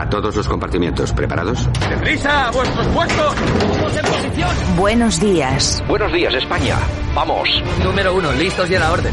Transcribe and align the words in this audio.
A 0.00 0.08
todos 0.08 0.34
los 0.34 0.48
compartimientos, 0.48 1.12
¿preparados? 1.12 1.68
¡Deprisa! 1.90 2.46
¡A 2.46 2.50
vuestros 2.52 2.86
puestos! 2.86 3.34
¡Todos 3.34 3.96
en 3.98 4.04
posición! 4.06 4.50
Buenos 4.78 5.20
días. 5.20 5.84
Buenos 5.86 6.10
días, 6.10 6.32
España. 6.32 6.78
Vamos. 7.14 7.46
Número 7.84 8.14
uno, 8.14 8.32
listos 8.32 8.70
y 8.70 8.76
a 8.76 8.80
la 8.80 8.92
orden. 8.92 9.12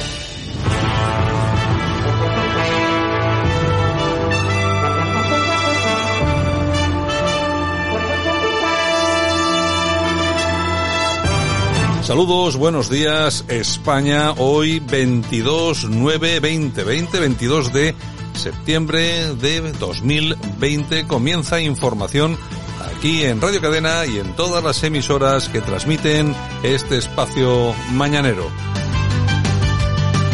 Saludos, 12.11 12.57
buenos 12.57 12.89
días 12.89 13.45
España, 13.47 14.33
hoy 14.33 14.81
22 14.81 15.85
9 15.89 16.41
20 16.41 16.83
20 16.83 17.19
22 17.21 17.71
de 17.71 17.95
septiembre 18.33 19.33
de 19.35 19.71
2020 19.71 21.07
comienza 21.07 21.61
información 21.61 22.37
aquí 22.85 23.23
en 23.23 23.39
Radio 23.39 23.61
Cadena 23.61 24.05
y 24.05 24.19
en 24.19 24.35
todas 24.35 24.61
las 24.61 24.83
emisoras 24.83 25.47
que 25.47 25.61
transmiten 25.61 26.35
este 26.63 26.97
espacio 26.97 27.73
mañanero. 27.91 28.51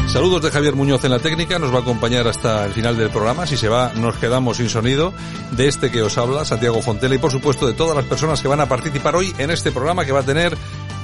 Saludos 0.07 0.41
de 0.41 0.52
Javier 0.52 0.73
Muñoz 0.73 1.03
en 1.03 1.11
la 1.11 1.19
técnica, 1.19 1.59
nos 1.59 1.71
va 1.71 1.80
a 1.80 1.81
acompañar 1.81 2.27
hasta 2.27 2.65
el 2.65 2.71
final 2.71 2.97
del 2.97 3.11
programa. 3.11 3.45
Si 3.45 3.55
se 3.55 3.67
va, 3.67 3.91
nos 3.93 4.15
quedamos 4.15 4.57
sin 4.57 4.69
sonido. 4.69 5.13
De 5.52 5.67
este 5.67 5.91
que 5.91 6.02
os 6.02 6.17
habla, 6.17 6.43
Santiago 6.43 6.81
Fontela, 6.81 7.13
y 7.13 7.17
por 7.19 7.30
supuesto 7.30 7.67
de 7.67 7.73
todas 7.73 7.95
las 7.95 8.05
personas 8.05 8.41
que 8.41 8.47
van 8.47 8.61
a 8.61 8.67
participar 8.67 9.15
hoy 9.15 9.31
en 9.37 9.52
este 9.52 9.71
programa 9.71 10.05
que 10.05 10.13
va 10.13 10.21
a 10.21 10.25
tener 10.25 10.57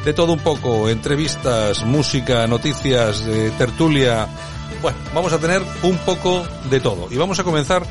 de 0.06 0.14
todo 0.14 0.34
un 0.34 0.40
poco, 0.40 0.90
entrevistas, 0.90 1.84
música, 1.86 2.46
noticias, 2.48 3.23
eh, 3.28 3.52
tertulia. 3.58 4.28
Bueno, 4.82 4.98
vamos 5.14 5.32
a 5.34 5.40
tener 5.40 5.62
un 5.84 5.98
poco 6.00 6.44
de 6.70 6.80
todo. 6.80 7.08
Y 7.10 7.16
vamos 7.16 7.40
a 7.40 7.44
comenzar 7.44 7.84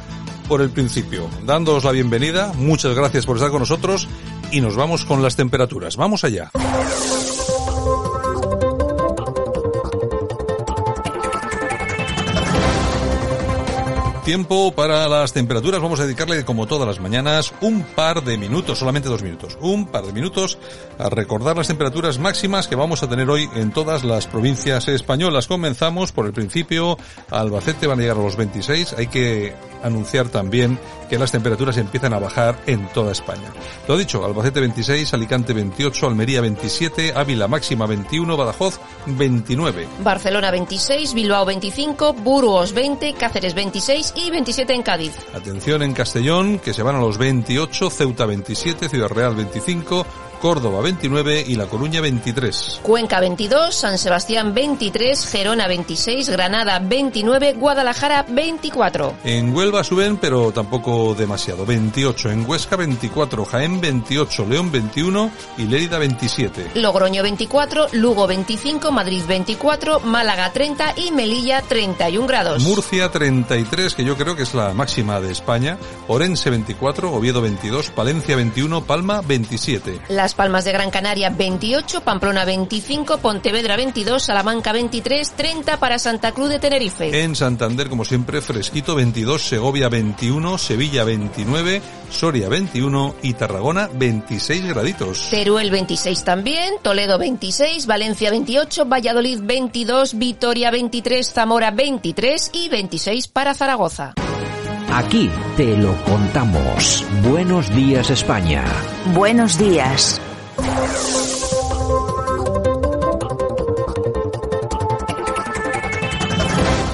por 0.48 0.60
el 0.60 0.70
principio, 0.70 1.28
dándoos 1.44 1.84
la 1.84 1.92
bienvenida. 1.92 2.52
Muchas 2.54 2.94
gracias 2.94 3.24
por 3.24 3.36
estar 3.36 3.50
con 3.50 3.60
nosotros 3.60 4.08
y 4.50 4.60
nos 4.60 4.76
vamos 4.76 5.04
con 5.04 5.22
las 5.22 5.36
temperaturas. 5.36 5.96
Vamos 5.96 6.24
allá. 6.24 6.50
Tiempo 14.24 14.70
para 14.70 15.08
las 15.08 15.32
temperaturas. 15.32 15.80
Vamos 15.80 15.98
a 15.98 16.04
dedicarle, 16.04 16.44
como 16.44 16.68
todas 16.68 16.86
las 16.86 17.00
mañanas, 17.00 17.52
un 17.60 17.82
par 17.82 18.22
de 18.22 18.38
minutos, 18.38 18.78
solamente 18.78 19.08
dos 19.08 19.20
minutos, 19.20 19.58
un 19.60 19.86
par 19.86 20.06
de 20.06 20.12
minutos 20.12 20.58
a 20.96 21.08
recordar 21.10 21.56
las 21.56 21.66
temperaturas 21.66 22.20
máximas 22.20 22.68
que 22.68 22.76
vamos 22.76 23.02
a 23.02 23.08
tener 23.08 23.28
hoy 23.28 23.50
en 23.56 23.72
todas 23.72 24.04
las 24.04 24.28
provincias 24.28 24.86
españolas. 24.86 25.48
Comenzamos 25.48 26.12
por 26.12 26.26
el 26.26 26.32
principio. 26.32 26.96
Albacete 27.30 27.88
van 27.88 27.98
a 27.98 28.02
llegar 28.02 28.16
a 28.16 28.22
los 28.22 28.36
26. 28.36 28.94
Hay 28.96 29.08
que 29.08 29.54
anunciar 29.82 30.28
también 30.28 30.78
que 31.12 31.18
las 31.18 31.30
temperaturas 31.30 31.76
empiezan 31.76 32.14
a 32.14 32.18
bajar 32.18 32.58
en 32.64 32.88
toda 32.88 33.12
España. 33.12 33.52
Lo 33.86 33.98
dicho, 33.98 34.24
Albacete 34.24 34.60
26, 34.60 35.12
Alicante 35.12 35.52
28, 35.52 36.06
Almería 36.06 36.40
27, 36.40 37.12
Ávila 37.14 37.48
máxima 37.48 37.84
21, 37.84 38.34
Badajoz 38.34 38.80
29. 39.04 39.88
Barcelona 40.02 40.50
26, 40.50 41.12
Bilbao 41.12 41.44
25, 41.44 42.14
Burgos 42.14 42.72
20, 42.72 43.12
Cáceres 43.12 43.52
26 43.52 44.14
y 44.16 44.30
27 44.30 44.72
en 44.72 44.82
Cádiz. 44.82 45.12
Atención 45.34 45.82
en 45.82 45.92
Castellón, 45.92 46.58
que 46.60 46.72
se 46.72 46.82
van 46.82 46.96
a 46.96 47.00
los 47.00 47.18
28, 47.18 47.90
Ceuta 47.90 48.24
27, 48.24 48.88
Ciudad 48.88 49.08
Real 49.08 49.36
25, 49.36 50.06
Córdoba 50.42 50.80
29 50.82 51.44
y 51.46 51.54
La 51.54 51.66
Coruña 51.66 52.00
23. 52.00 52.80
Cuenca 52.82 53.20
22, 53.20 53.72
San 53.72 53.96
Sebastián 53.96 54.52
23, 54.52 55.24
Gerona 55.28 55.68
26, 55.68 56.28
Granada 56.30 56.80
29, 56.80 57.52
Guadalajara 57.52 58.26
24. 58.28 59.18
En 59.22 59.54
Huelva 59.54 59.84
suben, 59.84 60.16
pero 60.16 60.50
tampoco 60.50 61.14
demasiado. 61.14 61.64
28, 61.64 62.32
en 62.32 62.44
Huesca 62.44 62.74
24, 62.74 63.44
Jaén 63.44 63.80
28, 63.80 64.46
León 64.46 64.72
21 64.72 65.30
y 65.58 65.62
Lérida 65.66 65.98
27. 65.98 66.72
Logroño 66.74 67.22
24, 67.22 67.90
Lugo 67.92 68.26
25, 68.26 68.90
Madrid 68.90 69.22
24, 69.28 70.00
Málaga 70.00 70.52
30 70.52 70.94
y 70.96 71.12
Melilla 71.12 71.62
31 71.62 72.26
grados. 72.26 72.64
Murcia 72.64 73.12
33, 73.12 73.94
que 73.94 74.04
yo 74.04 74.16
creo 74.16 74.34
que 74.34 74.42
es 74.42 74.54
la 74.54 74.74
máxima 74.74 75.20
de 75.20 75.30
España. 75.30 75.78
Orense 76.08 76.50
24, 76.50 77.12
Oviedo 77.12 77.40
22, 77.42 77.90
Palencia 77.90 78.34
21, 78.34 78.82
Palma 78.82 79.20
27. 79.20 80.00
Las 80.08 80.31
Palmas 80.34 80.64
de 80.64 80.72
Gran 80.72 80.90
Canaria 80.90 81.30
28, 81.30 82.02
Pamplona 82.02 82.44
25, 82.44 83.18
Pontevedra 83.18 83.76
22, 83.76 84.22
Salamanca 84.22 84.72
23, 84.72 85.32
30 85.32 85.76
para 85.78 85.98
Santa 85.98 86.32
Cruz 86.32 86.50
de 86.50 86.58
Tenerife. 86.58 87.22
En 87.22 87.34
Santander, 87.36 87.88
como 87.88 88.04
siempre, 88.04 88.40
fresquito 88.40 88.94
22, 88.94 89.42
Segovia 89.42 89.88
21, 89.88 90.58
Sevilla 90.58 91.04
29, 91.04 91.82
Soria 92.10 92.48
21 92.48 93.14
y 93.22 93.34
Tarragona 93.34 93.88
26 93.92 94.66
graditos. 94.68 95.28
Teruel 95.30 95.70
26 95.70 96.24
también, 96.24 96.74
Toledo 96.82 97.18
26, 97.18 97.86
Valencia 97.86 98.30
28, 98.30 98.84
Valladolid 98.86 99.40
22, 99.42 100.18
Vitoria 100.18 100.70
23, 100.70 101.32
Zamora 101.32 101.70
23 101.70 102.50
y 102.52 102.68
26 102.68 103.28
para 103.28 103.54
Zaragoza. 103.54 104.14
Aquí 104.94 105.30
te 105.56 105.74
lo 105.74 105.96
contamos. 106.04 107.02
Buenos 107.26 107.74
días 107.74 108.10
España. 108.10 108.62
Buenos 109.14 109.56
días. 109.56 110.20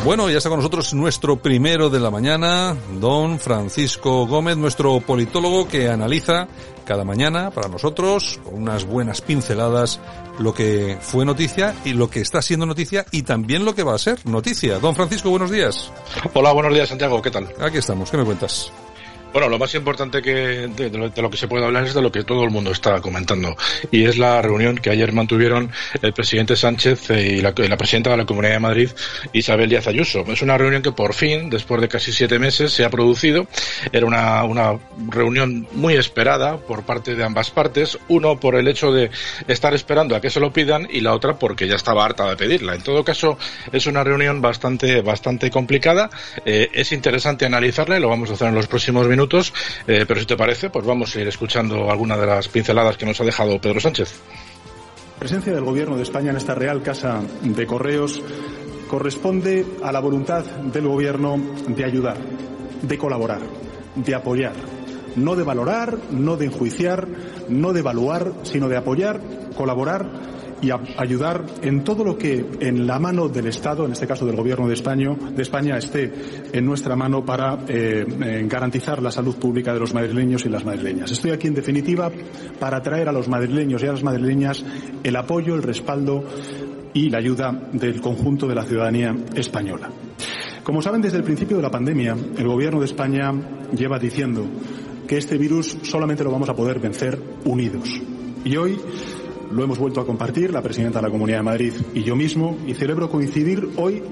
Bueno, 0.04 0.30
ya 0.30 0.38
está 0.38 0.48
con 0.48 0.60
nosotros 0.60 0.94
nuestro 0.94 1.36
primero 1.42 1.90
de 1.90 1.98
la 1.98 2.10
mañana, 2.10 2.76
don 3.00 3.40
Francisco 3.40 4.28
Gómez, 4.28 4.56
nuestro 4.56 5.00
politólogo 5.00 5.66
que 5.66 5.88
analiza 5.90 6.46
cada 6.88 7.04
mañana 7.04 7.50
para 7.50 7.68
nosotros 7.68 8.40
con 8.42 8.62
unas 8.62 8.84
buenas 8.86 9.20
pinceladas 9.20 10.00
lo 10.38 10.54
que 10.54 10.96
fue 11.02 11.26
noticia 11.26 11.74
y 11.84 11.92
lo 11.92 12.08
que 12.08 12.20
está 12.22 12.40
siendo 12.40 12.64
noticia 12.64 13.04
y 13.12 13.24
también 13.24 13.66
lo 13.66 13.74
que 13.74 13.82
va 13.82 13.94
a 13.94 13.98
ser 13.98 14.24
noticia. 14.24 14.78
Don 14.78 14.96
Francisco, 14.96 15.28
buenos 15.28 15.50
días. 15.50 15.92
Hola, 16.32 16.50
buenos 16.52 16.72
días 16.72 16.88
Santiago, 16.88 17.20
¿qué 17.20 17.30
tal? 17.30 17.46
Aquí 17.60 17.76
estamos, 17.76 18.10
¿qué 18.10 18.16
me 18.16 18.24
cuentas? 18.24 18.72
Bueno, 19.38 19.50
lo 19.50 19.58
más 19.60 19.72
importante 19.76 20.20
que 20.20 20.66
de, 20.66 20.90
lo, 21.22 21.30
que 21.30 21.36
se 21.36 21.46
puede 21.46 21.64
hablar 21.64 21.84
es 21.84 21.94
de 21.94 22.02
lo 22.02 22.10
que 22.10 22.24
todo 22.24 22.42
el 22.42 22.50
mundo 22.50 22.72
está 22.72 23.00
comentando 23.00 23.56
y 23.92 24.04
es 24.04 24.18
la 24.18 24.42
reunión 24.42 24.74
que 24.78 24.90
ayer 24.90 25.12
mantuvieron 25.12 25.70
el 26.02 26.12
presidente 26.12 26.56
Sánchez 26.56 27.08
y 27.10 27.40
la, 27.40 27.54
la, 27.56 27.76
presidenta 27.76 28.10
de 28.10 28.16
la 28.16 28.26
Comunidad 28.26 28.54
de 28.54 28.58
Madrid, 28.58 28.90
Isabel 29.32 29.70
Díaz 29.70 29.86
Ayuso. 29.86 30.24
Es 30.26 30.42
una 30.42 30.58
reunión 30.58 30.82
que 30.82 30.90
por 30.90 31.14
fin, 31.14 31.50
después 31.50 31.80
de 31.80 31.86
casi 31.86 32.10
siete 32.10 32.40
meses, 32.40 32.72
se 32.72 32.84
ha 32.84 32.90
producido. 32.90 33.46
Era 33.92 34.06
una, 34.06 34.42
una 34.42 34.76
reunión 35.08 35.68
muy 35.70 35.94
esperada 35.94 36.56
por 36.56 36.82
parte 36.82 37.14
de 37.14 37.22
ambas 37.22 37.52
partes. 37.52 37.96
Uno 38.08 38.40
por 38.40 38.56
el 38.56 38.66
hecho 38.66 38.90
de 38.90 39.08
estar 39.46 39.72
esperando 39.72 40.16
a 40.16 40.20
que 40.20 40.30
se 40.30 40.40
lo 40.40 40.52
pidan 40.52 40.88
y 40.90 41.00
la 41.00 41.14
otra 41.14 41.38
porque 41.38 41.68
ya 41.68 41.76
estaba 41.76 42.04
harta 42.04 42.28
de 42.28 42.34
pedirla. 42.34 42.74
En 42.74 42.82
todo 42.82 43.04
caso, 43.04 43.38
es 43.70 43.86
una 43.86 44.02
reunión 44.02 44.42
bastante, 44.42 45.00
bastante 45.00 45.48
complicada. 45.48 46.10
Eh, 46.44 46.70
es 46.72 46.90
interesante 46.90 47.46
analizarla 47.46 47.98
y 47.98 48.00
lo 48.00 48.08
vamos 48.08 48.30
a 48.30 48.32
hacer 48.32 48.48
en 48.48 48.56
los 48.56 48.66
próximos 48.66 49.06
minutos 49.06 49.27
eh, 49.86 50.04
pero 50.06 50.20
si 50.20 50.26
te 50.26 50.36
parece, 50.36 50.70
pues 50.70 50.84
vamos 50.84 51.14
a 51.14 51.20
ir 51.20 51.28
escuchando 51.28 51.90
algunas 51.90 52.18
de 52.18 52.26
las 52.26 52.48
pinceladas 52.48 52.96
que 52.96 53.06
nos 53.06 53.20
ha 53.20 53.24
dejado 53.24 53.60
Pedro 53.60 53.80
Sánchez. 53.80 54.20
La 55.14 55.20
presencia 55.20 55.52
del 55.52 55.64
Gobierno 55.64 55.96
de 55.96 56.02
España 56.02 56.30
en 56.30 56.36
esta 56.36 56.54
Real 56.54 56.82
Casa 56.82 57.20
de 57.42 57.66
Correos 57.66 58.22
corresponde 58.88 59.66
a 59.82 59.92
la 59.92 60.00
voluntad 60.00 60.44
del 60.44 60.86
Gobierno 60.86 61.38
de 61.66 61.84
ayudar, 61.84 62.16
de 62.82 62.98
colaborar, 62.98 63.40
de 63.96 64.14
apoyar, 64.14 64.54
no 65.16 65.36
de 65.36 65.42
valorar, 65.42 65.98
no 66.10 66.36
de 66.36 66.46
enjuiciar, 66.46 67.06
no 67.48 67.72
de 67.72 67.80
evaluar, 67.80 68.32
sino 68.44 68.68
de 68.68 68.76
apoyar, 68.76 69.20
colaborar 69.56 70.08
y 70.60 70.70
a 70.70 70.80
ayudar 70.96 71.44
en 71.62 71.84
todo 71.84 72.04
lo 72.04 72.18
que 72.18 72.44
en 72.60 72.86
la 72.86 72.98
mano 72.98 73.28
del 73.28 73.46
Estado, 73.46 73.84
en 73.84 73.92
este 73.92 74.06
caso 74.06 74.26
del 74.26 74.36
Gobierno 74.36 74.66
de 74.68 74.74
España, 74.74 75.14
de 75.14 75.42
España 75.42 75.76
esté 75.78 76.12
en 76.52 76.64
nuestra 76.64 76.96
mano 76.96 77.24
para 77.24 77.58
eh, 77.68 78.04
garantizar 78.48 79.02
la 79.02 79.10
salud 79.10 79.36
pública 79.36 79.72
de 79.72 79.80
los 79.80 79.94
madrileños 79.94 80.44
y 80.44 80.48
las 80.48 80.64
madrileñas. 80.64 81.10
Estoy 81.10 81.30
aquí, 81.30 81.48
en 81.48 81.54
definitiva, 81.54 82.10
para 82.58 82.82
traer 82.82 83.08
a 83.08 83.12
los 83.12 83.28
madrileños 83.28 83.82
y 83.82 83.86
a 83.86 83.92
las 83.92 84.02
madrileñas 84.02 84.64
el 85.02 85.16
apoyo, 85.16 85.54
el 85.54 85.62
respaldo 85.62 86.24
y 86.92 87.10
la 87.10 87.18
ayuda 87.18 87.52
del 87.72 88.00
conjunto 88.00 88.46
de 88.46 88.54
la 88.54 88.64
ciudadanía 88.64 89.14
española. 89.34 89.90
Como 90.64 90.82
saben, 90.82 91.00
desde 91.00 91.18
el 91.18 91.24
principio 91.24 91.56
de 91.56 91.62
la 91.62 91.70
pandemia, 91.70 92.16
el 92.36 92.46
Gobierno 92.46 92.80
de 92.80 92.86
España 92.86 93.32
lleva 93.74 93.98
diciendo 93.98 94.46
que 95.06 95.16
este 95.16 95.38
virus 95.38 95.78
solamente 95.82 96.22
lo 96.22 96.30
vamos 96.30 96.48
a 96.48 96.54
poder 96.54 96.78
vencer 96.78 97.18
unidos. 97.44 97.88
Y 98.44 98.56
hoy 98.56 98.78
lo 99.50 99.64
hemos 99.64 99.78
vuelto 99.78 100.00
a 100.00 100.06
compartir 100.06 100.52
la 100.52 100.62
presidenta 100.62 100.98
de 100.98 101.06
la 101.06 101.10
Comunidad 101.10 101.38
de 101.38 101.44
Madrid 101.44 101.72
y 101.94 102.02
yo 102.02 102.16
mismo 102.16 102.58
y 102.66 102.74
celebro 102.74 103.10
coincidir 103.10 103.68
hoy 103.76 104.02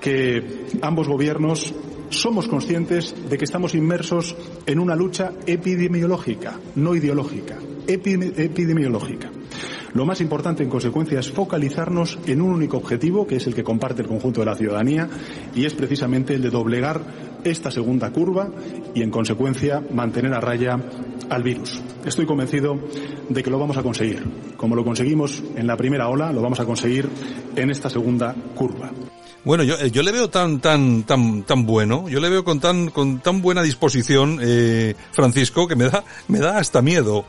que 0.00 0.66
ambos 0.82 1.08
gobiernos 1.08 1.74
somos 2.10 2.48
conscientes 2.48 3.14
de 3.28 3.36
que 3.36 3.44
estamos 3.44 3.74
inmersos 3.74 4.36
en 4.66 4.78
una 4.78 4.96
lucha 4.96 5.32
epidemiológica, 5.46 6.58
no 6.76 6.94
ideológica, 6.94 7.58
epidemiológica. 7.86 9.30
Lo 9.94 10.04
más 10.04 10.20
importante, 10.20 10.62
en 10.62 10.68
consecuencia, 10.68 11.20
es 11.20 11.30
focalizarnos 11.30 12.18
en 12.26 12.42
un 12.42 12.52
único 12.52 12.76
objetivo, 12.76 13.26
que 13.26 13.36
es 13.36 13.46
el 13.46 13.54
que 13.54 13.64
comparte 13.64 14.02
el 14.02 14.08
conjunto 14.08 14.40
de 14.40 14.46
la 14.46 14.54
ciudadanía, 14.54 15.08
y 15.54 15.64
es 15.64 15.74
precisamente 15.74 16.34
el 16.34 16.42
de 16.42 16.50
doblegar 16.50 17.00
esta 17.44 17.70
segunda 17.70 18.10
curva 18.10 18.50
y, 18.94 19.02
en 19.02 19.10
consecuencia, 19.10 19.82
mantener 19.92 20.34
a 20.34 20.40
raya 20.40 20.78
al 21.30 21.42
virus. 21.42 21.80
Estoy 22.04 22.26
convencido 22.26 22.78
de 23.28 23.42
que 23.42 23.50
lo 23.50 23.58
vamos 23.58 23.76
a 23.76 23.82
conseguir. 23.82 24.24
Como 24.56 24.74
lo 24.74 24.84
conseguimos 24.84 25.42
en 25.56 25.66
la 25.66 25.76
primera 25.76 26.08
ola, 26.08 26.32
lo 26.32 26.42
vamos 26.42 26.60
a 26.60 26.64
conseguir 26.64 27.08
en 27.56 27.70
esta 27.70 27.90
segunda 27.90 28.34
curva. 28.54 28.90
Bueno, 29.44 29.62
yo, 29.62 29.76
eh, 29.76 29.90
le 29.90 30.12
veo 30.12 30.28
tan, 30.28 30.60
tan, 30.60 31.04
tan, 31.04 31.44
tan 31.44 31.64
bueno, 31.64 32.08
yo 32.08 32.20
le 32.20 32.28
veo 32.28 32.44
con 32.44 32.60
tan, 32.60 32.90
con 32.90 33.20
tan 33.20 33.40
buena 33.40 33.62
disposición, 33.62 34.38
eh, 34.42 34.94
Francisco, 35.12 35.66
que 35.66 35.76
me 35.76 35.84
da, 35.84 36.04
me 36.26 36.38
da 36.38 36.58
hasta 36.58 36.82
miedo. 36.82 37.24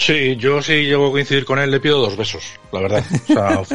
Sí, 0.00 0.34
yo 0.36 0.62
sí 0.62 0.86
llego 0.86 1.08
a 1.08 1.10
coincidir 1.10 1.44
con 1.44 1.58
él, 1.58 1.70
le 1.70 1.78
pido 1.78 1.98
dos 1.98 2.16
besos, 2.16 2.42
la 2.72 2.80
verdad. 2.80 3.04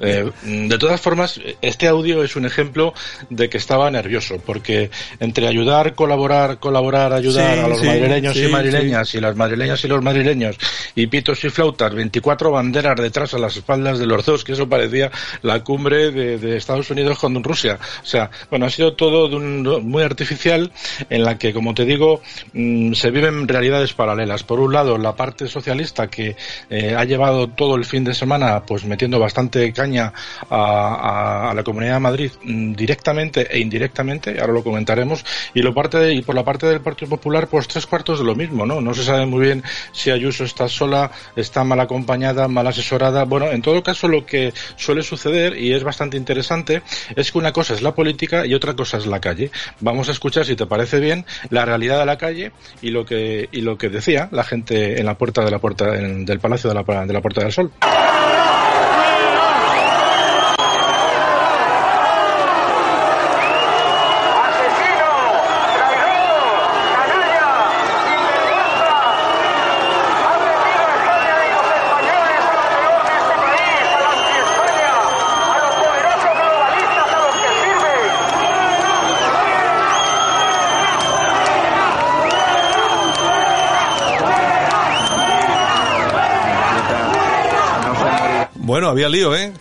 Eh, 0.00 0.30
de 0.44 0.78
todas 0.78 1.00
formas, 1.00 1.40
este 1.62 1.88
audio 1.88 2.22
es 2.22 2.36
un 2.36 2.44
ejemplo 2.44 2.92
de 3.30 3.48
que 3.48 3.58
estaba 3.58 3.90
nervioso, 3.90 4.36
porque 4.44 4.90
entre 5.18 5.48
ayudar, 5.48 5.94
colaborar, 5.94 6.58
colaborar, 6.58 7.12
ayudar 7.12 7.58
a 7.58 7.68
los 7.68 7.82
madrileños 7.82 8.36
y 8.36 8.48
madrileñas, 8.48 9.14
y 9.14 9.20
las 9.20 9.34
madrileñas 9.36 9.84
y 9.84 9.88
los 9.88 10.02
madrileños, 10.02 10.56
y 10.94 11.06
pitos 11.06 11.42
y 11.44 11.50
flautas, 11.50 11.94
24 11.94 12.50
banderas 12.50 13.00
detrás 13.00 13.34
a 13.34 13.38
las 13.38 13.56
espaldas 13.56 13.98
de 13.98 14.06
los 14.06 14.24
dos, 14.24 14.44
que 14.44 14.52
eso 14.52 14.68
parecía 14.68 15.10
la 15.42 15.62
cumbre 15.64 16.10
de, 16.10 16.56
Estados 16.56 16.90
Unidos 16.90 17.18
con 17.18 17.42
Rusia. 17.42 17.78
O 18.02 18.06
sea, 18.06 18.30
bueno, 18.50 18.66
ha 18.66 18.70
sido 18.70 18.94
todo 18.94 19.28
de 19.28 19.36
un, 19.36 19.62
muy 19.88 20.02
artificial, 20.02 20.70
en 21.10 21.24
la 21.24 21.38
que, 21.38 21.52
como 21.52 21.74
te 21.74 21.84
digo, 21.84 22.20
mm, 22.52 22.92
se 22.92 23.10
viven 23.10 23.48
realidades 23.48 23.92
paralelas. 23.92 24.44
Por 24.44 24.60
un 24.60 24.72
lado, 24.72 24.98
la 24.98 25.16
parte 25.16 25.48
que 26.10 26.36
eh, 26.70 26.94
ha 26.96 27.04
llevado 27.04 27.48
todo 27.48 27.76
el 27.76 27.84
fin 27.84 28.04
de 28.04 28.14
semana 28.14 28.62
pues 28.66 28.84
metiendo 28.84 29.18
bastante 29.18 29.72
caña 29.72 30.12
a, 30.50 31.52
la 31.54 31.62
Comunidad 31.62 31.94
de 31.94 32.00
Madrid 32.00 32.30
mm, 32.42 32.72
directamente 32.72 33.46
e 33.50 33.58
indirectamente, 33.58 34.40
ahora 34.40 34.52
lo 34.52 34.64
comentaremos, 34.64 35.24
y, 35.54 35.62
lo 35.62 35.74
parte 35.74 36.12
y 36.12 36.22
por 36.22 36.34
la 36.34 36.44
parte 36.44 36.66
del 36.66 36.80
Partido 36.80 37.10
Popular 37.10 37.48
pues 37.48 37.68
tres 37.68 37.86
cuartos 37.86 38.18
de 38.18 38.24
lo 38.24 38.34
mismo, 38.34 38.66
¿no? 38.66 38.80
No 38.80 38.94
se 38.94 39.04
sabe 39.04 39.26
muy 39.26 39.44
bien 39.44 39.62
si 39.92 40.10
Ayuso 40.10 40.44
está 40.44 40.68
sola, 40.68 41.10
está 41.36 41.64
mal 41.64 41.80
acompañada, 41.80 42.48
mal 42.48 42.66
asesorada. 42.66 43.24
Bueno, 43.24 43.50
en 43.50 43.62
todo 43.62 43.82
caso 43.82 44.08
lo 44.08 44.26
que 44.26 44.52
suele 44.76 45.02
suceder 45.02 45.56
y 45.56 45.72
es 45.72 45.84
bastante 45.84 46.16
interesante 46.16 46.82
es 47.16 47.32
que 47.32 47.38
una 47.38 47.52
cosa 47.52 47.74
es 47.74 47.82
la 47.82 47.94
política 47.94 48.46
y 48.46 48.54
otra 48.54 48.74
cosa 48.74 48.98
es 48.98 49.06
la 49.06 49.20
calle. 49.20 49.50
Vamos 49.80 50.08
a 50.08 50.12
escuchar 50.12 50.44
si 50.44 50.56
te 50.56 50.66
parece 50.66 51.00
bien 51.00 51.24
la 51.50 51.64
realidad 51.64 51.98
de 51.98 52.06
la 52.06 52.18
calle 52.18 52.52
y 52.82 52.90
lo 52.90 53.04
que 53.04 53.48
y 53.52 53.60
lo 53.60 53.78
que 53.78 53.88
decía 53.88 54.28
la 54.32 54.44
gente 54.44 55.00
en 55.00 55.06
la 55.06 55.16
puerta 55.16 55.43
de 55.44 55.50
la 55.50 55.58
puerta 55.58 55.92
del 55.92 56.40
Palacio 56.40 56.70
de 56.70 56.74
la, 56.74 57.06
de 57.06 57.12
la 57.12 57.20
Puerta 57.20 57.42
del 57.42 57.52
Sol. 57.52 57.70
Bueno, 88.74 88.88
había 88.88 89.08
lío, 89.08 89.36
¿eh? 89.36 89.52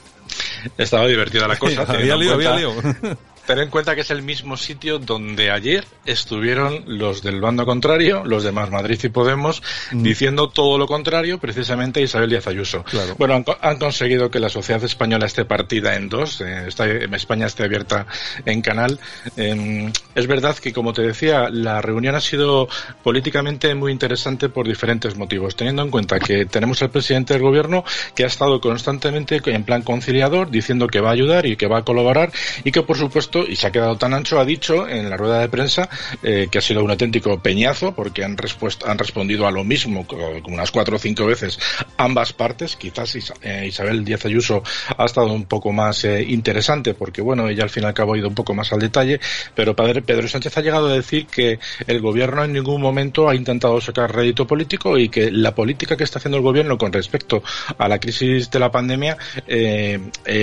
Estaba 0.77 1.07
divertida 1.07 1.47
la 1.47 1.57
cosa. 1.57 1.81
había 1.87 2.15
lío, 2.15 2.33
había 2.33 2.55
lío. 2.55 2.73
Ten 3.45 3.59
en 3.59 3.69
cuenta 3.69 3.93
que 3.93 4.01
es 4.01 4.11
el 4.11 4.21
mismo 4.21 4.55
sitio 4.55 4.99
donde 4.99 5.51
ayer 5.51 5.83
estuvieron 6.05 6.83
los 6.87 7.21
del 7.21 7.41
bando 7.41 7.65
contrario, 7.65 8.23
los 8.23 8.43
de 8.43 8.53
Más 8.53 8.71
Madrid 8.71 8.97
y 9.03 9.09
Podemos, 9.09 9.61
mm. 9.91 10.01
diciendo 10.01 10.47
todo 10.47 10.77
lo 10.77 10.87
contrario, 10.87 11.39
precisamente 11.39 12.01
Isabel 12.01 12.29
Díaz 12.29 12.47
Ayuso. 12.47 12.85
Bueno, 13.17 13.43
han, 13.59 13.77
conseguido 13.77 14.31
que 14.31 14.39
la 14.39 14.47
sociedad 14.47 14.81
española 14.85 15.25
esté 15.25 15.43
partida 15.43 15.95
en 15.95 16.07
dos, 16.07 16.39
eh, 16.39 16.69
España 17.11 17.47
esté 17.47 17.63
abierta 17.63 18.07
en 18.45 18.61
canal. 18.61 18.97
Em, 19.35 19.91
es 20.15 20.25
verdad 20.25 20.55
que, 20.57 20.71
como 20.71 20.93
te 20.93 21.01
decía, 21.01 21.49
la 21.49 21.81
reunión 21.81 22.15
ha 22.15 22.21
sido 22.21 22.69
políticamente 23.03 23.75
muy 23.75 23.91
interesante 23.91 24.47
por 24.47 24.65
diferentes 24.65 25.17
motivos, 25.17 25.57
teniendo 25.57 25.81
en 25.81 25.91
cuenta 25.91 26.17
que 26.17 26.45
tenemos 26.45 26.81
al 26.81 26.91
presidente 26.91 27.33
del 27.33 27.43
gobierno 27.43 27.83
que 28.15 28.23
ha 28.23 28.27
estado 28.27 28.61
constantemente 28.61 29.41
en 29.43 29.65
plan 29.65 29.81
conciliador, 29.81 30.49
diciendo 30.53 30.87
que 30.87 31.01
va 31.01 31.09
a 31.09 31.13
ayudar 31.13 31.45
y 31.45 31.57
que 31.57 31.67
va 31.67 31.79
a 31.79 31.83
colaborar 31.83 32.31
y 32.63 32.71
que, 32.71 32.81
por 32.83 32.97
supuesto, 32.97 33.45
y 33.45 33.57
se 33.57 33.67
ha 33.67 33.71
quedado 33.71 33.97
tan 33.97 34.13
ancho, 34.13 34.39
ha 34.39 34.45
dicho 34.45 34.87
en 34.87 35.09
la 35.09 35.17
rueda 35.17 35.39
de 35.39 35.49
prensa 35.49 35.89
eh, 36.21 36.47
que 36.49 36.59
ha 36.59 36.61
sido 36.61 36.83
un 36.83 36.91
auténtico 36.91 37.39
peñazo 37.39 37.93
porque 37.93 38.23
han, 38.23 38.37
han 38.85 38.97
respondido 38.97 39.47
a 39.47 39.51
lo 39.51 39.63
mismo 39.63 40.07
como 40.07 40.41
unas 40.45 40.71
cuatro 40.71 40.95
o 40.95 40.99
cinco 40.99 41.25
veces 41.25 41.59
ambas 41.97 42.33
partes. 42.33 42.75
Quizás 42.75 43.15
eh, 43.41 43.65
Isabel 43.67 44.05
Díaz 44.05 44.25
Ayuso 44.25 44.63
ha 44.97 45.05
estado 45.05 45.33
un 45.33 45.45
poco 45.45 45.71
más 45.71 46.05
eh, 46.05 46.23
interesante 46.23 46.93
porque, 46.93 47.21
bueno, 47.21 47.49
ella 47.49 47.63
al 47.63 47.69
fin 47.69 47.83
y 47.83 47.85
al 47.87 47.93
cabo 47.93 48.13
ha 48.13 48.17
ido 48.17 48.27
un 48.27 48.35
poco 48.35 48.53
más 48.53 48.71
al 48.71 48.79
detalle, 48.79 49.19
pero 49.55 49.75
Pedro 49.75 50.27
Sánchez 50.27 50.57
ha 50.57 50.61
llegado 50.61 50.87
a 50.87 50.93
decir 50.93 51.27
que 51.27 51.59
el 51.87 52.01
gobierno 52.01 52.43
en 52.43 52.53
ningún 52.53 52.81
momento 52.81 53.29
ha 53.29 53.35
intentado 53.35 53.81
sacar 53.81 54.15
rédito 54.15 54.45
político 54.47 54.97
y 54.97 55.09
que 55.09 55.31
la 55.31 55.55
política 55.55 55.97
que 55.97 56.03
está 56.03 56.19
haciendo 56.19 56.37
el 56.37 56.43
gobierno 56.43 56.77
con 56.77 56.93
respecto 56.93 57.43
a 57.77 57.87
la 57.87 57.99
crisis 57.99 58.51
de 58.51 58.59
la 58.59 58.71
pandemia 58.71 59.17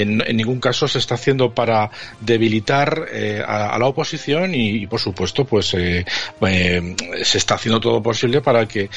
en, 0.01 0.19
ningún 0.37 0.61
caso 0.61 0.89
se 0.89 0.99
está 0.99 1.15
haciendo 1.15 1.55
para 1.55 1.91
debilitar 2.21 3.07
eh, 3.13 3.43
a, 3.47 3.79
la 3.79 3.87
oposición 3.87 4.55
y, 4.55 4.87
por 4.87 5.01
supuesto, 5.01 5.45
pues 5.45 5.75
eh, 5.75 6.05
eh, 6.41 6.97
se 7.23 7.39
está 7.39 7.55
haciendo 7.55 7.81
todo 7.81 8.03
posible 8.03 8.41
para 8.41 8.67
que 8.67 8.91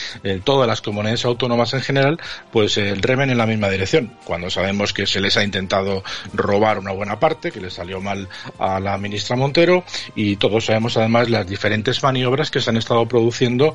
todas 0.43 0.67
las 0.67 0.81
comunidades 0.81 1.25
autónomas 1.25 1.73
en 1.73 1.81
general, 1.81 2.19
pues 2.51 2.75
remen 3.01 3.29
en 3.29 3.37
la 3.37 3.45
misma 3.45 3.69
dirección. 3.69 4.13
Cuando 4.23 4.49
sabemos 4.49 4.93
que 4.93 5.05
se 5.05 5.19
les 5.19 5.37
ha 5.37 5.43
intentado 5.43 6.03
robar 6.33 6.79
una 6.79 6.91
buena 6.91 7.19
parte, 7.19 7.51
que 7.51 7.61
le 7.61 7.69
salió 7.69 8.01
mal 8.01 8.27
a 8.59 8.79
la 8.79 8.97
ministra 8.97 9.35
Montero 9.35 9.83
y 10.15 10.35
todos 10.37 10.65
sabemos 10.65 10.97
además 10.97 11.29
las 11.29 11.47
diferentes 11.47 12.01
maniobras 12.03 12.51
que 12.51 12.61
se 12.61 12.69
han 12.69 12.77
estado 12.77 13.07
produciendo 13.07 13.73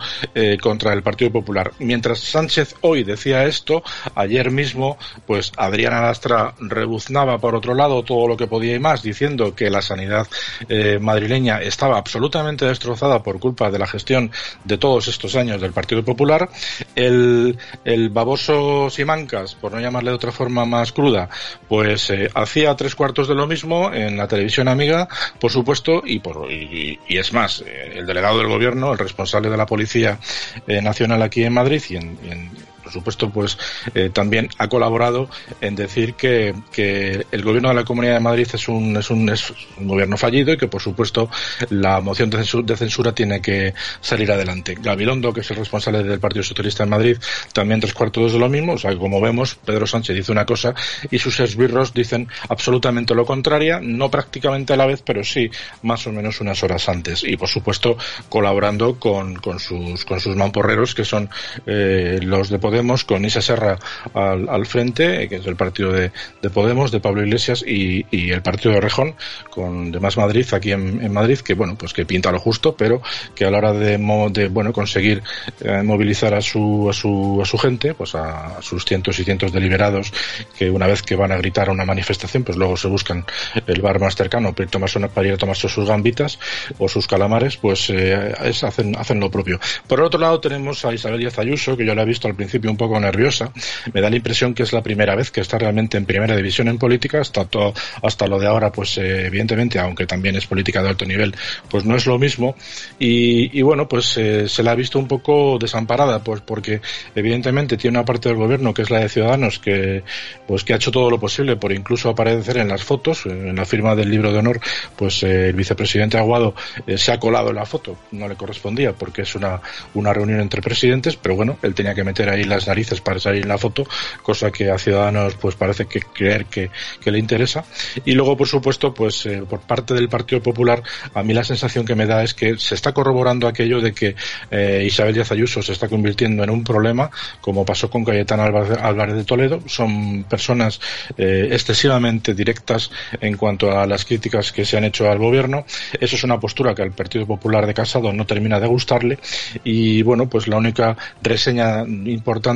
contra 0.60 0.92
el 0.92 1.02
Partido 1.02 1.30
Popular. 1.32 1.72
Mientras 1.78 2.20
Sánchez 2.20 2.74
hoy 2.80 3.04
decía 3.04 3.44
esto, 3.44 3.82
ayer 4.14 4.50
mismo, 4.50 4.98
pues 5.26 5.52
Adriana 5.56 6.02
Lastra 6.02 6.54
rebuznaba 6.60 7.17
por 7.38 7.54
otro 7.54 7.74
lado 7.74 8.02
todo 8.02 8.28
lo 8.28 8.36
que 8.36 8.46
podía 8.46 8.74
y 8.74 8.78
más, 8.78 9.02
diciendo 9.02 9.54
que 9.54 9.70
las 9.70 9.86
sanidad 9.86 10.26
eh, 10.68 10.98
madrileña 11.00 11.60
estaba 11.60 11.98
absolutamente 11.98 12.66
destrozada 12.66 13.22
por 13.22 13.40
culpa 13.40 13.70
de 13.70 13.78
la 13.78 13.86
gestión 13.86 14.30
de 14.64 14.78
todos 14.78 15.08
estos 15.08 15.34
años 15.34 15.60
del 15.60 15.72
Partido 15.72 16.04
Popular. 16.04 16.48
El, 16.94 17.58
el 17.84 18.10
baboso 18.10 18.90
Simancas, 18.90 19.54
por 19.54 19.72
no 19.72 19.80
llamarle 19.80 20.10
de 20.10 20.16
otra 20.16 20.32
forma 20.32 20.64
más 20.64 20.92
cruda, 20.92 21.28
pues 21.68 22.10
eh, 22.10 22.30
hacía 22.34 22.76
tres 22.76 22.94
cuartos 22.94 23.28
de 23.28 23.34
lo 23.34 23.46
mismo 23.46 23.92
en 23.92 24.16
la 24.16 24.28
televisión 24.28 24.68
amiga, 24.68 25.08
por 25.40 25.50
supuesto, 25.50 26.02
y, 26.04 26.20
por, 26.20 26.50
y, 26.52 26.98
es 27.08 27.32
más, 27.32 27.62
eh, 27.66 27.94
el 27.96 28.06
delegado 28.06 28.38
del 28.38 28.48
gobierno, 28.48 28.92
el 28.92 28.98
responsable 28.98 29.50
de 29.50 29.56
la 29.56 29.66
Policía 29.66 30.18
Nacional 30.66 31.22
aquí 31.22 31.44
en 31.44 31.52
Madrid 31.52 31.82
y 31.88 31.96
en 31.96 32.67
por 32.88 32.94
supuesto, 32.94 33.28
pues 33.28 33.58
eh, 33.94 34.08
también 34.10 34.48
ha 34.56 34.68
colaborado 34.68 35.28
en 35.60 35.74
decir 35.74 36.14
que, 36.14 36.54
que, 36.72 37.26
el 37.30 37.42
gobierno 37.42 37.68
de 37.68 37.74
la 37.74 37.84
Comunidad 37.84 38.14
de 38.14 38.20
Madrid 38.20 38.48
es 38.50 38.66
un, 38.66 38.96
es 38.96 39.10
un, 39.10 39.28
es 39.28 39.52
un 39.76 39.86
gobierno 39.86 40.16
fallido 40.16 40.54
y 40.54 40.56
que, 40.56 40.68
por 40.68 40.80
supuesto, 40.80 41.28
la 41.68 42.00
moción 42.00 42.30
de 42.30 42.38
censura, 42.38 42.64
de 42.64 42.76
censura, 42.78 43.12
tiene 43.14 43.42
que 43.42 43.74
salir 44.00 44.32
adelante. 44.32 44.74
Gabilondo, 44.80 45.34
que 45.34 45.40
es 45.40 45.50
el 45.50 45.58
responsable 45.58 46.02
del 46.02 46.18
Partido 46.18 46.42
Socialista 46.42 46.84
en 46.84 46.88
Madrid, 46.88 47.18
también 47.52 47.78
tres 47.78 47.92
cuartos 47.92 48.32
de 48.32 48.38
lo 48.38 48.48
mismo. 48.48 48.72
O 48.72 48.78
sea, 48.78 48.96
como 48.96 49.20
vemos, 49.20 49.56
Pedro 49.56 49.86
Sánchez 49.86 50.16
dice 50.16 50.32
una 50.32 50.46
cosa 50.46 50.74
y 51.10 51.18
sus 51.18 51.38
esbirros 51.40 51.92
dicen 51.92 52.26
absolutamente 52.48 53.14
lo 53.14 53.26
contrario, 53.26 53.80
no 53.82 54.10
prácticamente 54.10 54.72
a 54.72 54.76
la 54.76 54.86
vez, 54.86 55.02
pero 55.04 55.22
sí 55.24 55.50
más 55.82 56.06
o 56.06 56.12
menos 56.12 56.40
unas 56.40 56.62
horas 56.62 56.88
antes. 56.88 57.22
Y, 57.22 57.36
por 57.36 57.48
supuesto, 57.48 57.98
colaborando 58.30 58.98
con, 58.98 59.36
con, 59.36 59.60
sus, 59.60 60.06
con 60.06 60.20
sus 60.20 60.36
mamporreros, 60.36 60.94
que 60.94 61.04
son 61.04 61.28
eh, 61.66 62.18
los 62.22 62.48
de 62.48 62.58
Poder 62.58 62.77
Con 63.06 63.24
Isa 63.24 63.40
Serra 63.40 63.78
al, 64.14 64.66
frente, 64.66 65.28
que 65.28 65.36
es 65.36 65.46
el 65.46 65.56
partido 65.56 65.92
de, 65.92 66.10
Podemos, 66.52 66.90
de 66.90 67.00
Pablo 67.00 67.22
Iglesias, 67.22 67.64
y, 67.66 68.04
el 68.10 68.42
partido 68.42 68.74
de 68.74 68.80
Rejón 68.80 69.14
con 69.50 69.90
Demás 69.90 70.16
Madrid 70.16 70.46
aquí 70.52 70.72
en, 70.72 71.12
Madrid, 71.12 71.38
que 71.38 71.54
bueno, 71.54 71.76
pues 71.76 71.92
que 71.92 72.04
pinta 72.04 72.30
lo 72.30 72.38
justo, 72.38 72.76
pero 72.76 73.00
que 73.34 73.44
a 73.44 73.50
la 73.50 73.58
hora 73.58 73.72
de, 73.72 73.98
de 74.32 74.48
bueno 74.48 74.72
conseguir 74.72 75.22
eh, 75.60 75.82
movilizar 75.82 76.34
a 76.34 76.40
su, 76.40 76.88
a 76.90 76.92
su 76.92 77.40
a 77.42 77.44
su 77.44 77.58
gente, 77.58 77.94
pues 77.94 78.14
a, 78.14 78.60
sus 78.62 78.84
cientos 78.84 79.18
y 79.18 79.24
cientos 79.24 79.52
de 79.52 79.60
liberados 79.60 80.12
que 80.56 80.70
una 80.70 80.86
vez 80.86 81.02
que 81.02 81.16
van 81.16 81.32
a 81.32 81.36
gritar 81.36 81.68
a 81.68 81.72
una 81.72 81.84
manifestación, 81.84 82.44
pues 82.44 82.56
luego 82.56 82.76
se 82.76 82.88
buscan 82.88 83.24
el 83.66 83.80
bar 83.80 84.00
más 84.00 84.14
cercano 84.14 84.54
para 84.54 85.26
ir 85.26 85.34
a 85.34 85.36
tomarse 85.36 85.68
sus 85.68 85.86
gambitas 85.86 86.38
o 86.78 86.88
sus 86.88 87.06
calamares, 87.06 87.56
pues 87.56 87.90
eh, 87.90 88.34
hacen, 88.62 88.96
hacen 88.96 89.20
lo 89.20 89.30
propio. 89.30 89.58
Por 89.86 90.00
otro 90.00 90.20
lado 90.20 90.40
tenemos 90.40 90.84
a 90.84 90.92
Isabel 90.92 91.20
Díaz 91.20 91.38
Ayuso, 91.38 91.76
que 91.76 91.86
yo 91.86 91.94
la 91.94 92.02
he 92.02 92.06
visto 92.06 92.28
al 92.28 92.34
principio 92.34 92.67
un 92.70 92.76
poco 92.76 92.98
nerviosa. 93.00 93.52
Me 93.92 94.00
da 94.00 94.10
la 94.10 94.16
impresión 94.16 94.54
que 94.54 94.62
es 94.62 94.72
la 94.72 94.82
primera 94.82 95.14
vez 95.14 95.30
que 95.30 95.40
está 95.40 95.58
realmente 95.58 95.96
en 95.96 96.04
primera 96.04 96.36
división 96.36 96.68
en 96.68 96.78
política, 96.78 97.20
hasta, 97.20 97.44
todo, 97.44 97.74
hasta 98.02 98.26
lo 98.26 98.38
de 98.38 98.46
ahora, 98.46 98.70
pues 98.70 98.98
eh, 98.98 99.26
evidentemente, 99.26 99.78
aunque 99.78 100.06
también 100.06 100.36
es 100.36 100.46
política 100.46 100.82
de 100.82 100.88
alto 100.88 101.04
nivel, 101.04 101.34
pues 101.70 101.84
no 101.84 101.96
es 101.96 102.06
lo 102.06 102.18
mismo. 102.18 102.54
Y, 102.98 103.60
bueno, 103.62 103.88
pues 103.88 104.16
eh, 104.16 104.48
se 104.48 104.62
la 104.62 104.72
ha 104.72 104.74
visto 104.74 104.98
un 104.98 105.08
poco 105.08 105.58
desamparada, 105.58 106.22
pues 106.22 106.40
porque 106.40 106.80
evidentemente 107.14 107.76
tiene 107.76 107.98
una 107.98 108.04
parte 108.04 108.28
del 108.28 108.38
gobierno 108.38 108.74
que 108.74 108.82
es 108.82 108.90
la 108.90 109.00
de 109.00 109.08
Ciudadanos, 109.08 109.58
que 109.58 110.02
pues 110.46 110.64
que 110.64 110.72
ha 110.72 110.76
hecho 110.76 110.90
todo 110.90 111.10
lo 111.10 111.20
posible 111.20 111.56
por 111.56 111.72
incluso 111.72 112.08
aparecer 112.08 112.58
en 112.58 112.68
las 112.68 112.82
fotos, 112.82 113.26
en 113.26 113.54
la 113.54 113.64
firma 113.64 113.94
del 113.94 114.10
libro 114.10 114.32
de 114.32 114.38
honor, 114.38 114.60
pues 114.96 115.22
el 115.22 115.54
vicepresidente 115.54 116.18
Aguado 116.18 116.54
se 116.96 117.12
ha 117.12 117.18
colado 117.18 117.50
en 117.50 117.56
la 117.56 117.66
foto, 117.66 117.96
no 118.12 118.28
le 118.28 118.36
correspondía 118.36 118.92
porque 118.92 119.22
es 119.22 119.34
una, 119.34 119.60
una 119.94 120.12
reunión 120.12 120.40
entre 120.40 120.62
presidentes, 120.62 121.16
pero 121.16 121.36
bueno, 121.36 121.58
él 121.62 121.74
tenía 121.74 121.94
que 121.94 122.04
meter 122.04 122.28
ahí 122.28 122.44
las 122.58 122.66
narices 122.66 123.00
para 123.00 123.20
salir 123.20 123.42
en 123.42 123.48
la 123.48 123.58
foto, 123.58 123.86
cosa 124.22 124.50
que 124.50 124.70
a 124.70 124.78
Ciudadanos 124.78 125.34
pues 125.34 125.54
parece 125.54 125.86
que 125.86 126.00
creer 126.00 126.46
que, 126.46 126.70
le 127.08 127.18
interesa. 127.18 127.64
Y 128.04 128.12
luego, 128.12 128.36
por 128.36 128.48
supuesto, 128.48 128.92
pues 128.92 129.24
eh, 129.24 129.42
por 129.48 129.60
parte 129.60 129.94
del 129.94 130.10
Partido 130.10 130.42
Popular, 130.42 130.82
a 131.14 131.22
mí 131.22 131.32
la 131.32 131.42
sensación 131.42 131.86
que 131.86 131.94
me 131.94 132.04
da 132.04 132.22
es 132.22 132.34
que 132.34 132.58
se 132.58 132.74
está 132.74 132.92
corroborando 132.92 133.48
aquello 133.48 133.80
de 133.80 133.94
que 133.94 134.14
eh, 134.50 134.84
Isabel 134.86 135.14
Díaz 135.14 135.32
Ayuso 135.32 135.62
se 135.62 135.72
está 135.72 135.88
convirtiendo 135.88 136.44
en 136.44 136.50
un 136.50 136.64
problema, 136.64 137.10
como 137.40 137.64
pasó 137.64 137.88
con 137.88 138.04
Cayetana 138.04 138.44
Álvarez 138.44 139.16
de 139.16 139.24
Toledo. 139.24 139.60
Son 139.66 140.24
personas 140.24 140.80
eh, 141.16 141.48
excesivamente 141.50 142.34
directas 142.34 142.90
en 143.22 143.38
cuanto 143.38 143.78
a 143.78 143.86
las 143.86 144.04
críticas 144.04 144.52
que 144.52 144.66
se 144.66 144.76
han 144.76 144.84
hecho 144.84 145.10
al 145.10 145.18
gobierno. 145.18 145.64
Eso 145.98 146.16
es 146.16 146.24
una 146.24 146.38
postura 146.38 146.74
que 146.74 146.82
al 146.82 146.92
Partido 146.92 147.26
Popular 147.26 147.66
de 147.66 147.72
Casado 147.72 148.12
no 148.12 148.26
termina 148.26 148.60
de 148.60 148.66
gustarle 148.66 149.18
y 149.64 150.02
bueno, 150.02 150.28
pues 150.28 150.46
la 150.46 150.58
única 150.58 150.94
reseña 151.22 151.84
importante 151.86 152.47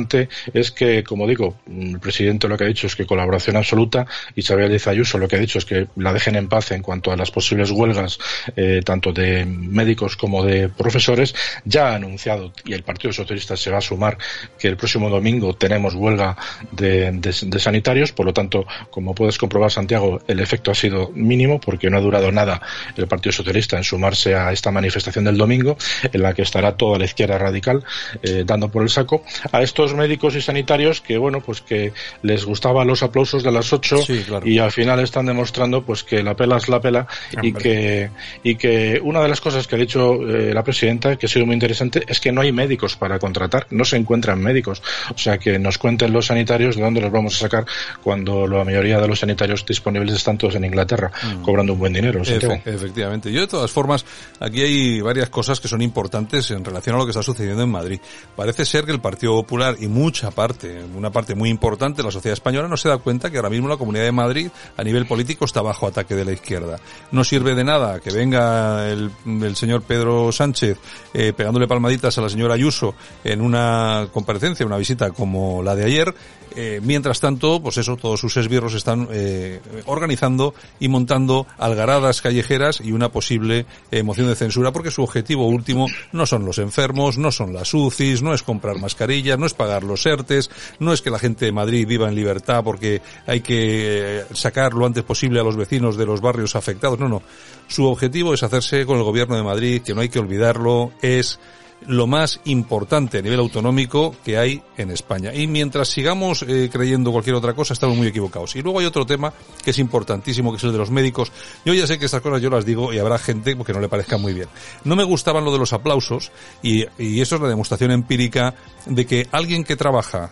es 0.53 0.71
que, 0.71 1.03
como 1.03 1.27
digo, 1.27 1.55
el 1.67 1.99
presidente 1.99 2.47
lo 2.47 2.57
que 2.57 2.63
ha 2.63 2.67
dicho 2.67 2.87
es 2.87 2.95
que 2.95 3.05
colaboración 3.05 3.55
absoluta. 3.55 4.05
Isabel 4.35 4.69
Díaz 4.69 4.87
Ayuso 4.87 5.17
lo 5.17 5.27
que 5.27 5.35
ha 5.35 5.39
dicho 5.39 5.59
es 5.59 5.65
que 5.65 5.87
la 5.95 6.13
dejen 6.13 6.35
en 6.35 6.47
paz 6.47 6.71
en 6.71 6.81
cuanto 6.81 7.11
a 7.11 7.15
las 7.15 7.31
posibles 7.31 7.71
huelgas, 7.71 8.19
eh, 8.55 8.81
tanto 8.83 9.11
de 9.11 9.45
médicos 9.45 10.15
como 10.15 10.43
de 10.43 10.69
profesores. 10.69 11.35
Ya 11.65 11.89
ha 11.89 11.95
anunciado, 11.95 12.53
y 12.65 12.73
el 12.73 12.83
Partido 12.83 13.13
Socialista 13.13 13.55
se 13.55 13.71
va 13.71 13.77
a 13.77 13.81
sumar, 13.81 14.17
que 14.57 14.67
el 14.67 14.77
próximo 14.77 15.09
domingo 15.09 15.53
tenemos 15.53 15.93
huelga 15.93 16.35
de, 16.71 17.11
de 17.11 17.59
sanitarios. 17.59 18.11
Por 18.11 18.25
lo 18.25 18.33
tanto, 18.33 18.65
como 18.89 19.13
puedes 19.13 19.37
comprobar, 19.37 19.71
Santiago, 19.71 20.21
el 20.27 20.39
efecto 20.39 20.71
ha 20.71 20.75
sido 20.75 21.11
mínimo 21.13 21.59
porque 21.59 21.89
no 21.89 21.97
ha 21.97 22.01
durado 22.01 22.31
nada 22.31 22.61
el 22.95 23.07
Partido 23.07 23.33
Socialista 23.33 23.77
en 23.77 23.83
sumarse 23.83 24.35
a 24.35 24.51
esta 24.51 24.71
manifestación 24.71 25.25
del 25.25 25.37
domingo, 25.37 25.77
en 26.11 26.21
la 26.21 26.33
que 26.33 26.41
estará 26.41 26.75
toda 26.75 26.97
la 26.97 27.05
izquierda 27.05 27.37
radical 27.37 27.83
eh, 28.21 28.43
dando 28.45 28.69
por 28.69 28.83
el 28.83 28.89
saco, 28.89 29.23
a 29.51 29.61
estos 29.83 29.97
médicos 29.97 30.35
y 30.35 30.41
sanitarios 30.41 31.01
que, 31.01 31.17
bueno, 31.17 31.41
pues 31.41 31.61
que 31.61 31.91
les 32.21 32.45
gustaban 32.45 32.87
los 32.87 33.03
aplausos 33.03 33.43
de 33.43 33.51
las 33.51 33.73
ocho 33.73 33.97
y 34.45 34.59
al 34.59 34.71
final 34.71 34.99
están 34.99 35.25
demostrando 35.25 35.83
pues 35.83 36.03
que 36.03 36.23
la 36.23 36.35
pela 36.35 36.57
es 36.57 36.69
la 36.69 36.79
pela 36.79 37.07
y 37.41 37.51
que, 37.51 38.09
y 38.43 38.55
que 38.55 39.01
una 39.03 39.21
de 39.21 39.27
las 39.27 39.41
cosas 39.41 39.67
que 39.67 39.75
ha 39.75 39.77
dicho 39.77 40.13
eh, 40.27 40.53
la 40.53 40.63
presidenta, 40.63 41.17
que 41.17 41.25
ha 41.25 41.29
sido 41.29 41.45
muy 41.45 41.53
interesante, 41.53 42.03
es 42.07 42.19
que 42.19 42.31
no 42.31 42.41
hay 42.41 42.51
médicos 42.51 42.95
para 42.95 43.19
contratar, 43.19 43.67
no 43.71 43.83
se 43.83 43.97
encuentran 43.97 44.39
médicos. 44.39 44.81
O 45.13 45.17
sea, 45.17 45.37
que 45.37 45.59
nos 45.59 45.77
cuenten 45.77 46.13
los 46.13 46.27
sanitarios 46.27 46.77
de 46.77 46.81
dónde 46.81 47.01
los 47.01 47.11
vamos 47.11 47.35
a 47.35 47.39
sacar 47.39 47.65
cuando 48.01 48.47
la 48.47 48.63
mayoría 48.63 48.99
de 48.99 49.07
los 49.07 49.19
sanitarios 49.19 49.65
disponibles 49.65 50.15
están 50.15 50.37
todos 50.37 50.55
en 50.55 50.63
Inglaterra, 50.63 51.11
mm. 51.21 51.41
cobrando 51.41 51.73
un 51.73 51.79
buen 51.79 51.93
dinero. 51.93 52.21
efectivamente. 52.21 53.31
Yo, 53.31 53.41
de 53.41 53.47
todas 53.47 53.71
formas, 53.71 54.05
aquí 54.39 54.61
hay 54.61 55.01
varias 55.01 55.29
cosas 55.29 55.59
que 55.59 55.67
son 55.67 55.81
importantes 55.81 56.51
en 56.51 56.63
relación 56.63 56.95
a 56.95 56.99
lo 56.99 57.05
que 57.05 57.11
está 57.11 57.23
sucediendo 57.23 57.63
en 57.63 57.69
Madrid. 57.69 57.99
Parece 58.35 58.65
ser 58.65 58.85
que 58.85 58.91
el 58.91 59.01
Partido 59.01 59.33
Popular 59.33 59.62
y 59.79 59.87
mucha 59.87 60.31
parte, 60.31 60.83
una 60.95 61.11
parte 61.11 61.35
muy 61.35 61.49
importante 61.49 61.97
de 61.97 62.03
la 62.03 62.11
sociedad 62.11 62.33
española 62.33 62.67
no 62.67 62.77
se 62.77 62.89
da 62.89 62.97
cuenta 62.97 63.29
que 63.29 63.37
ahora 63.37 63.49
mismo 63.49 63.67
la 63.67 63.77
Comunidad 63.77 64.03
de 64.03 64.11
Madrid 64.11 64.49
a 64.77 64.83
nivel 64.83 65.05
político 65.05 65.45
está 65.45 65.61
bajo 65.61 65.87
ataque 65.87 66.15
de 66.15 66.25
la 66.25 66.31
izquierda. 66.31 66.79
No 67.11 67.23
sirve 67.23 67.55
de 67.55 67.63
nada 67.63 67.99
que 67.99 68.11
venga 68.11 68.89
el, 68.89 69.11
señor 69.55 69.83
Pedro 69.83 70.31
Sánchez 70.31 70.77
eh, 71.13 71.33
pegándole 71.33 71.67
palmaditas 71.67 72.17
a 72.17 72.21
la 72.21 72.29
señora 72.29 72.55
Ayuso 72.55 72.95
en 73.23 73.41
una 73.41 74.07
comparecencia, 74.11 74.65
una 74.65 74.77
visita 74.77 75.11
como 75.11 75.63
la 75.63 75.75
de 75.75 75.85
ayer, 75.85 76.13
eh, 76.55 76.79
mientras 76.83 77.19
tanto, 77.19 77.61
pues 77.61 77.77
eso, 77.77 77.97
todos 77.97 78.19
sus 78.19 78.37
esbirros 78.37 78.75
están 78.75 79.07
eh, 79.11 79.59
organizando 79.85 80.53
y 80.79 80.87
montando 80.87 81.47
algaradas 81.57 82.21
callejeras 82.21 82.79
y 82.79 82.91
una 82.91 83.09
posible 83.09 83.65
moción 84.03 84.27
de 84.27 84.35
censura 84.35 84.71
porque 84.71 84.91
su 84.91 85.03
objetivo 85.03 85.47
último 85.47 85.87
no 86.11 86.25
son 86.25 86.45
los 86.45 86.59
enfermos, 86.59 87.17
no 87.17 87.31
son 87.31 87.53
las 87.53 87.73
UCIs, 87.73 88.21
no 88.21 88.33
es 88.33 88.43
comprar 88.43 88.77
mascarillas, 88.77 89.39
no 89.39 89.45
es 89.45 89.52
pagar 89.53 89.83
los 89.83 90.05
ERTES, 90.05 90.49
no 90.79 90.93
es 90.93 91.01
que 91.01 91.09
la 91.09 91.19
gente 91.19 91.45
de 91.45 91.51
Madrid 91.51 91.87
viva 91.87 92.07
en 92.07 92.15
libertad 92.15 92.63
porque 92.63 93.01
hay 93.25 93.41
que 93.41 94.19
eh, 94.19 94.25
sacar 94.33 94.73
lo 94.73 94.85
antes 94.85 95.03
posible 95.03 95.39
a 95.39 95.43
los 95.43 95.55
vecinos 95.55 95.97
de 95.97 96.05
los 96.05 96.21
barrios 96.21 96.55
afectados, 96.55 96.99
no, 96.99 97.09
no. 97.09 97.21
Su 97.67 97.85
objetivo 97.85 98.33
es 98.33 98.43
hacerse 98.43 98.85
con 98.85 98.97
el 98.97 99.03
gobierno 99.03 99.35
de 99.35 99.43
Madrid, 99.43 99.81
que 99.81 99.93
no 99.93 100.01
hay 100.01 100.09
que 100.09 100.19
olvidarlo, 100.19 100.91
es 101.01 101.39
lo 101.87 102.07
más 102.07 102.39
importante 102.45 103.17
a 103.17 103.21
nivel 103.21 103.39
autonómico 103.39 104.15
que 104.23 104.37
hay 104.37 104.61
en 104.77 104.91
España. 104.91 105.33
Y 105.33 105.47
mientras 105.47 105.89
sigamos 105.89 106.43
eh, 106.47 106.69
creyendo 106.71 107.11
cualquier 107.11 107.35
otra 107.35 107.53
cosa, 107.53 107.73
estamos 107.73 107.97
muy 107.97 108.07
equivocados. 108.07 108.55
Y 108.55 108.61
luego 108.61 108.79
hay 108.79 108.85
otro 108.85 109.05
tema 109.05 109.33
que 109.63 109.71
es 109.71 109.79
importantísimo, 109.79 110.51
que 110.51 110.57
es 110.57 110.63
el 110.63 110.71
de 110.71 110.77
los 110.77 110.91
médicos. 110.91 111.31
Yo 111.65 111.73
ya 111.73 111.87
sé 111.87 111.99
que 111.99 112.05
estas 112.05 112.21
cosas 112.21 112.41
yo 112.41 112.49
las 112.49 112.65
digo 112.65 112.93
y 112.93 112.99
habrá 112.99 113.17
gente 113.17 113.57
que 113.57 113.73
no 113.73 113.79
le 113.79 113.89
parezca 113.89 114.17
muy 114.17 114.33
bien. 114.33 114.47
No 114.83 114.95
me 114.95 115.03
gustaban 115.03 115.45
lo 115.45 115.51
de 115.51 115.59
los 115.59 115.73
aplausos 115.73 116.31
y, 116.61 116.85
y 116.97 117.21
eso 117.21 117.35
es 117.35 117.41
la 117.41 117.49
demostración 117.49 117.91
empírica 117.91 118.55
de 118.85 119.05
que 119.05 119.27
alguien 119.31 119.63
que 119.63 119.75
trabaja, 119.75 120.31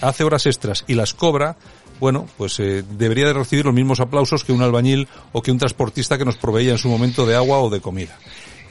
hace 0.00 0.24
horas 0.24 0.46
extras 0.46 0.84
y 0.86 0.94
las 0.94 1.14
cobra, 1.14 1.56
bueno, 2.00 2.26
pues 2.38 2.58
eh, 2.60 2.82
debería 2.82 3.26
de 3.26 3.34
recibir 3.34 3.66
los 3.66 3.74
mismos 3.74 4.00
aplausos 4.00 4.42
que 4.42 4.52
un 4.52 4.62
albañil 4.62 5.06
o 5.32 5.42
que 5.42 5.52
un 5.52 5.58
transportista 5.58 6.16
que 6.16 6.24
nos 6.24 6.38
proveía 6.38 6.72
en 6.72 6.78
su 6.78 6.88
momento 6.88 7.26
de 7.26 7.36
agua 7.36 7.58
o 7.58 7.68
de 7.68 7.80
comida. 7.82 8.18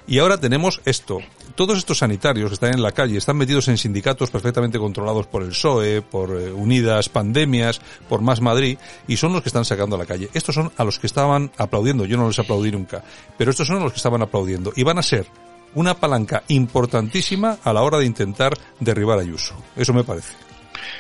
Y 0.09 0.17
ahora 0.17 0.39
tenemos 0.39 0.81
esto. 0.85 1.19
Todos 1.53 1.77
estos 1.77 1.99
sanitarios 1.99 2.49
que 2.49 2.55
están 2.55 2.73
en 2.73 2.81
la 2.81 2.93
calle 2.93 3.15
están 3.15 3.37
metidos 3.37 3.67
en 3.67 3.77
sindicatos 3.77 4.31
perfectamente 4.31 4.79
controlados 4.79 5.27
por 5.27 5.43
el 5.43 5.49
PSOE, 5.49 6.01
por 6.01 6.31
eh, 6.31 6.51
Unidas 6.51 7.09
Pandemias, 7.09 7.79
por 8.09 8.19
Más 8.19 8.41
Madrid, 8.41 8.79
y 9.07 9.17
son 9.17 9.33
los 9.33 9.43
que 9.43 9.49
están 9.49 9.65
sacando 9.65 9.95
a 9.95 9.99
la 9.99 10.07
calle. 10.07 10.27
Estos 10.33 10.55
son 10.55 10.71
a 10.77 10.83
los 10.83 10.97
que 10.97 11.05
estaban 11.05 11.51
aplaudiendo. 11.57 12.05
Yo 12.05 12.17
no 12.17 12.27
les 12.27 12.39
aplaudí 12.39 12.71
nunca. 12.71 13.03
Pero 13.37 13.51
estos 13.51 13.67
son 13.67 13.83
los 13.83 13.91
que 13.91 13.97
estaban 13.97 14.23
aplaudiendo. 14.23 14.73
Y 14.75 14.81
van 14.81 14.97
a 14.97 15.03
ser 15.03 15.27
una 15.75 15.93
palanca 15.93 16.41
importantísima 16.47 17.59
a 17.63 17.71
la 17.71 17.83
hora 17.83 17.99
de 17.99 18.07
intentar 18.07 18.57
derribar 18.79 19.19
a 19.19 19.21
Ayuso. 19.21 19.53
Eso 19.75 19.93
me 19.93 20.03
parece. 20.03 20.33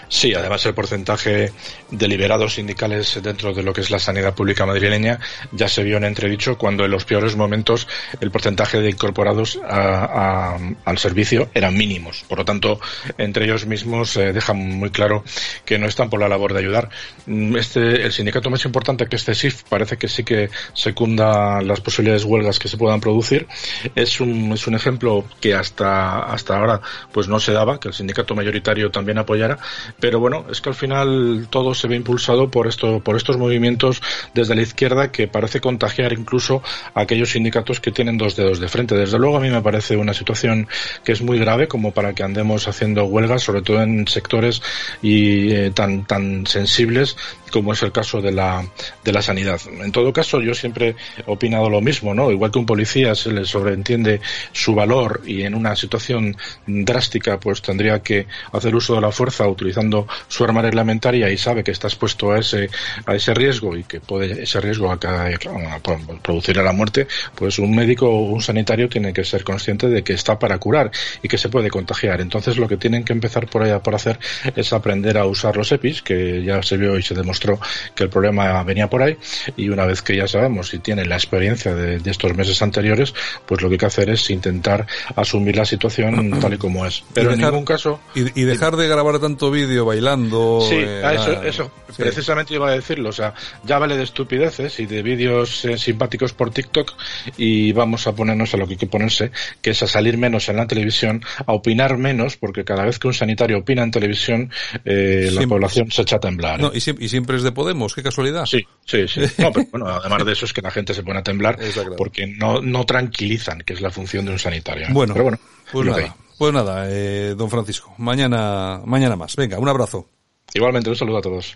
Sí, 0.09 0.33
además 0.33 0.65
el 0.65 0.73
porcentaje 0.73 1.53
de 1.91 2.07
liberados 2.07 2.55
sindicales 2.55 3.19
dentro 3.21 3.53
de 3.53 3.61
lo 3.61 3.73
que 3.73 3.81
es 3.81 3.91
la 3.91 3.99
sanidad 3.99 4.33
pública 4.33 4.65
madrileña 4.65 5.19
ya 5.51 5.67
se 5.67 5.83
vio 5.83 5.97
en 5.97 6.03
entredicho 6.03 6.57
cuando 6.57 6.83
en 6.83 6.89
los 6.89 7.05
peores 7.05 7.35
momentos 7.35 7.87
el 8.19 8.31
porcentaje 8.31 8.81
de 8.81 8.89
incorporados 8.89 9.59
al 9.63 10.97
servicio 10.97 11.49
eran 11.53 11.77
mínimos. 11.77 12.25
Por 12.27 12.39
lo 12.39 12.45
tanto, 12.45 12.79
entre 13.19 13.45
ellos 13.45 13.67
mismos 13.67 14.17
eh, 14.17 14.33
dejan 14.33 14.57
muy 14.57 14.89
claro 14.89 15.23
que 15.63 15.77
no 15.77 15.85
están 15.85 16.09
por 16.09 16.19
la 16.19 16.27
labor 16.27 16.53
de 16.53 16.59
ayudar. 16.59 16.89
Mm, 17.27 17.55
este, 17.57 18.03
el 18.03 18.11
sindicato 18.11 18.49
más 18.49 18.65
importante 18.65 19.05
que 19.05 19.15
este 19.15 19.35
SIF 19.35 19.61
parece 19.69 19.97
que 19.97 20.07
sí 20.07 20.23
que 20.23 20.49
secunda 20.73 21.61
las 21.61 21.81
posibilidades 21.81 22.23
huelgas 22.23 22.57
que 22.57 22.67
se 22.67 22.77
puedan 22.77 22.99
producir. 22.99 23.47
Es 23.93 24.19
un, 24.19 24.53
es 24.53 24.65
un 24.65 24.73
ejemplo 24.73 25.25
que 25.39 25.53
hasta, 25.53 26.21
hasta 26.21 26.57
ahora 26.57 26.81
pues 27.11 27.27
no 27.27 27.39
se 27.39 27.51
daba, 27.51 27.79
que 27.79 27.89
el 27.89 27.93
sindicato 27.93 28.33
mayoritario 28.33 28.89
también 28.89 29.19
apoyara 29.19 29.59
pero 29.99 30.19
bueno, 30.19 30.45
es 30.49 30.61
que 30.61 30.69
al 30.69 30.75
final 30.75 31.47
todo 31.49 31.73
se 31.73 31.87
ve 31.87 31.95
impulsado 31.95 32.49
por 32.49 32.67
esto, 32.67 32.99
por 33.01 33.15
estos 33.15 33.37
movimientos 33.37 34.01
desde 34.33 34.55
la 34.55 34.61
izquierda 34.61 35.11
que 35.11 35.27
parece 35.27 35.61
contagiar 35.61 36.13
incluso 36.13 36.61
a 36.93 37.01
aquellos 37.01 37.31
sindicatos 37.31 37.79
que 37.79 37.91
tienen 37.91 38.17
dos 38.17 38.35
dedos 38.35 38.59
de 38.59 38.67
frente. 38.67 38.95
Desde 38.95 39.19
luego 39.19 39.37
a 39.37 39.39
mí 39.39 39.49
me 39.49 39.61
parece 39.61 39.97
una 39.97 40.13
situación 40.13 40.67
que 41.03 41.11
es 41.11 41.21
muy 41.21 41.39
grave 41.39 41.67
como 41.67 41.91
para 41.91 42.13
que 42.13 42.23
andemos 42.23 42.67
haciendo 42.67 43.05
huelgas, 43.05 43.43
sobre 43.43 43.61
todo 43.61 43.81
en 43.81 44.07
sectores 44.07 44.61
y 45.01 45.51
eh, 45.51 45.71
tan 45.71 46.05
tan 46.05 46.45
sensibles 46.47 47.15
como 47.51 47.73
es 47.73 47.81
el 47.81 47.91
caso 47.91 48.21
de 48.21 48.31
la, 48.31 48.63
de 49.03 49.11
la 49.11 49.21
sanidad. 49.21 49.59
En 49.81 49.91
todo 49.91 50.13
caso, 50.13 50.39
yo 50.41 50.53
siempre 50.53 50.95
he 51.17 51.23
opinado 51.25 51.69
lo 51.69 51.81
mismo, 51.81 52.13
¿no? 52.13 52.31
Igual 52.31 52.51
que 52.51 52.59
un 52.59 52.65
policía 52.65 53.15
se 53.15 53.31
le 53.31 53.45
sobreentiende 53.45 54.21
su 54.51 54.75
valor 54.75 55.21
y 55.25 55.41
en 55.41 55.55
una 55.55 55.75
situación 55.75 56.37
drástica, 56.67 57.39
pues 57.39 57.61
tendría 57.61 58.01
que 58.01 58.27
hacer 58.51 58.75
uso 58.75 58.95
de 58.95 59.01
la 59.01 59.11
fuerza 59.11 59.47
utilizando 59.47 59.88
su 60.27 60.43
arma 60.43 60.61
reglamentaria 60.61 61.29
y 61.29 61.37
sabe 61.37 61.63
que 61.63 61.71
está 61.71 61.87
expuesto 61.87 62.31
a 62.31 62.39
ese, 62.39 62.69
a 63.05 63.15
ese 63.15 63.33
riesgo 63.33 63.75
y 63.75 63.83
que 63.83 63.99
puede 63.99 64.43
ese 64.43 64.59
riesgo 64.61 64.91
a, 64.91 64.95
a, 64.95 65.79
producir 66.21 66.57
la 66.57 66.73
muerte, 66.73 67.07
pues 67.35 67.59
un 67.59 67.75
médico 67.75 68.09
o 68.09 68.21
un 68.31 68.41
sanitario 68.41 68.89
tiene 68.89 69.13
que 69.13 69.23
ser 69.23 69.43
consciente 69.43 69.87
de 69.87 70.03
que 70.03 70.13
está 70.13 70.37
para 70.37 70.57
curar 70.57 70.91
y 71.21 71.27
que 71.27 71.37
se 71.37 71.49
puede 71.49 71.69
contagiar. 71.69 72.21
Entonces 72.21 72.57
lo 72.57 72.67
que 72.67 72.77
tienen 72.77 73.03
que 73.03 73.13
empezar 73.13 73.47
por 73.47 73.63
allá 73.63 73.81
por 73.81 73.95
hacer 73.95 74.19
es 74.55 74.73
aprender 74.73 75.17
a 75.17 75.25
usar 75.25 75.55
los 75.57 75.71
EPIs, 75.71 76.01
que 76.01 76.43
ya 76.43 76.61
se 76.63 76.77
vio 76.77 76.97
y 76.97 77.03
se 77.03 77.13
demostró 77.13 77.59
que 77.95 78.03
el 78.03 78.09
problema 78.09 78.63
venía 78.63 78.89
por 78.89 79.03
ahí, 79.03 79.17
y 79.55 79.69
una 79.69 79.85
vez 79.85 80.01
que 80.01 80.15
ya 80.15 80.27
sabemos 80.27 80.73
y 80.73 80.79
tienen 80.79 81.09
la 81.09 81.15
experiencia 81.15 81.73
de, 81.73 81.99
estos 82.09 82.35
meses 82.35 82.61
anteriores, 82.61 83.13
pues 83.45 83.61
lo 83.61 83.69
que 83.69 83.75
hay 83.75 83.79
que 83.79 83.85
hacer 83.85 84.09
es 84.09 84.29
intentar 84.29 84.87
asumir 85.15 85.55
la 85.55 85.65
situación 85.65 86.39
tal 86.39 86.53
y 86.55 86.57
como 86.57 86.85
es. 86.85 87.03
Pero 87.13 87.33
en 87.33 87.39
ningún 87.39 87.65
caso... 87.65 87.99
Y, 88.15 88.49
dejar 88.49 88.75
de 88.77 88.87
grabar 88.87 89.19
tanto 89.19 89.51
vídeo 89.51 89.78
bailando... 89.81 90.61
Sí, 90.67 90.75
eh, 90.77 91.01
eso, 91.13 91.43
eso 91.43 91.71
precisamente 91.97 92.53
iba 92.53 92.69
a 92.69 92.71
decirlo. 92.71 93.09
O 93.09 93.13
sea, 93.13 93.33
ya 93.63 93.77
vale 93.79 93.97
de 93.97 94.03
estupideces 94.03 94.79
y 94.79 94.85
de 94.85 95.01
vídeos 95.01 95.65
eh, 95.65 95.77
simpáticos 95.77 96.33
por 96.33 96.51
TikTok 96.51 96.93
y 97.37 97.71
vamos 97.71 98.07
a 98.07 98.13
ponernos 98.13 98.53
a 98.53 98.57
lo 98.57 98.65
que 98.65 98.73
hay 98.73 98.77
que 98.77 98.87
ponerse, 98.87 99.31
que 99.61 99.71
es 99.71 99.83
a 99.83 99.87
salir 99.87 100.17
menos 100.17 100.49
en 100.49 100.57
la 100.57 100.67
televisión, 100.67 101.23
a 101.45 101.53
opinar 101.53 101.97
menos, 101.97 102.37
porque 102.37 102.63
cada 102.63 102.83
vez 102.83 102.99
que 102.99 103.07
un 103.07 103.13
sanitario 103.13 103.59
opina 103.59 103.83
en 103.83 103.91
televisión, 103.91 104.51
eh, 104.85 105.29
la 105.31 105.45
población 105.47 105.91
se 105.91 106.03
echa 106.03 106.17
a 106.17 106.19
temblar. 106.19 106.59
No, 106.59 106.71
y, 106.73 106.79
siempre 106.81 107.37
es 107.37 107.43
de 107.43 107.51
Podemos, 107.51 107.93
qué 107.93 108.03
casualidad. 108.03 108.45
Sí, 108.45 108.65
sí, 108.85 109.07
sí. 109.07 109.21
No, 109.39 109.51
pero 109.51 109.67
bueno, 109.71 109.87
además 109.87 110.25
de 110.25 110.33
eso 110.33 110.45
es 110.45 110.53
que 110.53 110.61
la 110.61 110.71
gente 110.71 110.93
se 110.93 111.03
pone 111.03 111.19
a 111.19 111.23
temblar 111.23 111.57
porque 111.97 112.27
no, 112.27 112.61
no 112.61 112.85
tranquilizan, 112.85 113.61
que 113.61 113.73
es 113.73 113.81
la 113.81 113.89
función 113.89 114.25
de 114.25 114.31
un 114.31 114.39
sanitario. 114.39 114.87
Bueno, 114.91 115.13
pero 115.13 115.23
bueno, 115.23 115.39
pues 115.71 115.87
nada, 115.87 116.15
pues 116.39 116.53
nada 116.53 116.85
eh, 116.89 117.35
don 117.37 117.49
Francisco, 117.49 117.93
mañana, 117.97 118.81
mañana 118.85 119.15
más. 119.17 119.35
Venga, 119.35 119.59
un 119.59 119.67
abrazo. 119.67 120.07
Igualmente, 120.53 120.89
un 120.89 120.95
saludo 120.95 121.17
a 121.17 121.21
todos. 121.21 121.55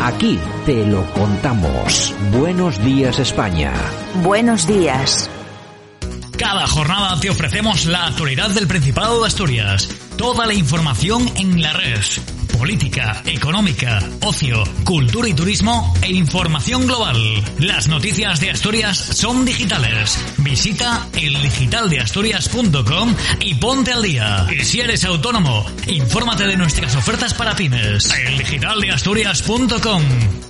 Aquí 0.00 0.38
te 0.64 0.86
lo 0.86 1.04
contamos. 1.12 2.14
Buenos 2.32 2.82
días 2.82 3.18
España. 3.18 3.74
Buenos 4.22 4.66
días. 4.66 5.28
Cada 6.40 6.66
jornada 6.66 7.20
te 7.20 7.28
ofrecemos 7.28 7.84
la 7.84 8.06
actualidad 8.06 8.48
del 8.48 8.66
Principado 8.66 9.20
de 9.20 9.26
Asturias. 9.26 9.90
Toda 10.16 10.46
la 10.46 10.54
información 10.54 11.30
en 11.36 11.60
la 11.60 11.74
red. 11.74 12.00
Política, 12.56 13.20
económica, 13.26 13.98
ocio, 14.22 14.64
cultura 14.84 15.28
y 15.28 15.34
turismo 15.34 15.94
e 16.00 16.10
información 16.10 16.86
global. 16.86 17.18
Las 17.58 17.88
noticias 17.88 18.40
de 18.40 18.52
Asturias 18.52 18.96
son 18.96 19.44
digitales. 19.44 20.18
Visita 20.38 21.08
eldigitaldeasturias.com 21.12 23.14
y 23.40 23.56
ponte 23.56 23.92
al 23.92 24.02
día. 24.02 24.46
Y 24.50 24.64
si 24.64 24.80
eres 24.80 25.04
autónomo, 25.04 25.66
infórmate 25.88 26.46
de 26.46 26.56
nuestras 26.56 26.96
ofertas 26.96 27.34
para 27.34 27.54
pymes. 27.54 28.14
eldigitaldeasturias.com. 28.14 30.02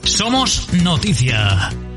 Somos 0.05 0.73
noticia. 0.73 1.90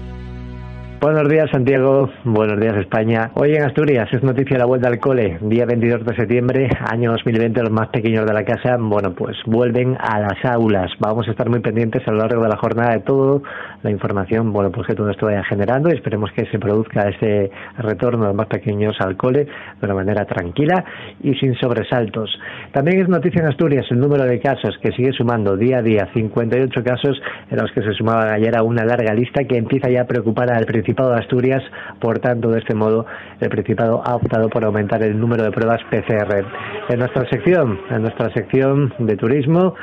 Buenos 1.03 1.27
días, 1.27 1.49
Santiago. 1.51 2.09
Buenos 2.23 2.57
días, 2.61 2.77
España. 2.77 3.31
Hoy 3.33 3.53
en 3.53 3.63
Asturias 3.63 4.07
es 4.13 4.23
noticia 4.23 4.57
la 4.57 4.63
vuelta 4.63 4.87
al 4.87 5.01
cole. 5.01 5.37
Día 5.41 5.65
22 5.65 6.05
de 6.05 6.15
septiembre, 6.15 6.69
año 6.79 7.11
2020, 7.11 7.61
los 7.61 7.71
más 7.71 7.89
pequeños 7.89 8.25
de 8.25 8.31
la 8.31 8.45
casa, 8.45 8.77
bueno, 8.79 9.13
pues 9.13 9.35
vuelven 9.45 9.97
a 9.99 10.21
las 10.21 10.45
aulas. 10.45 10.89
Vamos 10.99 11.27
a 11.27 11.31
estar 11.31 11.49
muy 11.49 11.59
pendientes 11.59 12.07
a 12.07 12.11
lo 12.11 12.19
largo 12.19 12.43
de 12.43 12.47
la 12.47 12.55
jornada 12.55 12.93
de 12.93 13.01
todo 13.01 13.43
la 13.83 13.91
información, 13.91 14.51
bueno, 14.51 14.71
pues 14.71 14.87
que 14.87 14.95
todo 14.95 15.09
esto 15.09 15.27
generando 15.43 15.89
y 15.89 15.93
esperemos 15.93 16.31
que 16.31 16.45
se 16.45 16.59
produzca 16.59 17.09
ese 17.09 17.51
retorno 17.77 18.27
de 18.27 18.33
más 18.33 18.47
pequeños 18.47 18.95
al 18.99 19.17
cole 19.17 19.45
de 19.45 19.85
una 19.85 19.93
manera 19.93 20.25
tranquila 20.25 20.83
y 21.21 21.33
sin 21.35 21.55
sobresaltos. 21.55 22.29
También 22.71 23.01
es 23.01 23.09
noticia 23.09 23.41
en 23.41 23.47
Asturias 23.47 23.85
el 23.89 23.99
número 23.99 24.23
de 24.23 24.39
casos 24.39 24.77
que 24.81 24.91
sigue 24.93 25.11
sumando 25.11 25.57
día 25.57 25.79
a 25.79 25.81
día, 25.81 26.09
58 26.13 26.83
casos 26.83 27.21
en 27.49 27.57
los 27.57 27.71
que 27.71 27.81
se 27.81 27.93
sumaban 27.93 28.29
ayer 28.29 28.57
a 28.57 28.63
una 28.63 28.85
larga 28.85 29.13
lista 29.13 29.43
que 29.43 29.57
empieza 29.57 29.89
ya 29.89 30.01
a 30.01 30.05
preocupar 30.05 30.51
al 30.51 30.65
Principado 30.65 31.11
de 31.11 31.19
Asturias. 31.19 31.63
Por 31.99 32.19
tanto, 32.19 32.49
de 32.49 32.59
este 32.59 32.73
modo, 32.73 33.05
el 33.39 33.49
Principado 33.49 34.01
ha 34.05 34.15
optado 34.15 34.49
por 34.49 34.63
aumentar 34.63 35.03
el 35.03 35.19
número 35.19 35.43
de 35.43 35.51
pruebas 35.51 35.81
PCR. 35.89 36.45
En 36.89 36.99
nuestra 36.99 37.27
sección, 37.29 37.79
en 37.89 38.01
nuestra 38.01 38.31
sección 38.33 38.93
de 38.99 39.15
turismo, 39.17 39.75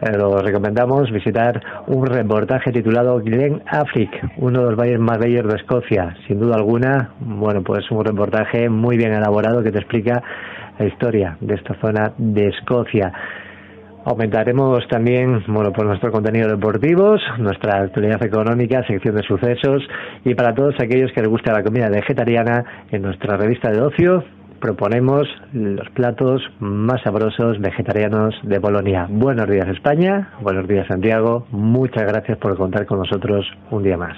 eh, 0.00 0.16
lo 0.16 0.38
recomendamos 0.38 1.10
visitar 1.10 1.60
un 1.86 2.06
reportaje 2.06 2.72
titulado 2.72 3.20
Glen 3.44 3.62
Affric, 3.66 4.10
uno 4.38 4.60
de 4.60 4.70
los 4.70 4.76
valles 4.76 4.98
más 4.98 5.18
bellos 5.18 5.46
de 5.46 5.56
Escocia. 5.56 6.16
Sin 6.26 6.40
duda 6.40 6.56
alguna, 6.56 7.10
bueno, 7.20 7.62
pues 7.62 7.90
un 7.90 8.02
reportaje 8.02 8.70
muy 8.70 8.96
bien 8.96 9.12
elaborado 9.12 9.62
que 9.62 9.70
te 9.70 9.78
explica 9.78 10.22
la 10.78 10.86
historia 10.86 11.36
de 11.40 11.54
esta 11.54 11.74
zona 11.80 12.14
de 12.16 12.48
Escocia. 12.48 13.12
Aumentaremos 14.06 14.86
también, 14.88 15.44
bueno, 15.46 15.72
por 15.72 15.86
nuestro 15.86 16.10
contenido 16.10 16.48
deportivos, 16.48 17.20
nuestra 17.38 17.82
actualidad 17.82 18.22
económica, 18.22 18.82
sección 18.86 19.14
de 19.14 19.22
sucesos 19.22 19.82
y 20.24 20.34
para 20.34 20.54
todos 20.54 20.74
aquellos 20.80 21.12
que 21.12 21.20
les 21.20 21.28
guste 21.28 21.52
la 21.52 21.62
comida 21.62 21.88
vegetariana, 21.90 22.64
en 22.90 23.02
nuestra 23.02 23.36
revista 23.36 23.70
de 23.70 23.80
ocio 23.80 24.24
proponemos 24.64 25.28
los 25.52 25.86
platos 25.90 26.40
más 26.58 27.02
sabrosos 27.02 27.60
vegetarianos 27.60 28.34
de 28.44 28.58
Bolonia. 28.58 29.06
Buenos 29.10 29.46
días 29.46 29.68
España, 29.68 30.32
buenos 30.40 30.66
días 30.66 30.86
Santiago, 30.88 31.46
muchas 31.50 32.04
gracias 32.04 32.38
por 32.38 32.56
contar 32.56 32.86
con 32.86 33.00
nosotros 33.00 33.44
un 33.70 33.82
día 33.82 33.98
más. 33.98 34.16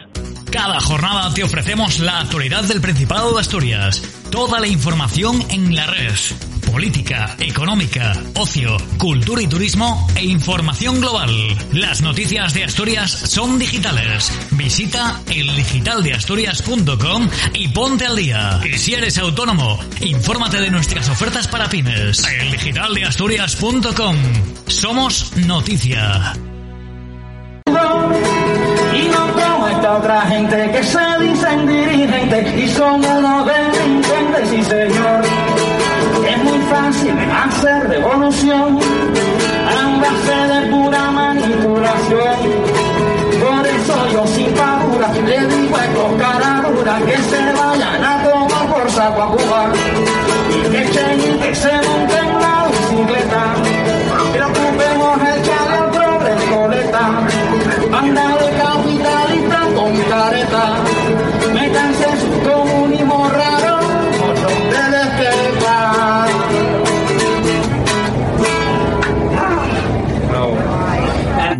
Cada 0.52 0.78
jornada 0.78 1.35
te 1.35 1.42
ofrecemos 1.42 1.98
la 1.98 2.20
actualidad 2.20 2.62
del 2.62 2.80
Principado 2.80 3.35
de 3.35 3.40
Asturias, 3.40 4.28
toda 4.30 4.61
la 4.61 4.68
información 4.68 5.35
en 5.50 5.74
la 5.74 5.88
red 5.88 6.56
política, 6.70 7.35
económica, 7.38 8.12
ocio, 8.35 8.76
cultura 8.98 9.40
y 9.42 9.46
turismo 9.46 10.07
e 10.14 10.24
información 10.24 11.00
global. 11.00 11.31
Las 11.72 12.02
noticias 12.02 12.52
de 12.55 12.64
Asturias 12.64 13.11
son 13.11 13.59
digitales. 13.59 14.31
Visita 14.50 15.20
eldigitaldeasturias.com 15.29 17.29
y 17.55 17.68
ponte 17.68 18.07
al 18.07 18.16
día. 18.16 18.61
Y 18.64 18.79
si 18.79 18.94
eres 18.94 19.18
autónomo, 19.18 19.79
infórmate 20.00 20.61
de 20.61 20.70
nuestras 20.70 21.09
ofertas 21.09 21.48
para 21.48 21.68
pymes. 21.68 22.24
eldigitaldeasturias.com. 22.24 24.16
Somos 24.66 25.37
noticia. 25.37 26.35
Y 28.94 29.09
no 29.09 29.33
como 29.33 29.68
esta 29.68 29.96
otra 29.96 30.22
gente 30.22 30.70
que 30.72 30.83
se 30.83 31.18
dicen 31.20 31.66
dirigentes 31.66 32.62
y 32.62 32.68
son 32.68 33.05
unos 33.05 33.46
delincuentes, 33.46 34.48
sí 34.48 34.64
señor 34.64 35.22
fácil 36.70 37.14
hacer 37.44 37.88
revolución 37.88 38.79
a 38.79 40.00
base 40.00 40.38
de 40.52 40.70
pura 40.70 41.11
manipulación. 41.11 42.38
Por 43.42 43.66
eso 43.66 43.94
yo 44.12 44.26
sin 44.26 44.50
paura 44.55 45.09
le 45.26 45.46
digo 45.46 45.76
a 45.76 45.85
estos 45.85 46.12
caraduras 46.22 47.02
que 47.02 47.16
se 47.16 47.52
vayan 47.52 48.05
a 48.05 48.22
tomar 48.22 48.66
por 48.72 48.90
saco 48.90 49.22
a 49.22 49.29
Cuba 49.29 49.72
y 50.50 50.70
que 50.70 50.83
echen 50.83 51.38
que 51.40 51.55
se 51.55 51.95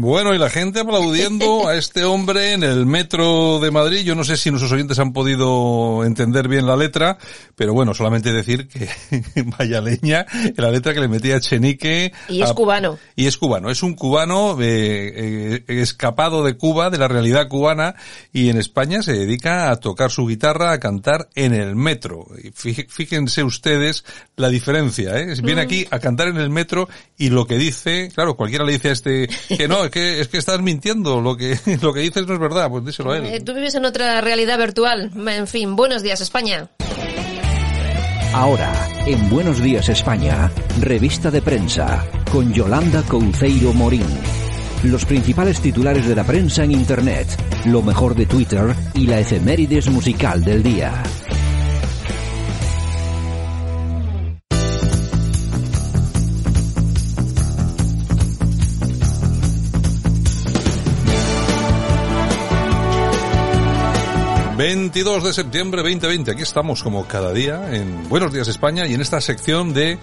Bueno, 0.07 0.33
y 0.33 0.39
la 0.39 0.51
gente 0.51 0.79
aplaudiendo 0.79 1.67
a 1.67 1.75
este 1.77 2.05
hombre 2.05 2.53
en 2.53 2.63
el 2.63 2.87
metro 2.87 3.59
de 3.59 3.73
Madrid. 3.73 4.05
Yo 4.05 4.15
no 4.15 4.23
sé 4.23 4.37
si 4.37 4.53
nuestros 4.53 4.71
oyentes 4.71 5.01
han 5.01 5.13
podido 5.13 6.05
entender 6.05 6.47
bien 6.47 6.65
la 6.65 6.77
letra, 6.77 7.19
pero 7.57 7.75
bueno, 7.75 7.93
solamente 7.93 8.33
decir 8.33 8.69
que 8.69 8.89
vaya 9.59 9.81
leña, 9.81 10.25
la 10.55 10.71
letra 10.71 10.95
que 10.95 11.01
le 11.01 11.09
metía 11.09 11.41
Chenique. 11.41 12.13
Y 12.29 12.41
es 12.41 12.53
cubano. 12.53 13.01
Y 13.17 13.27
es 13.27 13.37
cubano. 13.37 13.69
Es 13.69 13.83
un 13.83 13.95
cubano 13.95 14.57
eh, 14.61 15.65
eh, 15.67 15.81
escapado 15.81 16.45
de 16.45 16.57
Cuba, 16.57 16.89
de 16.89 16.99
la 16.99 17.09
realidad 17.09 17.49
cubana, 17.49 17.97
y 18.33 18.49
en 18.49 18.59
España 18.59 19.03
se 19.03 19.13
dedica 19.13 19.73
a 19.73 19.81
tocar 19.81 20.13
su 20.13 20.25
guitarra, 20.29 20.71
a 20.71 20.79
cantar 20.79 21.31
en 21.35 21.53
el 21.53 21.75
metro. 21.75 22.29
Fíjense 22.55 23.43
ustedes 23.43 24.05
la 24.37 24.51
diferencia, 24.51 25.19
¿eh? 25.19 25.35
Viene 25.43 25.63
mm. 25.63 25.65
aquí 25.65 25.87
a 25.91 25.99
cantar 25.99 26.29
en 26.29 26.37
el 26.37 26.51
metro 26.51 26.89
y 27.19 27.31
lo 27.31 27.45
que 27.45 27.57
dice, 27.57 28.09
claro, 28.15 28.37
cualquiera 28.37 28.65
le 28.65 28.75
dice 28.75 28.91
a 28.91 28.93
este 28.93 29.29
que 29.49 29.67
no, 29.67 29.85
es 29.97 30.29
que 30.29 30.39
estás 30.39 30.61
mintiendo, 30.61 31.21
lo 31.21 31.37
que, 31.37 31.59
lo 31.83 31.93
que 31.93 32.01
dices 32.01 32.27
no 32.27 32.35
es 32.35 32.41
verdad, 32.41 32.69
pues 32.71 32.85
díselo 32.85 33.13
a 33.13 33.19
él. 33.19 33.27
Eh, 33.27 33.41
tú 33.41 33.55
vives 33.55 33.75
en 33.75 33.85
otra 33.85 34.21
realidad 34.21 34.59
virtual. 34.59 35.11
En 35.27 35.47
fin, 35.47 35.77
buenos 35.77 36.03
días 36.03 36.21
España. 36.21 36.69
Ahora, 38.33 38.73
en 39.07 39.31
Buenos 39.31 39.63
Días 39.63 39.89
España, 39.89 40.51
revista 40.81 41.31
de 41.31 41.41
prensa, 41.41 42.05
con 42.31 42.53
Yolanda 42.53 43.03
Couceiro 43.03 43.73
Morín. 43.73 44.07
Los 44.83 45.07
principales 45.07 45.61
titulares 45.61 46.07
de 46.07 46.15
la 46.15 46.25
prensa 46.25 46.63
en 46.63 46.73
Internet, 46.73 47.27
lo 47.65 47.81
mejor 47.81 48.15
de 48.15 48.27
Twitter 48.27 48.75
y 48.93 49.07
la 49.07 49.21
efemérides 49.21 49.89
musical 49.89 50.45
del 50.45 50.63
día. 50.63 51.03
22 64.67 65.23
de 65.23 65.33
septiembre 65.33 65.81
2020. 65.81 66.33
Aquí 66.33 66.43
estamos 66.43 66.83
como 66.83 67.07
cada 67.07 67.33
día 67.33 67.73
en 67.73 68.09
Buenos 68.09 68.33
Días 68.33 68.49
España 68.49 68.85
y 68.85 68.95
en 68.95 69.01
esta 69.01 69.21
sección 69.21 69.73
de 69.73 69.97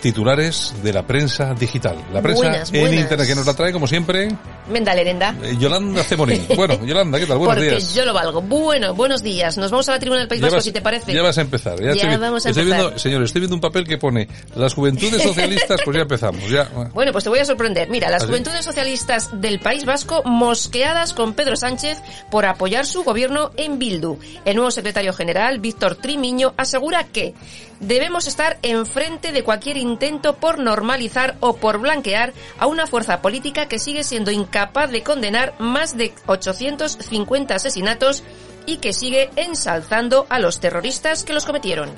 titulares 0.00 0.72
de 0.82 0.94
la 0.94 1.06
prensa 1.06 1.52
digital. 1.52 1.98
La 2.10 2.22
prensa 2.22 2.48
Buenas, 2.48 2.72
en 2.72 2.80
buenas. 2.80 3.00
internet 3.00 3.28
que 3.28 3.34
nos 3.34 3.44
la 3.44 3.52
trae 3.52 3.70
como 3.70 3.86
siempre 3.86 4.34
Menda 4.68 4.94
Lerenda. 4.94 5.34
eh, 5.42 5.56
Yolanda 5.58 6.02
Cemorín. 6.04 6.46
Bueno, 6.56 6.84
Yolanda, 6.84 7.18
¿qué 7.18 7.26
tal? 7.26 7.38
Buenos 7.38 7.56
Porque 7.56 7.70
días. 7.70 7.94
yo 7.94 8.04
lo 8.04 8.12
valgo. 8.12 8.42
Bueno, 8.42 8.94
buenos 8.94 9.22
días. 9.22 9.56
Nos 9.58 9.70
vamos 9.70 9.88
a 9.88 9.92
la 9.92 9.98
tribuna 9.98 10.20
del 10.20 10.28
País 10.28 10.40
Ya 10.40 10.46
Vasco, 10.46 10.56
vas- 10.56 10.64
si 10.64 10.72
te 10.72 10.80
parece. 10.80 11.12
Ya 11.12 11.22
vas 11.22 11.38
a 11.38 11.40
empezar. 11.40 11.78
Ya, 11.78 11.86
Ya 11.94 12.02
estoy, 12.02 12.16
vamos 12.16 12.44
a 12.46 12.48
estoy 12.50 12.62
empezar. 12.64 12.80
viendo, 12.84 12.98
señores, 12.98 13.26
estoy 13.26 13.40
viendo 13.40 13.54
un 13.54 13.60
papel 13.60 13.84
que 13.86 13.96
pone 13.98 14.28
las 14.56 14.74
juventudes 14.74 15.22
socialistas, 15.22 15.80
pues 15.84 15.96
ya 15.96 16.02
empezamos. 16.02 16.50
Ya. 16.50 16.68
Bueno, 16.92 17.12
pues 17.12 17.24
te 17.24 17.30
voy 17.30 17.38
a 17.38 17.44
sorprender. 17.44 17.88
Mira, 17.88 18.10
las 18.10 18.26
juventudes 18.26 18.64
socialistas 18.64 19.28
del 19.40 19.60
País 19.60 19.84
Vasco 19.84 20.22
mosqueadas 20.24 21.12
con 21.14 21.34
Pedro 21.34 21.56
Sánchez 21.56 21.98
por 22.30 22.44
apoyar 22.46 22.84
su 22.86 23.04
gobierno 23.04 23.52
en 23.56 23.78
Bildu. 23.78 24.18
El 24.44 24.56
nuevo 24.56 24.70
secretario 24.70 25.12
general, 25.12 25.60
Víctor 25.60 25.94
Trimiño, 25.96 26.54
asegura 26.56 27.04
que 27.04 27.34
debemos 27.80 28.26
estar 28.26 28.58
enfrente 28.62 29.30
de 29.30 29.44
cualquier 29.44 29.76
intento 29.76 30.34
por 30.36 30.58
normalizar 30.58 31.36
o 31.40 31.54
por 31.56 31.78
blanquear 31.78 32.32
a 32.58 32.66
una 32.66 32.86
fuerza 32.88 33.22
política 33.22 33.66
que 33.68 33.78
sigue 33.78 34.02
siendo 34.02 34.30
incapaz 34.32 34.57
de 34.66 35.02
condenar 35.02 35.54
más 35.58 35.96
de 35.96 36.12
850 36.26 37.54
asesinatos 37.54 38.22
y 38.66 38.78
que 38.78 38.92
sigue 38.92 39.30
ensalzando 39.36 40.26
a 40.28 40.38
los 40.38 40.60
terroristas 40.60 41.24
que 41.24 41.32
los 41.32 41.46
cometieron. 41.46 41.90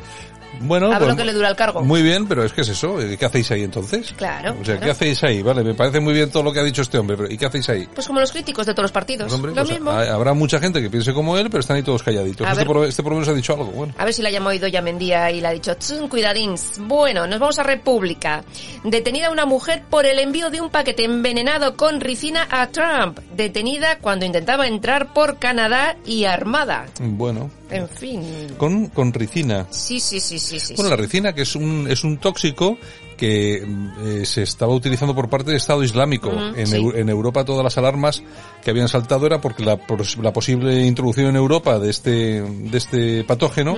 Bueno, 0.60 0.86
A 0.86 0.90
ver 0.90 0.98
pues, 0.98 1.08
lo 1.10 1.16
que 1.16 1.24
le 1.24 1.32
dura 1.32 1.48
el 1.48 1.56
cargo. 1.56 1.82
Muy 1.82 2.02
bien, 2.02 2.26
pero 2.26 2.44
es 2.44 2.52
que 2.52 2.60
es 2.62 2.68
eso. 2.68 2.96
¿Qué 3.18 3.24
hacéis 3.24 3.50
ahí 3.50 3.62
entonces? 3.62 4.12
Claro. 4.16 4.52
O 4.52 4.64
sea, 4.64 4.76
claro. 4.76 4.80
¿qué 4.84 4.90
hacéis 4.90 5.22
ahí? 5.24 5.42
Vale, 5.42 5.62
me 5.64 5.74
parece 5.74 6.00
muy 6.00 6.12
bien 6.12 6.30
todo 6.30 6.42
lo 6.42 6.52
que 6.52 6.60
ha 6.60 6.64
dicho 6.64 6.82
este 6.82 6.98
hombre, 6.98 7.16
pero 7.16 7.30
¿y 7.32 7.38
qué 7.38 7.46
hacéis 7.46 7.68
ahí? 7.70 7.88
Pues 7.94 8.06
como 8.06 8.20
los 8.20 8.30
críticos 8.32 8.66
de 8.66 8.72
todos 8.74 8.84
los 8.84 8.92
partidos. 8.92 9.26
Pues, 9.28 9.34
hombre, 9.34 9.52
lo 9.52 9.62
pues, 9.62 9.70
mismo. 9.70 9.90
ha- 9.90 10.12
habrá 10.12 10.34
mucha 10.34 10.58
gente 10.60 10.82
que 10.82 10.90
piense 10.90 11.14
como 11.14 11.36
él, 11.38 11.48
pero 11.50 11.60
están 11.60 11.76
ahí 11.76 11.82
todos 11.82 12.02
calladitos. 12.02 12.46
A 12.46 12.50
Este 12.50 12.64
ver. 12.64 12.66
por, 12.66 12.84
este 12.86 13.02
por 13.02 13.12
lo 13.12 13.16
menos 13.18 13.28
ha 13.28 13.34
dicho 13.34 13.52
algo. 13.54 13.66
Bueno. 13.66 13.94
A 13.96 14.04
ver 14.04 14.12
si 14.14 14.22
la 14.22 14.30
llama 14.30 14.50
oído 14.50 14.68
ya 14.68 14.82
Mendía 14.82 15.30
y 15.30 15.40
le 15.40 15.46
ha 15.48 15.52
dicho, 15.52 15.74
"Chun, 15.74 16.08
cuidadins. 16.08 16.74
Bueno, 16.78 17.26
nos 17.26 17.38
vamos 17.38 17.58
a 17.58 17.62
República. 17.62 18.44
Detenida 18.84 19.30
una 19.30 19.46
mujer 19.46 19.82
por 19.88 20.04
el 20.06 20.18
envío 20.18 20.50
de 20.50 20.60
un 20.60 20.70
paquete 20.70 21.04
envenenado 21.04 21.76
con 21.76 22.00
ricina 22.00 22.46
a 22.50 22.66
Trump. 22.68 23.18
Detenida 23.34 23.98
cuando 23.98 24.26
intentaba 24.26 24.66
entrar 24.66 25.12
por 25.12 25.38
Canadá 25.38 25.96
y 26.04 26.24
armada. 26.24 26.86
Bueno. 27.00 27.50
En 27.70 27.88
fin. 27.88 28.22
Con, 28.56 28.86
con 28.88 29.12
ricina. 29.12 29.66
Sí, 29.70 30.00
sí, 30.00 30.20
sí, 30.20 30.38
sí, 30.38 30.58
sí. 30.58 30.74
Bueno, 30.74 30.90
sí. 30.90 30.96
la 30.96 31.02
ricina, 31.02 31.32
que 31.32 31.42
es 31.42 31.54
un, 31.54 31.86
es 31.88 32.04
un 32.04 32.18
tóxico 32.18 32.78
que 33.16 33.62
eh, 34.02 34.24
se 34.24 34.42
estaba 34.42 34.72
utilizando 34.72 35.14
por 35.14 35.28
parte 35.28 35.48
del 35.48 35.58
Estado 35.58 35.84
Islámico. 35.84 36.32
En, 36.56 36.66
sí. 36.66 36.82
En 36.94 37.08
Europa 37.08 37.44
todas 37.44 37.62
las 37.62 37.76
alarmas 37.76 38.22
que 38.62 38.70
habían 38.70 38.88
saltado 38.88 39.26
era 39.26 39.40
porque 39.40 39.64
la, 39.64 39.78
la 40.22 40.32
posible 40.32 40.84
introducción 40.84 41.26
en 41.28 41.36
Europa 41.36 41.78
de 41.78 41.90
este, 41.90 42.42
de 42.42 42.78
este 42.78 43.24
patógeno. 43.24 43.76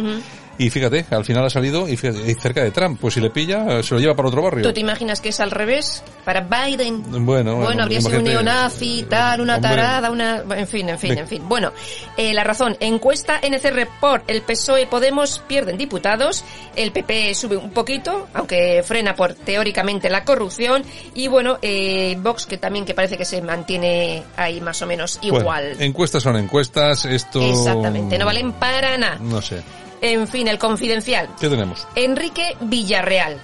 Y 0.59 0.69
fíjate, 0.69 1.07
al 1.11 1.25
final 1.25 1.47
ha 1.47 1.51
salido 1.51 1.89
y 1.89 1.97
fíjate, 1.97 2.35
cerca 2.35 2.63
de 2.63 2.71
Trump. 2.71 3.01
Pues 3.01 3.15
si 3.15 3.21
le 3.21 3.31
pilla, 3.31 3.79
eh, 3.79 3.83
se 3.83 3.95
lo 3.95 4.01
lleva 4.01 4.15
para 4.15 4.29
otro 4.29 4.43
barrio. 4.43 4.63
¿Tú 4.63 4.73
te 4.73 4.81
imaginas 4.81 5.21
que 5.21 5.31
es 5.31 5.41
al 5.41 5.51
revés? 5.51 6.05
Para 6.27 6.43
Biden. 6.43 7.03
Bueno, 7.25 7.57
Bueno, 7.57 7.83
habría 7.83 8.01
sido 8.03 8.19
un 8.19 8.25
neonazi, 8.25 9.07
tal, 9.09 9.41
una 9.41 9.57
Hombre. 9.57 9.71
tarada, 9.71 10.11
una... 10.11 10.45
En 10.55 10.69
fin, 10.69 10.89
en 10.91 10.99
fin, 10.99 11.17
en 11.19 11.27
fin. 11.27 11.43
Bueno, 11.49 11.73
eh, 12.19 12.35
la 12.35 12.45
razón. 12.45 12.77
Encuesta 12.81 13.41
NC 13.43 13.71
Report. 13.73 14.25
El 14.31 14.43
PSOE 14.43 14.87
Podemos 14.87 15.43
pierden 15.49 15.79
diputados. 15.79 16.45
El 16.77 16.93
PP 16.93 17.35
sube 17.35 17.57
un 17.57 17.71
poquito, 17.71 18.29
aunque 18.35 18.83
frena 18.85 19.17
por 19.17 19.35
teóricamente 19.35 20.11
la 20.11 20.23
corrupción. 20.23 20.85
Y 21.15 21.29
bueno, 21.29 21.59
eh, 21.63 22.17
Vox, 22.21 22.47
que 22.47 22.59
también 22.59 22.85
que 22.85 22.95
parece 22.95 23.17
que 23.17 23.25
se 23.25 23.41
mantiene 23.41 24.23
ahí 24.37 24.61
más 24.61 24.72
o 24.81 24.87
menos 24.87 25.19
Bueno, 25.21 25.41
igual. 25.41 25.77
encuestas 25.79 26.23
son 26.23 26.37
encuestas, 26.37 27.05
esto... 27.05 27.43
Exactamente, 27.43 28.17
no 28.17 28.25
valen 28.25 28.53
para 28.53 28.97
nada. 28.97 29.19
No 29.21 29.43
sé. 29.43 29.63
En 30.01 30.27
fin, 30.27 30.49
el 30.49 30.59
confidencial. 30.59 31.29
¿Qué 31.39 31.49
tenemos? 31.49 31.87
Enrique 31.95 32.57
Villarreal. 32.61 33.39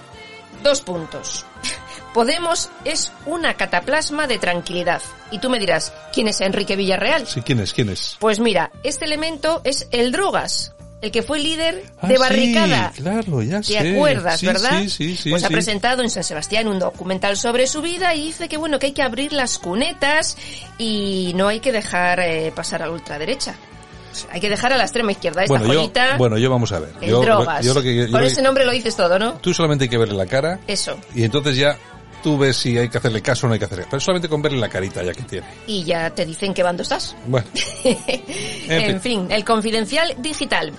Dos 0.63 0.81
puntos. 0.81 1.45
Podemos 2.13 2.69
es 2.85 3.11
una 3.25 3.53
cataplasma 3.53 4.25
de 4.27 4.39
tranquilidad. 4.39 5.01
Y 5.31 5.39
tú 5.39 5.49
me 5.49 5.59
dirás, 5.59 5.93
¿quién 6.11 6.27
es 6.27 6.41
Enrique 6.41 6.75
Villarreal? 6.75 7.27
Sí, 7.27 7.41
¿quién 7.41 7.59
es? 7.59 7.71
¿Quién 7.71 7.89
es? 7.89 8.17
Pues 8.19 8.39
mira, 8.39 8.71
este 8.83 9.05
elemento 9.05 9.61
es 9.63 9.87
el 9.91 10.11
Drogas, 10.11 10.73
el 11.01 11.11
que 11.11 11.23
fue 11.23 11.39
líder 11.39 11.83
Ah, 12.01 12.07
de 12.07 12.15
sí, 12.15 12.19
Barricada. 12.19 12.91
claro, 12.95 13.41
ya 13.41 13.57
¿Te 13.61 13.63
sé. 13.63 13.93
acuerdas, 13.93 14.39
Sí, 14.39 14.45
verdad? 14.47 14.79
Sí, 14.81 14.89
sí, 14.89 15.15
sí. 15.15 15.29
pues 15.29 15.43
ha 15.43 15.49
presentado 15.49 16.03
en 16.03 16.09
San 16.09 16.23
Sebastián 16.23 16.67
un 16.67 16.79
documental 16.79 17.37
sobre 17.37 17.67
su 17.67 17.81
vida 17.81 18.13
y 18.15 18.25
dice 18.27 18.49
que 18.49 18.57
bueno, 18.57 18.79
que 18.79 18.87
hay 18.87 18.91
que 18.91 19.01
abrir 19.01 19.31
las 19.33 19.57
cunetas 19.59 20.37
y 20.77 21.31
no 21.35 21.47
hay 21.47 21.59
que 21.61 21.71
dejar 21.71 22.19
eh, 22.19 22.51
pasar 22.55 22.81
a 22.83 22.87
la 22.87 22.91
ultraderecha. 22.93 23.55
Hay 24.31 24.41
que 24.41 24.49
dejar 24.49 24.73
a 24.73 24.77
la 24.77 24.83
extrema 24.83 25.11
izquierda 25.13 25.43
esta 25.43 25.53
Bueno 25.53 25.71
yo, 25.71 25.79
joyita, 25.79 26.17
bueno, 26.17 26.37
yo 26.37 26.49
vamos 26.49 26.71
a 26.73 26.79
ver. 26.79 26.89
Yo, 27.01 27.21
drogas. 27.21 27.63
yo 27.63 27.73
lo 27.73 27.81
que- 27.81 27.95
yo 27.95 28.11
Con 28.11 28.23
ese 28.23 28.41
nombre 28.41 28.65
lo 28.65 28.71
dices 28.71 28.95
todo, 28.95 29.17
¿no? 29.19 29.33
Tú 29.35 29.53
solamente 29.53 29.85
hay 29.85 29.89
que 29.89 29.97
verle 29.97 30.15
la 30.15 30.25
cara 30.25 30.59
Eso. 30.67 30.97
y 31.15 31.23
entonces 31.23 31.55
ya 31.55 31.77
tú 32.21 32.37
ves 32.37 32.57
si 32.57 32.77
hay 32.77 32.89
que 32.89 32.97
hacerle 32.97 33.21
caso 33.21 33.45
o 33.45 33.47
no 33.47 33.53
hay 33.53 33.59
que 33.59 33.65
hacerle 33.65 33.85
Pero 33.89 33.99
solamente 33.99 34.29
con 34.29 34.41
verle 34.41 34.59
la 34.59 34.69
carita 34.69 35.03
ya 35.03 35.13
que 35.13 35.23
tiene. 35.23 35.47
Y 35.67 35.83
ya 35.83 36.09
te 36.09 36.25
dicen 36.25 36.53
qué 36.53 36.63
bando 36.63 36.83
estás. 36.83 37.15
Bueno, 37.27 37.47
en 38.67 39.01
fin, 39.01 39.27
el 39.29 39.43
confidencial 39.45 40.15
digital. 40.19 40.73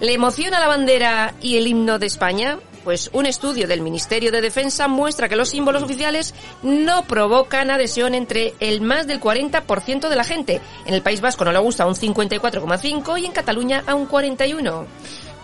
¿Le 0.00 0.14
emociona 0.14 0.58
la 0.58 0.66
bandera 0.66 1.34
y 1.42 1.58
el 1.58 1.66
himno 1.66 1.98
de 1.98 2.06
España? 2.06 2.58
Pues 2.84 3.10
un 3.12 3.26
estudio 3.26 3.68
del 3.68 3.82
Ministerio 3.82 4.32
de 4.32 4.40
Defensa 4.40 4.88
muestra 4.88 5.28
que 5.28 5.36
los 5.36 5.50
símbolos 5.50 5.82
oficiales 5.82 6.34
no 6.62 7.04
provocan 7.04 7.70
adhesión 7.70 8.14
entre 8.14 8.54
el 8.60 8.80
más 8.80 9.06
del 9.06 9.20
40% 9.20 10.08
de 10.08 10.16
la 10.16 10.24
gente. 10.24 10.62
En 10.86 10.94
el 10.94 11.02
País 11.02 11.20
Vasco 11.20 11.44
no 11.44 11.52
le 11.52 11.58
gusta 11.58 11.84
un 11.84 11.94
54,5 11.94 13.20
y 13.20 13.26
en 13.26 13.32
Cataluña 13.32 13.84
a 13.86 13.94
un 13.94 14.06
41. 14.06 14.86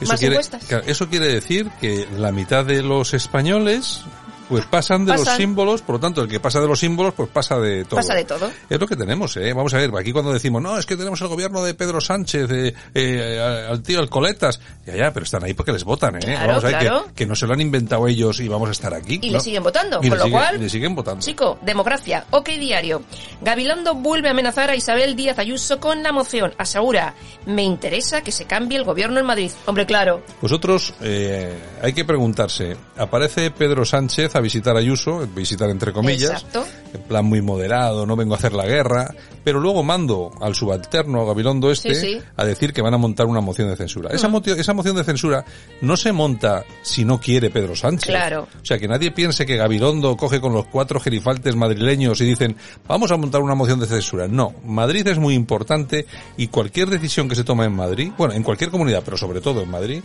eso 0.01 0.11
Más 0.11 0.19
quiere, 0.19 0.37
encuestas. 0.37 0.65
claro, 0.65 0.85
eso 0.87 1.09
quiere 1.11 1.27
decir 1.27 1.71
que 1.79 2.09
la 2.17 2.33
mitad 2.33 2.65
de 2.65 2.83
los 2.83 3.13
españoles 3.13 4.01
pues 4.49 4.65
pasan 4.67 5.05
de 5.05 5.13
los 5.13 5.29
símbolos, 5.29 5.83
por 5.83 5.97
lo 5.97 6.01
tanto 6.01 6.23
el 6.23 6.29
que 6.29 6.41
pasa 6.41 6.61
de 6.61 6.67
los 6.69 6.79
símbolos 6.81 7.15
pues 7.15 7.29
pasa 7.29 7.59
de 7.59 7.85
todo. 7.85 7.97
Pasa 7.97 8.15
de 8.15 8.25
todo. 8.25 8.51
Es 8.71 8.81
lo 8.81 8.87
que 8.87 8.97
tenemos, 8.97 9.37
¿eh? 9.37 9.53
Vamos 9.53 9.73
a 9.75 9.79
ver, 9.79 9.91
aquí 9.99 10.13
cuando 10.13 10.33
decimos, 10.33 10.63
no, 10.63 10.79
es 10.79 10.87
que 10.87 10.97
tenemos 10.97 11.21
el 11.21 11.29
gobierno 11.29 11.63
de 11.65 11.75
Pedro 11.75 12.01
Sánchez, 12.01 12.51
eh, 12.51 12.75
eh, 12.95 13.67
al 13.71 13.83
tío 13.83 13.99
Alcoletas, 14.01 14.61
ya, 14.87 14.95
ya, 14.97 15.13
pero 15.13 15.25
están 15.25 15.45
ahí 15.45 15.55
porque 15.55 15.73
les 15.73 15.85
votan, 15.85 16.17
¿eh? 16.17 16.21
Claro, 16.21 16.47
vamos 16.49 16.65
a 16.65 16.67
ver, 16.69 16.79
claro. 16.79 17.05
que, 17.07 17.13
que 17.15 17.27
no 17.27 17.35
se 17.35 17.47
lo 17.47 17.53
han 17.55 17.61
inventado 17.61 18.07
ellos 18.07 18.41
y 18.41 18.49
vamos 18.49 18.69
a 18.69 18.73
estar 18.73 18.95
aquí. 18.95 19.19
Y 19.23 19.29
¿no? 19.31 19.35
le 19.35 19.41
siguen 19.41 19.63
votando, 19.63 19.99
Y 20.03 20.09
con 20.09 20.11
le 20.11 20.17
lo 20.19 20.25
sigue- 20.25 20.33
cual... 20.33 20.61
Le 20.61 20.69
siguen 20.69 20.95
votando. 20.95 21.25
Chico, 21.25 21.59
democracia, 21.63 22.25
ok 22.31 22.49
diario. 22.51 23.03
Gabilondo 23.41 23.95
vuelve 23.95 24.29
a 24.29 24.31
amenazar 24.31 24.71
a 24.71 24.77
Isabel 24.77 25.17
Díaz 25.17 25.39
Ayuso 25.39 25.81
con 25.81 26.03
la 26.03 26.13
moción. 26.13 26.55
Asegura, 26.59 27.15
me 27.47 27.63
interesa 27.63 28.23
que 28.23 28.33
se 28.33 28.45
cambie 28.45 28.79
el 28.79 28.85
gobierno 28.85 29.19
en 29.21 29.27
Madrid. 29.27 29.51
Hombre, 29.67 29.87
claro, 29.87 30.23
Vosotros, 30.41 30.95
eh, 31.01 31.59
hay 31.83 31.93
que 31.93 32.05
preguntarse, 32.05 32.77
aparece 32.97 33.51
Pedro 33.51 33.85
Sánchez 33.85 34.36
a 34.37 34.41
visitar 34.41 34.77
a 34.77 34.79
Ayuso, 34.79 35.27
visitar 35.35 35.69
entre 35.71 35.93
comillas, 35.93 36.43
Exacto. 36.45 36.65
en 36.95 37.03
plan 37.03 37.25
muy 37.25 37.43
moderado, 37.43 38.07
no 38.07 38.15
vengo 38.17 38.35
a 38.35 38.39
hacer 38.39 38.53
la 38.53 38.65
guerra, 38.67 39.13
pero 39.43 39.59
luego 39.61 39.83
mando 39.83 40.31
al 40.41 40.55
subalterno, 40.55 41.23
a 41.23 41.25
Gabilondo 41.27 41.71
este, 41.71 41.95
Sí, 41.95 42.01
sí. 42.15 42.21
a 42.37 42.45
decir 42.45 42.73
que 42.73 42.83
van 42.83 42.95
a 42.95 42.99
montar 42.99 43.27
una 43.27 43.41
moción 43.41 43.69
de 43.69 43.77
censura. 43.77 44.11
Esa, 44.13 44.29
motio- 44.29 44.55
esa 44.55 44.73
moción 44.75 44.97
de 44.97 45.05
censura 45.05 45.45
no 45.81 45.97
se 45.97 46.13
monta 46.13 46.65
si 46.83 47.05
no 47.05 47.21
quiere 47.21 47.51
Pedro 47.51 47.75
Sánchez. 47.75 48.09
Claro. 48.11 48.47
O 48.61 48.65
sea, 48.65 48.79
que 48.79 48.89
nadie 48.89 49.11
piense 49.11 49.47
que 49.47 49.57
Gabilondo 49.57 50.17
coge 50.17 50.41
con 50.41 50.53
los 50.53 50.67
cuatro 50.67 51.01
gerifaltes 51.01 51.57
madrileños 51.57 52.21
y 52.21 52.25
dicen, 52.25 52.57
vamos 52.87 53.11
a 53.11 53.17
montar 53.17 53.41
una 53.41 53.55
moción 53.55 53.81
de 53.81 53.87
censura. 53.87 54.29
No, 54.29 54.55
Madrid 54.65 55.07
es 55.09 55.19
muy 55.19 55.35
importante 55.35 56.07
y 56.37 56.49
cualquier 56.49 56.89
decisión 56.91 57.29
que 57.29 57.35
se 57.35 57.45
toma 57.45 57.65
en 57.65 57.73
Madrid, 57.75 58.13
bueno, 58.19 58.35
en 58.35 58.43
cualquier 58.43 58.71
comunidad, 58.71 59.03
pero 59.05 59.17
sobre 59.17 59.41
todo 59.41 59.63
en 59.63 59.71
Madrid, 59.71 60.03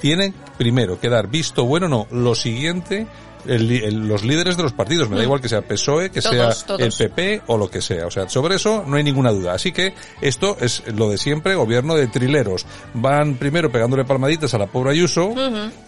tiene 0.00 0.32
primero 0.58 1.00
que 1.00 1.08
dar 1.08 1.28
visto 1.28 1.64
bueno, 1.64 1.88
no, 1.88 2.06
lo 2.10 2.34
siguiente, 2.34 3.06
el 3.46 4.08
los 4.08 4.24
líderes 4.24 4.56
de 4.56 4.62
los 4.62 4.72
partidos, 4.72 5.08
me 5.08 5.16
da 5.16 5.22
igual 5.22 5.40
que 5.40 5.48
sea 5.48 5.62
PSOE, 5.62 6.10
que 6.10 6.20
Mm. 6.20 6.22
Todos, 6.22 6.56
sea 6.58 6.66
todos. 6.66 6.80
el 6.80 6.92
PP 6.92 7.42
o 7.48 7.58
lo 7.58 7.70
que 7.70 7.80
sea. 7.82 8.06
O 8.06 8.10
sea, 8.10 8.28
sobre 8.28 8.56
eso 8.56 8.84
no 8.86 8.96
hay 8.96 9.04
ninguna 9.04 9.30
duda. 9.30 9.52
Así 9.54 9.72
que 9.72 9.94
esto 10.20 10.56
es 10.60 10.82
lo 10.94 11.10
de 11.10 11.18
siempre, 11.18 11.54
gobierno 11.54 11.94
de 11.94 12.06
trileros. 12.06 12.66
Van 12.94 13.34
primero 13.36 13.70
pegándole 13.70 14.04
palmaditas 14.04 14.54
a 14.54 14.58
la 14.58 14.66
pobre 14.66 14.92
Ayuso, 14.92 15.34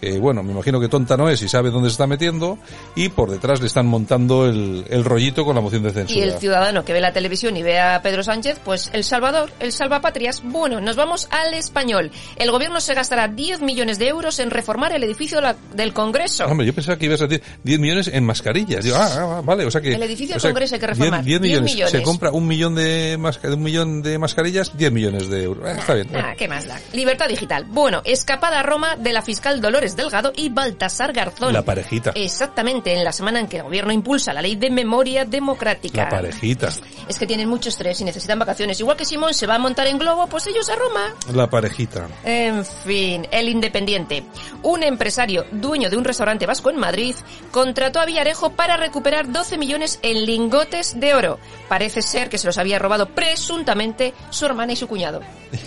que 0.00 0.18
bueno, 0.18 0.42
me 0.42 0.52
imagino 0.52 0.80
que 0.80 0.88
tonta 0.88 1.16
no 1.16 1.28
es 1.28 1.42
y 1.42 1.48
sabe 1.48 1.70
dónde 1.70 1.88
se 1.88 1.92
está 1.92 2.06
metiendo, 2.06 2.58
y 2.94 3.08
por 3.08 3.30
detrás 3.30 3.60
le 3.60 3.66
están 3.66 3.86
montando 3.86 4.46
el, 4.46 4.84
el 4.88 5.04
rollito 5.04 5.44
con 5.44 5.54
la 5.54 5.60
moción 5.60 5.82
de 5.82 5.90
y 5.90 5.92
censura. 5.92 6.24
el 6.24 6.38
ciudadano 6.38 6.84
que 6.84 6.92
ve 6.92 7.00
la 7.00 7.12
televisión 7.12 7.56
y 7.56 7.62
ve 7.62 7.78
a 7.80 8.00
Pedro 8.02 8.22
Sánchez, 8.22 8.60
pues 8.64 8.90
el 8.92 9.04
Salvador, 9.04 9.50
el 9.60 9.72
salvapatrias. 9.72 10.42
Bueno, 10.44 10.80
nos 10.80 10.96
vamos 10.96 11.28
al 11.30 11.54
español. 11.54 12.10
El 12.36 12.50
gobierno 12.50 12.80
se 12.80 12.94
gastará 12.94 13.28
10 13.28 13.60
millones 13.62 13.98
de 13.98 14.08
euros 14.08 14.38
en 14.38 14.50
reformar 14.50 14.92
el 14.92 15.02
edificio 15.04 15.40
del 15.74 15.92
Congreso. 15.92 16.44
Hombre, 16.46 16.66
yo 16.66 16.74
pensaba 16.74 16.98
que 16.98 17.06
ibas 17.06 17.20
a 17.22 17.26
decir 17.26 17.42
10 17.64 17.80
millones 17.80 18.08
en 18.12 18.24
mascarillas. 18.24 18.84
Digo, 18.84 18.96
ah, 18.96 19.38
ah, 19.38 19.42
vale, 19.44 19.64
o 19.64 19.70
sea 19.70 19.80
que... 19.80 19.94
El 19.94 20.02
edificio 20.02 20.36
o 20.36 20.40
sea, 20.40 20.50
Congreso 20.50 20.74
hay 20.74 20.80
que 20.80 20.86
10 20.86 20.96
reformar. 20.98 21.24
10 21.24 21.40
10 21.40 21.40
millones. 21.40 21.72
millones. 21.74 21.92
Se 21.92 22.02
compra 22.02 22.30
un 22.30 22.46
millón 22.46 22.74
de, 22.74 23.16
masca- 23.18 23.52
un 23.52 23.62
millón 23.62 24.02
de 24.02 24.18
mascarillas, 24.18 24.76
10 24.76 24.92
millones 24.92 25.28
de 25.28 25.42
euros. 25.42 25.64
Ah, 25.66 25.72
está 25.78 25.94
bien. 25.94 26.08
Ah, 26.14 26.34
¿qué 26.36 26.48
más 26.48 26.66
da? 26.66 26.78
Libertad 26.92 27.28
digital. 27.28 27.64
Bueno, 27.68 28.02
escapada 28.04 28.60
a 28.60 28.62
Roma 28.62 28.96
de 28.96 29.12
la 29.12 29.22
fiscal 29.22 29.60
Dolores 29.60 29.96
Delgado 29.96 30.32
y 30.36 30.48
Baltasar 30.48 31.12
Garzón. 31.12 31.52
La 31.52 31.62
parejita. 31.62 32.12
Exactamente, 32.14 32.92
en 32.94 33.04
la 33.04 33.12
semana 33.12 33.40
en 33.40 33.46
que 33.48 33.56
el 33.58 33.62
gobierno 33.62 33.92
impulsa 33.92 34.32
la 34.32 34.42
ley 34.42 34.56
de 34.56 34.70
memoria 34.70 35.24
democrática. 35.24 36.04
La 36.04 36.08
parejita. 36.08 36.70
Es 37.08 37.18
que 37.18 37.26
tienen 37.26 37.48
mucho 37.48 37.68
estrés 37.68 38.00
y 38.00 38.04
necesitan 38.04 38.38
vacaciones. 38.38 38.78
Igual 38.80 38.96
que 38.96 39.04
Simón 39.04 39.34
se 39.34 39.46
va 39.46 39.56
a 39.56 39.58
montar 39.58 39.86
en 39.86 39.98
globo, 39.98 40.26
pues 40.26 40.46
ellos 40.46 40.68
a 40.68 40.76
Roma. 40.76 41.14
La 41.32 41.48
parejita. 41.48 42.08
En 42.24 42.64
fin, 42.64 43.26
el 43.30 43.48
Independiente. 43.48 44.24
Un 44.62 44.82
empresario 44.82 45.46
dueño 45.52 45.88
de 45.90 45.96
un 45.96 46.04
restaurante 46.04 46.46
vasco 46.46 46.70
en 46.70 46.76
Madrid 46.78 47.14
contrató 47.50 48.00
a 48.00 48.06
Villarejo 48.06 48.50
para 48.50 48.76
recuperar 48.76 49.30
12 49.32 49.58
millones 49.58 49.98
en 50.02 50.26
lingotes 50.26 50.98
de 51.00 51.14
oro. 51.14 51.38
Parece 51.68 52.02
ser 52.02 52.28
que 52.28 52.38
se 52.38 52.46
los 52.46 52.58
había 52.58 52.78
robado 52.78 53.06
presuntamente 53.08 54.12
su 54.30 54.46
hermana 54.46 54.72
y 54.72 54.76
su 54.76 54.86
cuñado. 54.88 55.20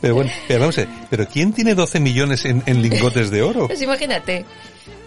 Pero 0.00 0.14
bueno, 0.14 0.30
pero 0.48 0.60
vamos 0.60 0.76
a 0.78 0.82
ver, 0.82 0.88
pero 1.08 1.26
¿quién 1.26 1.52
tiene 1.52 1.74
12 1.74 1.98
millones 2.00 2.44
en, 2.44 2.62
en 2.66 2.82
lingotes 2.82 3.30
de 3.30 3.42
oro? 3.42 3.66
Pues 3.68 3.80
imagínate, 3.80 4.44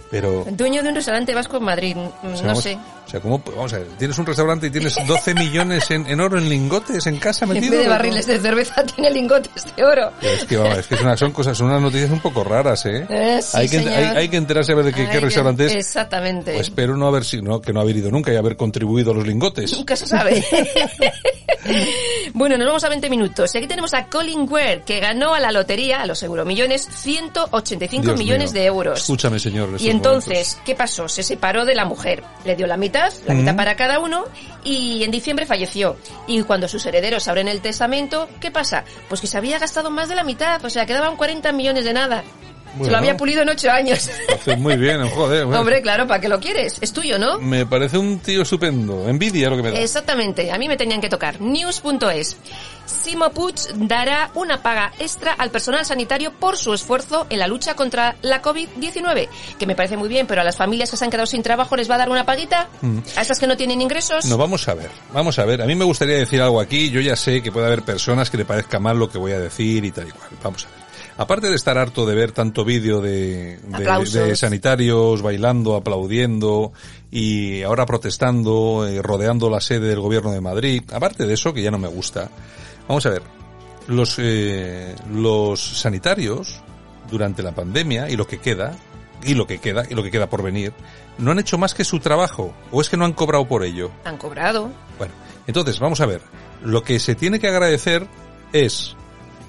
Pero... 0.10 0.46
dueño 0.50 0.82
de 0.82 0.90
un 0.90 0.96
restaurante 0.96 1.34
vasco 1.36 1.58
en 1.58 1.64
Madrid, 1.64 1.96
mm, 1.96 2.28
o 2.28 2.36
sea, 2.36 2.42
no 2.42 2.48
vamos- 2.48 2.64
sé. 2.64 2.78
O 3.06 3.10
sea, 3.10 3.20
¿cómo, 3.20 3.42
vamos 3.46 3.74
a 3.74 3.80
ver, 3.80 3.88
tienes 3.98 4.18
un 4.18 4.26
restaurante 4.26 4.68
y 4.68 4.70
tienes 4.72 4.96
12 5.06 5.34
millones 5.36 5.90
en, 5.92 6.08
en 6.08 6.20
oro 6.20 6.38
en 6.38 6.50
lingotes 6.50 7.06
en 7.08 7.18
casa 7.20 7.46
En 7.46 7.54
metido. 7.54 7.72
vez 7.74 7.84
de 7.84 7.90
barriles 7.90 8.26
de 8.26 8.40
cerveza 8.40 8.84
tiene 8.96 9.12
lingotes 9.12 9.66
de 9.76 9.84
oro. 9.84 10.12
Es 10.22 10.46
que, 10.46 10.58
vamos, 10.58 10.78
es 10.78 10.88
que 10.88 10.98
son, 10.98 11.18
son 11.18 11.32
cosas, 11.32 11.58
son 11.58 11.68
unas 11.68 11.82
noticias 11.82 12.10
un 12.12 12.20
poco 12.22 12.44
raras, 12.44 12.86
¿eh? 12.86 13.06
Eh, 13.10 13.40
sí, 13.42 13.58
hay, 13.58 13.70
que, 13.70 13.78
hay, 13.80 14.06
hay 14.18 14.30
que 14.30 14.38
enterarse 14.38 14.72
a 14.72 14.76
ver 14.76 14.86
de 14.86 14.94
qué, 14.94 15.08
qué 15.10 15.20
restaurante 15.20 15.66
es. 15.66 15.74
Exactamente. 15.74 16.54
Pues 16.54 16.68
espero 16.68 16.96
no 16.98 17.08
haber 17.08 17.26
sido, 17.26 17.44
no, 17.44 17.62
que 17.62 17.74
no 17.74 17.82
haber 17.82 17.98
ido 17.98 18.10
nunca 18.10 18.32
y 18.32 18.36
haber 18.36 18.56
contribuido 18.56 19.12
a 19.12 19.16
los 19.16 19.28
lingotes. 19.28 19.74
Nunca 19.74 19.96
se 19.96 20.08
sabe. 20.08 20.44
bueno, 22.34 22.58
nos 22.58 22.68
vamos 22.68 22.84
a 22.84 22.90
20 22.90 23.10
minutos. 23.10 23.54
Y 23.54 23.58
aquí 23.58 23.68
tenemos 23.68 23.94
a 23.94 24.06
Colin 24.08 24.48
Ware, 24.50 24.84
que 24.86 25.00
ganó 25.00 25.34
a 25.34 25.40
la 25.40 25.52
lotería, 25.52 26.02
a 26.02 26.06
los 26.06 26.22
euromillones, 26.24 26.88
185 26.92 28.04
Dios 28.04 28.18
millones 28.18 28.54
mío. 28.54 28.62
de 28.62 28.68
euros. 28.68 29.00
Escúchame, 29.02 29.40
señor. 29.40 29.70
en 29.70 29.86
Y 29.86 29.90
entonces, 29.90 30.58
¿qué 30.66 30.76
pasó? 30.76 31.08
Se 31.08 31.24
separó 31.24 31.66
de 31.66 31.76
la 31.76 31.86
mujer. 31.86 32.24
Le 32.46 32.56
dio 32.56 32.68
la 32.68 32.78
mitad, 32.78 32.93
la 33.26 33.34
mitad 33.34 33.56
para 33.56 33.76
cada 33.76 34.00
uno, 34.00 34.26
y 34.64 35.04
en 35.04 35.12
diciembre 35.12 35.46
falleció. 35.46 35.98
Y 36.28 36.42
cuando 36.44 36.68
sus 36.68 36.86
herederos 36.86 37.28
abren 37.28 37.48
el 37.48 37.62
testamento, 37.62 38.30
¿qué 38.40 38.52
pasa? 38.52 38.84
Pues 39.10 39.22
que 39.22 39.28
se 39.28 39.38
había 39.38 39.60
gastado 39.60 39.90
más 39.90 40.10
de 40.10 40.16
la 40.16 40.24
mitad, 40.24 40.64
o 40.64 40.70
sea, 40.70 40.86
quedaban 40.86 41.18
40 41.18 41.52
millones 41.52 41.86
de 41.86 41.94
nada. 41.94 42.24
Se 42.82 42.90
lo 42.90 42.98
había 42.98 43.16
pulido 43.16 43.44
en 43.44 43.50
8 43.50 43.70
años. 43.70 44.10
Hace 44.34 44.56
muy 44.56 44.78
bien, 44.78 45.08
joder. 45.10 45.46
bueno. 45.46 45.62
Hombre, 45.62 45.82
claro, 45.82 46.08
¿para 46.08 46.20
qué 46.20 46.28
lo 46.28 46.40
quieres? 46.40 46.78
Es 46.82 46.92
tuyo, 46.92 47.20
¿no? 47.20 47.38
Me 47.38 47.66
parece 47.66 47.98
un 48.00 48.20
tío 48.20 48.42
estupendo. 48.42 49.08
Envidia 49.08 49.50
lo 49.50 49.58
que 49.58 49.64
me 49.64 49.72
da. 49.72 49.80
Exactamente, 49.80 50.52
a 50.52 50.58
mí 50.58 50.68
me 50.68 50.76
tenían 50.76 51.00
que 51.00 51.10
tocar. 51.10 51.40
News.es. 51.40 52.38
Simo 52.86 53.30
Puig 53.32 53.56
dará 53.76 54.32
una 54.36 54.62
paga 54.62 54.92
extra 55.00 55.34
al 55.34 55.52
personal 55.52 55.86
sanitario 55.86 56.34
por 56.34 56.58
su 56.58 56.74
esfuerzo 56.74 57.26
en 57.30 57.40
la 57.40 57.48
lucha 57.48 57.76
contra 57.76 58.16
la 58.22 58.42
COVID-19. 58.42 59.28
Que 59.58 59.66
me 59.66 59.76
parece 59.76 59.98
muy 59.98 60.10
bien, 60.10 60.28
pero 60.28 60.42
a 60.42 60.44
las 60.44 60.58
familias 60.58 60.92
que 60.92 60.98
se 60.98 61.06
han 61.06 61.12
quedado 61.12 61.26
sin 61.26 61.44
trabajo 61.44 61.76
les 61.76 61.90
va 61.90 61.96
a 61.96 62.00
dar 62.00 62.10
una 62.10 62.26
paguita. 62.26 62.70
Mm. 62.82 63.00
A 63.16 63.22
estas 63.22 63.40
que 63.40 63.48
no 63.48 63.56
tienen 63.58 63.82
ingresos. 63.82 64.26
No, 64.26 64.38
vamos 64.38 64.68
a 64.68 64.74
ver, 64.74 64.90
vamos 65.14 65.40
a 65.40 65.46
ver. 65.46 65.62
A 65.62 65.66
mí 65.66 65.76
me 65.76 65.86
gustaría 65.86 66.18
decir 66.18 66.42
algo 66.42 66.60
aquí. 66.60 66.90
Yo 66.90 67.00
ya 67.02 67.16
sé 67.16 67.42
que 67.42 67.52
puede 67.52 67.68
haber 67.68 67.84
personas 67.84 68.30
que 68.30 68.38
le 68.38 68.46
parezca 68.46 68.80
mal 68.80 68.98
lo 69.00 69.10
que 69.10 69.18
voy 69.18 69.32
a 69.32 69.40
decir 69.40 69.84
y 69.86 69.92
tal 69.92 70.08
y 70.08 70.12
cual. 70.12 70.30
Vamos 70.44 70.66
a 70.66 70.68
ver. 70.70 70.84
Aparte 71.16 71.48
de 71.48 71.56
estar 71.56 71.78
harto 71.78 72.08
de 72.08 72.16
ver 72.16 72.32
tanto 72.32 72.66
vídeo 72.66 73.00
de, 73.00 73.60
de- 73.60 74.20
de 74.26 74.36
sanitarios 74.36 75.22
bailando, 75.22 75.76
aplaudiendo 75.76 76.74
y 77.12 77.62
ahora 77.62 77.86
protestando, 77.86 78.88
eh, 78.88 79.00
rodeando 79.00 79.48
la 79.50 79.62
sede 79.62 79.90
del 79.90 80.00
gobierno 80.00 80.32
de 80.32 80.42
Madrid, 80.42 80.82
aparte 80.92 81.28
de 81.28 81.36
eso 81.36 81.54
que 81.54 81.62
ya 81.62 81.70
no 81.70 81.78
me 81.78 81.88
gusta, 81.88 82.30
vamos 82.88 83.06
a 83.06 83.10
ver, 83.10 83.22
los, 83.88 84.16
eh, 84.18 84.96
los 85.12 85.60
sanitarios 85.60 86.62
durante 87.10 87.44
la 87.44 87.54
pandemia 87.54 88.10
y 88.10 88.16
lo 88.16 88.28
que 88.28 88.40
queda, 88.40 88.76
y 89.24 89.34
lo 89.36 89.48
que 89.48 89.60
queda, 89.60 89.84
y 89.90 89.94
lo 89.94 90.04
que 90.04 90.12
queda 90.12 90.30
por 90.30 90.44
venir, 90.44 90.74
no 91.18 91.32
han 91.32 91.40
hecho 91.40 91.58
más 91.58 91.74
que 91.74 91.84
su 91.84 92.00
trabajo, 92.00 92.54
o 92.72 92.82
es 92.82 92.90
que 92.90 92.98
no 92.98 93.06
han 93.06 93.14
cobrado 93.14 93.48
por 93.48 93.64
ello. 93.64 93.92
Han 94.06 94.18
cobrado. 94.18 94.72
Bueno, 94.98 95.14
entonces 95.48 95.80
vamos 95.80 96.02
a 96.02 96.06
ver. 96.06 96.22
Lo 96.64 96.84
que 96.84 97.00
se 97.00 97.16
tiene 97.16 97.40
que 97.40 97.48
agradecer 97.48 98.08
es 98.54 98.96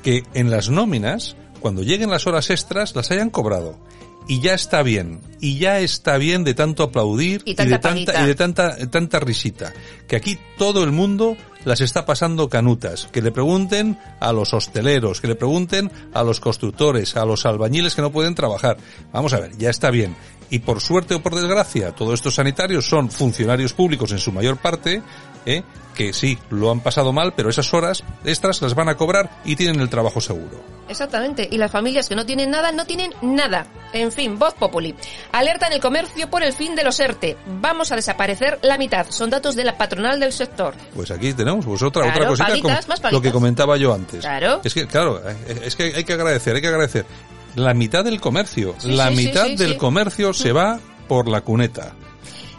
que 0.03 0.25
en 0.35 0.51
las 0.51 0.69
nóminas, 0.69 1.37
cuando 1.61 1.83
lleguen 1.83 2.11
las 2.11 2.27
horas 2.27 2.51
extras, 2.51 2.95
las 2.95 3.11
hayan 3.11 3.31
cobrado. 3.31 3.79
Y 4.27 4.41
ya 4.41 4.55
está 4.55 4.83
bien. 4.83 5.21
Y 5.41 5.59
ya 5.59 5.81
está 5.81 6.17
bien 6.17 6.45
de 6.45 6.55
tanto 6.55 6.83
aplaudir 6.83 7.43
Y 7.45 7.51
de 7.51 7.57
tanta 7.57 7.81
tanta, 7.81 8.13
paguita. 8.13 8.23
y 8.23 8.27
de 8.27 8.35
tanta, 8.35 8.91
tanta 8.91 9.21
risita. 9.21 9.73
Que 10.09 10.17
aquí 10.17 10.39
todo 10.57 10.83
el 10.83 10.93
mundo 10.93 11.37
las 11.65 11.81
está 11.81 12.07
pasando 12.07 12.49
canutas. 12.49 13.09
Que 13.13 13.23
le 13.23 13.33
pregunten 13.33 13.99
a 14.21 14.33
los 14.33 14.55
hosteleros, 14.55 15.21
que 15.21 15.29
le 15.29 15.35
pregunten 15.35 15.91
a 16.13 16.23
los 16.23 16.41
constructores, 16.41 17.17
a 17.17 17.25
los 17.25 17.47
albañiles 17.47 17.95
que 17.95 18.03
no 18.03 18.13
pueden 18.13 18.35
trabajar. 18.35 18.77
Vamos 19.13 19.33
a 19.33 19.41
ver, 19.41 19.57
ya 19.57 19.71
está 19.71 19.91
bien. 19.91 20.17
Y 20.51 20.61
por 20.61 20.81
suerte 20.81 21.15
o 21.15 21.23
por 21.23 21.35
desgracia, 21.35 21.93
todos 21.93 22.15
estos 22.15 22.35
sanitarios 22.35 22.87
son 22.89 23.11
funcionarios 23.11 23.73
públicos 23.73 24.13
en 24.13 24.19
su 24.19 24.31
mayor 24.31 24.59
parte, 24.59 25.03
¿eh? 25.47 25.63
que 25.95 26.13
sí, 26.13 26.39
lo 26.51 26.71
han 26.71 26.81
pasado 26.81 27.13
mal, 27.13 27.35
pero 27.37 27.49
esas 27.49 27.73
horas 27.73 28.03
extras 28.25 28.61
las 28.61 28.75
van 28.75 28.89
a 28.89 28.97
cobrar 28.97 29.31
y 29.45 29.57
tienen 29.57 29.81
el 29.81 29.89
trabajo 29.89 30.21
seguro. 30.21 30.61
Exactamente. 30.89 31.49
Y 31.51 31.57
las 31.57 31.71
familias 31.71 32.09
que 32.09 32.17
no 32.17 32.27
tienen 32.27 32.51
nada, 32.51 32.73
no 32.73 32.85
tienen 32.85 33.15
nada. 33.23 33.67
En 33.93 34.13
fin, 34.13 34.39
voz 34.39 34.55
populi. 34.55 34.95
Alerta 35.33 35.69
en 35.69 35.75
el 35.75 35.81
comercio 35.81 36.29
por 36.29 36.43
el 36.43 36.53
fin 36.53 36.75
de 36.75 36.85
los 36.85 36.99
ERTE. 37.01 37.37
Vamos 37.61 37.93
a 37.93 37.97
desaparecer 37.97 38.59
la 38.63 38.77
mitad. 38.77 39.07
Son 39.11 39.31
datos 39.31 39.55
de 39.55 39.65
la 39.65 39.79
patronal 39.79 40.19
del 40.21 40.33
sector. 40.33 40.75
Pues 40.95 41.11
aquí 41.11 41.33
tenemos 41.33 41.65
pues 41.65 41.81
otra, 41.83 42.03
Claro, 42.03 42.33
otra 42.33 42.47
cosita 42.47 42.73
más 42.75 42.87
paguitas. 42.87 43.13
lo 43.13 43.23
que 43.23 43.33
comentaba 43.33 43.77
yo 43.77 43.95
antes. 43.95 44.21
Claro. 44.21 44.61
Es 44.65 44.75
que, 44.75 44.87
claro, 44.87 45.23
eh, 45.29 45.61
es 45.65 45.77
que 45.77 45.93
hay 45.95 46.05
que 46.05 46.13
agradecer, 46.13 46.57
hay 46.57 46.61
que 46.61 46.69
agradecer. 46.69 47.07
La 47.55 47.73
mitad 47.73 48.05
del 48.05 48.21
comercio, 48.21 48.75
Sí, 48.79 48.91
la 48.91 49.11
sí, 49.11 49.15
mitad 49.15 49.47
sí, 49.47 49.57
del 49.57 49.77
comercio 49.77 50.35
se 50.35 50.51
va 50.53 50.81
por 51.07 51.29
la 51.29 51.43
cuneta. 51.43 51.95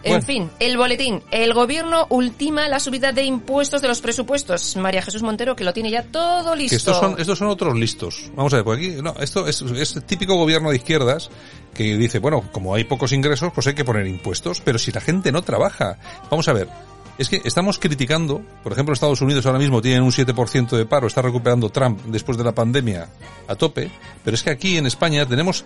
En 0.06 0.24
fin, 0.24 0.50
el 0.60 0.78
boletín. 0.78 1.22
El 1.32 1.54
gobierno 1.54 2.06
ultima 2.10 2.68
la 2.70 2.80
subida 2.80 3.12
de 3.12 3.24
impuestos 3.24 3.82
de 3.82 3.88
los 3.88 4.02
presupuestos. 4.02 4.76
María 4.76 5.02
Jesús 5.02 5.24
Montero, 5.24 5.56
que 5.56 5.64
lo 5.64 5.74
tiene 5.74 5.90
ya 5.90 6.04
todo 6.04 6.56
listo. 6.56 6.70
Que 6.70 6.76
estos 6.78 6.98
son, 6.98 7.16
estos 7.20 7.38
son 7.38 7.48
otros 7.48 7.76
listos. 7.76 8.32
Vamos 8.36 8.54
a 8.54 8.58
ver, 8.58 8.66
por 8.66 8.78
aquí, 8.78 8.96
no, 9.02 9.16
esto 9.20 9.48
es, 9.48 9.62
es 9.62 10.06
típico 10.06 10.36
gobierno 10.36 10.70
de 10.70 10.78
izquierdas 10.78 11.30
que 11.74 11.98
dice, 11.98 12.20
bueno, 12.20 12.44
como 12.52 12.74
hay 12.74 12.86
pocos 12.86 13.12
ingresos, 13.12 13.52
pues 13.54 13.68
hay 13.68 13.74
que 13.74 13.84
poner 13.84 14.08
impuestos, 14.08 14.62
pero 14.62 14.80
si 14.80 14.92
la 14.92 15.02
gente 15.02 15.32
no 15.32 15.42
trabaja, 15.42 15.98
vamos 16.32 16.48
a 16.48 16.54
ver, 16.54 16.70
es 17.18 17.30
que 17.30 17.42
estamos 17.46 17.80
criticando, 17.80 18.42
por 18.64 18.74
ejemplo, 18.74 18.94
Estados 18.94 19.22
Unidos 19.22 19.46
ahora 19.46 19.60
mismo 19.60 19.82
tienen 19.82 20.04
un 20.04 20.12
7% 20.12 20.70
de 20.70 20.86
paro, 20.86 21.08
está 21.08 21.22
recuperando 21.22 21.70
Trump 21.70 22.00
después 22.06 22.38
de 22.38 22.44
la 22.44 22.54
pandemia 22.54 23.10
a 23.48 23.56
tope, 23.56 23.90
pero 24.24 24.36
es 24.36 24.44
que 24.44 24.50
aquí 24.50 24.78
en 24.78 24.86
España 24.86 25.26
tenemos 25.26 25.66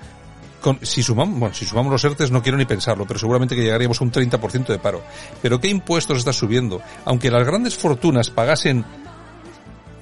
con- 0.61 0.79
si 0.81 1.01
sumamos, 1.03 1.39
bueno, 1.39 1.55
si 1.55 1.65
sumamos 1.65 1.91
los 1.91 2.03
ERTES 2.03 2.31
no 2.31 2.41
quiero 2.41 2.57
ni 2.57 2.65
pensarlo, 2.65 3.05
pero 3.05 3.19
seguramente 3.19 3.55
que 3.55 3.61
llegaríamos 3.63 3.99
a 4.01 4.03
un 4.03 4.11
30% 4.11 4.67
de 4.67 4.79
paro. 4.79 5.01
Pero 5.41 5.59
¿qué 5.59 5.67
impuestos 5.69 6.17
está 6.19 6.33
subiendo? 6.33 6.81
Aunque 7.05 7.31
las 7.31 7.45
grandes 7.45 7.75
fortunas 7.77 8.29
pagasen 8.29 8.85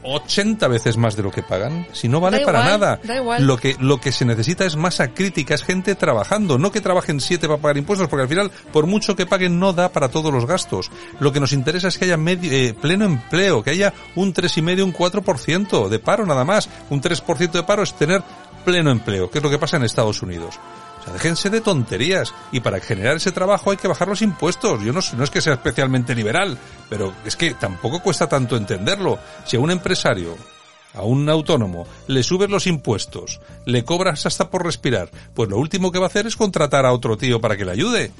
80 0.09 0.69
veces 0.69 0.95
más 0.95 1.17
de 1.17 1.23
lo 1.23 1.31
que 1.31 1.43
pagan, 1.43 1.85
si 1.91 2.07
no 2.07 2.21
vale 2.21 2.39
Da 2.39 2.45
para 2.45 2.59
igual, 2.59 2.79
nada. 2.79 2.99
da 3.03 3.15
igual. 3.17 3.45
Lo 3.45 3.57
que, 3.57 3.75
lo 3.81 3.99
que 3.99 4.13
se 4.13 4.23
necesita 4.23 4.65
es 4.65 4.77
masa 4.77 5.09
crítica, 5.09 5.53
es 5.53 5.63
gente 5.63 5.95
trabajando, 5.95 6.57
no 6.57 6.71
que 6.71 6.79
trabajen 6.79 7.19
siete 7.19 7.45
para 7.47 7.59
pagar 7.61 7.75
impuestos, 7.77 8.07
porque 8.07 8.21
al 8.23 8.29
final, 8.29 8.49
por 8.71 8.85
mucho 8.87 9.17
que 9.17 9.25
paguen, 9.25 9.59
no 9.59 9.73
da 9.73 9.89
para 9.89 10.07
todos 10.07 10.31
los 10.31 10.45
gastos. 10.45 10.89
Lo 11.19 11.33
que 11.33 11.41
nos 11.41 11.51
interesa 11.51 11.89
es 11.89 11.97
que 11.97 12.05
haya 12.05 12.15
medio, 12.15 12.49
eh, 12.53 12.73
pleno 12.79 13.03
empleo, 13.03 13.61
que 13.61 13.71
haya 13.71 13.93
un 14.15 14.33
3,5, 14.33 14.81
un 14.83 14.93
4% 14.93 15.89
de 15.89 15.99
paro 15.99 16.25
nada 16.25 16.45
más. 16.45 16.69
Un 16.89 17.01
3% 17.01 17.51
de 17.51 17.63
paro 17.63 17.83
es 17.83 17.93
tener 17.93 18.23
pleno 18.67 18.91
empleo, 18.91 19.31
que 19.31 19.37
es 19.37 19.43
lo 19.43 19.49
que 19.49 19.57
pasa 19.57 19.77
en 19.77 19.83
Estados 19.83 20.21
Unidos. 20.21 20.59
O 20.99 21.03
sea, 21.05 21.13
déjense 21.13 21.49
de 21.49 21.61
tonterías. 21.61 22.33
Y 22.51 22.59
para 22.59 22.81
generar 22.81 23.15
ese 23.15 23.31
trabajo 23.31 23.71
hay 23.71 23.77
que 23.77 23.87
bajar 23.87 24.09
los 24.09 24.21
impuestos. 24.21 24.83
Yo 24.83 24.91
no, 24.91 24.99
no 25.15 25.23
es 25.23 25.29
que 25.29 25.39
sea 25.39 25.53
especialmente 25.53 26.13
liberal, 26.13 26.57
pero 26.89 27.13
es 27.23 27.37
que 27.37 27.53
tampoco 27.53 28.01
cuesta 28.01 28.27
tanto 28.27 28.57
entenderlo. 28.57 29.19
Si 29.45 29.55
a 29.55 29.61
un 29.61 29.71
empresario, 29.71 30.35
a 30.93 31.03
un 31.03 31.29
autónomo, 31.29 31.87
le 32.07 32.23
subes 32.23 32.49
los 32.49 32.67
impuestos, 32.67 33.39
le 33.65 33.85
cobras 33.85 34.25
hasta 34.25 34.49
por 34.49 34.65
respirar, 34.65 35.09
pues 35.33 35.49
lo 35.49 35.57
último 35.57 35.89
que 35.89 35.99
va 35.99 36.07
a 36.07 36.09
hacer 36.09 36.27
es 36.27 36.35
contratar 36.35 36.85
a 36.85 36.91
otro 36.91 37.15
tío 37.15 37.39
para 37.39 37.55
que 37.55 37.63
le 37.63 37.71
ayude. 37.71 38.11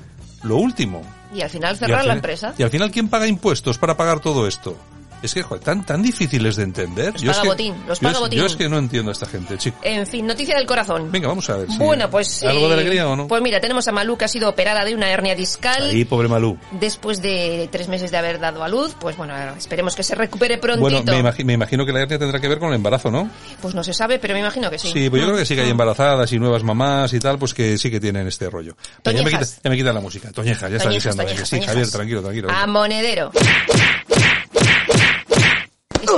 Lo 0.44 0.56
último. 0.56 1.02
Y 1.34 1.42
al 1.42 1.50
final 1.50 1.76
cerrar 1.76 2.00
al 2.00 2.08
la 2.08 2.14
empresa. 2.14 2.54
Y 2.58 2.64
al 2.64 2.70
final, 2.70 2.90
¿quién 2.90 3.10
paga 3.10 3.28
impuestos 3.28 3.78
para 3.78 3.98
pagar 3.98 4.22
todo 4.22 4.48
esto? 4.48 4.78
Es 5.22 5.34
que, 5.34 5.42
joder, 5.42 5.64
tan, 5.64 5.84
tan 5.86 6.02
difíciles 6.04 6.56
de 6.56 6.64
entender. 6.64 7.14
Los 7.14 7.22
Yo 7.22 7.32
es 7.32 7.38
paga 7.38 7.44
que- 7.44 7.50
botín, 7.50 7.76
los 7.88 8.00
yo 8.00 8.04
paga 8.04 8.14
es- 8.14 8.20
botín. 8.20 8.40
Yo 8.40 8.46
es 8.46 8.56
que 8.56 8.70
no 8.70 8.78
entiendo 8.78 9.10
a 9.10 9.14
esta 9.14 9.26
gente, 9.26 9.58
chico. 9.58 9.78
En 9.82 10.06
fin, 10.06 10.26
noticia 10.28 10.56
del 10.56 10.66
corazón. 10.66 11.12
Venga, 11.12 11.28
vamos 11.28 11.50
a 11.50 11.58
ver. 11.58 11.70
si- 11.72 11.78
Bueno, 11.78 12.10
pues... 12.10 12.44
¿Algo 12.44 12.68
de 12.68 12.76
eh, 12.76 12.80
alegría 12.80 13.08
o 13.08 13.16
no? 13.16 13.28
Pues 13.28 13.42
mira, 13.42 13.60
tenemos 13.60 13.88
a 13.88 13.92
Malú 13.92 14.18
que 14.18 14.26
ha 14.26 14.28
sido 14.28 14.48
operada 14.50 14.86
de 14.86 14.94
una 14.94 15.10
hernia 15.10 15.36
discal. 15.36 15.90
Ahí, 15.90 16.06
pobre 16.06 16.28
Malú. 16.28 16.58
Después 16.72 17.22
de 17.22 17.68
tres 17.72 17.88
meses 17.88 18.12
de 18.12 18.18
haber 18.18 18.40
dado 18.40 18.64
a 18.64 18.68
luz, 18.70 18.96
pues 19.00 19.18
bueno, 19.18 19.34
esperemos 19.58 19.96
que 19.96 20.04
se 20.04 20.14
recupere 20.16 20.58
prontito. 20.60 20.82
Bueno, 20.82 21.04
me, 21.12 21.20
imagi- 21.24 21.44
me 21.44 21.54
imagino 21.54 21.86
que 21.86 21.92
la 21.94 22.02
hernia 22.02 22.20
tendrá 22.20 22.40
que 22.40 22.48
ver 22.48 22.60
con 22.60 22.70
el 22.70 22.76
embarazo, 22.76 23.10
¿no? 23.10 23.30
Pues 23.62 23.74
no 23.74 23.84
se 23.84 23.94
sabe, 23.94 24.20
pero 24.20 24.34
me 24.36 24.40
imagino 24.42 24.70
que 24.70 24.78
sí. 24.78 24.90
Sí, 24.94 25.10
pues 25.10 25.22
yo 25.22 25.28
creo 25.30 25.40
que 25.40 25.46
sí 25.46 25.56
que 25.56 25.62
hay 25.62 25.70
embarazadas 25.72 26.32
y 26.32 26.38
nuevas 26.40 26.64
mamás 26.64 27.12
y 27.14 27.20
tal, 27.20 27.40
pues 27.40 27.54
que 27.54 27.78
sí 27.78 27.90
que 27.90 28.00
tienen 28.00 28.28
este 28.28 28.50
rollo. 28.50 28.76
Pero 29.04 29.18
ya 29.18 29.24
me, 29.24 29.30
quita, 29.30 29.40
Toñejas. 29.40 29.62
ya 29.64 29.70
me 29.70 29.78
quitan 29.78 29.96
la 29.96 30.02
música. 30.02 30.32
Toñejas, 30.32 30.70
ya 30.70 30.78
está 30.78 30.90
toñejas, 30.90 31.50
sí. 31.50 31.62
Javier, 31.62 31.90
tranquilo, 31.90 32.22
tranquilo. 32.22 32.50
A 32.52 32.68
Monedero. 32.68 33.32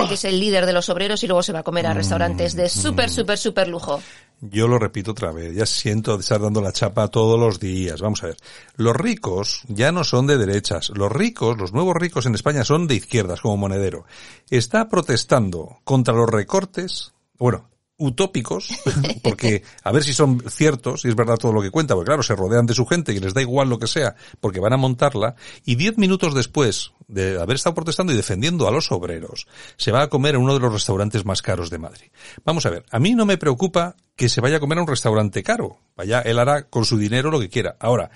Que 0.08 0.13
es 0.13 0.25
el 0.25 0.39
líder 0.39 0.65
de 0.65 0.73
los 0.73 0.89
obreros 0.89 1.23
y 1.23 1.28
luego 1.28 1.43
se 1.43 1.54
va 1.54 1.60
a 1.60 1.63
comer 1.63 1.88
a 1.88 1.93
restaurantes 1.93 2.56
de 2.56 2.69
súper, 2.69 3.10
súper, 3.10 3.38
súper 3.38 3.67
lujo. 3.67 4.02
Yo 4.41 4.67
lo 4.67 4.80
repito 4.80 5.12
otra 5.12 5.32
vez, 5.32 5.54
ya 5.54 5.65
siento 5.65 6.17
estar 6.17 6.41
dando 6.41 6.62
la 6.62 6.71
chapa 6.71 7.10
todos 7.10 7.38
los 7.39 7.60
días. 7.60 7.99
Vamos 8.02 8.23
a 8.23 8.28
ver. 8.28 8.38
Los 8.78 8.95
ricos 8.95 9.63
ya 9.67 9.91
no 9.91 10.04
son 10.04 10.28
de 10.28 10.38
derechas. 10.38 10.91
Los 10.95 11.12
ricos, 11.12 11.58
los 11.58 11.73
nuevos 11.73 11.95
ricos 11.95 12.25
en 12.25 12.36
España 12.36 12.63
son 12.63 12.88
de 12.88 12.95
izquierdas, 12.95 13.41
como 13.41 13.58
Monedero. 13.58 14.06
Está 14.49 14.88
protestando 14.88 15.80
contra 15.84 16.13
los 16.13 16.30
recortes, 16.30 17.13
bueno, 17.38 17.69
utópicos, 18.00 18.70
porque 19.24 19.62
a 19.84 19.92
ver 19.92 20.04
si 20.04 20.14
son 20.14 20.42
ciertos, 20.50 21.02
si 21.02 21.10
es 21.10 21.16
verdad 21.16 21.38
todo 21.38 21.54
lo 21.54 21.62
que 21.62 21.70
cuenta, 21.70 21.94
porque 21.94 22.08
claro, 22.08 22.24
se 22.24 22.36
rodean 22.36 22.66
de 22.66 22.74
su 22.74 22.86
gente 22.86 23.14
y 23.14 23.20
les 23.20 23.34
da 23.36 23.42
igual 23.42 23.70
lo 23.70 23.78
que 23.78 23.86
sea, 23.86 24.16
porque 24.40 24.60
van 24.60 24.74
a 24.74 24.78
montarla, 24.78 25.36
y 25.66 25.76
diez 25.76 25.98
minutos 25.98 26.34
después 26.34 26.94
de 27.08 27.40
haber 27.40 27.56
estado 27.56 27.76
protestando 27.76 28.14
y 28.14 28.16
defendiendo 28.16 28.68
a 28.68 28.72
los 28.72 28.92
obreros, 28.92 29.48
se 29.78 29.92
va 29.92 30.02
a 30.02 30.10
comer 30.10 30.36
en 30.36 30.42
uno 30.42 30.54
de 30.54 30.60
los 30.60 30.74
restaurantes 30.74 31.26
más 31.26 31.42
caros 31.42 31.70
de 31.70 31.78
Madrid. 31.78 32.08
Vamos 32.44 32.66
a 32.66 32.70
ver, 32.70 32.86
a 32.90 33.00
mí 33.00 33.14
no 33.14 33.26
me 33.26 33.38
preocupa 33.38 33.96
que 34.16 34.30
se 34.30 34.42
vaya 34.42 34.58
a 34.58 34.60
comer 34.60 34.80
a 34.80 34.82
un 34.82 34.88
restaurante 34.88 35.44
caro, 35.44 35.80
vaya, 35.96 36.22
él 36.22 36.40
hará 36.40 36.64
con 36.70 36.86
su 36.86 36.98
dinero 36.98 37.30
lo 37.30 37.40
que 37.40 37.50
quiera. 37.50 37.76
Ahora, 37.80 38.10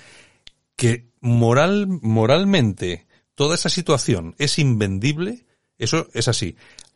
que 0.75 1.11
moral, 1.21 1.87
moralmente 1.87 3.05
toda 3.35 3.55
esa 3.55 3.69
situación 3.69 4.35
es 4.37 4.59
invendible, 4.59 5.45
eso 5.77 6.07
es 6.13 6.27
así. 6.27 6.55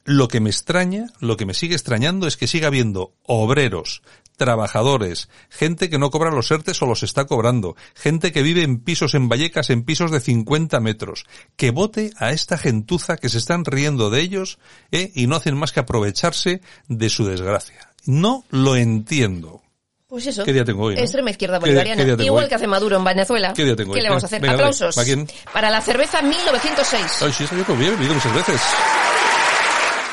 Lo 0.10 0.30
que 0.30 0.40
me 0.40 0.50
extraña, 0.50 1.08
lo 1.20 1.36
que 1.36 1.46
me 1.46 1.54
sigue 1.54 1.76
extrañando 1.76 2.28
es 2.28 2.38
que 2.38 2.48
siga 2.48 2.68
habiendo 2.68 3.14
obreros, 3.24 4.02
trabajadores, 4.38 5.28
gente 5.50 5.90
que 5.90 5.98
no 6.00 6.12
cobra 6.12 6.32
los 6.32 6.50
ERTES 6.50 6.82
o 6.82 6.86
los 6.86 7.04
está 7.04 7.26
cobrando, 7.26 7.76
gente 7.94 8.32
que 8.32 8.42
vive 8.42 8.64
en 8.64 8.80
pisos 8.80 9.16
en 9.16 9.28
Vallecas, 9.28 9.70
en 9.70 9.84
pisos 9.84 10.10
de 10.12 10.22
50 10.22 10.80
metros, 10.80 11.26
que 11.58 11.72
vote 11.72 12.12
a 12.18 12.32
esta 12.32 12.58
gentuza 12.58 13.18
que 13.18 13.28
se 13.28 13.38
están 13.38 13.66
riendo 13.66 14.10
de 14.10 14.22
ellos 14.22 14.60
¿eh? 14.92 15.12
y 15.14 15.28
no 15.28 15.36
hacen 15.36 15.58
más 15.58 15.74
que 15.74 15.82
aprovecharse 15.82 16.62
de 16.88 17.10
su 17.10 17.26
desgracia. 17.26 17.92
No 18.06 18.46
lo 18.50 18.78
entiendo. 18.78 19.62
Pues 20.08 20.26
eso. 20.26 20.46
¿Qué 20.46 20.54
día 20.54 20.64
tengo 20.64 20.84
hoy, 20.86 20.96
no? 20.96 21.02
Extrema 21.02 21.32
izquierda 21.32 21.60
¿Qué 21.60 21.66
día- 21.66 21.74
bolivariana. 21.74 22.02
qué 22.02 22.06
día 22.06 22.16
tengo 22.16 22.26
Igual 22.28 22.44
hoy? 22.46 22.50
que 22.50 22.56
hace 22.56 22.68
Maduro 22.68 22.96
en 22.96 23.04
Venezuela. 23.04 23.52
¿Qué 23.54 23.66
día 23.66 23.76
tengo 23.76 23.92
¿Qué 23.92 24.00
hoy? 24.00 24.04
le 24.04 24.08
vamos 24.10 24.24
a 24.24 24.28
hacer? 24.28 24.40
venga. 24.42 24.54
Aplausos. 24.54 24.96
¿Para 24.96 25.06
quién? 25.06 25.28
Para 25.52 25.70
la 25.70 25.82
cerveza 25.82 26.22
1906. 26.22 27.04
Ay, 27.24 27.34
sí, 27.34 27.44
yo 27.52 27.64
también 27.66 27.92
he 27.92 27.96
bebido 27.98 28.14
muchas 28.14 28.34
veces. 28.34 28.62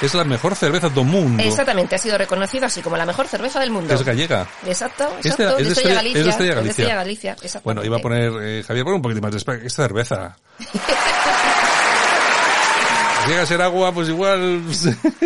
Es 0.05 0.15
la 0.15 0.25
mejor 0.25 0.55
cerveza 0.55 0.89
del 0.89 1.05
mundo. 1.05 1.43
Exactamente, 1.43 1.95
ha 1.95 1.99
sido 1.99 2.19
reconocida 2.19 2.67
así 2.67 2.81
como 2.83 2.97
la 2.97 3.07
mejor 3.07 3.27
cerveza 3.27 3.61
del 3.61 3.71
mundo. 3.71 3.95
Es 3.95 4.03
gallega. 4.03 4.47
Exacto, 4.67 5.05
Es 5.19 5.25
de- 5.25 5.29
exacto. 5.31 5.59
es 5.59 5.67
de 5.67 5.73
Estrella 5.73 5.95
Galicia. 5.95 6.19
es 6.21 6.25
de 6.25 6.31
Estrella 6.31 6.51
es 6.51 6.55
de 6.57 6.61
Galicia. 6.61 6.71
Estrella 6.71 6.95
Galicia, 6.97 7.33
exactamente. 7.43 7.63
Bueno, 7.65 7.85
iba 7.85 7.97
a 7.97 8.01
poner, 8.01 8.33
eh, 8.43 8.63
Javier, 8.67 8.85
pon 8.85 8.95
un 8.95 9.03
poquito 9.03 9.21
más 9.21 9.33
de 9.33 9.39
esta 9.39 9.69
cerveza. 9.71 10.37
Llega 13.27 13.43
a 13.43 13.47
ser 13.47 13.63
agua, 13.63 13.93
pues 13.93 14.09
igual... 14.09 14.63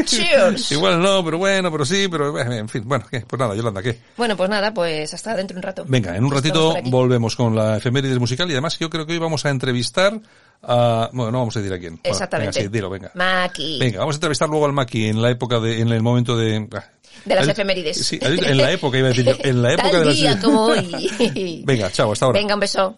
Cheers. 0.05 0.73
igual 0.73 1.01
no, 1.01 1.25
pero 1.25 1.39
bueno, 1.39 1.71
pero 1.73 1.85
sí, 1.85 2.07
pero 2.09 2.39
eh, 2.39 2.59
en 2.59 2.69
fin. 2.69 2.83
Bueno, 2.87 3.05
¿qué? 3.11 3.21
Pues 3.21 3.39
nada, 3.41 3.55
Yolanda, 3.55 3.83
¿qué? 3.83 3.99
Bueno, 4.17 4.37
pues 4.37 4.49
nada, 4.51 4.73
pues 4.73 5.13
hasta 5.15 5.35
dentro 5.37 5.55
de 5.55 5.59
un 5.59 5.63
rato. 5.63 5.85
Venga, 5.89 6.17
en 6.17 6.25
un 6.25 6.33
Estamos 6.35 6.75
ratito 6.75 6.91
volvemos 6.91 7.35
con 7.37 7.55
la 7.57 7.77
efemérides 7.79 8.19
musical 8.19 8.49
y 8.49 8.53
además 8.53 8.79
yo 8.79 8.89
creo 8.91 9.07
que 9.07 9.13
hoy 9.13 9.19
vamos 9.19 9.45
a 9.47 9.51
entrevistar 9.51 10.21
a... 10.63 11.11
Bueno, 11.13 11.31
no 11.33 11.39
vamos 11.39 11.57
a 11.57 11.61
decir 11.61 11.75
a 11.75 11.79
quién. 11.79 11.95
Bueno, 11.95 12.03
Exactamente. 12.05 12.59
venga, 12.59 12.69
sí, 12.71 12.73
dilo, 12.73 12.91
venga. 12.91 13.11
Maki. 13.15 13.79
Venga, 13.81 13.99
vamos 14.01 14.15
a 14.15 14.19
entrevistar 14.19 14.49
luego 14.49 14.67
al 14.67 14.73
Maki 14.73 15.07
en 15.09 15.21
la 15.23 15.31
época 15.31 15.59
de, 15.61 15.81
en 15.81 15.89
el 15.89 16.03
momento 16.03 16.37
de... 16.37 16.69
ah, 16.75 16.85
De 17.25 17.35
las 17.35 17.45
¿has- 17.45 17.51
efemérides. 17.51 17.97
Sí, 18.07 18.19
en 18.21 18.57
la 18.59 18.71
época, 18.73 18.99
iba 18.99 19.07
a 19.09 19.11
decir 19.11 19.25
yo, 19.25 19.35
en 19.39 19.63
la 19.63 19.73
época 19.75 19.91
Tal 19.91 20.01
de 20.01 20.07
las... 20.07 20.17
día 20.17 20.41
como 20.41 20.63
hoy. 20.67 21.63
Venga, 21.65 21.91
chao, 21.91 22.13
hasta 22.13 22.27
ahora. 22.27 22.39
Venga, 22.39 22.55
un 22.55 22.61
beso. 22.61 22.97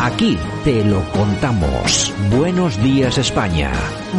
Aquí 0.00 0.38
te 0.64 0.84
lo 0.84 1.02
contamos. 1.10 2.12
Buenos 2.36 2.80
días 2.82 3.18
España. 3.18 3.72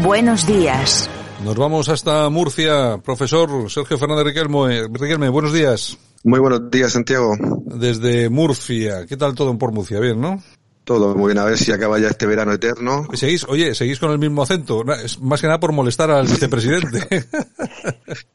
Buenos 0.04 0.46
días. 0.48 1.10
Nos 1.44 1.56
vamos 1.56 1.88
hasta 1.90 2.30
Murcia. 2.30 2.98
Profesor 3.04 3.70
Sergio 3.70 3.98
Fernández 3.98 4.26
Riquelme, 4.26 4.78
eh, 4.80 4.88
Riquelme, 4.92 5.30
buenos 5.30 5.54
días. 5.54 5.98
Muy 6.24 6.40
buenos 6.40 6.70
días, 6.72 6.92
Santiago. 6.94 7.36
Desde 7.66 8.30
Murcia. 8.30 9.06
¿Qué 9.08 9.16
tal 9.18 9.36
todo 9.36 9.52
en 9.52 9.58
por 9.60 9.72
Murcia? 9.72 10.00
Bien, 10.00 10.20
¿no? 10.20 10.42
Todo 10.84 11.16
muy 11.16 11.28
bien, 11.34 11.38
a 11.40 11.44
ver 11.46 11.58
si 11.58 11.72
acaba 11.74 12.00
ya 12.00 12.08
este 12.08 12.26
verano 12.26 12.54
eterno. 12.54 13.08
¿Seguís, 13.14 13.44
oye, 13.50 13.76
seguís 13.76 14.00
con 14.00 14.10
el 14.12 14.20
mismo 14.20 14.42
acento? 14.42 14.84
Es 15.04 15.20
Más 15.20 15.42
que 15.42 15.48
nada 15.48 15.60
por 15.60 15.74
molestar 15.74 16.10
al 16.10 16.26
vicepresidente. 16.28 17.28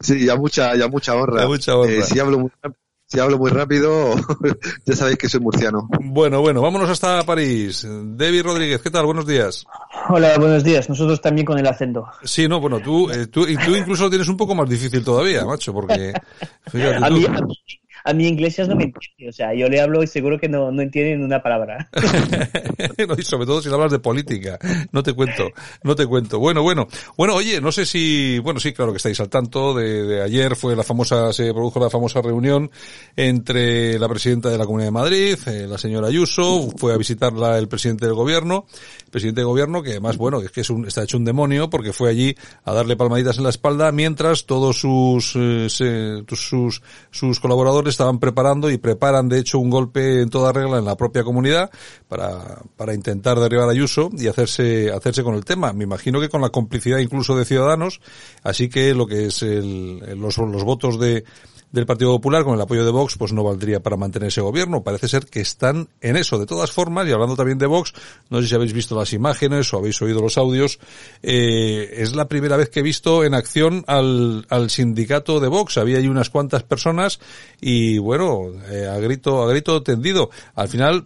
Sí, 0.00 0.26
ya 0.26 0.36
mucha, 0.36 0.76
ya 0.76 0.86
mucha 0.86 1.14
honra. 1.14 1.42
Ya 1.42 1.48
mucha 1.48 1.74
honra. 1.76 1.92
Eh, 1.92 2.02
si 2.02 2.20
hablo 2.20 2.38
muy, 2.38 2.50
ráp- 2.62 2.76
si 3.12 3.20
hablo 3.20 3.36
muy 3.38 3.50
rápido, 3.50 4.14
ya 4.86 4.96
sabéis 4.96 5.18
que 5.18 5.28
soy 5.28 5.40
murciano. 5.40 5.86
bueno, 6.00 6.40
bueno, 6.40 6.62
vámonos 6.62 6.88
hasta 6.88 7.22
París. 7.24 7.86
David 7.86 8.42
Rodríguez, 8.42 8.80
¿qué 8.80 8.90
tal? 8.90 9.04
Buenos 9.04 9.26
días. 9.26 9.66
Hola, 10.08 10.38
buenos 10.38 10.64
días. 10.64 10.88
Nosotros 10.88 11.20
también 11.20 11.44
con 11.44 11.58
el 11.58 11.66
acento. 11.66 12.06
Sí, 12.24 12.48
no, 12.48 12.58
bueno, 12.58 12.80
tú, 12.80 13.10
eh, 13.10 13.26
tú, 13.26 13.46
y 13.46 13.54
tú 13.58 13.76
incluso 13.76 14.04
lo 14.04 14.08
tienes 14.10 14.28
un 14.28 14.38
poco 14.38 14.54
más 14.54 14.66
difícil 14.66 15.04
todavía, 15.04 15.44
macho, 15.44 15.74
porque, 15.74 16.14
fíjate 16.70 17.04
A 17.04 17.08
tú. 17.08 17.14
mí, 17.16 17.26
a 17.26 17.32
mí, 17.42 17.54
a 18.04 18.12
mí 18.12 18.28
Iglesias 18.28 18.68
no 18.68 18.76
me 18.76 18.84
entiende. 18.84 19.28
O 19.28 19.32
sea, 19.32 19.54
yo 19.54 19.68
le 19.68 19.80
hablo 19.80 20.02
y 20.02 20.06
seguro 20.06 20.38
que 20.38 20.48
no, 20.48 20.70
no 20.70 20.82
entienden 20.82 21.22
una 21.22 21.42
palabra. 21.42 21.88
No, 23.08 23.14
y 23.18 23.22
sobre 23.22 23.46
todo 23.46 23.60
si 23.60 23.68
hablas 23.68 23.90
de 23.90 23.98
política. 23.98 24.58
No 24.92 25.02
te 25.02 25.12
cuento, 25.12 25.48
no 25.82 25.94
te 25.96 26.06
cuento. 26.06 26.38
Bueno, 26.38 26.62
bueno. 26.62 26.86
Bueno, 27.16 27.34
oye, 27.34 27.60
no 27.60 27.72
sé 27.72 27.84
si, 27.84 28.38
bueno, 28.38 28.60
sí, 28.60 28.72
claro 28.72 28.92
que 28.92 28.98
estáis 28.98 29.18
al 29.20 29.28
tanto 29.28 29.74
de, 29.74 30.04
de 30.04 30.22
ayer 30.22 30.54
fue 30.56 30.76
la 30.76 30.84
famosa, 30.84 31.32
se 31.32 31.52
produjo 31.52 31.80
la 31.80 31.90
famosa 31.90 32.22
reunión 32.22 32.70
entre 33.16 33.98
la 33.98 34.08
presidenta 34.08 34.50
de 34.50 34.58
la 34.58 34.64
Comunidad 34.64 34.88
de 34.88 34.92
Madrid, 34.92 35.38
eh, 35.46 35.66
la 35.68 35.78
señora 35.78 36.08
Ayuso, 36.08 36.70
fue 36.76 36.94
a 36.94 36.96
visitarla 36.96 37.58
el 37.58 37.68
presidente 37.68 38.06
del 38.06 38.14
gobierno, 38.14 38.66
el 39.04 39.10
presidente 39.10 39.40
del 39.40 39.48
gobierno 39.48 39.82
que 39.82 39.90
además, 39.90 40.16
bueno, 40.16 40.40
es 40.40 40.50
que 40.50 40.60
es 40.62 40.70
un, 40.70 40.86
está 40.86 41.02
hecho 41.02 41.16
un 41.16 41.24
demonio 41.24 41.70
porque 41.70 41.92
fue 41.92 42.10
allí 42.10 42.34
a 42.64 42.72
darle 42.72 42.96
palmaditas 42.96 43.38
en 43.38 43.44
la 43.44 43.50
espalda 43.50 43.92
mientras 43.92 44.46
todos 44.46 44.78
sus, 44.78 45.34
eh, 45.36 45.68
sus, 45.68 46.82
sus 47.10 47.40
colaboradores 47.40 47.81
estaban 47.90 48.18
preparando 48.18 48.70
y 48.70 48.78
preparan 48.78 49.28
de 49.28 49.38
hecho 49.38 49.58
un 49.58 49.70
golpe 49.70 50.22
en 50.22 50.30
toda 50.30 50.52
regla 50.52 50.78
en 50.78 50.84
la 50.84 50.96
propia 50.96 51.24
comunidad 51.24 51.70
para, 52.08 52.62
para 52.76 52.94
intentar 52.94 53.38
derribar 53.38 53.68
a 53.68 53.72
Ayuso 53.72 54.10
y 54.16 54.28
hacerse, 54.28 54.90
hacerse 54.90 55.22
con 55.22 55.34
el 55.34 55.44
tema. 55.44 55.72
Me 55.72 55.84
imagino 55.84 56.20
que 56.20 56.28
con 56.28 56.40
la 56.40 56.50
complicidad 56.50 56.98
incluso 56.98 57.36
de 57.36 57.44
Ciudadanos, 57.44 58.00
así 58.42 58.68
que 58.68 58.94
lo 58.94 59.06
que 59.06 59.26
es 59.26 59.42
el, 59.42 59.98
los, 60.20 60.38
los 60.38 60.64
votos 60.64 60.98
de, 60.98 61.24
del 61.72 61.86
Partido 61.86 62.12
Popular 62.12 62.44
con 62.44 62.54
el 62.54 62.60
apoyo 62.60 62.84
de 62.84 62.90
Vox 62.90 63.16
pues 63.16 63.32
no 63.32 63.42
valdría 63.42 63.80
para 63.80 63.96
mantener 63.96 64.28
ese 64.28 64.40
gobierno. 64.40 64.82
Parece 64.82 65.08
ser 65.08 65.26
que 65.26 65.40
están 65.40 65.88
en 66.00 66.16
eso. 66.16 66.38
De 66.38 66.46
todas 66.46 66.70
formas, 66.70 67.08
y 67.08 67.12
hablando 67.12 67.34
también 67.34 67.58
de 67.58 67.66
Vox, 67.66 67.94
no 68.30 68.40
sé 68.40 68.48
si 68.48 68.54
habéis 68.54 68.72
visto 68.72 68.96
las 68.96 69.12
imágenes 69.12 69.72
o 69.72 69.78
habéis 69.78 70.00
oído 70.02 70.20
los 70.20 70.38
audios, 70.38 70.78
eh, 71.22 71.94
es 71.96 72.14
la 72.14 72.28
primera 72.28 72.56
vez 72.56 72.68
que 72.68 72.80
he 72.80 72.82
visto 72.82 73.24
en 73.24 73.34
acción 73.34 73.84
al, 73.86 74.46
al 74.50 74.70
sindicato 74.70 75.40
de 75.40 75.48
Vox. 75.48 75.78
Había 75.78 75.98
ahí 75.98 76.08
unas 76.08 76.30
cuantas 76.30 76.62
personas 76.62 77.18
y 77.60 77.98
bueno, 77.98 78.52
eh, 78.70 78.86
a 78.86 78.98
grito, 78.98 79.42
a 79.42 79.48
grito 79.48 79.82
tendido. 79.82 80.30
Al 80.54 80.68
final, 80.68 81.04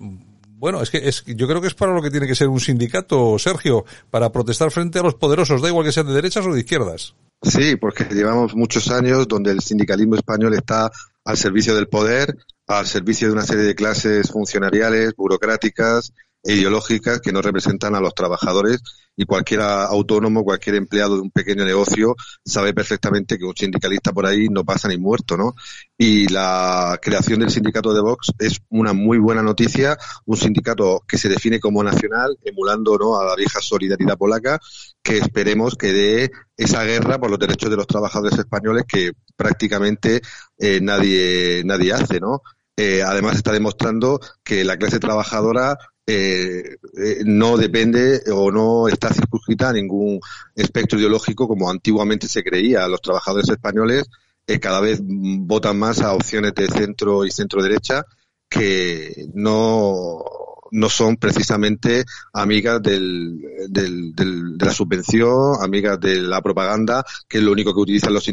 bueno, 0.59 0.81
es 0.81 0.91
que 0.91 1.07
es, 1.07 1.23
yo 1.27 1.47
creo 1.47 1.61
que 1.61 1.69
es 1.69 1.75
para 1.75 1.93
lo 1.93 2.03
que 2.03 2.11
tiene 2.11 2.27
que 2.27 2.35
ser 2.35 2.49
un 2.49 2.61
sindicato, 2.61 3.39
Sergio, 3.39 3.85
para 4.11 4.33
protestar 4.33 4.71
frente 4.71 4.99
a 4.99 5.03
los 5.03 5.15
poderosos, 5.15 5.61
da 5.61 5.69
igual 5.69 5.85
que 5.85 5.93
sean 5.93 6.07
de 6.07 6.15
derechas 6.15 6.47
o 6.47 6.53
de 6.53 6.61
izquierdas. 6.61 7.15
Sí, 7.43 7.77
porque 7.77 8.05
llevamos 8.05 8.57
muchos 8.57 8.91
años 8.91 9.29
donde 9.29 9.51
el 9.51 9.61
sindicalismo 9.61 10.17
español 10.17 10.55
está 10.55 10.91
al 11.25 11.37
servicio 11.37 11.75
del 11.75 11.89
poder, 11.89 12.39
al 12.67 12.87
servicio 12.87 13.29
de 13.29 13.35
una 13.35 13.45
serie 13.45 13.65
de 13.65 13.75
clases 13.75 14.31
funcionariales, 14.31 15.15
burocráticas 15.15 16.13
e 16.43 16.55
ideológicas 16.55 17.21
que 17.21 17.33
no 17.33 17.43
representan 17.43 17.95
a 17.95 18.01
los 18.01 18.15
trabajadores 18.15 18.81
y 19.17 19.25
cualquier 19.25 19.63
autónomo, 19.63 20.45
cualquier 20.45 20.77
empleado 20.77 21.17
de 21.17 21.23
un 21.23 21.31
pequeño 21.31 21.65
negocio 21.65 22.15
sabe 22.45 22.75
perfectamente 22.75 23.39
que 23.39 23.45
un 23.45 23.57
sindicalista 23.57 24.13
por 24.13 24.27
ahí 24.27 24.49
no 24.49 24.65
pasa 24.65 24.89
ni 24.89 24.99
muerto, 24.99 25.37
¿no? 25.37 25.55
Y 25.97 26.29
la 26.29 26.99
creación 27.01 27.41
del 27.41 27.51
sindicato 27.51 27.95
de 27.95 28.03
Vox 28.03 28.33
es 28.39 28.61
una 28.69 28.93
muy 28.93 29.19
buena 29.19 29.43
noticia, 29.43 29.97
un 30.27 30.37
sindicato 30.37 31.03
que 31.09 31.17
se 31.17 31.29
define 31.29 31.59
como 31.59 31.83
nacional, 31.83 32.37
emulando, 32.45 32.99
¿no? 32.99 33.19
a 33.19 33.25
la 33.25 33.35
vieja 33.35 33.61
solidaridad 33.61 34.19
polaca, 34.19 34.61
que 35.03 35.19
esperemos 35.19 35.77
que 35.77 35.93
dé 35.93 36.31
esa 36.57 36.85
guerra 36.85 37.19
por 37.19 37.31
los 37.31 37.39
derechos 37.39 37.71
de 37.71 37.77
los 37.77 37.87
trabajadores 37.87 38.39
españoles 38.39 38.85
que 38.87 39.13
prácticamente 39.37 40.21
eh, 40.59 40.81
nadie 40.83 41.63
nadie 41.65 41.93
hace, 41.93 42.21
¿no? 42.21 42.43
Eh, 42.77 43.03
además 43.03 43.37
está 43.37 43.53
demostrando 43.53 44.21
que 44.45 44.63
la 44.63 44.77
clase 44.77 44.99
trabajadora 44.99 45.79
eh, 46.09 46.77
eh, 46.97 47.23
no 47.25 47.57
depende 47.57 48.23
o 48.33 48.53
no 48.53 48.87
está 48.87 49.13
circunscrita 49.13 49.71
a 49.71 49.73
ningún 49.73 50.21
espectro 50.55 50.99
ideológico 50.99 51.49
como 51.49 51.69
antiguamente 51.69 52.29
se 52.29 52.45
creía. 52.45 52.87
Los 52.87 53.01
trabajadores 53.01 53.49
españoles 53.49 54.05
eh, 54.47 54.61
cada 54.61 54.81
vez 54.81 55.01
votan 55.03 55.79
más 55.79 56.01
a 56.01 56.15
opciones 56.15 56.55
de 56.55 56.69
centro 56.69 57.25
y 57.25 57.31
centro 57.33 57.63
derecha 57.63 58.05
que 58.49 59.27
no 59.35 60.25
no 60.73 60.89
son 60.89 61.17
precisamente 61.17 62.05
amigas 62.33 62.83
del, 62.83 63.41
de 63.69 64.65
la 64.65 64.73
subvención, 64.73 65.57
amigas 65.63 65.99
de 66.01 66.21
la 66.21 66.41
propaganda, 66.43 67.05
que 67.29 67.39
es 67.39 67.45
lo 67.45 67.53
único 67.53 67.75
que 67.75 67.81
utilizan 67.81 68.15
los, 68.15 68.27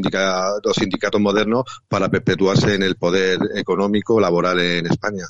los 0.63 0.75
sindicatos 0.75 1.21
modernos 1.21 1.63
para 1.87 2.09
perpetuarse 2.09 2.75
en 2.75 2.83
el 2.83 2.95
poder 2.95 3.39
económico, 3.55 4.19
laboral 4.19 4.59
en 4.59 4.87
España. 4.87 5.25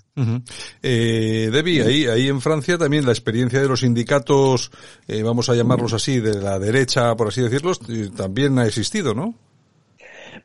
eh, 0.81 1.49
Debbie, 1.51 1.83
ahí, 1.83 2.05
ahí 2.05 2.27
en 2.27 2.41
Francia 2.41 2.77
también 2.77 3.05
la 3.05 3.11
experiencia 3.11 3.61
de 3.61 3.67
los 3.67 3.81
sindicatos, 3.81 4.71
eh, 5.07 5.23
vamos 5.23 5.49
a 5.49 5.55
llamarlos 5.55 5.93
así, 5.93 6.19
de 6.19 6.41
la 6.41 6.59
derecha, 6.59 7.15
por 7.15 7.27
así 7.29 7.41
decirlo, 7.41 7.73
también 8.15 8.57
ha 8.59 8.65
existido, 8.65 9.13
¿no? 9.13 9.35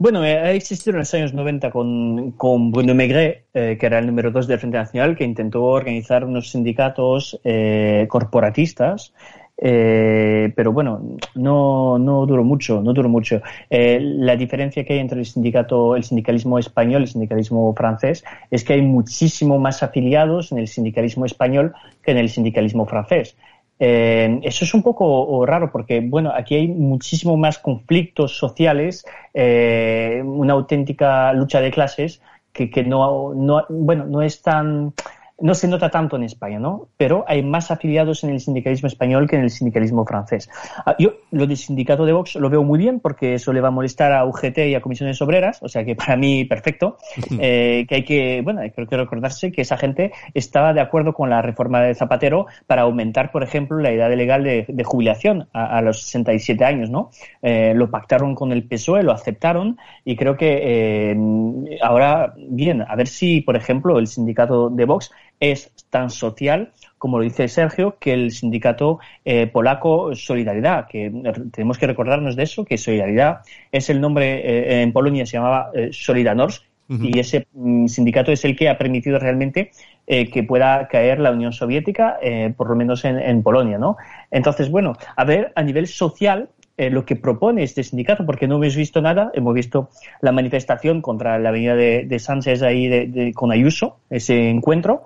Bueno, 0.00 0.24
eh, 0.24 0.38
ha 0.38 0.52
existido 0.52 0.92
en 0.92 1.00
los 1.00 1.12
años 1.12 1.34
90 1.34 1.72
con, 1.72 2.30
con 2.32 2.70
Bruno 2.70 2.94
Maigret, 2.94 3.46
eh, 3.52 3.76
que 3.80 3.86
era 3.86 3.98
el 3.98 4.06
número 4.06 4.30
dos 4.30 4.46
del 4.46 4.60
Frente 4.60 4.78
Nacional, 4.78 5.16
que 5.16 5.24
intentó 5.24 5.64
organizar 5.64 6.24
unos 6.24 6.50
sindicatos 6.50 7.40
eh, 7.42 8.06
corporatistas 8.08 9.12
eh, 9.60 10.52
pero 10.54 10.72
bueno, 10.72 11.16
no, 11.34 11.98
no 11.98 12.26
duró 12.26 12.44
mucho, 12.44 12.80
no 12.80 12.92
duró 12.92 13.08
mucho. 13.08 13.42
La 13.68 14.36
diferencia 14.36 14.84
que 14.84 14.94
hay 14.94 14.98
entre 15.00 15.18
el 15.18 15.26
sindicato, 15.26 15.96
el 15.96 16.04
sindicalismo 16.04 16.58
español 16.58 17.00
y 17.00 17.04
el 17.04 17.08
sindicalismo 17.08 17.74
francés 17.74 18.24
es 18.50 18.62
que 18.62 18.74
hay 18.74 18.82
muchísimo 18.82 19.58
más 19.58 19.82
afiliados 19.82 20.52
en 20.52 20.58
el 20.58 20.68
sindicalismo 20.68 21.26
español 21.26 21.74
que 22.04 22.12
en 22.12 22.18
el 22.18 22.28
sindicalismo 22.28 22.86
francés. 22.86 23.36
Eh, 23.80 24.40
eso 24.42 24.64
es 24.64 24.74
un 24.74 24.82
poco 24.82 25.46
raro 25.46 25.70
porque, 25.70 26.00
bueno, 26.00 26.32
aquí 26.34 26.56
hay 26.56 26.68
muchísimo 26.68 27.36
más 27.36 27.58
conflictos 27.58 28.36
sociales, 28.36 29.04
eh, 29.34 30.22
una 30.24 30.54
auténtica 30.54 31.32
lucha 31.32 31.60
de 31.60 31.70
clases 31.70 32.20
que, 32.52 32.70
que 32.70 32.82
no, 32.82 33.34
no, 33.34 33.64
bueno, 33.68 34.04
no 34.06 34.22
es 34.22 34.42
tan, 34.42 34.94
no 35.40 35.54
se 35.54 35.68
nota 35.68 35.88
tanto 35.90 36.16
en 36.16 36.24
España, 36.24 36.58
¿no? 36.58 36.88
Pero 36.96 37.24
hay 37.28 37.42
más 37.42 37.70
afiliados 37.70 38.24
en 38.24 38.30
el 38.30 38.40
sindicalismo 38.40 38.88
español 38.88 39.28
que 39.28 39.36
en 39.36 39.42
el 39.42 39.50
sindicalismo 39.50 40.04
francés. 40.04 40.50
Ah, 40.84 40.96
yo 40.98 41.14
lo 41.30 41.46
del 41.46 41.56
sindicato 41.56 42.04
de 42.04 42.12
Vox 42.12 42.34
lo 42.34 42.50
veo 42.50 42.64
muy 42.64 42.78
bien 42.78 42.98
porque 43.00 43.34
eso 43.34 43.52
le 43.52 43.60
va 43.60 43.68
a 43.68 43.70
molestar 43.70 44.12
a 44.12 44.24
UGT 44.24 44.58
y 44.58 44.74
a 44.74 44.80
comisiones 44.80 45.20
obreras, 45.22 45.62
o 45.62 45.68
sea 45.68 45.84
que 45.84 45.94
para 45.94 46.16
mí 46.16 46.44
perfecto. 46.44 46.96
Eh, 47.40 47.86
que 47.88 47.94
hay 47.94 48.04
que, 48.04 48.40
bueno, 48.42 48.60
hay 48.60 48.70
que 48.70 48.96
recordarse 48.96 49.52
que 49.52 49.62
esa 49.62 49.76
gente 49.76 50.12
estaba 50.34 50.72
de 50.72 50.80
acuerdo 50.80 51.12
con 51.12 51.30
la 51.30 51.40
reforma 51.40 51.80
de 51.82 51.94
Zapatero 51.94 52.46
para 52.66 52.82
aumentar, 52.82 53.30
por 53.30 53.42
ejemplo, 53.42 53.78
la 53.78 53.90
edad 53.90 54.12
legal 54.12 54.42
de, 54.42 54.64
de 54.66 54.84
jubilación 54.84 55.48
a, 55.52 55.78
a, 55.78 55.82
los 55.82 56.02
67 56.02 56.64
años, 56.64 56.90
¿no? 56.90 57.10
Eh, 57.42 57.74
lo 57.74 57.90
pactaron 57.90 58.34
con 58.34 58.52
el 58.52 58.64
PSOE, 58.64 59.02
lo 59.02 59.12
aceptaron 59.12 59.78
y 60.04 60.16
creo 60.16 60.36
que 60.36 60.60
eh, 60.62 61.78
ahora, 61.82 62.34
bien, 62.36 62.82
a 62.82 62.96
ver 62.96 63.06
si, 63.06 63.40
por 63.40 63.56
ejemplo, 63.56 63.98
el 63.98 64.06
sindicato 64.06 64.68
de 64.70 64.84
Vox 64.84 65.12
es 65.40 65.72
tan 65.90 66.10
social 66.10 66.72
como 66.98 67.18
lo 67.18 67.24
dice 67.24 67.48
Sergio, 67.48 67.96
que 67.98 68.12
el 68.12 68.32
sindicato 68.32 68.98
eh, 69.24 69.46
polaco 69.46 70.14
Solidaridad, 70.14 70.86
que 70.88 71.12
tenemos 71.52 71.78
que 71.78 71.86
recordarnos 71.86 72.36
de 72.36 72.42
eso, 72.42 72.64
que 72.64 72.76
Solidaridad 72.76 73.38
es 73.72 73.88
el 73.88 74.00
nombre, 74.00 74.40
eh, 74.44 74.82
en 74.82 74.92
Polonia 74.92 75.24
se 75.24 75.36
llamaba 75.36 75.70
eh, 75.74 75.90
Solidarność, 75.92 76.62
uh 76.88 76.94
-huh. 76.94 77.14
y 77.14 77.18
ese 77.20 77.46
mm, 77.52 77.86
sindicato 77.86 78.32
es 78.32 78.44
el 78.44 78.56
que 78.56 78.68
ha 78.68 78.76
permitido 78.76 79.18
realmente 79.18 79.70
eh, 80.06 80.28
que 80.30 80.42
pueda 80.42 80.88
caer 80.88 81.20
la 81.20 81.30
Unión 81.30 81.52
Soviética, 81.52 82.18
eh, 82.20 82.52
por 82.56 82.68
lo 82.68 82.74
menos 82.74 83.04
en, 83.04 83.18
en, 83.18 83.42
Polonia, 83.42 83.78
¿no? 83.78 83.96
Entonces, 84.30 84.70
bueno, 84.70 84.94
a 85.16 85.24
ver, 85.24 85.52
a 85.54 85.62
nivel 85.62 85.86
social, 85.86 86.48
eh, 86.78 86.90
lo 86.90 87.04
que 87.04 87.16
propone 87.16 87.62
este 87.62 87.82
sindicato, 87.82 88.24
porque 88.24 88.46
no 88.46 88.56
hemos 88.56 88.76
visto 88.76 89.02
nada, 89.02 89.30
hemos 89.34 89.52
visto 89.52 89.90
la 90.20 90.32
manifestación 90.32 91.02
contra 91.02 91.38
la 91.38 91.50
avenida 91.50 91.74
de, 91.74 92.04
de 92.06 92.18
Sánchez 92.18 92.62
ahí 92.62 92.88
de, 92.88 93.06
de, 93.06 93.34
con 93.34 93.52
Ayuso, 93.52 93.98
ese 94.08 94.48
encuentro, 94.48 95.02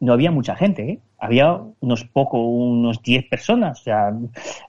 no 0.00 0.12
había 0.12 0.30
mucha 0.30 0.54
gente, 0.54 0.90
¿eh? 0.90 1.00
había 1.18 1.60
unos 1.80 2.04
pocos, 2.04 2.40
unos 2.42 3.02
10 3.02 3.28
personas, 3.28 3.80
o 3.80 3.84
sea, 3.84 4.12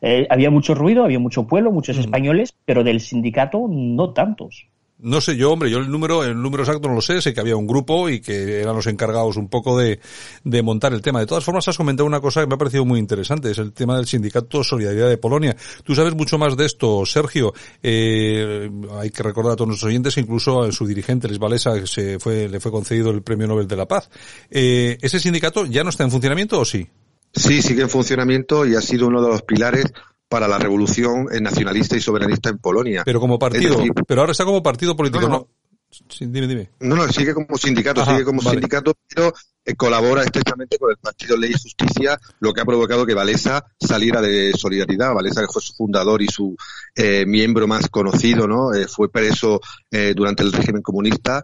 eh, 0.01 0.27
había 0.29 0.49
mucho 0.49 0.73
ruido, 0.73 1.03
había 1.03 1.19
mucho 1.19 1.45
pueblo, 1.47 1.71
muchos 1.71 1.97
mm. 1.97 2.01
españoles, 2.01 2.55
pero 2.65 2.83
del 2.83 2.99
sindicato 2.99 3.67
no 3.69 4.11
tantos. 4.13 4.68
No 5.01 5.21
sé 5.21 5.37
yo, 5.37 5.53
hombre, 5.53 5.71
yo 5.71 5.77
el 5.77 5.89
número, 5.89 6.25
el 6.25 6.41
número 6.41 6.63
exacto 6.63 6.89
no 6.89 6.95
lo 6.95 7.01
sé, 7.01 7.21
sé 7.21 7.33
que 7.33 7.39
había 7.39 7.55
un 7.55 7.65
grupo 7.65 8.09
y 8.09 8.19
que 8.19 8.59
eran 8.59 8.75
los 8.75 8.85
encargados 8.87 9.37
un 9.37 9.47
poco 9.47 9.77
de, 9.77 10.01
de 10.43 10.61
montar 10.61 10.93
el 10.93 11.01
tema. 11.01 11.21
De 11.21 11.25
todas 11.25 11.45
formas, 11.45 11.65
has 11.69 11.77
comentado 11.77 12.05
una 12.05 12.19
cosa 12.19 12.41
que 12.41 12.47
me 12.47 12.55
ha 12.55 12.57
parecido 12.57 12.83
muy 12.83 12.99
interesante, 12.99 13.49
es 13.49 13.57
el 13.59 13.71
tema 13.71 13.95
del 13.95 14.07
sindicato 14.07 14.61
Solidaridad 14.61 15.07
de 15.07 15.17
Polonia. 15.17 15.55
Tú 15.85 15.95
sabes 15.95 16.15
mucho 16.15 16.37
más 16.37 16.57
de 16.57 16.65
esto, 16.65 17.05
Sergio. 17.05 17.53
Eh, 17.81 18.69
hay 18.99 19.09
que 19.09 19.23
recordar 19.23 19.53
a 19.53 19.55
todos 19.55 19.69
nuestros 19.69 19.87
oyentes 19.87 20.15
que 20.15 20.21
incluso 20.21 20.63
a 20.63 20.71
su 20.73 20.85
dirigente, 20.85 21.29
Les 21.29 21.39
Valesa, 21.39 21.85
se 21.87 22.19
fue, 22.19 22.49
le 22.49 22.59
fue 22.59 22.71
concedido 22.71 23.11
el 23.11 23.21
Premio 23.21 23.47
Nobel 23.47 23.69
de 23.69 23.77
la 23.77 23.87
Paz. 23.87 24.09
Eh, 24.51 24.97
¿Ese 25.01 25.19
sindicato 25.19 25.65
ya 25.65 25.85
no 25.85 25.91
está 25.91 26.03
en 26.03 26.11
funcionamiento 26.11 26.59
o 26.59 26.65
sí? 26.65 26.85
Sí, 27.33 27.61
sigue 27.61 27.83
en 27.83 27.89
funcionamiento 27.89 28.65
y 28.65 28.75
ha 28.75 28.81
sido 28.81 29.07
uno 29.07 29.21
de 29.21 29.29
los 29.29 29.43
pilares 29.43 29.85
para 30.29 30.47
la 30.47 30.57
revolución 30.57 31.27
nacionalista 31.41 31.97
y 31.97 32.01
soberanista 32.01 32.49
en 32.49 32.59
Polonia. 32.59 33.01
Pero 33.03 33.19
como 33.19 33.37
partido, 33.37 33.77
decir, 33.77 33.91
pero 34.07 34.21
ahora 34.21 34.31
está 34.31 34.45
como 34.45 34.63
partido 34.63 34.95
político, 34.95 35.27
¿no? 35.27 35.29
no. 35.29 35.47
Sí, 35.89 36.25
dime, 36.27 36.47
dime. 36.47 36.69
No, 36.79 36.95
no, 36.95 37.07
sigue 37.07 37.33
como 37.33 37.57
sindicato, 37.57 38.01
Ajá, 38.01 38.11
sigue 38.11 38.23
como 38.23 38.41
vale. 38.41 38.51
sindicato, 38.51 38.93
pero 39.07 39.33
eh, 39.65 39.75
colabora 39.75 40.23
estrechamente 40.23 40.77
con 40.77 40.91
el 40.91 40.97
Partido 40.97 41.35
Ley 41.35 41.51
y 41.51 41.61
Justicia, 41.61 42.19
lo 42.39 42.53
que 42.53 42.61
ha 42.61 42.65
provocado 42.65 43.07
que 43.07 43.15
Valesa 43.15 43.65
saliera 43.79 44.21
de 44.21 44.53
solidaridad. 44.53 45.15
Valesa, 45.15 45.41
que 45.41 45.47
fue 45.51 45.61
su 45.61 45.73
fundador 45.73 46.21
y 46.21 46.27
su 46.27 46.55
eh, 46.95 47.25
miembro 47.25 47.67
más 47.67 47.89
conocido, 47.89 48.47
¿no? 48.47 48.73
Eh, 48.73 48.87
fue 48.87 49.11
preso 49.11 49.61
eh, 49.89 50.13
durante 50.15 50.43
el 50.43 50.53
régimen 50.53 50.83
comunista, 50.83 51.43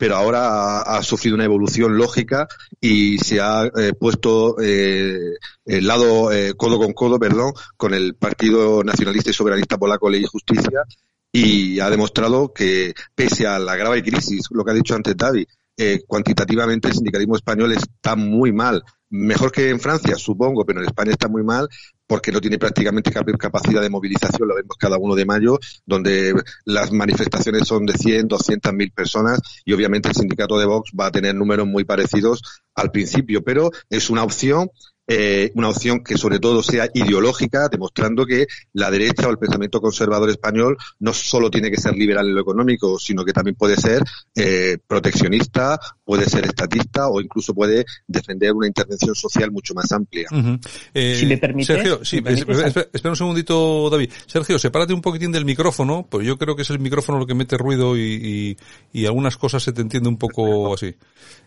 pero 0.00 0.16
ahora 0.16 0.80
ha, 0.80 1.02
sufrido 1.02 1.34
una 1.34 1.44
evolución 1.44 1.98
lógica 1.98 2.48
y 2.80 3.18
se 3.18 3.38
ha 3.38 3.66
eh, 3.66 3.92
puesto 3.92 4.56
eh, 4.58 5.34
el 5.66 5.86
lado 5.86 6.32
eh, 6.32 6.54
codo 6.56 6.78
con 6.78 6.94
codo, 6.94 7.18
perdón, 7.18 7.52
con 7.76 7.92
el 7.92 8.14
Partido 8.14 8.82
Nacionalista 8.82 9.28
y 9.28 9.34
Soberanista 9.34 9.76
Polaco 9.76 10.08
Ley 10.08 10.22
y 10.22 10.26
Justicia 10.26 10.84
y 11.30 11.80
ha 11.80 11.90
demostrado 11.90 12.50
que 12.54 12.94
pese 13.14 13.46
a 13.46 13.58
la 13.58 13.76
grave 13.76 14.02
crisis, 14.02 14.46
lo 14.52 14.64
que 14.64 14.70
ha 14.70 14.74
dicho 14.74 14.94
antes 14.94 15.14
David, 15.14 15.46
eh, 15.76 16.00
cuantitativamente 16.06 16.88
el 16.88 16.94
sindicalismo 16.94 17.36
español 17.36 17.72
está 17.72 18.16
muy 18.16 18.52
mal. 18.52 18.82
Mejor 19.10 19.52
que 19.52 19.68
en 19.68 19.80
Francia, 19.80 20.16
supongo, 20.16 20.64
pero 20.64 20.80
en 20.80 20.86
España 20.86 21.12
está 21.12 21.28
muy 21.28 21.42
mal 21.42 21.68
porque 22.10 22.32
no 22.32 22.40
tiene 22.40 22.58
prácticamente 22.58 23.12
capacidad 23.12 23.80
de 23.80 23.88
movilización, 23.88 24.48
lo 24.48 24.56
vemos 24.56 24.76
cada 24.76 24.98
uno 24.98 25.14
de 25.14 25.24
mayo, 25.24 25.60
donde 25.86 26.34
las 26.64 26.90
manifestaciones 26.90 27.68
son 27.68 27.86
de 27.86 27.92
100, 27.92 28.26
200 28.26 28.72
mil 28.72 28.90
personas 28.90 29.38
y 29.64 29.72
obviamente 29.74 30.08
el 30.08 30.16
sindicato 30.16 30.58
de 30.58 30.66
Vox 30.66 30.90
va 30.98 31.06
a 31.06 31.12
tener 31.12 31.36
números 31.36 31.68
muy 31.68 31.84
parecidos 31.84 32.42
al 32.74 32.90
principio, 32.90 33.44
pero 33.44 33.70
es 33.88 34.10
una 34.10 34.24
opción 34.24 34.70
eh, 35.12 35.50
una 35.56 35.70
opción 35.70 36.04
que 36.04 36.16
sobre 36.16 36.38
todo 36.38 36.62
sea 36.62 36.88
ideológica, 36.94 37.68
demostrando 37.68 38.24
que 38.24 38.46
la 38.74 38.92
derecha 38.92 39.26
o 39.26 39.30
el 39.32 39.38
pensamiento 39.38 39.80
conservador 39.80 40.30
español 40.30 40.76
no 41.00 41.12
solo 41.12 41.50
tiene 41.50 41.68
que 41.68 41.78
ser 41.78 41.96
liberal 41.96 42.28
en 42.28 42.36
lo 42.36 42.42
económico, 42.42 42.96
sino 42.96 43.24
que 43.24 43.32
también 43.32 43.56
puede 43.56 43.76
ser 43.76 44.04
eh, 44.36 44.78
proteccionista, 44.86 45.80
puede 46.04 46.28
ser 46.28 46.44
estatista 46.44 47.08
o 47.08 47.20
incluso 47.20 47.52
puede 47.52 47.84
defender 48.06 48.52
una 48.52 48.68
intervención 48.68 49.16
social 49.16 49.50
mucho 49.50 49.74
más 49.74 49.90
amplia. 49.90 50.28
Uh 50.30 50.36
-huh. 50.36 50.68
eh, 50.94 51.16
si 51.18 51.26
me 51.26 51.38
permite. 51.38 51.74
Sergio, 51.74 52.04
sí, 52.04 52.20
me 52.20 52.32
espera, 52.32 52.68
espera, 52.68 52.88
espera, 52.92 53.10
un 53.10 53.16
segundito, 53.16 53.90
David. 53.90 54.12
Sergio, 54.26 54.60
sepárate 54.60 54.92
un 54.92 55.02
poquitín 55.02 55.32
del 55.32 55.44
micrófono, 55.44 56.06
pues 56.08 56.24
yo 56.24 56.38
creo 56.38 56.54
que 56.54 56.62
es 56.62 56.70
el 56.70 56.78
micrófono 56.78 57.18
lo 57.18 57.26
que 57.26 57.34
mete 57.34 57.58
ruido 57.58 57.96
y, 57.96 58.56
y, 58.92 59.00
y 59.00 59.06
algunas 59.06 59.36
cosas 59.36 59.60
se 59.60 59.72
te 59.72 59.80
entiende 59.80 60.08
un 60.08 60.18
poco 60.18 60.72
así. 60.74 60.94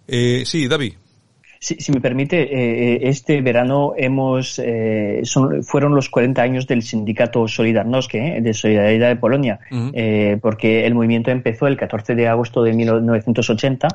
Eh, 0.06 0.44
sí, 0.46 0.68
David. 0.68 0.96
Si, 1.64 1.76
si, 1.76 1.94
me 1.94 2.02
permite, 2.02 2.42
eh, 2.42 3.08
este 3.08 3.42
verano 3.42 3.94
hemos 3.96 4.60
eh, 4.60 5.22
son, 5.24 5.64
fueron 5.64 5.96
los 5.96 6.10
40 6.10 6.42
años 6.42 6.68
del 6.68 6.82
sindicato 6.82 7.48
Solidarność, 7.48 8.16
¿eh? 8.16 8.42
de 8.42 8.54
Solidaridad 8.54 9.08
de 9.08 9.16
Polonia, 9.16 9.62
uh 9.72 9.76
-huh. 9.76 10.40
porque 10.42 10.86
el 10.86 10.94
movimiento 10.94 11.32
empezó 11.32 11.68
el 11.68 11.78
14 11.78 12.16
de 12.16 12.28
agosto 12.28 12.64
de 12.64 12.74
1980 12.74 13.88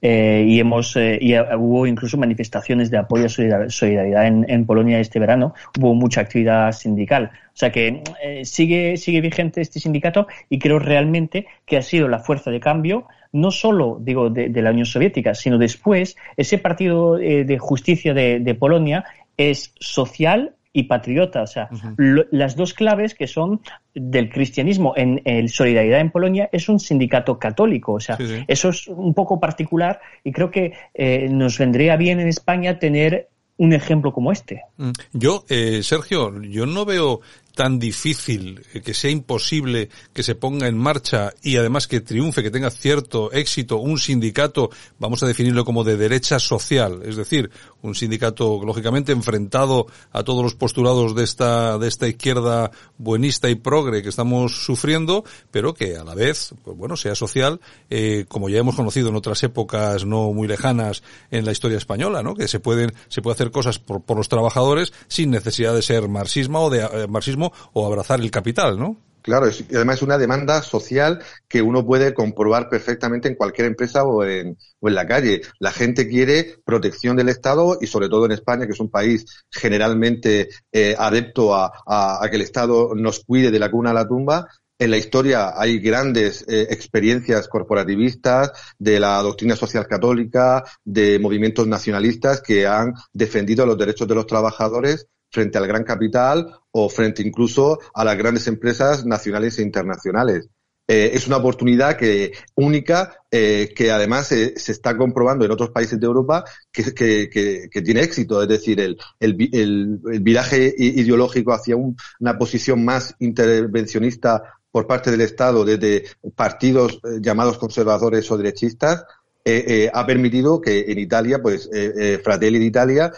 y 0.00 0.58
hemos 0.58 0.96
y 0.96 1.36
hubo 1.58 1.86
incluso 1.86 2.18
manifestaciones 2.18 2.90
de 2.90 2.98
apoyo 2.98 3.26
a 3.26 3.68
solidaridad 3.68 4.26
en, 4.26 4.44
en, 4.48 4.66
Polonia 4.66 4.98
este 4.98 5.20
verano. 5.20 5.54
Hubo 5.78 5.94
mucha 5.94 6.22
actividad 6.22 6.72
sindical. 6.72 7.30
O 7.54 7.56
sea 7.56 7.70
que 7.70 8.02
sigue 8.42 8.96
sigue 8.96 9.20
vigente 9.20 9.60
este 9.60 9.78
sindicato 9.78 10.26
y 10.50 10.58
creo 10.58 10.80
realmente 10.80 11.46
que 11.66 11.76
ha 11.76 11.82
sido 11.82 12.08
la 12.08 12.18
fuerza 12.18 12.50
de 12.50 12.58
cambio 12.58 13.06
no 13.32 13.50
solo, 13.50 13.98
digo, 14.00 14.30
de, 14.30 14.48
de, 14.50 14.62
la 14.62 14.70
Unión 14.70 14.86
Soviética, 14.86 15.34
sino 15.34 15.58
después, 15.58 16.16
ese 16.36 16.58
partido 16.58 17.18
eh, 17.18 17.44
de 17.44 17.58
justicia 17.58 18.14
de, 18.14 18.40
de, 18.40 18.54
Polonia 18.54 19.04
es 19.36 19.72
social 19.80 20.54
y 20.72 20.84
patriota. 20.84 21.42
O 21.42 21.46
sea, 21.46 21.68
uh 21.70 21.74
-huh. 21.74 21.94
lo, 21.96 22.24
las 22.30 22.56
dos 22.56 22.74
claves 22.74 23.14
que 23.14 23.26
son 23.26 23.60
del 23.94 24.30
cristianismo 24.30 24.94
en 24.96 25.22
el 25.24 25.48
Solidaridad 25.48 26.00
en 26.00 26.10
Polonia 26.10 26.48
es 26.52 26.68
un 26.68 26.78
sindicato 26.78 27.38
católico. 27.38 27.94
O 27.94 28.00
sea, 28.00 28.16
sí, 28.16 28.26
sí. 28.26 28.44
eso 28.48 28.68
es 28.68 28.86
un 28.88 29.14
poco 29.14 29.40
particular 29.40 30.00
y 30.24 30.32
creo 30.32 30.50
que 30.50 30.72
eh, 30.94 31.28
nos 31.30 31.58
vendría 31.58 31.96
bien 31.96 32.20
en 32.20 32.28
España 32.28 32.78
tener 32.78 33.28
un 33.58 33.72
ejemplo 33.72 34.12
como 34.12 34.32
este. 34.32 34.62
Mm. 34.76 34.90
Yo, 35.12 35.44
eh, 35.48 35.82
Sergio, 35.82 36.42
yo 36.42 36.66
no 36.66 36.84
veo 36.84 37.20
tan 37.54 37.78
difícil, 37.78 38.64
eh, 38.72 38.80
que 38.80 38.94
sea 38.94 39.10
imposible 39.10 39.90
que 40.12 40.22
se 40.22 40.34
ponga 40.34 40.68
en 40.68 40.76
marcha 40.76 41.32
y 41.42 41.56
además 41.56 41.86
que 41.86 42.00
triunfe, 42.00 42.42
que 42.42 42.50
tenga 42.50 42.70
cierto 42.70 43.32
éxito 43.32 43.78
un 43.78 43.98
sindicato, 43.98 44.70
vamos 44.98 45.22
a 45.22 45.26
definirlo 45.26 45.64
como 45.64 45.84
de 45.84 45.96
derecha 45.96 46.38
social, 46.38 47.02
es 47.04 47.16
decir, 47.16 47.50
un 47.82 47.94
sindicato 47.94 48.60
lógicamente 48.64 49.12
enfrentado 49.12 49.86
a 50.12 50.22
todos 50.22 50.42
los 50.42 50.54
postulados 50.54 51.14
de 51.14 51.24
esta 51.24 51.78
de 51.78 51.88
esta 51.88 52.08
izquierda 52.08 52.70
buenista 52.96 53.50
y 53.50 53.54
progre 53.56 54.02
que 54.02 54.08
estamos 54.08 54.64
sufriendo, 54.64 55.24
pero 55.50 55.74
que 55.74 55.96
a 55.96 56.04
la 56.04 56.14
vez, 56.14 56.54
pues 56.64 56.76
bueno, 56.76 56.96
sea 56.96 57.14
social, 57.14 57.60
eh, 57.90 58.24
como 58.28 58.48
ya 58.48 58.58
hemos 58.58 58.76
conocido 58.76 59.08
en 59.08 59.16
otras 59.16 59.42
épocas 59.42 60.04
no 60.04 60.32
muy 60.32 60.48
lejanas 60.48 61.02
en 61.30 61.44
la 61.44 61.52
historia 61.52 61.78
española, 61.78 62.22
¿no? 62.22 62.34
Que 62.34 62.48
se 62.48 62.60
pueden 62.60 62.92
se 63.08 63.20
puede 63.20 63.34
hacer 63.34 63.50
cosas 63.50 63.78
por, 63.78 64.02
por 64.02 64.16
los 64.16 64.28
trabajadores 64.28 64.92
sin 65.08 65.30
necesidad 65.30 65.74
de 65.74 65.82
ser 65.82 66.08
marxismo 66.08 66.64
o 66.64 66.70
de 66.70 66.80
eh, 66.80 67.06
marxismo 67.08 67.41
o 67.72 67.86
abrazar 67.86 68.20
el 68.20 68.30
capital, 68.30 68.78
¿no? 68.78 68.96
Claro, 69.22 69.46
además 69.70 69.96
es 69.96 70.02
una 70.02 70.18
demanda 70.18 70.62
social 70.62 71.22
que 71.46 71.62
uno 71.62 71.86
puede 71.86 72.12
comprobar 72.12 72.68
perfectamente 72.68 73.28
en 73.28 73.36
cualquier 73.36 73.68
empresa 73.68 74.02
o 74.02 74.24
en, 74.24 74.58
la 74.80 75.06
calle. 75.06 75.42
La 75.60 75.70
gente 75.70 76.08
quiere 76.08 76.56
protección 76.64 77.16
del 77.16 77.28
Estado 77.28 77.78
y 77.80 77.86
sobre 77.86 78.08
todo 78.08 78.26
en 78.26 78.32
España, 78.32 78.66
que 78.66 78.72
es 78.72 78.80
un 78.80 78.90
país 78.90 79.24
generalmente 79.48 80.48
eh, 80.72 80.96
adepto 80.98 81.54
a, 81.54 81.72
a, 81.86 82.28
que 82.28 82.36
el 82.36 82.42
Estado 82.42 82.96
nos 82.96 83.20
cuide 83.20 83.52
de 83.52 83.60
la 83.60 83.70
cuna 83.70 83.90
a 83.90 83.94
la 83.94 84.08
tumba, 84.08 84.48
en 84.82 84.90
la 84.90 84.96
historia 84.96 85.52
hay 85.56 85.78
grandes 85.78 86.44
eh, 86.48 86.66
experiencias 86.70 87.46
corporativistas 87.46 88.50
de 88.80 88.98
la 88.98 89.22
doctrina 89.22 89.54
social 89.54 89.86
católica, 89.86 90.64
de 90.84 91.20
movimientos 91.20 91.68
nacionalistas 91.68 92.40
que 92.40 92.66
han 92.66 92.92
defendido 93.12 93.64
los 93.64 93.78
derechos 93.78 94.08
de 94.08 94.16
los 94.16 94.26
trabajadores 94.26 95.06
frente 95.32 95.58
al 95.58 95.66
gran 95.66 95.82
capital 95.82 96.46
o 96.70 96.88
frente 96.88 97.22
incluso 97.22 97.80
a 97.94 98.04
las 98.04 98.16
grandes 98.16 98.46
empresas 98.46 99.04
nacionales 99.04 99.58
e 99.58 99.62
internacionales. 99.62 100.48
Eh, 100.88 101.12
es 101.14 101.26
una 101.26 101.36
oportunidad 101.36 101.96
que 101.96 102.32
única 102.56 103.16
eh, 103.30 103.72
que 103.74 103.90
además 103.90 104.26
se 104.26 104.52
está 104.54 104.96
comprobando 104.96 105.44
en 105.44 105.52
otros 105.52 105.70
países 105.70 105.98
de 105.98 106.06
Europa 106.06 106.44
que, 106.70 106.92
que, 106.92 107.82
tiene 107.82 108.02
éxito. 108.02 108.42
Es 108.42 108.48
decir, 108.48 108.80
el, 108.80 108.98
el, 109.20 109.36
el, 109.52 110.20
viraje 110.20 110.74
ideológico 110.76 111.52
hacia 111.52 111.76
una 111.76 112.36
posición 112.36 112.84
más 112.84 113.14
intervencionista 113.20 114.42
por 114.72 114.86
parte 114.86 115.10
del 115.10 115.20
Estado 115.20 115.64
desde 115.64 116.04
partidos 116.34 116.94
eh, 117.04 117.20
llamados 117.20 117.58
conservadores 117.58 118.28
o 118.30 118.36
derechistas 118.36 119.04
eh, 119.44 119.64
eh, 119.66 119.90
ha 119.92 120.06
permitido 120.06 120.60
que 120.60 120.84
en 120.86 121.00
Italia, 121.00 121.42
pues 121.42 121.68
eh, 121.72 121.92
eh 121.96 122.20
Fratelli 122.22 122.60
d'Italia 122.60 123.12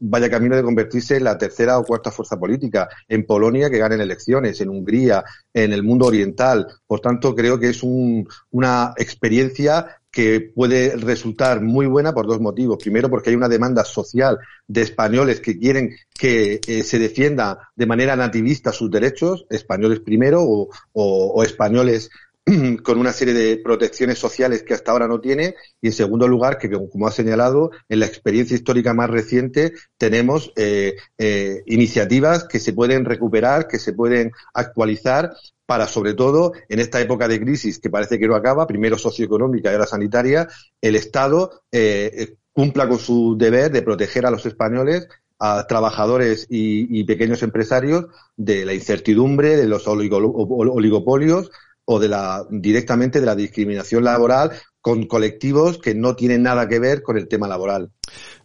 vaya 0.00 0.30
camino 0.30 0.56
de 0.56 0.62
convertirse 0.62 1.16
en 1.16 1.24
la 1.24 1.36
tercera 1.36 1.78
o 1.78 1.84
cuarta 1.84 2.10
fuerza 2.10 2.38
política. 2.38 2.88
En 3.06 3.26
Polonia 3.26 3.68
que 3.68 3.78
ganen 3.78 4.00
elecciones, 4.00 4.58
en 4.62 4.70
Hungría, 4.70 5.22
en 5.52 5.72
el 5.72 5.82
mundo 5.82 6.06
oriental. 6.06 6.66
Por 6.86 7.00
tanto, 7.00 7.34
creo 7.34 7.58
que 7.58 7.68
es 7.68 7.82
un, 7.82 8.26
una 8.52 8.94
experiencia 8.96 10.00
que 10.10 10.40
puede 10.40 10.96
resultar 10.96 11.60
muy 11.60 11.86
buena 11.86 12.12
por 12.12 12.26
dos 12.26 12.40
motivos. 12.40 12.78
Primero, 12.82 13.10
porque 13.10 13.30
hay 13.30 13.36
una 13.36 13.48
demanda 13.48 13.84
social 13.84 14.38
de 14.66 14.80
españoles 14.80 15.40
que 15.40 15.58
quieren 15.58 15.94
que 16.18 16.58
se 16.84 16.98
defienda 16.98 17.70
de 17.76 17.86
manera 17.86 18.16
nativista 18.16 18.72
sus 18.72 18.90
derechos, 18.90 19.46
españoles 19.50 20.00
primero 20.00 20.42
o, 20.42 20.68
o, 20.92 21.32
o 21.34 21.42
españoles 21.44 22.10
con 22.82 22.98
una 22.98 23.12
serie 23.12 23.34
de 23.34 23.56
protecciones 23.58 24.18
sociales 24.18 24.62
que 24.62 24.74
hasta 24.74 24.92
ahora 24.92 25.08
no 25.08 25.20
tiene. 25.20 25.54
Y 25.80 25.88
en 25.88 25.92
segundo 25.92 26.26
lugar 26.28 26.58
que 26.58 26.70
como 26.70 27.06
ha 27.06 27.10
señalado 27.10 27.70
en 27.88 28.00
la 28.00 28.06
experiencia 28.06 28.54
histórica 28.54 28.94
más 28.94 29.10
reciente 29.10 29.72
tenemos 29.96 30.52
eh, 30.56 30.96
eh, 31.18 31.62
iniciativas 31.66 32.44
que 32.44 32.58
se 32.58 32.72
pueden 32.72 33.04
recuperar 33.04 33.68
que 33.68 33.78
se 33.78 33.92
pueden 33.92 34.32
actualizar 34.54 35.32
para 35.66 35.86
sobre 35.86 36.14
todo 36.14 36.52
en 36.68 36.80
esta 36.80 37.00
época 37.00 37.28
de 37.28 37.40
crisis 37.40 37.78
que 37.78 37.90
parece 37.90 38.18
que 38.18 38.26
no 38.26 38.34
acaba 38.34 38.66
primero 38.66 38.98
socioeconómica 38.98 39.70
y 39.70 39.74
ahora 39.74 39.86
sanitaria 39.86 40.48
el 40.80 40.96
Estado 40.96 41.62
eh, 41.70 42.36
cumpla 42.52 42.88
con 42.88 42.98
su 42.98 43.36
deber 43.38 43.70
de 43.70 43.82
proteger 43.82 44.26
a 44.26 44.30
los 44.30 44.44
españoles 44.46 45.08
a 45.38 45.66
trabajadores 45.66 46.46
y, 46.50 47.00
y 47.00 47.04
pequeños 47.04 47.42
empresarios 47.42 48.06
de 48.36 48.66
la 48.66 48.74
incertidumbre, 48.74 49.56
de 49.56 49.66
los 49.66 49.86
oligopolios, 49.88 51.50
o 51.92 51.98
de 51.98 52.08
la 52.08 52.46
directamente 52.48 53.18
de 53.18 53.26
la 53.26 53.34
discriminación 53.34 54.04
laboral 54.04 54.52
con 54.80 55.08
colectivos 55.08 55.78
que 55.78 55.92
no 55.92 56.14
tienen 56.14 56.44
nada 56.44 56.68
que 56.68 56.78
ver 56.78 57.02
con 57.02 57.18
el 57.18 57.26
tema 57.26 57.48
laboral. 57.48 57.90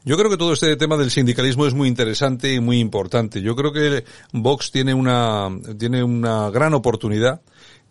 Yo 0.04 0.18
creo 0.18 0.32
que 0.32 0.38
todo 0.38 0.54
este 0.54 0.76
tema 0.78 0.98
del 0.98 1.12
sindicalismo 1.12 1.68
es 1.68 1.76
muy 1.76 1.88
interesante 1.88 2.52
y 2.52 2.60
muy 2.60 2.80
importante. 2.80 3.44
Yo 3.44 3.56
creo 3.56 3.72
que 3.72 4.04
Vox 4.34 4.72
tiene 4.72 4.96
una 4.96 5.50
tiene 5.78 6.04
una 6.04 6.50
gran 6.50 6.74
oportunidad 6.74 7.42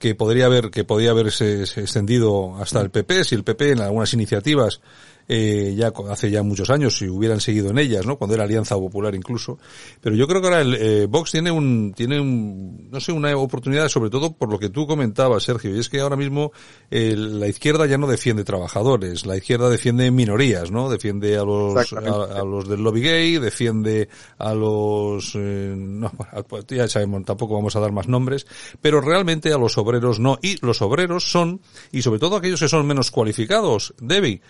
que 0.01 0.17
podría 0.17 0.47
haber 0.47 0.73
que 0.73 0.83
podría 0.83 1.13
haberse 1.13 1.63
extendido 1.63 2.57
hasta 2.57 2.81
el 2.81 2.91
PP 2.91 3.23
si 3.23 3.37
el 3.37 3.45
PP 3.45 3.73
en 3.73 3.81
algunas 3.81 4.13
iniciativas 4.13 4.81
eh, 5.29 5.75
ya 5.77 5.93
hace 6.11 6.31
ya 6.31 6.43
muchos 6.43 6.71
años 6.71 6.97
si 6.97 7.09
hubieran 7.09 7.41
seguido 7.41 7.71
en 7.71 7.79
ellas, 7.79 8.07
¿no? 8.07 8.17
Cuando 8.17 8.35
era 8.35 8.45
Alianza 8.45 8.75
Popular 8.77 9.15
incluso. 9.15 9.59
Pero 10.01 10.17
yo 10.17 10.27
creo 10.27 10.41
que 10.41 10.49
ahora 10.49 10.61
el 10.61 10.75
eh, 10.75 11.07
Vox 11.07 11.33
tiene 11.33 11.51
un, 11.51 11.93
tiene 11.95 12.21
un, 12.21 12.89
no 12.91 13.01
sé, 13.01 13.13
una 13.13 13.37
oportunidad 13.37 13.89
sobre 13.89 14.11
todo 14.11 14.33
por 14.33 14.51
lo 14.51 14.59
que 14.59 14.69
tú 14.69 14.87
comentabas, 14.87 15.45
Sergio, 15.45 15.75
y 15.75 15.79
es 15.79 15.89
que 15.89 16.01
ahora 16.01 16.17
mismo 16.17 16.53
eh, 16.91 17.15
la 17.17 17.49
izquierda 17.49 17.87
ya 17.87 17.99
no 17.99 18.07
defiende 18.07 18.45
trabajadores, 18.45 19.27
la 19.27 19.37
izquierda 19.37 19.69
defiende 19.69 20.11
minorías, 20.11 20.71
¿no? 20.71 20.89
Defiende 20.89 21.37
a 21.37 21.45
los, 21.45 21.93
a, 21.93 22.45
los 22.45 22.69
del 22.69 22.83
lobby 22.83 23.03
gay, 23.03 23.39
defiende 23.39 24.09
a 24.39 24.55
los, 24.55 25.33
eh, 25.35 25.75
no, 25.77 26.11
pues 26.49 26.67
ya 26.69 26.89
sabemos, 26.89 27.25
tampoco 27.25 27.55
vamos 27.55 27.77
a 27.77 27.81
dar 27.81 27.93
más 27.93 28.09
nombres, 28.09 28.47
pero 28.81 29.01
realmente 29.01 29.53
a 29.53 29.59
los 29.59 29.79
obreros 29.79 30.19
no. 30.19 30.39
Y 30.43 30.65
los 30.65 30.83
obreros 30.83 31.31
son, 31.31 31.61
y 31.93 32.03
sobre 32.03 32.21
todo 32.21 32.37
aquellos 32.37 32.61
que 32.61 32.69
son 32.69 32.87
menos 32.87 33.11
cualificados, 33.11 33.95
Debbie, 34.01 34.41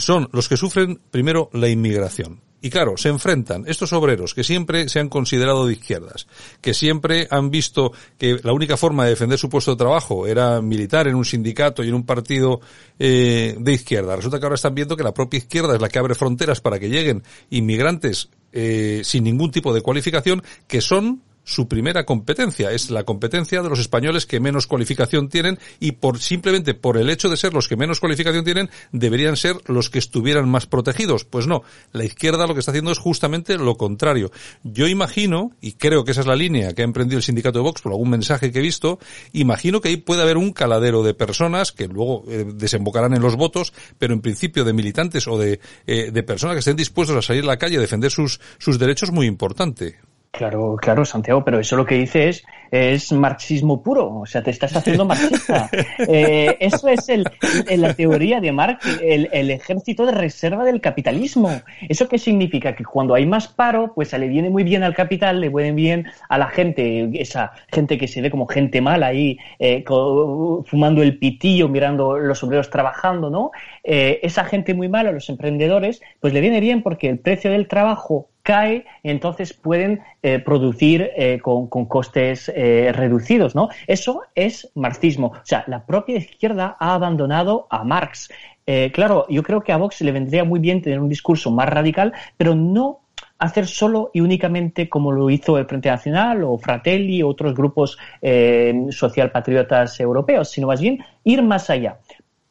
son 0.00 0.28
los 0.32 0.48
que 0.48 0.56
sufren 0.56 1.00
primero 1.10 1.50
la 1.52 1.68
inmigración. 1.68 2.40
Y 2.62 2.68
claro, 2.68 2.96
se 2.96 3.08
enfrentan 3.08 3.64
estos 3.66 3.92
obreros 3.94 4.34
que 4.34 4.44
siempre 4.44 4.88
se 4.90 5.00
han 5.00 5.08
considerado 5.08 5.66
de 5.66 5.72
izquierdas, 5.72 6.26
que 6.60 6.74
siempre 6.74 7.26
han 7.30 7.50
visto 7.50 7.92
que 8.18 8.38
la 8.42 8.52
única 8.52 8.76
forma 8.76 9.04
de 9.04 9.10
defender 9.10 9.38
su 9.38 9.48
puesto 9.48 9.70
de 9.70 9.78
trabajo 9.78 10.26
era 10.26 10.60
militar 10.60 11.08
en 11.08 11.14
un 11.14 11.24
sindicato 11.24 11.82
y 11.82 11.88
en 11.88 11.94
un 11.94 12.04
partido 12.04 12.60
eh, 12.98 13.56
de 13.58 13.72
izquierda. 13.72 14.14
Resulta 14.14 14.38
que 14.38 14.44
ahora 14.44 14.56
están 14.56 14.74
viendo 14.74 14.96
que 14.96 15.04
la 15.04 15.14
propia 15.14 15.38
izquierda 15.38 15.74
es 15.74 15.80
la 15.80 15.88
que 15.88 15.98
abre 15.98 16.14
fronteras 16.14 16.60
para 16.60 16.78
que 16.78 16.90
lleguen 16.90 17.22
inmigrantes 17.48 18.28
eh, 18.52 19.00
sin 19.04 19.24
ningún 19.24 19.50
tipo 19.50 19.72
de 19.72 19.80
cualificación, 19.80 20.42
que 20.66 20.82
son 20.82 21.22
su 21.44 21.68
primera 21.68 22.04
competencia, 22.04 22.70
es 22.70 22.90
la 22.90 23.04
competencia 23.04 23.62
de 23.62 23.68
los 23.68 23.80
españoles 23.80 24.26
que 24.26 24.40
menos 24.40 24.66
cualificación 24.66 25.28
tienen 25.28 25.58
y 25.80 25.92
por 25.92 26.20
simplemente 26.20 26.74
por 26.74 26.96
el 26.96 27.10
hecho 27.10 27.28
de 27.28 27.36
ser 27.36 27.54
los 27.54 27.68
que 27.68 27.76
menos 27.76 28.00
cualificación 28.00 28.44
tienen 28.44 28.70
deberían 28.92 29.36
ser 29.36 29.56
los 29.66 29.90
que 29.90 29.98
estuvieran 29.98 30.48
más 30.48 30.66
protegidos. 30.66 31.24
Pues 31.24 31.46
no, 31.46 31.62
la 31.92 32.04
izquierda 32.04 32.46
lo 32.46 32.54
que 32.54 32.60
está 32.60 32.72
haciendo 32.72 32.92
es 32.92 32.98
justamente 32.98 33.56
lo 33.58 33.76
contrario. 33.76 34.30
Yo 34.62 34.86
imagino, 34.86 35.52
y 35.60 35.72
creo 35.72 36.04
que 36.04 36.12
esa 36.12 36.20
es 36.20 36.26
la 36.26 36.36
línea 36.36 36.74
que 36.74 36.82
ha 36.82 36.84
emprendido 36.84 37.18
el 37.18 37.24
sindicato 37.24 37.58
de 37.58 37.64
Vox 37.64 37.82
por 37.82 37.92
algún 37.92 38.10
mensaje 38.10 38.52
que 38.52 38.58
he 38.58 38.62
visto, 38.62 38.98
imagino 39.32 39.80
que 39.80 39.88
ahí 39.88 39.96
puede 39.96 40.22
haber 40.22 40.36
un 40.36 40.52
caladero 40.52 41.02
de 41.02 41.14
personas 41.14 41.72
que 41.72 41.88
luego 41.88 42.24
eh, 42.28 42.46
desembocarán 42.54 43.14
en 43.14 43.22
los 43.22 43.36
votos, 43.36 43.72
pero 43.98 44.14
en 44.14 44.20
principio 44.20 44.64
de 44.64 44.72
militantes 44.72 45.26
o 45.26 45.38
de, 45.38 45.60
eh, 45.86 46.10
de 46.12 46.22
personas 46.22 46.54
que 46.54 46.60
estén 46.60 46.76
dispuestos 46.76 47.16
a 47.16 47.22
salir 47.22 47.44
a 47.44 47.48
la 47.48 47.58
calle 47.58 47.76
a 47.76 47.80
defender 47.80 48.10
sus, 48.10 48.40
sus 48.58 48.78
derechos 48.78 49.10
muy 49.10 49.26
importante. 49.26 49.98
Claro, 50.32 50.76
claro, 50.80 51.04
Santiago, 51.04 51.44
pero 51.44 51.58
eso 51.58 51.76
lo 51.76 51.84
que 51.84 51.96
dice 51.96 52.28
es, 52.28 52.44
es 52.70 53.10
marxismo 53.10 53.82
puro, 53.82 54.20
o 54.20 54.26
sea, 54.26 54.42
te 54.42 54.50
estás 54.50 54.74
haciendo 54.76 55.04
marxista. 55.04 55.68
Eh, 56.08 56.56
eso 56.60 56.88
es 56.88 57.08
el, 57.08 57.24
la 57.76 57.94
teoría 57.94 58.40
de 58.40 58.52
Marx, 58.52 58.84
el, 59.02 59.28
el, 59.32 59.50
ejército 59.50 60.06
de 60.06 60.12
reserva 60.12 60.64
del 60.64 60.80
capitalismo. 60.80 61.50
¿Eso 61.88 62.08
qué 62.08 62.18
significa? 62.18 62.74
Que 62.74 62.84
cuando 62.84 63.14
hay 63.14 63.26
más 63.26 63.48
paro, 63.48 63.92
pues 63.94 64.12
le 64.12 64.28
viene 64.28 64.50
muy 64.50 64.62
bien 64.62 64.82
al 64.82 64.94
capital, 64.94 65.40
le 65.40 65.48
viene 65.48 65.72
bien 65.72 66.06
a 66.28 66.38
la 66.38 66.48
gente, 66.48 67.10
esa 67.20 67.52
gente 67.70 67.98
que 67.98 68.08
se 68.08 68.20
ve 68.22 68.30
como 68.30 68.46
gente 68.46 68.80
mala 68.80 69.08
ahí, 69.08 69.38
eh, 69.58 69.84
fumando 70.64 71.02
el 71.02 71.18
pitillo, 71.18 71.68
mirando 71.68 72.18
los 72.18 72.42
obreros 72.42 72.70
trabajando, 72.70 73.30
¿no? 73.30 73.50
Eh, 73.84 74.20
esa 74.22 74.44
gente 74.44 74.74
muy 74.74 74.88
mala, 74.88 75.12
los 75.12 75.28
emprendedores, 75.28 76.00
pues 76.20 76.32
le 76.32 76.40
viene 76.40 76.60
bien 76.60 76.82
porque 76.82 77.08
el 77.08 77.18
precio 77.18 77.50
del 77.50 77.68
trabajo 77.68 78.29
cae 78.50 78.84
entonces 79.04 79.52
pueden 79.52 80.00
eh, 80.24 80.40
producir 80.40 81.08
eh, 81.16 81.38
con, 81.40 81.68
costes 81.68 82.50
eh, 82.52 82.90
reducidos, 82.92 83.54
¿no? 83.54 83.68
Eso 83.86 84.22
es 84.34 84.72
marxismo. 84.74 85.28
O 85.28 85.44
sea, 85.44 85.62
la 85.68 85.86
propia 85.86 86.16
izquierda 86.16 86.76
ha 86.80 86.94
abandonado 86.94 87.68
a 87.70 87.84
Marx. 87.84 88.28
claro, 88.92 89.26
yo 89.28 89.42
creo 89.42 89.60
que 89.62 89.72
a 89.72 89.76
Vox 89.76 90.00
le 90.00 90.12
vendría 90.12 90.44
muy 90.44 90.60
bien 90.60 90.80
tener 90.82 91.00
un 91.00 91.08
discurso 91.08 91.50
más 91.50 91.68
radical, 91.68 92.12
pero 92.36 92.54
no 92.54 93.00
hacer 93.38 93.66
solo 93.66 94.10
y 94.12 94.20
únicamente 94.20 94.88
como 94.88 95.10
lo 95.12 95.28
hizo 95.30 95.58
el 95.58 95.66
Frente 95.66 95.88
Nacional 95.88 96.44
o 96.44 96.58
Fratelli 96.58 97.22
o 97.22 97.28
otros 97.28 97.54
grupos 97.54 97.98
socialpatriotas 98.90 99.98
europeos, 99.98 100.50
sino 100.50 100.68
más 100.68 100.80
bien 100.80 100.98
ir 101.24 101.42
más 101.42 101.68
allá. 101.70 101.98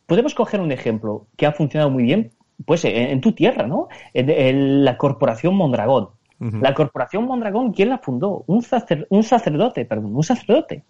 Podemos 0.08 0.34
coger 0.34 0.60
un 0.60 0.72
ejemplo 0.72 1.28
que 1.38 1.46
ha 1.46 1.54
funcionado 1.54 1.90
muy 1.90 2.04
bien 2.04 2.32
pues 2.66 2.86
en, 2.86 3.22
tu 3.22 3.32
tierra, 3.32 3.68
¿no? 3.68 3.88
En, 4.14 4.84
la 4.84 4.98
corporación 4.98 5.56
Mondragón. 5.56 6.10
La 6.40 6.74
corporación 6.74 7.26
Mondragón, 7.26 7.74
¿quién 7.74 7.90
la 7.90 7.98
fundó? 7.98 8.46
Un, 8.48 8.64
un 9.10 9.24
sacerdote, 9.24 9.84
perdón, 9.84 10.16
un 10.16 10.24
sacerdote. 10.24 10.86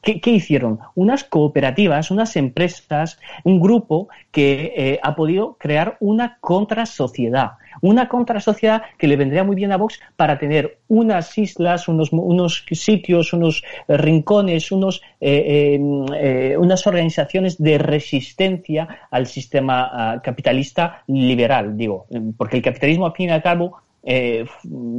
¿Qué, 0.00 0.30
hicieron? 0.30 0.78
Unas 0.94 1.24
cooperativas, 1.24 2.10
unas 2.10 2.36
empresas, 2.36 3.20
un 3.44 3.60
grupo 3.60 4.08
que 4.30 4.72
eh, 4.74 5.00
ha 5.02 5.14
podido 5.14 5.58
crear 5.58 5.98
una 6.00 6.38
contrasociedad. 6.40 7.52
Una 7.80 8.08
contrasociedad 8.08 8.82
que 8.98 9.06
le 9.06 9.16
vendría 9.16 9.44
muy 9.44 9.56
bien 9.56 9.72
a 9.72 9.76
Vox 9.76 10.00
para 10.16 10.38
tener 10.38 10.78
unas 10.88 11.36
islas, 11.38 11.88
unos, 11.88 12.64
sitios, 12.70 13.32
unos 13.32 13.62
rincones, 13.88 14.72
unos, 14.72 15.02
eh, 15.20 15.78
eh, 16.14 16.56
unas 16.58 16.86
organizaciones 16.86 17.60
de 17.62 17.78
resistencia 17.78 18.88
al 19.10 19.26
sistema 19.26 19.90
ah, 19.92 20.22
capitalista 20.22 21.02
liberal, 21.06 21.76
digo, 21.76 22.06
porque 22.36 22.56
el 22.56 22.62
capitalismo 22.62 23.06
al 23.06 23.12
fin 23.12 23.28
y 23.28 23.32
al 23.32 23.42
cabo 23.42 23.84
eh, 24.06 24.44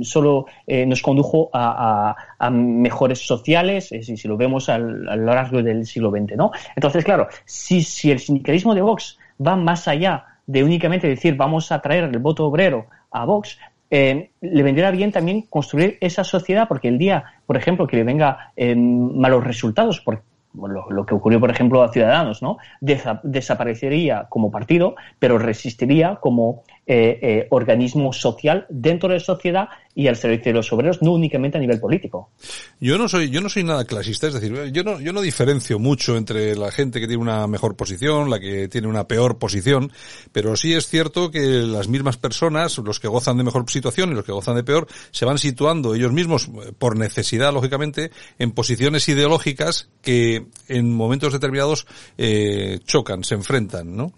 solo 0.01 0.47
eh, 0.65 0.85
nos 0.85 1.01
condujo 1.01 1.49
a, 1.53 2.15
mejores 2.51 3.19
sociales, 3.19 3.91
eh, 3.91 4.01
si, 4.01 4.27
lo 4.27 4.35
vemos 4.35 4.67
a 4.69 4.79
lo 4.79 5.15
largo 5.15 5.61
del 5.61 5.85
siglo 5.85 6.09
XX, 6.09 6.35
¿no? 6.35 6.51
Entonces, 6.75 7.03
claro, 7.03 7.27
si, 7.45 7.83
si 7.83 8.11
el 8.11 8.19
sindicalismo 8.19 8.73
de 8.73 8.81
Vox 8.81 9.17
va 9.45 9.55
más 9.55 9.87
allá 9.87 10.25
de 10.47 10.63
únicamente 10.63 11.07
decir 11.07 11.35
vamos 11.35 11.71
a 11.71 11.81
traer 11.81 12.05
el 12.05 12.19
voto 12.19 12.45
obrero 12.45 12.87
a 13.11 13.25
Vox, 13.25 13.57
le 13.89 14.63
vendría 14.63 14.91
bien 14.91 15.11
también 15.11 15.43
construir 15.43 15.97
esa 16.01 16.23
sociedad, 16.23 16.67
porque 16.67 16.89
el 16.89 16.97
día, 16.97 17.23
por 17.45 17.55
ejemplo, 17.55 17.87
que 17.87 17.97
le 17.97 18.03
venga 18.03 18.51
malos 18.75 19.43
resultados, 19.43 20.01
por 20.01 20.21
lo, 20.53 21.05
que 21.05 21.13
ocurrió, 21.13 21.39
por 21.39 21.51
ejemplo, 21.51 21.83
a 21.83 21.91
Ciudadanos, 21.91 22.41
¿no? 22.41 22.57
desaparecería 22.81 24.27
como 24.29 24.51
partido, 24.51 24.95
pero 25.19 25.37
resistiría 25.37 26.15
como 26.15 26.63
eh, 26.87 27.19
eh, 27.21 27.47
organismo 27.49 28.13
social 28.13 28.65
dentro 28.69 29.09
de 29.09 29.15
la 29.15 29.19
sociedad 29.19 29.69
y 29.95 30.07
al 30.07 30.17
servicio 30.17 30.51
de 30.51 30.57
los 30.57 30.71
obreros, 30.73 31.01
no 31.01 31.13
únicamente 31.13 31.57
a 31.57 31.61
nivel 31.61 31.79
político. 31.79 32.29
Yo 32.79 32.97
no 32.97 33.07
soy, 33.07 33.29
yo 33.29 33.41
no 33.41 33.49
soy 33.49 33.63
nada 33.63 33.85
clasista, 33.85 34.27
es 34.27 34.33
decir, 34.33 34.71
yo 34.71 34.83
no, 34.83 34.99
yo 34.99 35.13
no 35.13 35.21
diferencio 35.21 35.79
mucho 35.79 36.17
entre 36.17 36.55
la 36.55 36.69
gente 36.69 36.99
que 36.99 37.07
tiene 37.07 37.23
una 37.23 37.47
mejor 37.47 37.75
posición, 37.75 38.29
la 38.29 38.39
que 38.39 38.67
tiene 38.67 38.87
una 38.87 39.07
peor 39.07 39.39
posición, 39.39 39.91
pero 40.31 40.55
sí 40.57 40.73
es 40.73 40.87
cierto 40.87 41.31
que 41.31 41.39
las 41.39 41.87
mismas 41.87 42.17
personas, 42.17 42.77
los 42.77 42.99
que 42.99 43.07
gozan 43.07 43.37
de 43.37 43.45
mejor 43.45 43.69
situación 43.69 44.11
y 44.11 44.15
los 44.15 44.25
que 44.25 44.33
gozan 44.33 44.55
de 44.55 44.63
peor, 44.63 44.87
se 45.11 45.25
van 45.25 45.37
situando 45.37 45.95
ellos 45.95 46.11
mismos, 46.11 46.47
eh, 46.49 46.73
por 46.77 46.97
necesidad, 46.97 47.53
lógicamente, 47.53 48.11
en 48.37 48.51
posiciones 48.51 49.07
ideológicas 49.07 49.89
que 50.01 50.45
en 50.67 50.93
momentos 50.93 51.33
determinados 51.33 51.87
eh, 52.17 52.79
chocan, 52.85 53.23
se 53.23 53.35
enfrentan, 53.35 53.95
¿no? 53.95 54.13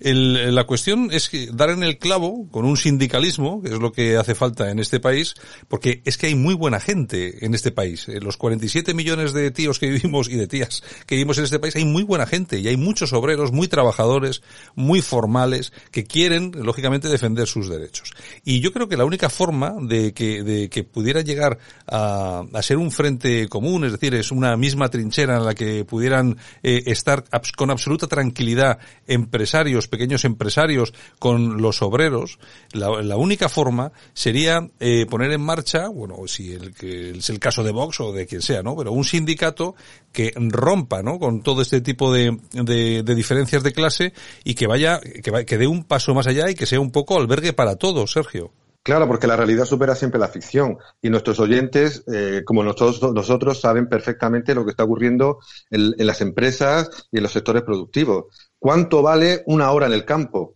El, 0.00 0.54
la 0.54 0.64
cuestión 0.64 1.10
es 1.12 1.28
que 1.28 1.48
dar 1.52 1.70
en 1.70 1.82
el 1.82 1.98
clavo 1.98 2.48
con 2.50 2.64
un 2.64 2.76
sindicalismo, 2.76 3.62
que 3.62 3.70
es 3.70 3.78
lo 3.78 3.92
que 3.92 4.16
hace 4.16 4.34
falta 4.34 4.70
en 4.70 4.78
este 4.78 5.00
país, 5.00 5.34
porque 5.68 6.02
es 6.04 6.16
que 6.16 6.28
hay 6.28 6.34
muy 6.34 6.54
buena 6.54 6.80
gente 6.80 7.44
en 7.44 7.54
este 7.54 7.70
país. 7.70 8.08
En 8.08 8.24
los 8.24 8.36
47 8.36 8.94
millones 8.94 9.32
de 9.32 9.50
tíos 9.50 9.78
que 9.78 9.90
vivimos 9.90 10.28
y 10.28 10.36
de 10.36 10.46
tías 10.46 10.82
que 11.06 11.14
vivimos 11.16 11.38
en 11.38 11.44
este 11.44 11.58
país 11.58 11.76
hay 11.76 11.84
muy 11.84 12.02
buena 12.02 12.26
gente 12.26 12.58
y 12.58 12.68
hay 12.68 12.76
muchos 12.76 13.12
obreros 13.12 13.52
muy 13.52 13.68
trabajadores, 13.68 14.42
muy 14.74 15.02
formales, 15.02 15.72
que 15.90 16.04
quieren, 16.04 16.52
lógicamente, 16.54 17.08
defender 17.08 17.46
sus 17.46 17.68
derechos. 17.68 18.12
Y 18.44 18.60
yo 18.60 18.72
creo 18.72 18.88
que 18.88 18.96
la 18.96 19.04
única 19.04 19.28
forma 19.28 19.74
de 19.80 20.12
que, 20.12 20.42
de 20.42 20.68
que 20.68 20.84
pudiera 20.84 21.20
llegar 21.20 21.58
a, 21.86 22.44
a 22.52 22.62
ser 22.62 22.76
un 22.76 22.90
frente 22.90 23.48
común, 23.48 23.84
es 23.84 23.92
decir, 23.92 24.14
es 24.14 24.30
una 24.30 24.56
misma 24.56 24.88
trinchera 24.88 25.36
en 25.36 25.44
la 25.44 25.54
que 25.54 25.84
pudieran 25.84 26.36
eh, 26.62 26.82
estar 26.86 27.24
con 27.56 27.70
absoluta 27.70 28.06
tranquilidad 28.06 28.78
empresarios, 29.06 29.88
pequeños 29.90 30.24
empresarios 30.24 30.94
con 31.18 31.60
los 31.60 31.82
obreros, 31.82 32.38
la, 32.72 33.16
única 33.16 33.50
forma 33.50 33.92
sería 34.14 34.70
eh, 34.80 35.04
poner 35.04 35.32
en 35.32 35.42
marcha, 35.42 35.88
bueno, 35.88 36.16
si 36.26 36.54
el, 36.54 36.74
que 36.74 37.10
es 37.10 37.28
el 37.28 37.38
caso 37.38 37.62
de 37.62 37.72
Vox 37.72 38.00
o 38.00 38.12
de 38.12 38.26
quien 38.26 38.40
sea, 38.40 38.62
¿no? 38.62 38.74
Pero 38.76 38.92
un 38.92 39.04
sindicato 39.04 39.74
que 40.12 40.32
rompa, 40.34 41.02
¿no? 41.02 41.18
Con 41.18 41.42
todo 41.42 41.60
este 41.60 41.82
tipo 41.82 42.12
de, 42.12 42.38
de, 42.52 43.14
diferencias 43.14 43.62
de 43.62 43.72
clase 43.72 44.14
y 44.44 44.54
que 44.54 44.66
vaya, 44.66 45.00
que, 45.00 45.44
que 45.44 45.58
dé 45.58 45.66
un 45.66 45.84
paso 45.84 46.14
más 46.14 46.26
allá 46.26 46.48
y 46.48 46.54
que 46.54 46.66
sea 46.66 46.80
un 46.80 46.90
poco 46.90 47.18
albergue 47.18 47.52
para 47.52 47.76
todos, 47.76 48.12
Sergio. 48.12 48.52
Claro, 48.82 49.06
porque 49.06 49.26
la 49.26 49.36
realidad 49.36 49.66
supera 49.66 49.94
siempre 49.94 50.18
la 50.18 50.28
ficción 50.28 50.78
y 51.02 51.10
nuestros 51.10 51.38
oyentes, 51.38 52.02
eh, 52.12 52.42
como 52.46 52.62
nosotros, 52.64 53.12
nosotros, 53.12 53.60
saben 53.60 53.88
perfectamente 53.88 54.54
lo 54.54 54.64
que 54.64 54.70
está 54.70 54.84
ocurriendo 54.84 55.38
en, 55.70 55.94
las 55.98 56.22
empresas 56.22 56.88
y 57.12 57.18
en 57.18 57.24
los 57.24 57.32
sectores 57.32 57.62
productivos. 57.62 58.49
¿Cuánto 58.60 59.02
vale 59.02 59.42
una 59.46 59.72
hora 59.72 59.86
en 59.86 59.94
el 59.94 60.04
campo? 60.04 60.54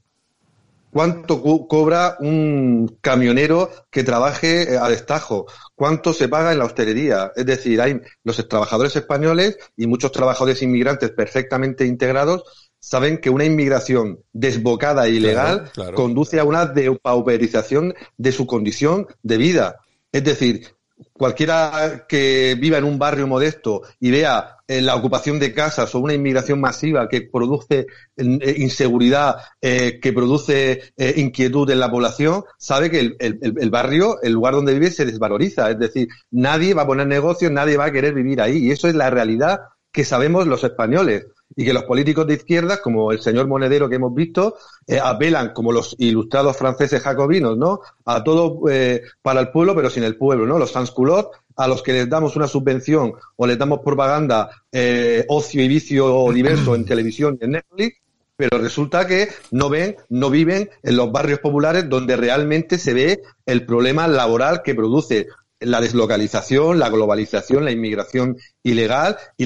¿Cuánto 0.91 1.43
cobra 1.67 2.17
un 2.21 2.99
camionero 3.01 3.69
que 3.91 4.05
trabaje 4.05 4.75
eh, 4.75 4.79
a 4.79 4.89
destajo? 4.89 5.47
¿Cuánto 5.75 6.13
se 6.13 6.29
paga 6.29 6.53
en 6.53 6.61
la 6.61 6.67
hostelería? 6.67 7.33
Es 7.35 7.47
decir, 7.47 7.81
hay 7.81 8.01
los 8.23 8.47
trabajadores 8.47 8.95
españoles 8.95 9.59
y 9.77 9.89
muchos 9.89 10.13
trabajadores 10.13 10.63
inmigrantes 10.63 11.11
perfectamente 11.11 11.85
integrados 11.85 12.45
saben 12.79 13.19
que 13.19 13.31
una 13.31 13.47
inmigración 13.47 14.21
desbocada 14.33 15.07
e 15.07 15.13
ilegal 15.13 15.73
conduce 15.97 16.39
a 16.39 16.45
una 16.45 16.67
depauperización 16.67 17.95
de 18.19 18.31
su 18.31 18.47
condición 18.47 19.09
de 19.23 19.39
vida. 19.39 19.81
Es 20.13 20.23
decir, 20.23 20.74
cualquiera 21.13 22.07
que 22.09 22.57
viva 22.59 22.79
en 22.79 22.85
un 22.85 22.99
barrio 22.99 23.27
modesto 23.27 23.83
y 24.01 24.11
vea 24.11 24.59
eh, 24.67 24.81
la 24.81 24.95
ocupación 24.95 25.39
de 25.39 25.53
casas 25.53 25.95
o 25.95 26.01
una 26.01 26.15
inmigración 26.15 26.61
masiva 26.61 27.09
que 27.09 27.23
produce 27.23 27.87
eh, 28.17 28.55
inseguridad, 28.59 29.37
eh, 29.61 29.99
que 30.01 30.13
produce 30.13 30.93
inquietud 31.17 31.69
en 31.71 31.81
la 31.81 31.91
población, 31.91 32.45
sabe 32.59 32.91
que 32.91 33.01
el, 33.01 33.17
el, 33.19 33.71
barrio, 33.71 34.23
el 34.23 34.33
lugar 34.33 34.55
donde 34.55 34.75
vive, 34.75 34.91
se 34.91 35.05
desvaloriza. 35.05 35.71
Es 35.71 35.79
decir, 35.79 36.09
nadie 36.31 36.75
va 36.75 36.83
a 36.83 36.87
poner 36.87 37.07
negocios, 37.07 37.51
nadie 37.51 37.77
va 37.77 37.87
a 37.87 37.93
querer 37.93 38.15
vivir 38.15 38.41
ahí. 38.41 38.59
Y 38.59 38.71
eso 38.71 38.89
es 38.89 38.95
la 38.95 39.11
realidad 39.11 39.61
que 39.93 40.05
sabemos 40.05 40.47
los 40.47 40.65
españoles 40.65 41.27
y 41.57 41.65
que 41.65 41.73
los 41.73 41.85
políticos 41.85 42.27
de 42.27 42.35
izquierda, 42.35 42.81
como 42.81 43.13
el 43.13 43.21
señor 43.21 43.47
Monedero 43.47 43.89
que 43.89 43.97
hemos 43.97 44.15
visto, 44.15 44.57
eh, 44.87 44.99
apelan, 45.03 45.53
como 45.53 45.73
los 45.73 45.95
ilustrados 45.99 46.57
franceses 46.57 47.03
jacobinos, 47.03 47.57
¿no? 47.57 47.81
A 48.05 48.25
todo 48.25 48.69
eh, 48.71 49.03
para 49.23 49.41
el 49.41 49.51
pueblo, 49.51 49.75
pero 49.75 49.91
sin 49.91 50.05
el 50.05 50.17
pueblo, 50.17 50.47
¿no? 50.47 50.59
Los 50.59 50.73
sans-culottes, 50.73 51.39
a 51.57 51.69
los 51.69 51.83
que 51.83 51.93
les 51.93 52.09
damos 52.09 52.37
una 52.37 52.49
subvención 52.49 53.15
o 53.37 53.47
les 53.47 53.59
damos 53.59 53.81
propaganda, 53.81 54.51
eh, 54.73 55.25
ocio 55.29 55.63
y 55.63 55.69
vicio 55.69 56.31
diverso 56.33 56.75
en 56.75 56.85
televisión 56.87 57.39
y 57.41 57.45
en 57.45 57.51
Netflix, 57.53 57.99
pero 58.37 58.59
resulta 58.59 59.07
que 59.07 59.29
no 59.53 59.69
ven, 59.69 59.97
no 60.09 60.31
viven 60.31 60.69
en 60.83 60.97
los 60.97 61.13
barrios 61.13 61.39
populares 61.39 61.89
donde 61.89 62.17
realmente 62.17 62.79
se 62.79 62.93
ve 62.93 63.23
el 63.47 63.65
problema 63.65 64.09
laboral 64.09 64.63
que 64.63 64.75
produce 64.75 65.29
la 65.61 65.81
deslocalización, 65.81 66.79
la 66.79 66.91
globalización, 66.91 67.65
la 67.65 67.73
inmigración 67.73 68.37
ilegal 68.63 69.17
y, 69.37 69.45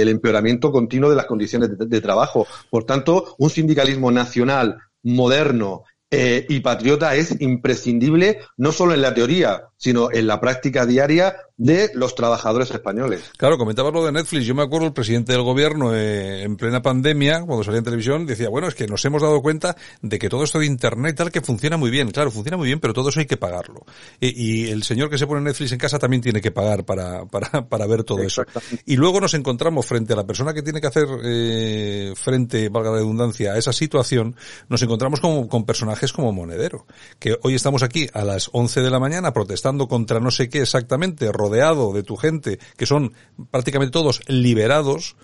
el 0.00 0.08
empeoramiento 0.08 0.72
continuo 0.72 1.10
de 1.10 1.16
las 1.16 1.26
condiciones 1.26 1.70
de, 1.76 2.00
trabajo. 2.00 2.46
Por 2.70 2.84
tanto, 2.84 3.34
un 3.38 3.50
sindicalismo 3.50 4.10
nacional 4.10 4.78
moderno 5.02 5.84
eh, 6.10 6.46
y 6.48 6.60
patriota 6.60 7.14
es 7.14 7.40
imprescindible 7.40 8.40
no 8.56 8.72
solo 8.72 8.94
en 8.94 9.02
la 9.02 9.14
teoría, 9.14 9.69
sino 9.80 10.12
en 10.12 10.26
la 10.26 10.40
práctica 10.40 10.84
diaria 10.84 11.36
de 11.56 11.90
los 11.94 12.14
trabajadores 12.14 12.70
españoles. 12.70 13.32
Claro, 13.36 13.56
comentabas 13.56 13.92
lo 13.92 14.04
de 14.04 14.12
Netflix. 14.12 14.44
Yo 14.44 14.54
me 14.54 14.62
acuerdo 14.62 14.86
el 14.86 14.92
presidente 14.92 15.32
del 15.32 15.42
gobierno 15.42 15.94
eh, 15.94 16.42
en 16.42 16.56
plena 16.56 16.82
pandemia, 16.82 17.42
cuando 17.42 17.64
salía 17.64 17.78
en 17.78 17.84
televisión, 17.84 18.26
decía, 18.26 18.50
bueno, 18.50 18.68
es 18.68 18.74
que 18.74 18.86
nos 18.86 19.02
hemos 19.06 19.22
dado 19.22 19.40
cuenta 19.40 19.76
de 20.02 20.18
que 20.18 20.28
todo 20.28 20.44
esto 20.44 20.58
de 20.58 20.66
Internet 20.66 21.16
tal 21.16 21.30
que 21.30 21.40
funciona 21.40 21.78
muy 21.78 21.90
bien. 21.90 22.10
Claro, 22.10 22.30
funciona 22.30 22.58
muy 22.58 22.66
bien, 22.66 22.78
pero 22.78 22.92
todo 22.92 23.08
eso 23.08 23.20
hay 23.20 23.26
que 23.26 23.38
pagarlo. 23.38 23.84
Y, 24.20 24.70
el 24.70 24.82
señor 24.82 25.08
que 25.08 25.16
se 25.16 25.26
pone 25.26 25.40
Netflix 25.40 25.72
en 25.72 25.78
casa 25.78 25.98
también 25.98 26.22
tiene 26.22 26.40
que 26.42 26.50
pagar 26.50 26.84
para, 26.84 27.24
para, 27.26 27.68
para 27.68 27.86
ver 27.86 28.04
todo 28.04 28.22
eso. 28.22 28.44
Y 28.84 28.96
luego 28.96 29.20
nos 29.20 29.32
encontramos 29.32 29.86
frente 29.86 30.12
a 30.12 30.16
la 30.16 30.26
persona 30.26 30.52
que 30.52 30.62
tiene 30.62 30.80
que 30.80 30.86
hacer 30.86 31.08
eh, 31.24 32.12
frente, 32.16 32.68
valga 32.68 32.90
la 32.90 32.96
redundancia, 32.96 33.52
a 33.52 33.58
esa 33.58 33.72
situación, 33.72 34.36
nos 34.68 34.82
encontramos 34.82 35.20
con, 35.20 35.48
con 35.48 35.64
personajes 35.64 36.12
como 36.12 36.32
Monedero, 36.32 36.86
que 37.18 37.36
hoy 37.42 37.54
estamos 37.54 37.82
aquí 37.82 38.08
a 38.12 38.24
las 38.24 38.50
11 38.52 38.80
de 38.80 38.90
la 38.90 38.98
mañana 38.98 39.32
protestando 39.32 39.69
contra 39.78 40.20
no 40.20 40.30
sé 40.30 40.48
qué 40.48 40.62
exactamente, 40.62 41.30
rodeado 41.32 41.92
de 41.92 42.02
tu 42.02 42.16
gente, 42.16 42.58
que 42.76 42.86
son 42.86 43.12
prácticamente 43.50 43.92
todos 43.92 44.20
liberados, 44.28 45.16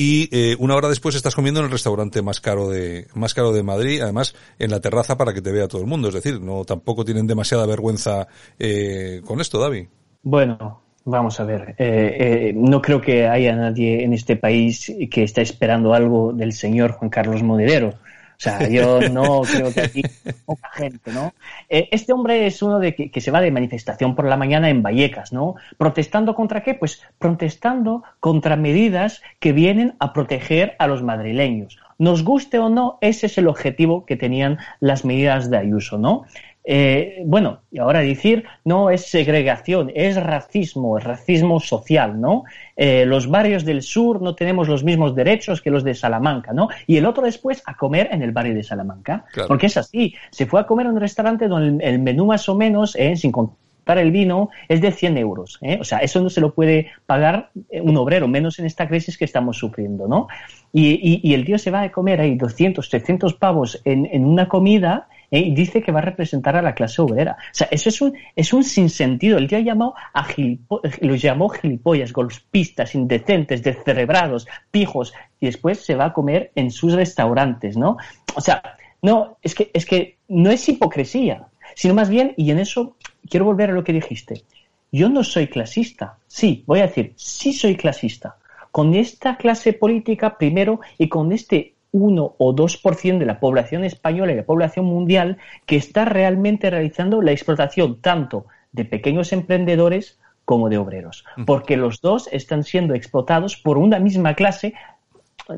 y 0.00 0.28
eh, 0.30 0.54
una 0.60 0.76
hora 0.76 0.88
después 0.88 1.16
estás 1.16 1.34
comiendo 1.34 1.58
en 1.58 1.66
el 1.66 1.72
restaurante 1.72 2.22
más 2.22 2.40
caro 2.40 2.68
de 2.68 3.08
más 3.14 3.34
caro 3.34 3.52
de 3.52 3.64
Madrid, 3.64 4.00
además 4.00 4.32
en 4.60 4.70
la 4.70 4.78
terraza 4.78 5.18
para 5.18 5.34
que 5.34 5.42
te 5.42 5.50
vea 5.50 5.66
todo 5.66 5.80
el 5.80 5.88
mundo. 5.88 6.06
Es 6.06 6.14
decir, 6.14 6.40
no 6.40 6.64
tampoco 6.64 7.04
tienen 7.04 7.26
demasiada 7.26 7.66
vergüenza 7.66 8.28
eh, 8.60 9.22
con 9.24 9.40
esto, 9.40 9.58
David. 9.58 9.88
Bueno, 10.22 10.82
vamos 11.04 11.40
a 11.40 11.44
ver. 11.44 11.74
Eh, 11.78 12.52
no 12.54 12.80
creo 12.80 13.00
que 13.00 13.26
haya 13.26 13.56
nadie 13.56 14.04
en 14.04 14.12
este 14.12 14.36
país 14.36 14.92
que 15.10 15.24
esté 15.24 15.42
esperando 15.42 15.92
algo 15.92 16.32
del 16.32 16.52
señor 16.52 16.92
Juan 16.92 17.10
Carlos 17.10 17.42
Monedero. 17.42 17.94
O 18.38 18.40
sea, 18.40 18.68
yo 18.68 19.00
no 19.10 19.42
creo 19.42 19.74
que 19.74 19.80
aquí 19.80 20.02
poca 20.46 20.70
gente, 20.74 21.12
¿no? 21.12 21.34
Eh, 21.68 21.88
este 21.90 22.12
hombre 22.12 22.46
es 22.46 22.62
uno 22.62 22.78
de 22.78 22.94
que, 22.94 23.20
se 23.20 23.32
va 23.32 23.40
de 23.40 23.50
manifestación 23.50 24.14
por 24.14 24.26
la 24.26 24.36
mañana 24.36 24.70
en 24.70 24.80
Vallecas, 24.80 25.32
¿no? 25.32 25.56
¿Protestando 25.76 26.36
contra 26.36 26.62
qué? 26.62 26.74
Pues 26.74 27.02
protestando 27.18 28.04
contra 28.20 28.54
medidas 28.54 29.22
que 29.40 29.52
vienen 29.52 29.96
a 29.98 30.12
proteger 30.12 30.76
a 30.78 30.86
los 30.86 31.02
madrileños 31.02 31.78
nos 31.98 32.22
guste 32.22 32.60
o 32.60 32.68
no, 32.68 32.98
ese 33.00 33.26
es 33.26 33.38
el 33.38 33.48
objetivo 33.48 34.06
que 34.06 34.16
tenían 34.16 34.58
las 34.78 35.04
medidas 35.04 35.50
de 35.50 35.58
Ayuso, 35.58 35.98
¿no? 35.98 36.24
Eh, 36.70 37.22
bueno, 37.24 37.60
y 37.70 37.78
ahora 37.78 38.00
decir, 38.00 38.44
no 38.62 38.90
es 38.90 39.06
segregación, 39.06 39.90
es 39.94 40.22
racismo, 40.22 40.98
es 40.98 41.04
racismo 41.04 41.60
social, 41.60 42.20
¿no? 42.20 42.44
Eh, 42.76 43.06
los 43.06 43.30
barrios 43.30 43.64
del 43.64 43.80
sur 43.80 44.20
no 44.20 44.34
tenemos 44.34 44.68
los 44.68 44.84
mismos 44.84 45.14
derechos 45.14 45.62
que 45.62 45.70
los 45.70 45.82
de 45.82 45.94
Salamanca, 45.94 46.52
¿no? 46.52 46.68
Y 46.86 46.98
el 46.98 47.06
otro 47.06 47.24
después 47.24 47.62
a 47.64 47.74
comer 47.74 48.10
en 48.12 48.20
el 48.20 48.32
barrio 48.32 48.54
de 48.54 48.62
Salamanca, 48.62 49.24
porque 49.46 49.64
es 49.64 49.78
así, 49.78 50.14
se 50.30 50.44
fue 50.44 50.60
a 50.60 50.64
comer 50.64 50.84
en 50.84 50.92
un 50.92 51.00
restaurante 51.00 51.48
donde 51.48 51.82
el, 51.82 52.00
menú 52.00 52.26
más 52.26 52.46
o 52.50 52.54
menos, 52.54 52.94
eh, 52.96 53.16
sin 53.16 53.32
contar 53.32 53.96
el 53.96 54.10
vino, 54.10 54.50
es 54.68 54.82
de 54.82 54.92
100 54.92 55.16
euros, 55.16 55.58
O 55.80 55.84
sea, 55.84 56.00
eso 56.00 56.20
no 56.20 56.28
se 56.28 56.42
lo 56.42 56.52
puede 56.52 56.88
pagar 57.06 57.48
un 57.70 57.96
obrero, 57.96 58.28
menos 58.28 58.58
en 58.58 58.66
esta 58.66 58.86
crisis 58.86 59.16
que 59.16 59.24
estamos 59.24 59.56
sufriendo, 59.56 60.06
¿no? 60.06 60.28
Y, 60.74 61.32
el 61.32 61.46
tío 61.46 61.56
se 61.56 61.70
va 61.70 61.80
a 61.80 61.90
comer 61.90 62.20
ahí 62.20 62.34
200, 62.34 62.86
300 62.86 63.32
pavos 63.32 63.80
en, 63.86 64.04
en 64.12 64.26
una 64.26 64.48
comida 64.48 65.08
¿eh? 65.30 65.52
dice 65.54 65.82
que 65.82 65.92
va 65.92 66.00
a 66.00 66.02
representar 66.02 66.56
a 66.56 66.62
la 66.62 66.74
clase 66.74 67.02
obrera. 67.02 67.36
O 67.38 67.54
sea, 67.54 67.68
eso 67.70 67.88
es 67.88 68.00
un, 68.00 68.14
es 68.34 68.52
un 68.52 68.64
sinsentido. 68.64 69.38
El 69.38 69.48
tío 69.48 69.58
ha 69.58 69.62
llamado 69.62 69.94
a 70.14 70.26
los 71.00 71.22
llamó 71.22 71.48
gilipollas, 71.48 72.12
golpistas, 72.12 72.94
indecentes, 72.94 73.62
descerebrados, 73.62 74.46
pijos, 74.70 75.12
y 75.40 75.46
después 75.46 75.84
se 75.84 75.94
va 75.94 76.06
a 76.06 76.12
comer 76.12 76.52
en 76.54 76.70
sus 76.70 76.94
restaurantes, 76.94 77.76
¿no? 77.76 77.96
O 78.34 78.40
sea, 78.40 78.62
no, 79.02 79.36
es 79.42 79.54
que, 79.54 79.70
es 79.72 79.86
que 79.86 80.18
no 80.28 80.50
es 80.50 80.68
hipocresía, 80.68 81.48
sino 81.74 81.94
más 81.94 82.08
bien, 82.08 82.34
y 82.36 82.50
en 82.50 82.58
eso 82.58 82.96
quiero 83.28 83.46
volver 83.46 83.70
a 83.70 83.74
lo 83.74 83.84
que 83.84 83.92
dijiste, 83.92 84.42
yo 84.90 85.08
no 85.08 85.22
soy 85.22 85.48
clasista. 85.48 86.18
Sí, 86.26 86.64
voy 86.66 86.80
a 86.80 86.86
decir, 86.86 87.12
sí 87.16 87.52
soy 87.52 87.76
clasista. 87.76 88.36
Con 88.70 88.94
esta 88.94 89.36
clase 89.36 89.72
política 89.72 90.36
primero 90.36 90.80
y 90.98 91.08
con 91.08 91.32
este 91.32 91.74
1 91.92 92.34
o 92.38 92.54
2% 92.54 93.18
de 93.18 93.26
la 93.26 93.40
población 93.40 93.84
española 93.84 94.32
y 94.32 94.36
la 94.36 94.44
población 94.44 94.84
mundial 94.84 95.38
que 95.66 95.76
está 95.76 96.04
realmente 96.04 96.70
realizando 96.70 97.22
la 97.22 97.32
explotación 97.32 98.00
tanto 98.00 98.46
de 98.72 98.84
pequeños 98.84 99.32
emprendedores 99.32 100.18
como 100.44 100.70
de 100.70 100.78
obreros, 100.78 101.26
porque 101.46 101.76
los 101.76 102.00
dos 102.00 102.26
están 102.32 102.64
siendo 102.64 102.94
explotados 102.94 103.58
por 103.58 103.76
una 103.76 103.98
misma 103.98 104.32
clase. 104.32 104.72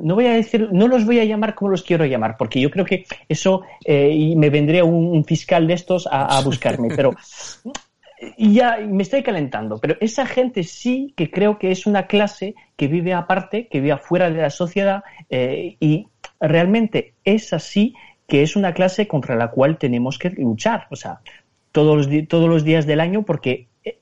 No 0.01 0.17
voy 0.17 0.27
a 0.27 0.33
decir, 0.33 0.69
no 0.73 0.89
los 0.89 1.07
voy 1.07 1.21
a 1.21 1.25
llamar 1.25 1.55
como 1.55 1.71
los 1.71 1.85
quiero 1.85 2.05
llamar, 2.05 2.37
porque 2.37 2.61
yo 2.61 2.73
creo 2.73 2.85
que 2.85 3.05
eso 3.29 3.63
eh, 3.85 4.11
y 4.13 4.35
me 4.35 4.51
vendría 4.51 4.83
un, 4.83 5.25
fiscal 5.25 5.69
de 5.69 5.75
estos 5.75 6.09
a, 6.11 6.41
buscarme, 6.43 6.89
pero 6.97 7.13
ya 8.37 8.79
me 8.79 9.05
estoy 9.05 9.23
calentando, 9.23 9.79
pero 9.79 9.97
esa 10.01 10.27
gente 10.27 10.65
sí 10.65 11.15
que 11.17 11.31
creo 11.31 11.59
que 11.59 11.71
es 11.71 11.87
una 11.87 12.09
clase 12.09 12.57
que 12.77 12.89
vive 12.89 13.15
aparte, 13.15 13.69
que 13.69 13.81
vive 13.81 13.93
afuera 13.93 14.29
de 14.29 14.43
la 14.43 14.51
sociedad 14.51 15.05
eh, 15.29 15.77
y 15.79 16.09
realmente 16.41 17.15
es 17.25 17.53
así 17.53 17.95
que 18.27 18.43
es 18.43 18.57
una 18.57 18.73
clase 18.73 19.09
contra 19.09 19.37
la 19.37 19.51
cual 19.51 19.77
tenemos 19.77 20.19
que 20.19 20.31
luchar, 20.31 20.87
o 20.91 20.97
sea, 20.97 21.21
todos 21.73 21.97
los, 21.97 22.29
todos 22.29 22.49
los 22.49 22.65
días 22.65 22.87
del 22.87 23.01
año 23.01 23.25
porque 23.25 23.69
eh, 23.85 23.99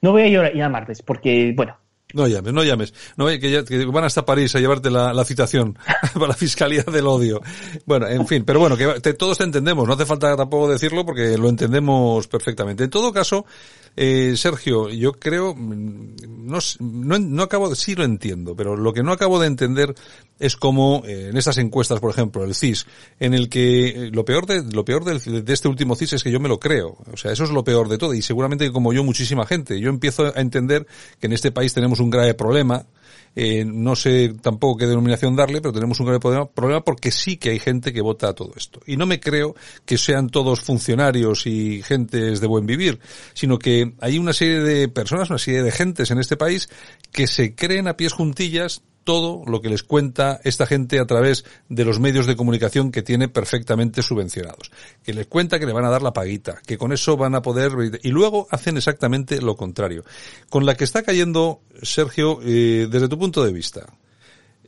no 0.00 0.12
voy 0.12 0.34
a 0.34 0.52
llamarles 0.52 1.02
porque, 1.02 1.52
bueno, 1.54 1.76
no 2.14 2.26
llames, 2.26 2.54
no 2.54 2.64
llames. 2.64 2.94
No 3.18 3.26
que, 3.26 3.64
que 3.64 3.84
van 3.84 4.04
hasta 4.04 4.24
París 4.24 4.54
a 4.54 4.60
llevarte 4.60 4.90
la, 4.90 5.12
la 5.12 5.24
citación 5.26 5.78
para 6.14 6.28
la 6.28 6.34
Fiscalía 6.34 6.82
del 6.82 7.06
Odio. 7.06 7.42
Bueno, 7.84 8.08
en 8.08 8.26
fin, 8.26 8.44
pero 8.46 8.58
bueno, 8.58 8.78
que 8.78 9.12
todos 9.12 9.36
te 9.36 9.44
entendemos. 9.44 9.86
No 9.86 9.92
hace 9.92 10.06
falta 10.06 10.34
tampoco 10.34 10.70
decirlo 10.70 11.04
porque 11.04 11.36
lo 11.36 11.50
entendemos 11.50 12.26
perfectamente. 12.26 12.84
En 12.84 12.90
todo 12.90 13.12
caso, 13.12 13.44
eh, 14.00 14.36
Sergio, 14.36 14.90
yo 14.90 15.14
creo, 15.14 15.56
mm, 15.56 16.46
no, 16.46 16.58
no, 16.78 17.18
no 17.18 17.42
acabo 17.42 17.68
de, 17.68 17.74
sí 17.74 17.96
lo 17.96 18.04
entiendo, 18.04 18.54
pero 18.54 18.76
lo 18.76 18.92
que 18.92 19.02
no 19.02 19.10
acabo 19.10 19.40
de 19.40 19.48
entender 19.48 19.92
es 20.38 20.56
como 20.56 21.02
eh, 21.04 21.30
en 21.30 21.36
estas 21.36 21.58
encuestas, 21.58 21.98
por 21.98 22.12
ejemplo, 22.12 22.44
el 22.44 22.54
CIS, 22.54 22.86
en 23.18 23.34
el 23.34 23.48
que 23.48 23.88
eh, 23.88 24.10
lo 24.12 24.24
peor 24.24 24.46
de 24.46 24.62
lo 24.72 24.84
peor 24.84 25.04
de, 25.04 25.52
este 25.52 25.66
último 25.66 25.96
CIS 25.96 26.12
es 26.12 26.22
que 26.22 26.30
yo 26.30 26.38
me 26.38 26.48
lo 26.48 26.60
creo. 26.60 26.96
O 27.12 27.16
sea, 27.16 27.32
eso 27.32 27.42
es 27.42 27.50
lo 27.50 27.64
peor 27.64 27.88
de 27.88 27.98
todo 27.98 28.14
y 28.14 28.22
seguramente 28.22 28.70
como 28.70 28.92
yo 28.92 29.02
muchísima 29.02 29.44
gente. 29.46 29.80
Yo 29.80 29.90
empiezo 29.90 30.26
a 30.26 30.40
entender 30.40 30.86
que 31.18 31.26
en 31.26 31.32
este 31.32 31.50
país 31.50 31.74
tenemos 31.74 31.98
un 31.98 32.10
grave 32.10 32.34
problema 32.34 32.86
eh, 33.40 33.64
no 33.64 33.94
sé 33.94 34.34
tampoco 34.42 34.78
qué 34.78 34.86
denominación 34.88 35.36
darle, 35.36 35.60
pero 35.60 35.72
tenemos 35.72 36.00
un 36.00 36.06
grave 36.06 36.48
problema 36.52 36.80
porque 36.82 37.12
sí 37.12 37.36
que 37.36 37.50
hay 37.50 37.60
gente 37.60 37.92
que 37.92 38.00
vota 38.00 38.30
a 38.30 38.32
todo 38.32 38.52
esto. 38.56 38.80
Y 38.84 38.96
no 38.96 39.06
me 39.06 39.20
creo 39.20 39.54
que 39.84 39.96
sean 39.96 40.28
todos 40.28 40.60
funcionarios 40.60 41.46
y 41.46 41.80
gentes 41.84 42.40
de 42.40 42.46
buen 42.48 42.66
vivir, 42.66 42.98
sino 43.34 43.56
que 43.56 43.92
hay 44.00 44.18
una 44.18 44.32
serie 44.32 44.58
de 44.58 44.88
personas, 44.88 45.30
una 45.30 45.38
serie 45.38 45.62
de 45.62 45.70
gentes 45.70 46.10
en 46.10 46.18
este 46.18 46.36
país 46.36 46.68
que 47.12 47.28
se 47.28 47.54
creen 47.54 47.86
a 47.86 47.96
pies 47.96 48.12
juntillas 48.12 48.82
todo 49.08 49.42
lo 49.46 49.62
que 49.62 49.70
les 49.70 49.84
cuenta 49.84 50.38
esta 50.44 50.66
gente 50.66 51.00
a 51.00 51.06
través 51.06 51.46
de 51.70 51.86
los 51.86 51.98
medios 51.98 52.26
de 52.26 52.36
comunicación 52.36 52.92
que 52.92 53.00
tiene 53.00 53.26
perfectamente 53.26 54.02
subvencionados. 54.02 54.70
Que 55.02 55.14
les 55.14 55.26
cuenta 55.26 55.58
que 55.58 55.64
le 55.64 55.72
van 55.72 55.86
a 55.86 55.88
dar 55.88 56.02
la 56.02 56.12
paguita, 56.12 56.60
que 56.66 56.76
con 56.76 56.92
eso 56.92 57.16
van 57.16 57.34
a 57.34 57.40
poder... 57.40 57.72
Y 58.02 58.10
luego 58.10 58.46
hacen 58.50 58.76
exactamente 58.76 59.40
lo 59.40 59.56
contrario. 59.56 60.04
Con 60.50 60.66
la 60.66 60.76
que 60.76 60.84
está 60.84 61.02
cayendo, 61.02 61.62
Sergio, 61.82 62.40
eh, 62.42 62.86
desde 62.90 63.08
tu 63.08 63.18
punto 63.18 63.42
de 63.42 63.50
vista, 63.50 63.86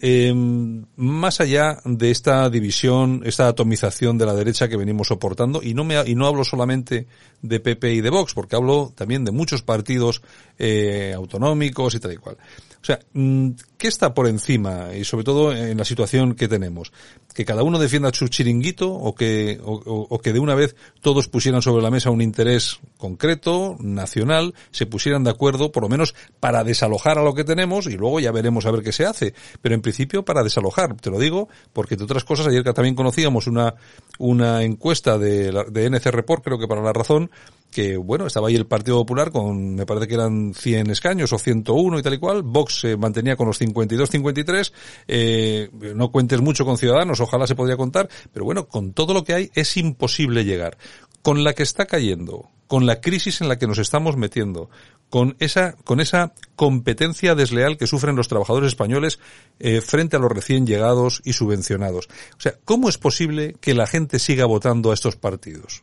eh, 0.00 0.32
más 0.34 1.42
allá 1.42 1.78
de 1.84 2.10
esta 2.10 2.48
división, 2.48 3.20
esta 3.26 3.46
atomización 3.46 4.16
de 4.16 4.24
la 4.24 4.32
derecha 4.32 4.68
que 4.68 4.78
venimos 4.78 5.08
soportando, 5.08 5.60
y 5.62 5.74
no 5.74 5.84
me 5.84 6.02
y 6.08 6.14
no 6.14 6.26
hablo 6.26 6.44
solamente 6.44 7.08
de 7.42 7.60
PP 7.60 7.92
y 7.92 8.00
de 8.00 8.08
Vox, 8.08 8.32
porque 8.32 8.56
hablo 8.56 8.90
también 8.96 9.26
de 9.26 9.32
muchos 9.32 9.60
partidos 9.60 10.22
eh, 10.58 11.12
autonómicos 11.14 11.94
y 11.94 12.00
tal 12.00 12.14
y 12.14 12.16
cual. 12.16 12.38
O 12.82 12.84
sea, 12.84 12.98
mm, 13.12 13.50
¿qué 13.76 13.88
está 13.88 14.14
por 14.14 14.26
encima 14.26 14.94
y 14.94 15.04
sobre 15.04 15.24
todo 15.24 15.52
en 15.52 15.76
la 15.76 15.84
situación 15.84 16.34
que 16.34 16.48
tenemos? 16.48 16.92
¿Que 17.34 17.44
cada 17.44 17.62
uno 17.62 17.78
defienda 17.78 18.10
su 18.12 18.28
chiringuito 18.28 18.90
o 18.90 19.14
que, 19.14 19.60
o, 19.62 20.18
que 20.20 20.32
de 20.32 20.38
una 20.38 20.54
vez 20.54 20.74
todos 21.02 21.28
pusieran 21.28 21.60
sobre 21.60 21.82
la 21.82 21.90
mesa 21.90 22.10
un 22.10 22.22
interés 22.22 22.80
concreto, 22.96 23.76
nacional, 23.80 24.54
se 24.70 24.86
pusieran 24.86 25.24
de 25.24 25.30
acuerdo 25.30 25.72
por 25.72 25.82
lo 25.82 25.90
menos 25.90 26.14
para 26.40 26.64
desalojar 26.64 27.18
a 27.18 27.22
lo 27.22 27.34
que 27.34 27.44
tenemos 27.44 27.86
y 27.86 27.98
luego 27.98 28.18
ya 28.18 28.32
veremos 28.32 28.64
a 28.64 28.70
ver 28.70 28.82
qué 28.82 28.92
se 28.92 29.04
hace? 29.04 29.34
Pero 29.60 29.74
en 29.74 29.82
principio 29.82 30.24
para 30.24 30.42
desalojar, 30.42 30.96
te 30.96 31.10
lo 31.10 31.18
digo, 31.18 31.48
porque 31.74 31.96
de 31.96 32.04
otras 32.04 32.24
cosas, 32.24 32.46
ayer 32.46 32.64
también 32.72 32.94
conocíamos 32.94 33.46
una, 33.46 33.74
una 34.18 34.62
encuesta 34.62 35.18
de, 35.18 35.52
de 35.70 35.90
NC 35.90 36.06
Report, 36.06 36.42
creo 36.42 36.58
que 36.58 36.66
para 36.66 36.82
la 36.82 36.94
razón, 36.94 37.30
que 37.70 37.96
bueno, 37.96 38.26
estaba 38.26 38.48
ahí 38.48 38.56
el 38.56 38.66
Partido 38.66 38.98
Popular 38.98 39.30
con, 39.30 39.74
me 39.74 39.86
parece 39.86 40.08
que 40.08 40.14
eran 40.14 40.54
100 40.54 40.90
escaños 40.90 41.32
o 41.32 41.38
101 41.38 41.98
y 41.98 42.02
tal 42.02 42.14
y 42.14 42.18
cual, 42.18 42.42
Vox 42.42 42.80
se 42.80 42.96
mantenía 42.96 43.36
con 43.36 43.46
los 43.46 43.60
52-53, 43.60 44.72
eh, 45.08 45.70
no 45.94 46.10
cuentes 46.10 46.40
mucho 46.40 46.64
con 46.64 46.78
Ciudadanos, 46.78 47.20
ojalá 47.20 47.46
se 47.46 47.54
podría 47.54 47.76
contar, 47.76 48.08
pero 48.32 48.44
bueno, 48.44 48.66
con 48.66 48.92
todo 48.92 49.14
lo 49.14 49.24
que 49.24 49.34
hay 49.34 49.50
es 49.54 49.76
imposible 49.76 50.44
llegar. 50.44 50.76
Con 51.22 51.44
la 51.44 51.52
que 51.52 51.62
está 51.62 51.84
cayendo, 51.84 52.48
con 52.66 52.86
la 52.86 53.02
crisis 53.02 53.42
en 53.42 53.48
la 53.48 53.58
que 53.58 53.66
nos 53.66 53.78
estamos 53.78 54.16
metiendo, 54.16 54.70
con 55.10 55.36
esa, 55.38 55.72
con 55.84 56.00
esa 56.00 56.32
competencia 56.56 57.34
desleal 57.34 57.76
que 57.76 57.86
sufren 57.86 58.16
los 58.16 58.28
trabajadores 58.28 58.68
españoles 58.68 59.18
eh, 59.58 59.80
frente 59.80 60.16
a 60.16 60.20
los 60.20 60.30
recién 60.30 60.66
llegados 60.66 61.20
y 61.24 61.34
subvencionados. 61.34 62.06
O 62.38 62.40
sea, 62.40 62.54
¿cómo 62.64 62.88
es 62.88 62.96
posible 62.96 63.56
que 63.60 63.74
la 63.74 63.86
gente 63.86 64.18
siga 64.18 64.46
votando 64.46 64.92
a 64.92 64.94
estos 64.94 65.16
partidos? 65.16 65.82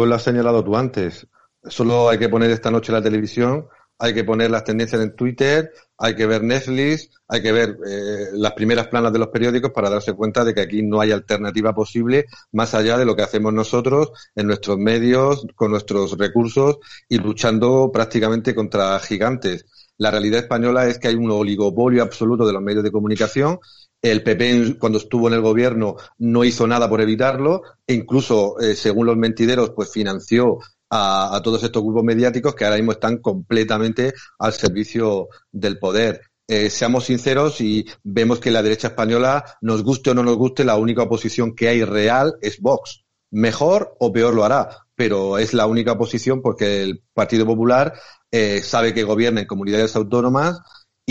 Pues 0.00 0.08
lo 0.08 0.14
has 0.14 0.22
señalado 0.22 0.64
tú 0.64 0.74
antes. 0.78 1.26
Solo 1.62 2.08
hay 2.08 2.16
que 2.16 2.30
poner 2.30 2.50
esta 2.50 2.70
noche 2.70 2.90
la 2.90 3.02
televisión, 3.02 3.66
hay 3.98 4.14
que 4.14 4.24
poner 4.24 4.50
las 4.50 4.64
tendencias 4.64 5.02
en 5.02 5.14
Twitter, 5.14 5.72
hay 5.98 6.16
que 6.16 6.24
ver 6.24 6.42
Netflix, 6.42 7.10
hay 7.28 7.42
que 7.42 7.52
ver 7.52 7.76
eh, 7.86 8.28
las 8.32 8.52
primeras 8.52 8.86
planas 8.86 9.12
de 9.12 9.18
los 9.18 9.28
periódicos 9.28 9.72
para 9.72 9.90
darse 9.90 10.14
cuenta 10.14 10.42
de 10.42 10.54
que 10.54 10.62
aquí 10.62 10.82
no 10.82 11.02
hay 11.02 11.12
alternativa 11.12 11.74
posible 11.74 12.24
más 12.52 12.72
allá 12.72 12.96
de 12.96 13.04
lo 13.04 13.14
que 13.14 13.24
hacemos 13.24 13.52
nosotros 13.52 14.12
en 14.34 14.46
nuestros 14.46 14.78
medios, 14.78 15.46
con 15.54 15.70
nuestros 15.70 16.16
recursos 16.16 16.78
y 17.06 17.18
luchando 17.18 17.90
prácticamente 17.92 18.54
contra 18.54 18.98
gigantes. 19.00 19.66
La 19.98 20.10
realidad 20.10 20.40
española 20.40 20.86
es 20.86 20.98
que 20.98 21.08
hay 21.08 21.14
un 21.14 21.30
oligopolio 21.30 22.02
absoluto 22.02 22.46
de 22.46 22.54
los 22.54 22.62
medios 22.62 22.84
de 22.84 22.90
comunicación 22.90 23.58
el 24.02 24.22
PP, 24.22 24.78
cuando 24.78 24.98
estuvo 24.98 25.28
en 25.28 25.34
el 25.34 25.40
gobierno, 25.40 25.96
no 26.18 26.44
hizo 26.44 26.66
nada 26.66 26.88
por 26.88 27.00
evitarlo 27.00 27.62
e 27.86 27.94
incluso, 27.94 28.58
eh, 28.60 28.74
según 28.74 29.06
los 29.06 29.16
mentideros, 29.16 29.70
pues 29.70 29.90
financió 29.90 30.58
a, 30.88 31.40
todos 31.44 31.62
estos 31.62 31.82
grupos 31.82 32.02
mediáticos 32.02 32.54
que 32.54 32.64
ahora 32.64 32.76
mismo 32.76 32.92
están 32.92 33.18
completamente 33.18 34.12
al 34.38 34.52
servicio 34.52 35.28
del 35.52 35.78
poder. 35.78 36.22
Eh, 36.48 36.68
seamos 36.68 37.04
sinceros 37.04 37.60
y 37.60 37.86
vemos 38.02 38.40
que 38.40 38.50
la 38.50 38.62
derecha 38.62 38.88
española, 38.88 39.44
nos 39.60 39.84
guste 39.84 40.10
o 40.10 40.14
no 40.14 40.24
nos 40.24 40.36
guste, 40.36 40.64
la 40.64 40.76
única 40.76 41.02
oposición 41.02 41.54
que 41.54 41.68
hay 41.68 41.84
real 41.84 42.34
es 42.40 42.60
Vox. 42.60 43.04
Mejor 43.30 43.94
o 44.00 44.12
peor 44.12 44.34
lo 44.34 44.44
hará, 44.44 44.68
pero 44.96 45.38
es 45.38 45.54
la 45.54 45.66
única 45.66 45.92
oposición 45.92 46.42
porque 46.42 46.82
el 46.82 47.04
Partido 47.14 47.46
Popular 47.46 47.94
eh, 48.32 48.60
sabe 48.62 48.92
que 48.92 49.04
gobierna 49.04 49.42
en 49.42 49.46
comunidades 49.46 49.94
autónomas 49.94 50.60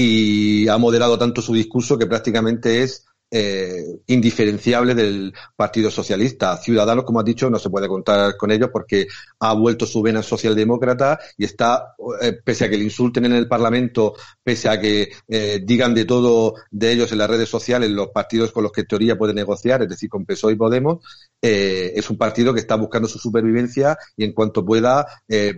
y 0.02 0.66
ha 0.70 0.78
moderado 0.78 1.18
tanto 1.18 1.41
su 1.41 1.54
discurso 1.54 1.97
que 1.97 2.08
prácticamente 2.08 2.84
es 2.84 3.06
eh, 3.32 3.84
indiferenciable 4.08 4.95
del 4.95 5.34
Partido 5.56 5.91
Socialista. 5.91 6.56
Ciudadanos, 6.56 7.04
como 7.04 7.20
has 7.20 7.26
dicho, 7.26 7.50
no 7.50 7.60
se 7.60 7.70
puede 7.70 7.89
contar 7.89 8.38
con 8.38 8.50
ellos 8.50 8.70
porque 8.72 9.08
ha 9.41 9.54
vuelto 9.54 9.86
su 9.86 10.02
vena 10.02 10.24
socialdemócrata 10.24 11.20
y 11.38 11.43
está, 11.43 11.95
eh, 12.22 12.39
pese 12.43 12.66
a 12.66 12.70
que 12.70 12.78
le 12.78 12.86
insulten 12.86 13.26
en 13.26 13.34
el 13.34 13.50
Parlamento, 13.50 14.16
pese 14.41 14.70
a 14.70 14.80
que 14.80 15.10
eh, 15.28 15.60
digan 15.64 15.93
de 15.93 16.06
todo 16.06 16.56
de 16.72 16.93
ellos 16.93 17.12
en 17.12 17.18
las 17.18 17.30
redes 17.30 17.50
sociales, 17.50 17.91
los 17.91 18.08
partidos 18.08 18.54
con 18.54 18.64
los 18.64 18.72
que 18.72 18.82
en 18.82 18.88
teoría 18.88 19.18
puede 19.18 19.34
negociar, 19.34 19.84
es 19.84 19.89
decir, 19.89 20.10
con 20.10 20.26
PSOE 20.26 20.54
y 20.54 20.56
Podemos, 20.56 21.06
es 21.41 22.10
un 22.10 22.18
partido 22.18 22.54
que 22.54 22.62
está 22.62 22.76
buscando 22.76 23.08
su 23.08 23.20
supervivencia 23.20 23.97
y 24.16 24.24
en 24.24 24.34
cuanto 24.34 24.66
pueda 24.66 25.06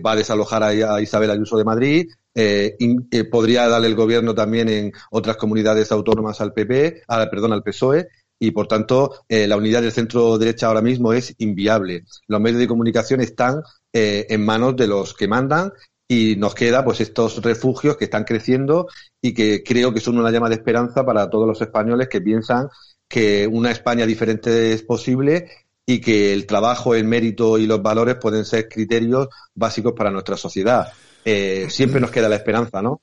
va 0.04 0.12
a 0.12 0.16
desalojar 0.16 0.62
a, 0.62 1.00
Isabel 1.00 1.30
Ayuso 1.30 1.56
de 1.56 1.64
Madrid, 1.64 2.08
eh, 2.34 2.76
eh, 3.10 3.24
podría 3.24 3.68
darle 3.68 3.88
el 3.88 3.94
gobierno 3.94 4.34
también 4.34 4.68
en 4.68 4.92
otras 5.10 5.36
comunidades 5.36 5.92
autónomas 5.92 6.40
al 6.40 6.52
PP, 6.52 7.02
al, 7.06 7.30
perdón, 7.30 7.52
al 7.52 7.62
PSOE, 7.62 8.08
y 8.42 8.50
por 8.50 8.66
tanto 8.66 9.24
eh, 9.28 9.46
la 9.46 9.56
unidad 9.56 9.82
del 9.82 9.92
centro 9.92 10.36
derecha 10.36 10.66
ahora 10.66 10.82
mismo 10.82 11.12
es 11.12 11.32
inviable. 11.38 12.02
Los 12.26 12.40
medios 12.40 12.58
de 12.58 12.66
comunicación 12.66 13.20
están 13.20 13.62
eh, 13.92 14.26
en 14.28 14.44
manos 14.44 14.74
de 14.74 14.88
los 14.88 15.14
que 15.14 15.28
mandan 15.28 15.72
y 16.08 16.34
nos 16.34 16.52
queda 16.52 16.84
pues 16.84 17.00
estos 17.00 17.40
refugios 17.40 17.96
que 17.96 18.06
están 18.06 18.24
creciendo 18.24 18.88
y 19.20 19.32
que 19.32 19.62
creo 19.62 19.94
que 19.94 20.00
son 20.00 20.18
una 20.18 20.32
llama 20.32 20.48
de 20.48 20.56
esperanza 20.56 21.06
para 21.06 21.30
todos 21.30 21.46
los 21.46 21.62
españoles 21.62 22.08
que 22.08 22.20
piensan 22.20 22.68
que 23.08 23.46
una 23.46 23.70
España 23.70 24.06
diferente 24.06 24.72
es 24.72 24.82
posible 24.82 25.48
y 25.86 26.00
que 26.00 26.32
el 26.32 26.44
trabajo, 26.44 26.96
el 26.96 27.04
mérito 27.04 27.58
y 27.58 27.66
los 27.66 27.80
valores 27.80 28.16
pueden 28.16 28.44
ser 28.44 28.68
criterios 28.68 29.28
básicos 29.54 29.92
para 29.92 30.10
nuestra 30.10 30.36
sociedad 30.36 30.92
eh, 31.24 31.66
siempre 31.70 32.00
nos 32.00 32.10
queda 32.10 32.28
la 32.28 32.36
esperanza, 32.36 32.82
¿no, 32.82 33.00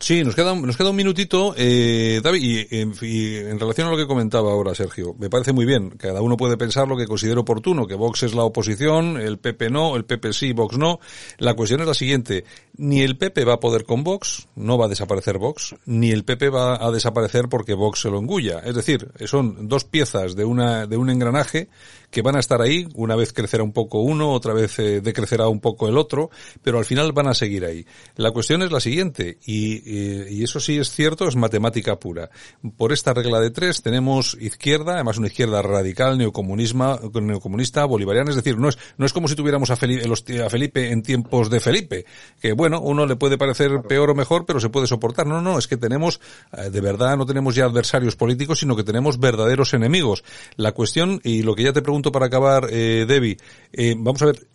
sí, 0.00 0.22
nos 0.22 0.34
queda, 0.34 0.54
nos 0.54 0.76
queda 0.76 0.90
un 0.90 0.96
minutito, 0.96 1.54
eh, 1.56 2.20
David, 2.22 2.66
y, 2.70 3.36
en 3.36 3.58
relación 3.58 3.88
a 3.88 3.90
lo 3.90 3.96
que 3.96 4.06
comentaba 4.06 4.52
ahora 4.52 4.74
Sergio, 4.74 5.14
me 5.18 5.28
parece 5.28 5.52
muy 5.52 5.64
bien, 5.64 5.90
cada 5.90 6.22
uno 6.22 6.36
puede 6.36 6.56
pensar 6.56 6.88
lo 6.88 6.96
que 6.96 7.06
considera 7.06 7.40
oportuno, 7.40 7.86
que 7.86 7.94
Vox 7.94 8.22
es 8.22 8.34
la 8.34 8.44
oposición, 8.44 9.18
el 9.20 9.38
PP 9.38 9.70
no, 9.70 9.96
el 9.96 10.04
PP 10.04 10.32
sí, 10.32 10.52
Vox 10.52 10.76
no. 10.76 11.00
La 11.38 11.54
cuestión 11.54 11.80
es 11.80 11.86
la 11.86 11.94
siguiente, 11.94 12.44
ni 12.78 13.02
el 13.02 13.18
PP 13.18 13.44
va 13.44 13.54
a 13.54 13.60
poder 13.60 13.84
con 13.84 14.04
Vox, 14.04 14.48
no 14.54 14.78
va 14.78 14.86
a 14.86 14.88
desaparecer 14.88 15.38
Vox, 15.38 15.74
ni 15.84 16.10
el 16.10 16.24
PP 16.24 16.48
va 16.48 16.84
a 16.84 16.90
desaparecer 16.90 17.48
porque 17.48 17.74
Vox 17.74 18.00
se 18.00 18.10
lo 18.10 18.18
engulla. 18.18 18.60
Es 18.60 18.74
decir, 18.74 19.10
son 19.26 19.68
dos 19.68 19.84
piezas 19.84 20.36
de 20.36 20.44
una, 20.44 20.86
de 20.86 20.96
un 20.96 21.10
engranaje 21.10 21.68
que 22.10 22.22
van 22.22 22.36
a 22.36 22.40
estar 22.40 22.62
ahí, 22.62 22.88
una 22.94 23.16
vez 23.16 23.32
crecerá 23.32 23.62
un 23.62 23.72
poco 23.72 24.00
uno, 24.00 24.30
otra 24.30 24.54
vez 24.54 24.78
eh, 24.78 25.00
decrecerá 25.00 25.48
un 25.48 25.60
poco 25.60 25.88
el 25.88 25.98
otro, 25.98 26.30
pero 26.62 26.78
al 26.78 26.84
final 26.84 27.12
van 27.12 27.28
a 27.28 27.34
seguir 27.34 27.64
ahí. 27.64 27.84
La 28.16 28.30
cuestión 28.30 28.62
es 28.62 28.72
la 28.72 28.80
siguiente, 28.80 29.38
y, 29.44 30.38
y, 30.38 30.42
eso 30.42 30.60
sí 30.60 30.78
es 30.78 30.90
cierto, 30.90 31.28
es 31.28 31.36
matemática 31.36 31.98
pura. 31.98 32.30
Por 32.76 32.92
esta 32.92 33.12
regla 33.12 33.40
de 33.40 33.50
tres 33.50 33.82
tenemos 33.82 34.36
izquierda, 34.40 34.94
además 34.94 35.18
una 35.18 35.26
izquierda 35.26 35.60
radical, 35.60 36.16
neocomunista, 36.16 37.84
bolivariana, 37.84 38.30
es 38.30 38.36
decir, 38.36 38.56
no 38.56 38.70
es, 38.70 38.78
no 38.96 39.04
es 39.04 39.12
como 39.12 39.28
si 39.28 39.34
tuviéramos 39.34 39.70
a 39.70 39.76
Felipe, 39.76 40.42
a 40.42 40.48
Felipe 40.48 40.90
en 40.90 41.02
tiempos 41.02 41.50
de 41.50 41.60
Felipe, 41.60 42.06
que 42.40 42.52
bueno, 42.52 42.67
uno 42.74 43.06
le 43.06 43.16
puede 43.16 43.38
parecer 43.38 43.82
peor 43.88 44.10
o 44.10 44.14
mejor, 44.14 44.46
pero 44.46 44.60
se 44.60 44.68
puede 44.68 44.86
soportar. 44.86 45.26
No, 45.26 45.40
no, 45.40 45.58
es 45.58 45.66
que 45.66 45.76
tenemos, 45.76 46.20
eh, 46.52 46.70
de 46.70 46.80
verdad, 46.80 47.16
no 47.16 47.26
tenemos 47.26 47.54
ya 47.54 47.64
adversarios 47.64 48.16
políticos, 48.16 48.60
sino 48.60 48.76
que 48.76 48.84
tenemos 48.84 49.18
verdaderos 49.18 49.74
enemigos. 49.74 50.24
La 50.56 50.72
cuestión, 50.72 51.20
y 51.24 51.42
lo 51.42 51.54
que 51.54 51.62
ya 51.64 51.72
te 51.72 51.82
pregunto 51.82 52.12
para 52.12 52.26
acabar, 52.26 52.68
eh, 52.70 53.06
Debbie. 53.06 53.38
Eh, 53.72 53.94
vamos 53.96 54.22
a 54.22 54.26
ver, 54.26 54.46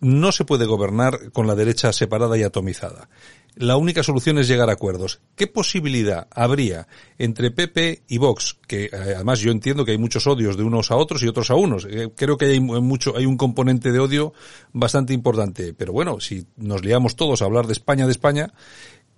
no 0.00 0.32
se 0.32 0.44
puede 0.44 0.66
gobernar 0.66 1.30
con 1.32 1.46
la 1.46 1.54
derecha 1.54 1.92
separada 1.92 2.36
y 2.36 2.42
atomizada. 2.42 3.08
La 3.54 3.76
única 3.76 4.04
solución 4.04 4.38
es 4.38 4.46
llegar 4.46 4.70
a 4.70 4.74
acuerdos. 4.74 5.20
¿Qué 5.34 5.48
posibilidad 5.48 6.28
habría 6.30 6.86
entre 7.18 7.50
PP 7.50 8.04
y 8.06 8.18
Vox? 8.18 8.56
Que 8.68 8.84
eh, 8.84 8.90
además 8.92 9.40
yo 9.40 9.50
entiendo 9.50 9.84
que 9.84 9.92
hay 9.92 9.98
muchos 9.98 10.28
odios 10.28 10.56
de 10.56 10.62
unos 10.62 10.92
a 10.92 10.96
otros 10.96 11.22
y 11.22 11.28
otros 11.28 11.50
a 11.50 11.56
unos. 11.56 11.84
Eh, 11.90 12.08
creo 12.14 12.36
que 12.36 12.46
hay 12.46 12.60
mucho, 12.60 13.16
hay 13.16 13.26
un 13.26 13.36
componente 13.36 13.90
de 13.90 13.98
odio 13.98 14.32
bastante 14.72 15.12
importante. 15.12 15.74
Pero 15.74 15.92
bueno, 15.92 16.20
si 16.20 16.46
nos 16.56 16.84
liamos 16.84 17.16
todos 17.16 17.42
a 17.42 17.46
hablar 17.46 17.66
de 17.66 17.72
España, 17.72 18.06
de 18.06 18.12
España, 18.12 18.52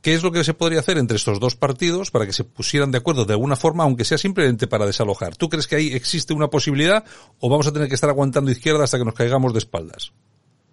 ¿Qué 0.03 0.15
es 0.15 0.23
lo 0.23 0.33
que 0.33 0.45
se 0.45 0.55
podría 0.55 0.81
hacer 0.81 0.97
entre 0.97 1.19
estos 1.19 1.41
dos 1.41 1.57
partidos 1.57 2.11
para 2.11 2.25
que 2.25 2.33
se 2.33 2.45
pusieran 2.45 2.91
de 2.91 2.97
acuerdo 2.97 3.27
de 3.27 3.35
alguna 3.35 3.55
forma, 3.55 3.85
aunque 3.85 4.07
sea 4.07 4.17
simplemente 4.17 4.67
para 4.67 4.87
desalojar? 4.87 5.37
¿Tú 5.37 5.51
crees 5.51 5.67
que 5.67 5.77
ahí 5.77 5.89
existe 5.93 6.33
una 6.33 6.49
posibilidad 6.49 7.05
o 7.39 7.51
vamos 7.51 7.67
a 7.67 7.73
tener 7.73 7.87
que 7.87 7.97
estar 7.97 8.09
aguantando 8.09 8.51
izquierda 8.51 8.85
hasta 8.85 8.97
que 8.97 9.05
nos 9.05 9.13
caigamos 9.13 9.53
de 9.53 9.59
espaldas? 9.59 10.15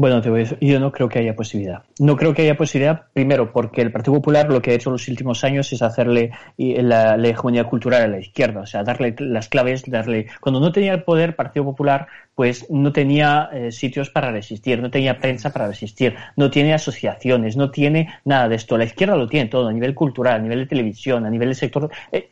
Bueno, 0.00 0.22
te 0.22 0.30
voy 0.30 0.38
a 0.38 0.42
decir, 0.44 0.58
yo 0.60 0.78
no 0.78 0.92
creo 0.92 1.08
que 1.08 1.18
haya 1.18 1.34
posibilidad. 1.34 1.82
No 1.98 2.16
creo 2.16 2.32
que 2.32 2.42
haya 2.42 2.56
posibilidad, 2.56 3.06
primero, 3.12 3.50
porque 3.52 3.82
el 3.82 3.90
Partido 3.90 4.14
Popular 4.14 4.48
lo 4.48 4.62
que 4.62 4.70
ha 4.70 4.74
hecho 4.74 4.90
en 4.90 4.92
los 4.92 5.08
últimos 5.08 5.42
años 5.42 5.72
es 5.72 5.82
hacerle 5.82 6.30
la, 6.56 7.16
hegemonía 7.16 7.64
cultural 7.64 8.02
a 8.02 8.06
la 8.06 8.20
izquierda, 8.20 8.60
o 8.60 8.66
sea, 8.66 8.84
darle 8.84 9.16
las 9.18 9.48
claves, 9.48 9.82
darle... 9.90 10.28
Cuando 10.40 10.60
no 10.60 10.70
tenía 10.70 10.92
el 10.92 11.02
poder, 11.02 11.34
Partido 11.34 11.64
Popular, 11.64 12.06
pues 12.36 12.70
no 12.70 12.92
tenía 12.92 13.50
eh, 13.52 13.72
sitios 13.72 14.08
para 14.08 14.30
resistir, 14.30 14.80
no 14.80 14.88
tenía 14.88 15.18
prensa 15.18 15.52
para 15.52 15.66
resistir, 15.66 16.14
no 16.36 16.48
tiene 16.48 16.74
asociaciones, 16.74 17.56
no 17.56 17.72
tiene 17.72 18.08
nada 18.24 18.48
de 18.48 18.54
esto. 18.54 18.78
La 18.78 18.84
izquierda 18.84 19.16
lo 19.16 19.26
tiene 19.26 19.48
todo, 19.48 19.66
a 19.66 19.72
nivel 19.72 19.96
cultural, 19.96 20.36
a 20.36 20.38
nivel 20.38 20.60
de 20.60 20.66
televisión, 20.66 21.26
a 21.26 21.30
nivel 21.30 21.48
del 21.48 21.56
sector... 21.56 21.90
Eh, 22.12 22.28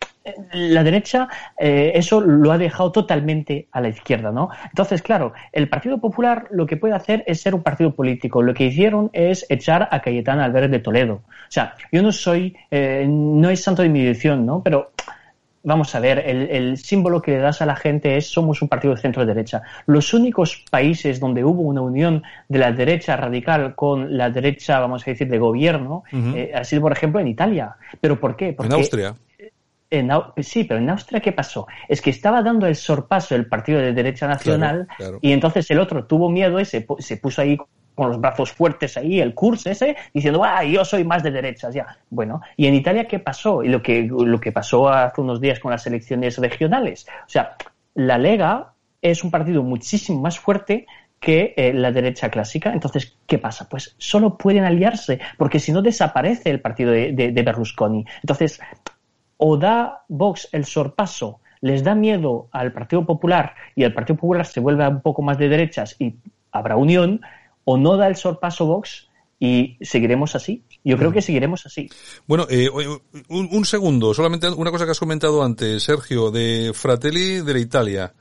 la 0.53 0.83
derecha 0.83 1.29
eh, 1.59 1.93
eso 1.95 2.21
lo 2.21 2.51
ha 2.53 2.59
dejado 2.59 2.91
totalmente 2.93 3.69
a 3.71 3.81
la 3.81 3.89
izquierda, 3.89 4.33
¿no? 4.33 4.51
Entonces, 4.65 5.03
claro, 5.03 5.33
el 5.53 5.69
Partido 5.69 5.99
Popular 5.99 6.49
lo 6.51 6.67
que 6.67 6.77
puede 6.77 6.95
hacer 6.95 7.23
es 7.27 7.41
ser 7.41 7.55
un 7.57 7.63
partido 7.63 7.95
político. 7.95 8.43
Lo 8.43 8.55
que 8.55 8.65
hicieron 8.65 9.11
es 9.13 9.47
echar 9.49 9.89
a 9.91 10.01
Cayetana 10.01 10.45
Álvarez 10.45 10.71
de 10.71 10.79
Toledo. 10.79 11.15
O 11.27 11.51
sea, 11.51 11.75
yo 11.93 12.03
no 12.03 12.13
soy, 12.13 12.57
eh, 12.71 13.07
no 13.09 13.51
es 13.51 13.63
santo 13.63 13.83
de 13.83 13.89
mi 13.89 14.01
dirección, 14.01 14.47
¿no? 14.47 14.63
Pero 14.63 14.93
vamos 15.67 15.93
a 15.95 16.01
ver, 16.01 16.23
el, 16.25 16.49
el, 16.49 16.77
símbolo 16.79 17.21
que 17.21 17.33
le 17.33 17.39
das 17.39 17.61
a 17.61 17.67
la 17.67 17.75
gente 17.75 18.17
es 18.17 18.29
somos 18.29 18.63
un 18.63 18.69
partido 18.69 18.95
de 18.95 19.01
centro-derecha. 19.01 19.63
Los 19.87 20.15
únicos 20.15 20.65
países 20.71 21.19
donde 21.19 21.45
hubo 21.45 21.63
una 21.63 21.81
unión 21.81 22.23
de 22.49 22.59
la 22.59 22.71
derecha 22.73 23.17
radical 23.17 23.75
con 23.75 24.17
la 24.17 24.31
derecha, 24.31 24.79
vamos 24.79 25.03
a 25.03 25.11
decir, 25.11 25.29
de 25.29 25.39
gobierno, 25.39 26.05
eh, 26.13 26.53
ha 26.55 26.63
sido, 26.63 26.83
por 26.83 26.93
ejemplo, 26.93 27.21
en 27.21 27.27
Italia. 27.27 27.77
¿Pero 28.01 28.19
por 28.19 28.37
qué? 28.37 28.53
Porque 28.53 28.73
en 28.73 28.81
Austria. 28.81 29.15
En, 29.89 30.11
sí, 30.39 30.65
pero 30.65 30.81
en 30.81 30.91
Austria, 30.91 31.21
¿qué 31.21 31.33
pasó? 31.33 31.67
Es 31.89 32.03
que 32.03 32.11
estaba 32.11 32.43
dando 32.43 32.67
el 32.67 32.75
sorpaso 32.75 33.37
el 33.37 33.47
partido 33.47 33.79
de 33.79 33.93
derecha 33.93 34.27
nacional 34.27 34.89
y 35.21 35.33
entonces 35.33 35.71
el 35.71 35.79
otro 35.79 36.07
tuvo 36.07 36.29
miedo 36.29 36.59
y 36.59 36.65
se, 36.65 36.81
puso 36.81 37.43
ahí 37.43 37.57
con 37.95 38.09
los 38.09 38.21
brazos 38.21 38.53
fuertes 38.53 38.97
ahí, 38.97 39.21
el 39.21 39.33
curso 39.33 39.71
ese, 39.71 39.97
diciendo, 40.13 40.45
ah, 40.45 40.63
yo 40.65 40.85
soy 40.85 41.05
más 41.05 41.23
de 41.23 41.31
derechas, 41.31 41.73
ya. 41.75 41.87
Bueno, 42.11 42.43
¿y 42.57 42.67
en 42.67 42.75
Italia 42.75 43.07
qué 43.07 43.21
pasó? 43.21 43.63
Y 43.63 43.69
lo 43.69 43.81
que, 43.83 44.03
lo 44.03 44.39
que 44.39 44.53
pasó 44.53 44.89
hace 44.89 45.21
unos 45.21 45.41
días 45.41 45.61
con 45.61 45.71
las 45.71 45.87
elecciones 45.87 46.37
regionales. 46.37 47.07
O 47.27 47.29
sea, 47.29 47.57
la 47.95 48.19
Lega 48.19 48.75
es 49.01 49.25
un 49.25 49.31
partido 49.31 49.63
muchísimo 49.63 50.21
más 50.21 50.39
fuerte 50.39 50.87
que 51.21 51.55
eh, 51.57 51.73
la 51.73 51.91
derecha 51.91 52.29
clásica. 52.29 52.73
Entonces, 52.73 53.17
¿qué 53.27 53.39
pasa? 53.39 53.67
Pues 53.69 53.95
solo 53.99 54.37
pueden 54.37 54.65
aliarse, 54.65 55.19
porque 55.39 55.59
si 55.59 55.73
no 55.73 55.81
desaparece 55.81 56.51
el 56.51 56.61
partido 56.61 56.91
de, 56.91 57.13
de 57.13 57.43
Berlusconi. 57.43 58.05
Entonces, 58.23 58.61
o 59.37 59.57
da 59.57 60.05
Vox 60.09 60.49
el 60.53 60.65
sorpaso, 60.65 61.41
les 61.61 61.83
da 61.83 61.95
miedo 61.95 62.49
al 62.53 62.73
Partido 62.73 63.05
Popular 63.05 63.55
y 63.75 63.85
el 63.85 63.95
Partido 63.95 64.17
Popular 64.17 64.47
se 64.47 64.61
vuelve 64.61 64.87
un 64.89 65.01
poco 65.01 65.23
más 65.23 65.39
de 65.39 65.49
derechas 65.49 65.97
y 65.99 66.17
habrá 66.53 66.77
unión, 66.77 67.21
o 67.65 67.77
no 67.77 67.97
da 67.97 68.09
el 68.09 68.17
sorpaso 68.17 68.67
Vox 68.67 69.09
y 69.39 69.77
seguiremos 69.81 70.35
así. 70.35 70.63
Yo 70.85 70.97
creo 70.97 71.13
que 71.13 71.21
seguiremos 71.21 71.67
así. 71.67 71.91
Bueno, 72.27 72.47
eh, 72.49 72.69
un, 73.29 73.65
segundo, 73.65 74.15
solamente 74.15 74.49
una 74.49 74.71
cosa 74.71 74.85
que 74.85 74.93
has 74.93 75.01
comentado 75.01 75.43
antes, 75.43 75.83
Sergio, 75.83 76.31
de 76.31 76.73
Fratelli 76.75 77.41
de 77.41 77.53
la 77.53 77.61
Italia. 77.61 78.15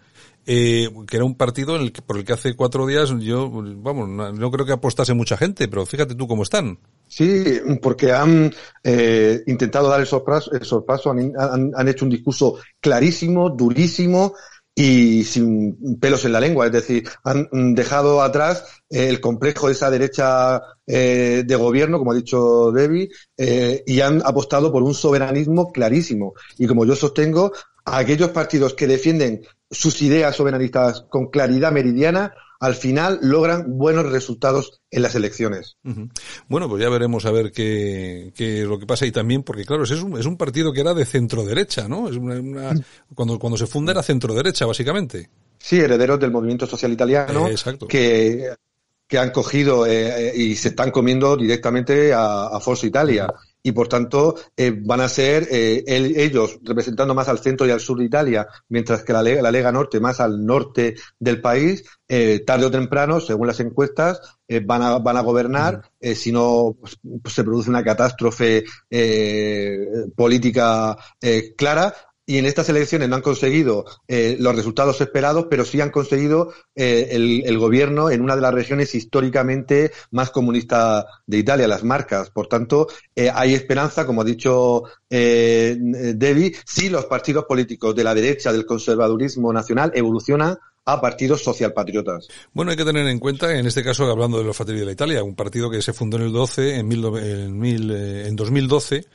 Eh, 0.48 0.90
que 1.08 1.16
era 1.16 1.26
un 1.26 1.34
partido 1.34 1.76
en 1.76 1.82
el 1.82 1.92
que, 1.92 2.04
por 2.04 2.18
el 2.18 2.24
que 2.24 2.34
hace 2.34 2.56
cuatro 2.56 2.86
días 2.86 3.12
yo, 3.20 3.50
vamos, 3.50 4.08
no 4.08 4.52
creo 4.52 4.64
que 4.64 4.74
apostase 4.74 5.16
mucha 5.16 5.38
gente, 5.38 5.68
pero 5.68 5.88
fíjate 5.88 6.14
tú 6.14 6.28
cómo 6.28 6.44
están. 6.44 6.78
Sí, 7.08 7.62
porque 7.82 8.12
han 8.12 8.54
eh, 8.84 9.44
intentado 9.48 9.90
dar 9.90 10.00
el 10.00 10.08
sorpaso, 10.08 10.52
el 10.52 10.66
sorpaso 10.66 11.12
han, 11.12 11.32
han, 11.38 11.88
hecho 11.88 12.06
un 12.06 12.12
discurso 12.12 12.58
clarísimo, 12.82 13.52
durísimo 13.52 14.34
y 14.74 15.24
sin 15.24 15.98
pelos 16.00 16.26
en 16.26 16.34
la 16.34 16.40
lengua. 16.42 16.66
Es 16.66 16.72
decir, 16.74 17.08
han 17.24 17.74
dejado 17.74 18.22
atrás 18.22 18.66
el 18.90 19.22
complejo 19.22 19.68
de 19.68 19.74
esa 19.74 19.90
derecha 19.90 20.62
eh, 20.86 21.44
de 21.46 21.56
gobierno, 21.56 21.98
como 21.98 22.12
ha 22.12 22.16
dicho 22.16 22.72
Debbie, 22.72 23.10
eh, 23.38 23.84
y 23.88 24.02
han 24.02 24.22
apostado 24.26 24.72
por 24.72 24.84
un 24.84 24.94
soberanismo 24.94 25.72
clarísimo. 25.72 26.34
Y 26.58 26.68
como 26.68 26.86
yo 26.86 26.96
sostengo, 26.96 27.54
aquellos 27.86 28.30
partidos 28.32 28.74
que 28.74 28.88
defienden 28.88 29.42
sus 29.72 30.02
ideas 30.02 30.36
soberanistas 30.36 31.06
con 31.10 31.28
claridad 31.28 31.72
meridiana 31.72 32.34
al 32.60 32.76
final 32.76 33.20
logran 33.22 33.78
buenos 33.78 34.12
resultados 34.12 34.82
en 34.92 35.02
las 35.02 35.16
elecciones. 35.16 35.78
Bueno, 36.48 36.70
pues 36.70 36.82
ya 36.82 36.90
veremos 36.90 37.26
a 37.26 37.32
ver 37.32 37.52
qué, 37.52 38.32
qué 38.36 38.62
es 38.62 38.68
lo 38.68 38.80
que 38.80 38.86
pasa 38.86 39.06
ahí 39.06 39.12
también, 39.12 39.44
porque 39.44 39.66
claro, 39.66 39.84
es 39.84 39.92
un, 39.92 40.18
es 40.18 40.26
un 40.26 40.38
partido 40.38 40.72
que 40.72 40.82
era 40.82 40.94
de 40.94 41.06
centro 41.06 41.44
derecha, 41.44 41.88
¿no? 41.88 42.10
Es 42.10 42.16
una, 42.18 42.74
cuando, 43.14 43.40
cuando 43.40 43.58
se 43.58 43.68
funda 43.68 43.92
era 43.92 44.04
centro 44.04 44.34
derecha, 44.34 44.66
básicamente. 44.66 45.30
Sí, 45.58 45.80
herederos 45.80 46.20
del 46.20 46.32
movimiento 46.32 46.68
social 46.68 46.92
italiano, 46.92 47.48
que, 47.88 48.54
que 49.08 49.18
han 49.18 49.32
cogido 49.32 49.86
eh, 49.88 50.32
y 50.36 50.56
se 50.56 50.70
están 50.70 50.92
comiendo 50.92 51.36
directamente 51.36 52.14
a, 52.14 52.48
a 52.48 52.60
Forza 52.60 52.86
Italia. 52.86 53.28
Y 53.66 53.72
por 53.72 53.88
tanto 53.88 54.36
eh, 54.56 54.80
van 54.80 55.02
a 55.02 55.10
ser 55.10 55.48
eh, 55.50 55.84
ellos 55.88 56.60
representando 56.62 57.16
más 57.16 57.28
al 57.30 57.40
centro 57.40 57.66
y 57.66 57.72
al 57.72 57.80
sur 57.80 57.98
de 57.98 58.06
Italia, 58.06 58.48
mientras 58.70 59.04
que 59.04 59.12
la, 59.12 59.24
la 59.24 59.52
Lega 59.52 59.72
Norte 59.72 60.00
más 60.00 60.20
al 60.20 60.46
norte 60.46 60.94
del 61.18 61.42
país, 61.42 61.84
eh, 62.08 62.44
tarde 62.46 62.68
o 62.68 62.72
temprano, 62.72 63.20
según 63.20 63.48
las 63.48 63.60
encuestas, 63.60 64.22
eh, 64.48 64.62
van, 64.64 64.84
a, 64.84 65.00
van 65.00 65.18
a 65.18 65.22
gobernar, 65.22 65.82
eh, 66.00 66.14
si 66.14 66.32
no 66.32 66.78
pues 66.80 67.34
se 67.34 67.44
produce 67.44 67.72
una 67.72 67.84
catástrofe 67.84 68.64
política 70.16 70.96
clara, 71.58 71.92
y 72.26 72.38
en 72.38 72.46
estas 72.46 72.70
elecciones 72.70 73.08
no 73.08 73.16
han 73.16 73.22
conseguido 73.22 73.86
eh, 74.08 74.36
los 74.40 74.56
resultados 74.56 75.00
esperados, 75.00 75.46
pero 75.50 75.64
sí 75.64 75.80
han 75.80 75.92
conseguido 75.92 76.54
eh, 76.76 77.10
el, 77.12 77.58
gobierno 77.58 78.10
en 78.10 78.22
una 78.22 78.36
de 78.36 78.42
las 78.42 78.54
regiones 78.54 78.96
históricamente 78.96 79.92
más 80.12 80.32
comunistas 80.32 81.06
de 81.28 81.38
Italia, 81.38 81.68
las 81.68 81.84
Marcas. 81.84 82.32
Por 82.32 82.48
tanto, 82.48 82.88
eh, 83.16 83.30
hay 83.34 83.54
esperanza, 83.54 84.06
como 84.06 84.22
ha 84.22 84.26
dicho 84.26 84.84
eh, 85.10 85.78
Debbie, 85.80 86.56
si 86.66 86.90
los 86.90 87.06
partidos 87.06 87.46
políticos 87.46 87.96
de 87.96 88.04
la 88.04 88.16
derecha, 88.16 88.52
del 88.52 88.66
conservadurismo 88.66 89.54
nacional, 89.54 89.92
evolucionan 89.94 90.58
a 90.86 91.02
partidos 91.02 91.44
socialpatriotas. 91.44 92.28
Bueno, 92.54 92.72
hay 92.72 92.78
que 92.78 92.86
tener 92.86 93.08
en 93.08 93.20
cuenta, 93.20 93.58
en 93.58 93.66
este 93.66 93.84
caso, 93.84 94.06
hablando 94.06 94.38
de 94.38 94.44
los 94.44 94.56
Fratelli 94.56 94.80
de 94.80 94.86
la 94.86 94.92
Italia, 94.92 95.24
un 95.24 95.36
partido 95.36 95.70
que 95.70 95.82
se 95.82 95.94
fundó 95.94 96.18
en 96.18 96.24
el 96.24 96.32
12, 96.32 96.76
en, 96.76 96.88
mil, 96.88 97.04
en, 97.18 97.60
mil, 97.60 97.92
eh, 97.92 98.28
en 98.28 98.36
2012, 98.36 99.06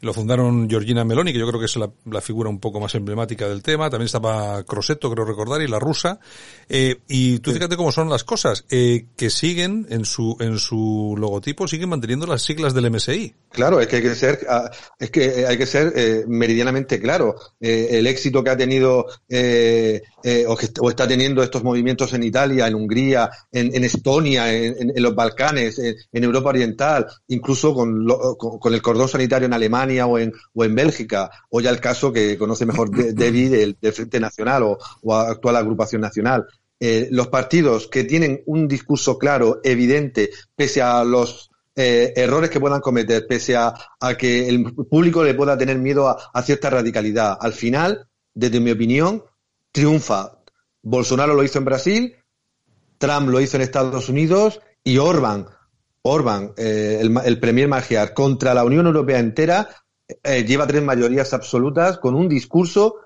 lo 0.00 0.14
fundaron 0.14 0.68
Georgina 0.68 1.04
Meloni, 1.04 1.32
que 1.32 1.38
yo 1.38 1.46
creo 1.46 1.60
que 1.60 1.66
es 1.66 1.76
la, 1.76 1.90
la, 2.06 2.20
figura 2.20 2.48
un 2.48 2.58
poco 2.58 2.80
más 2.80 2.94
emblemática 2.94 3.48
del 3.48 3.62
tema. 3.62 3.90
También 3.90 4.06
estaba 4.06 4.62
Crosetto, 4.64 5.10
creo 5.10 5.24
recordar, 5.24 5.60
y 5.60 5.68
la 5.68 5.78
rusa. 5.78 6.20
Eh, 6.68 7.00
y 7.08 7.38
tú 7.40 7.52
fíjate 7.52 7.76
cómo 7.76 7.92
son 7.92 8.08
las 8.08 8.24
cosas, 8.24 8.64
eh, 8.70 9.06
que 9.16 9.30
siguen 9.30 9.86
en 9.90 10.04
su, 10.04 10.36
en 10.40 10.58
su 10.58 11.14
logotipo, 11.18 11.68
siguen 11.68 11.90
manteniendo 11.90 12.26
las 12.26 12.42
siglas 12.42 12.72
del 12.72 12.90
MSI. 12.90 13.34
Claro, 13.52 13.80
es 13.80 13.88
que 13.88 13.96
hay 13.96 14.02
que 14.02 14.14
ser, 14.14 14.46
ah, 14.48 14.70
es 14.98 15.10
que 15.10 15.44
hay 15.44 15.58
que 15.58 15.66
ser 15.66 15.92
eh, 15.96 16.24
meridianamente 16.28 17.00
claro. 17.00 17.34
Eh, 17.60 17.88
el 17.90 18.06
éxito 18.06 18.44
que 18.44 18.50
ha 18.50 18.56
tenido 18.56 19.06
eh, 19.28 20.02
o, 20.46 20.56
que, 20.56 20.68
o, 20.80 20.88
está 20.88 21.08
teniendo 21.08 21.42
estos 21.42 21.64
movimientos 21.64 22.12
en 22.12 22.22
Italia, 22.22 22.68
en 22.68 22.76
Hungría, 22.76 23.28
en, 23.50 23.74
en 23.74 23.82
Estonia, 23.82 24.52
en, 24.54 24.90
en, 24.94 25.02
los 25.02 25.16
Balcanes, 25.16 25.80
en, 25.80 26.24
Europa 26.24 26.50
Oriental, 26.50 27.06
incluso 27.26 27.74
con, 27.74 28.04
lo, 28.06 28.36
con, 28.36 28.60
con 28.60 28.72
el 28.72 28.82
cordón 28.82 29.08
sanitario 29.08 29.46
en 29.46 29.54
Alemania 29.54 30.06
o 30.06 30.18
en, 30.18 30.32
o 30.54 30.64
en 30.64 30.74
Bélgica, 30.74 31.30
o 31.48 31.60
ya 31.60 31.70
el 31.70 31.80
caso 31.80 32.12
que 32.12 32.38
conoce 32.38 32.66
mejor 32.66 32.90
David 33.14 33.50
del, 33.50 33.76
del 33.80 33.92
Frente 33.92 34.20
Nacional 34.20 34.62
o, 34.62 34.78
o 35.02 35.14
actual 35.14 35.56
agrupación 35.56 36.02
nacional. 36.02 36.46
Eh, 36.82 37.08
los 37.10 37.28
partidos 37.28 37.88
que 37.88 38.04
tienen 38.04 38.42
un 38.46 38.66
discurso 38.66 39.18
claro, 39.18 39.60
evidente, 39.62 40.30
pese 40.56 40.80
a 40.80 41.04
los 41.04 41.49
eh, 41.76 42.12
errores 42.16 42.50
que 42.50 42.60
puedan 42.60 42.80
cometer, 42.80 43.26
pese 43.26 43.56
a, 43.56 43.74
a, 44.00 44.14
que 44.16 44.48
el 44.48 44.74
público 44.74 45.22
le 45.24 45.34
pueda 45.34 45.56
tener 45.56 45.78
miedo 45.78 46.08
a, 46.08 46.30
a 46.32 46.42
cierta 46.42 46.70
radicalidad, 46.70 47.38
al 47.40 47.52
final, 47.52 48.08
desde 48.34 48.60
mi 48.60 48.70
opinión, 48.70 49.24
triunfa. 49.72 50.38
Bolsonaro 50.82 51.34
lo 51.34 51.44
hizo 51.44 51.58
en 51.58 51.64
Brasil, 51.64 52.16
Trump 52.98 53.28
lo 53.28 53.40
hizo 53.40 53.56
en 53.56 53.62
Estados 53.62 54.08
Unidos 54.08 54.60
y 54.84 54.98
Orban, 54.98 55.46
Orban, 56.02 56.52
eh, 56.56 56.98
el, 57.00 57.16
el, 57.24 57.38
premier 57.38 57.68
Magyar, 57.68 58.14
contra 58.14 58.54
la 58.54 58.64
Unión 58.64 58.86
Europea 58.86 59.18
entera, 59.18 59.68
eh, 60.22 60.44
lleva 60.44 60.66
tres 60.66 60.82
mayorías 60.82 61.32
absolutas 61.34 61.98
con 61.98 62.14
un 62.14 62.28
discurso 62.28 62.96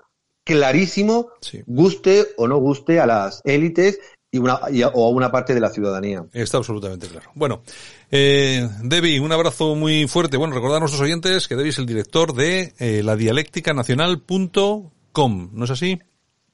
clarísimo, 0.43 1.29
sí. 1.41 1.61
guste 1.65 2.27
o 2.37 2.47
no 2.47 2.57
guste 2.57 2.99
a 2.99 3.05
las 3.05 3.41
élites 3.43 3.99
y 4.31 4.37
una, 4.37 4.59
y 4.71 4.81
a, 4.81 4.89
o 4.89 5.07
a 5.07 5.09
una 5.09 5.31
parte 5.31 5.53
de 5.53 5.59
la 5.59 5.69
ciudadanía. 5.69 6.25
Está 6.31 6.57
absolutamente 6.57 7.07
claro. 7.07 7.31
Bueno, 7.35 7.63
eh, 8.11 8.67
Debbie, 8.83 9.19
un 9.19 9.31
abrazo 9.31 9.75
muy 9.75 10.07
fuerte. 10.07 10.37
Bueno, 10.37 10.53
recordar 10.53 10.77
a 10.77 10.79
nuestros 10.81 11.01
oyentes 11.01 11.47
que 11.47 11.55
Debbie 11.55 11.69
es 11.69 11.79
el 11.79 11.85
director 11.85 12.33
de 12.33 12.73
eh, 12.79 13.01
la 13.03 13.15
dialéctica 13.15 13.73
nacional.com, 13.73 15.49
¿no 15.53 15.65
es 15.65 15.71
así? 15.71 15.99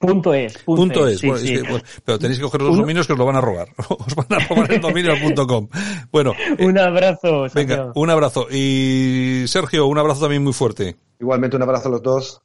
Punto 0.02 0.34
es. 0.34 0.58
Punto, 0.58 0.82
punto 0.82 1.08
es. 1.08 1.14
es. 1.14 1.20
Sí, 1.20 1.28
bueno, 1.28 1.42
sí. 1.42 1.54
Es 1.54 1.62
que, 1.62 1.70
bueno, 1.70 1.86
pero 2.04 2.20
tenéis 2.20 2.40
que 2.40 2.44
coger 2.44 2.62
los 2.62 2.76
dominios 2.76 3.06
que 3.06 3.14
os 3.14 3.20
lo 3.20 3.26
van 3.26 3.36
a 3.36 3.42
robar. 3.42 3.68
Os 3.90 4.16
van 4.16 4.42
a 4.42 4.48
robar 4.48 4.72
el 4.74 4.82
dominio 4.82 5.14
punto 5.22 5.46
com. 5.46 5.68
Bueno. 6.12 6.34
un 6.60 6.78
abrazo. 6.80 7.48
Venga, 7.54 7.76
señor. 7.76 7.92
un 7.94 8.10
abrazo. 8.10 8.48
Y 8.50 9.44
Sergio, 9.48 9.86
un 9.86 10.00
abrazo 10.00 10.22
también 10.22 10.44
muy 10.44 10.54
fuerte. 10.54 10.96
Igualmente 11.20 11.56
un 11.56 11.62
abrazo 11.62 11.90
a 11.90 11.92
los 11.92 12.02
dos. 12.02 12.42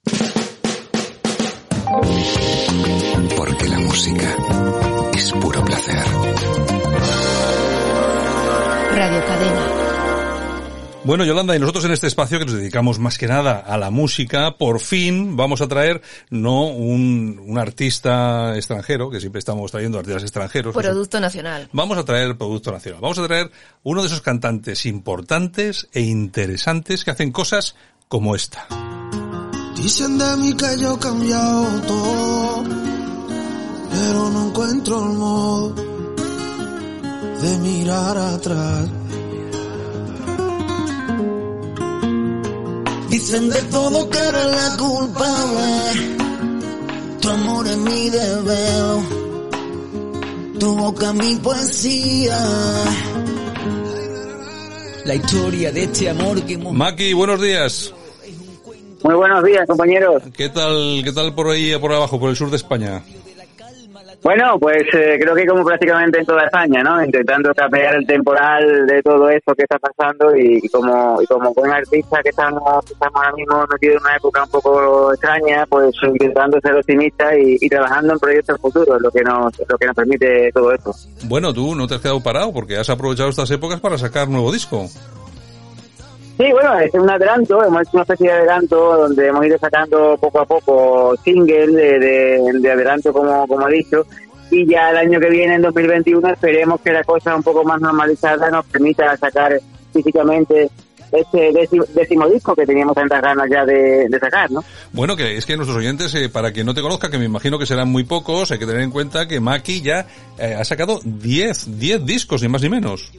Porque 3.36 3.68
la 3.68 3.78
música 3.78 4.36
Radio 8.96 9.20
Cadena. 9.26 9.66
Bueno, 11.04 11.26
Yolanda, 11.26 11.54
y 11.54 11.58
nosotros 11.58 11.84
en 11.84 11.92
este 11.92 12.06
espacio 12.06 12.38
que 12.38 12.46
nos 12.46 12.54
dedicamos 12.54 12.98
más 12.98 13.18
que 13.18 13.26
nada 13.26 13.58
a 13.58 13.76
la 13.76 13.90
música, 13.90 14.56
por 14.56 14.80
fin 14.80 15.36
vamos 15.36 15.60
a 15.60 15.68
traer 15.68 16.00
no 16.30 16.68
un, 16.68 17.38
un 17.46 17.58
artista 17.58 18.56
extranjero, 18.56 19.10
que 19.10 19.20
siempre 19.20 19.38
estamos 19.38 19.70
trayendo 19.70 19.98
artistas 19.98 20.22
extranjeros. 20.22 20.74
Producto 20.74 21.20
nacional. 21.20 21.68
Vamos 21.72 21.98
a 21.98 22.06
traer 22.06 22.38
producto 22.38 22.72
nacional. 22.72 23.02
Vamos 23.02 23.18
a 23.18 23.26
traer 23.26 23.50
uno 23.82 24.00
de 24.00 24.06
esos 24.06 24.22
cantantes 24.22 24.86
importantes 24.86 25.88
e 25.92 26.00
interesantes 26.00 27.04
que 27.04 27.10
hacen 27.10 27.32
cosas 27.32 27.76
como 28.08 28.34
esta. 28.34 28.66
Dicen 29.76 30.16
de 30.16 30.36
mí 30.38 30.56
que 30.56 30.80
yo 30.80 30.94
he 30.94 30.98
cambiado 30.98 31.82
todo, 31.82 32.64
pero 33.90 34.30
no 34.30 34.48
encuentro 34.48 35.02
el 35.02 35.18
modo 35.18 35.95
de 37.42 37.58
mirar 37.58 38.16
atrás. 38.16 38.88
Dicen 43.10 43.48
de 43.48 43.62
todo 43.62 44.08
que 44.10 44.18
eres 44.18 44.46
la 44.46 44.76
culpable. 44.76 46.16
Tu 47.20 47.28
amor 47.28 47.66
es 47.66 47.76
mi 47.78 48.10
deber. 48.10 48.96
Tu 50.58 50.76
boca 50.76 51.12
mi 51.12 51.36
poesía. 51.36 52.38
La 55.04 55.14
historia 55.14 55.70
de 55.70 55.84
este 55.84 56.10
amor 56.10 56.42
que 56.42 56.54
hemos... 56.54 56.72
Maki, 56.72 57.12
buenos 57.12 57.40
días. 57.40 57.94
Muy 59.04 59.14
buenos 59.14 59.44
días, 59.44 59.66
compañeros. 59.68 60.22
¿Qué 60.36 60.48
tal, 60.48 61.00
qué 61.04 61.12
tal 61.12 61.32
por 61.32 61.48
ahí, 61.50 61.76
por 61.78 61.92
abajo, 61.92 62.18
por 62.18 62.30
el 62.30 62.36
sur 62.36 62.50
de 62.50 62.56
España? 62.56 63.04
Bueno, 64.22 64.58
pues 64.58 64.82
eh, 64.92 65.18
creo 65.20 65.34
que 65.34 65.46
como 65.46 65.64
prácticamente 65.64 66.18
en 66.18 66.26
toda 66.26 66.44
España, 66.44 66.82
¿no? 66.82 67.02
Intentando 67.04 67.54
capear 67.54 67.96
el 67.96 68.06
temporal 68.06 68.86
de 68.86 69.02
todo 69.02 69.28
esto 69.28 69.54
que 69.54 69.62
está 69.62 69.78
pasando 69.78 70.36
y, 70.36 70.60
como 70.68 71.20
y 71.22 71.26
como 71.26 71.54
buen 71.54 71.70
artista 71.70 72.22
que 72.22 72.30
estamos, 72.30 72.62
estamos 72.90 73.14
ahora 73.14 73.32
mismo 73.32 73.64
metidos 73.70 73.96
en 73.96 74.02
una 74.02 74.16
época 74.16 74.44
un 74.44 74.50
poco 74.50 75.12
extraña, 75.12 75.64
pues 75.68 75.94
intentando 76.02 76.60
ser 76.60 76.74
optimista 76.74 77.36
y, 77.38 77.56
y 77.60 77.68
trabajando 77.68 78.14
en 78.14 78.18
proyectos 78.18 78.60
futuros, 78.60 79.00
lo 79.00 79.10
que 79.10 79.22
nos 79.22 79.52
lo 79.68 79.78
que 79.78 79.86
nos 79.86 79.94
permite 79.94 80.50
todo 80.52 80.72
esto. 80.72 80.92
Bueno, 81.24 81.52
tú 81.52 81.74
no 81.74 81.86
te 81.86 81.94
has 81.94 82.00
quedado 82.00 82.22
parado 82.22 82.52
porque 82.52 82.76
has 82.76 82.90
aprovechado 82.90 83.30
estas 83.30 83.50
épocas 83.50 83.80
para 83.80 83.98
sacar 83.98 84.28
nuevo 84.28 84.52
disco. 84.52 84.86
Sí, 86.36 86.52
bueno, 86.52 86.78
es 86.78 86.92
un 86.92 87.08
adelanto, 87.08 87.64
hemos 87.64 87.82
hecho 87.82 87.90
una 87.94 88.02
especie 88.02 88.26
de 88.26 88.32
adelanto 88.32 88.76
donde 88.76 89.28
hemos 89.28 89.46
ido 89.46 89.58
sacando 89.58 90.18
poco 90.20 90.40
a 90.40 90.44
poco 90.44 91.16
single 91.24 91.68
de, 91.68 91.98
de, 91.98 92.52
de 92.60 92.70
adelanto, 92.70 93.12
como, 93.12 93.46
como 93.46 93.68
he 93.68 93.72
dicho, 93.72 94.06
y 94.50 94.66
ya 94.66 94.90
el 94.90 94.96
año 94.98 95.18
que 95.18 95.30
viene, 95.30 95.54
en 95.54 95.62
2021, 95.62 96.28
esperemos 96.28 96.80
que 96.80 96.92
la 96.92 97.02
cosa 97.04 97.34
un 97.34 97.42
poco 97.42 97.64
más 97.64 97.80
normalizada 97.80 98.50
nos 98.50 98.64
permita 98.66 99.16
sacar 99.16 99.58
físicamente 99.92 100.70
este 101.12 101.52
décimo, 101.94 102.28
disco 102.28 102.54
que 102.54 102.66
teníamos 102.66 102.94
tantas 102.94 103.22
ganas 103.22 103.48
ya 103.50 103.64
de, 103.64 104.08
sacar, 104.20 104.50
¿no? 104.50 104.64
Bueno, 104.92 105.16
que 105.16 105.36
es 105.36 105.46
que 105.46 105.56
nuestros 105.56 105.78
oyentes, 105.78 106.14
eh, 106.14 106.28
para 106.28 106.52
que 106.52 106.64
no 106.64 106.74
te 106.74 106.82
conozca, 106.82 107.10
que 107.10 107.18
me 107.18 107.24
imagino 107.24 107.58
que 107.58 107.66
serán 107.66 107.88
muy 107.88 108.04
pocos, 108.04 108.50
hay 108.50 108.58
que 108.58 108.66
tener 108.66 108.82
en 108.82 108.90
cuenta 108.90 109.26
que 109.26 109.40
Maki 109.40 109.82
ya 109.82 110.06
eh, 110.38 110.54
ha 110.58 110.64
sacado 110.64 111.00
10, 111.04 111.78
10 111.78 112.04
discos, 112.04 112.42
ni 112.42 112.48
más 112.48 112.62
ni 112.62 112.68
menos. 112.68 113.12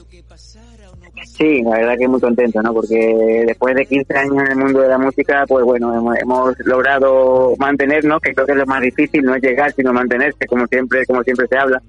Sí, 1.38 1.62
la 1.62 1.78
verdad 1.78 1.98
que 2.00 2.08
muy 2.08 2.20
contento, 2.20 2.64
¿no? 2.64 2.74
Porque 2.74 3.44
después 3.46 3.76
de 3.76 3.86
15 3.86 4.18
años 4.18 4.38
en 4.40 4.52
el 4.54 4.58
mundo 4.58 4.82
de 4.82 4.88
la 4.88 4.98
música, 4.98 5.46
pues 5.48 5.64
bueno, 5.64 5.94
hemos, 5.94 6.18
hemos, 6.18 6.60
logrado 6.66 7.54
mantenernos, 7.60 8.20
que 8.22 8.34
creo 8.34 8.48
que 8.48 8.54
es 8.54 8.58
lo 8.58 8.66
más 8.66 8.82
difícil, 8.82 9.24
no 9.24 9.36
es 9.36 9.44
llegar, 9.44 9.72
sino 9.74 9.94
mantenerse, 9.94 10.48
como 10.48 10.66
siempre, 10.66 11.06
como 11.06 11.22
siempre 11.22 11.48
se 11.48 11.58
habla. 11.58 11.80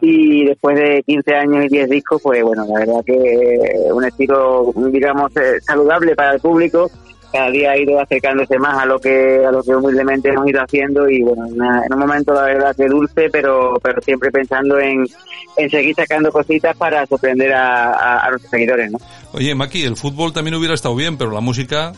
Y 0.00 0.46
después 0.46 0.76
de 0.76 1.02
15 1.06 1.34
años 1.34 1.64
y 1.66 1.68
10 1.68 1.90
discos, 1.90 2.22
pues 2.22 2.42
bueno, 2.42 2.64
la 2.66 2.78
verdad 2.78 3.04
que 3.04 3.88
un 3.92 4.04
estilo, 4.04 4.72
digamos, 4.90 5.32
saludable 5.60 6.14
para 6.14 6.34
el 6.34 6.40
público, 6.40 6.90
cada 7.34 7.50
día 7.50 7.72
ha 7.72 7.76
ido 7.76 7.98
acercándose 7.98 8.56
más 8.60 8.78
a 8.78 8.86
lo 8.86 9.00
que 9.00 9.44
a 9.44 9.50
lo 9.50 9.60
que 9.60 9.74
humildemente 9.74 10.28
hemos 10.28 10.46
ido 10.46 10.62
haciendo 10.62 11.08
y 11.08 11.20
bueno 11.20 11.46
en 11.48 11.92
un 11.92 11.98
momento 11.98 12.32
la 12.32 12.42
verdad 12.42 12.76
que 12.76 12.86
dulce 12.86 13.28
pero 13.28 13.76
pero 13.82 14.00
siempre 14.02 14.30
pensando 14.30 14.78
en, 14.78 15.04
en 15.56 15.68
seguir 15.68 15.96
sacando 15.96 16.30
cositas 16.30 16.76
para 16.76 17.04
sorprender 17.06 17.52
a, 17.52 17.90
a, 17.90 18.24
a 18.24 18.30
nuestros 18.30 18.52
seguidores 18.52 18.92
¿no? 18.92 18.98
Oye 19.32 19.52
Maki 19.52 19.82
el 19.82 19.96
fútbol 19.96 20.32
también 20.32 20.54
hubiera 20.54 20.74
estado 20.74 20.94
bien 20.94 21.18
pero 21.18 21.32
la 21.32 21.40
música 21.40 21.92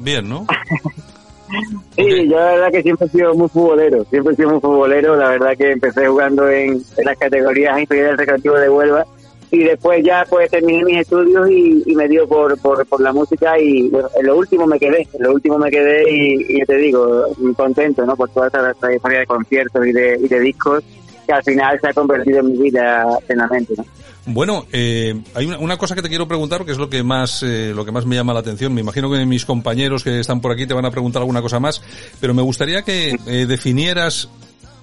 bien 0.00 0.28
¿no? 0.28 0.46
sí 1.96 2.02
okay. 2.02 2.28
yo 2.28 2.34
la 2.34 2.46
verdad 2.46 2.70
que 2.72 2.82
siempre 2.82 3.06
he 3.06 3.10
sido 3.10 3.34
muy 3.34 3.48
futbolero 3.48 4.04
siempre 4.10 4.32
he 4.32 4.36
sido 4.36 4.50
muy 4.50 4.60
futbolero 4.60 5.14
la 5.14 5.28
verdad 5.28 5.56
que 5.56 5.70
empecé 5.70 6.08
jugando 6.08 6.50
en, 6.50 6.82
en 6.96 7.04
las 7.04 7.16
categorías 7.18 7.78
inferiores 7.78 8.10
del 8.10 8.18
recreativo 8.18 8.56
de 8.56 8.68
Huelva 8.68 9.06
y 9.52 9.64
después 9.64 10.02
ya 10.02 10.24
pues 10.28 10.50
terminé 10.50 10.82
mis 10.82 11.00
estudios 11.00 11.48
y, 11.50 11.94
me 11.94 12.08
dio 12.08 12.26
por, 12.26 12.58
por, 12.58 12.84
por, 12.86 13.02
la 13.02 13.12
música 13.12 13.58
y 13.60 13.88
bueno, 13.90 14.08
en 14.18 14.26
lo 14.26 14.38
último 14.38 14.66
me 14.66 14.78
quedé, 14.78 15.06
en 15.12 15.22
lo 15.22 15.34
último 15.34 15.58
me 15.58 15.70
quedé 15.70 16.10
y, 16.10 16.56
y 16.56 16.64
te 16.64 16.78
digo, 16.78 17.26
contento, 17.54 18.06
¿no? 18.06 18.16
Por 18.16 18.30
toda 18.30 18.46
esta 18.46 18.72
trayectoria 18.72 19.20
de 19.20 19.26
conciertos 19.26 19.86
y 19.86 19.92
de, 19.92 20.18
y 20.22 20.26
de 20.26 20.40
discos 20.40 20.82
que 21.26 21.32
al 21.34 21.44
final 21.44 21.78
se 21.80 21.88
ha 21.88 21.92
convertido 21.92 22.40
en 22.40 22.46
mi 22.46 22.58
vida 22.62 23.06
plenamente, 23.26 23.74
¿no? 23.76 23.84
Bueno, 24.24 24.66
eh, 24.72 25.20
hay 25.34 25.46
una, 25.46 25.76
cosa 25.76 25.94
que 25.94 26.02
te 26.02 26.08
quiero 26.08 26.28
preguntar, 26.28 26.64
que 26.64 26.72
es 26.72 26.78
lo 26.78 26.88
que 26.88 27.02
más 27.02 27.42
eh, 27.42 27.72
lo 27.74 27.84
que 27.84 27.90
más 27.90 28.06
me 28.06 28.14
llama 28.14 28.32
la 28.32 28.40
atención. 28.40 28.72
Me 28.72 28.80
imagino 28.80 29.10
que 29.10 29.26
mis 29.26 29.44
compañeros 29.44 30.04
que 30.04 30.20
están 30.20 30.40
por 30.40 30.52
aquí 30.52 30.66
te 30.66 30.74
van 30.74 30.86
a 30.86 30.90
preguntar 30.90 31.20
alguna 31.20 31.42
cosa 31.42 31.58
más, 31.58 31.82
pero 32.20 32.32
me 32.32 32.42
gustaría 32.42 32.82
que 32.82 33.18
eh, 33.26 33.46
definieras 33.46 34.28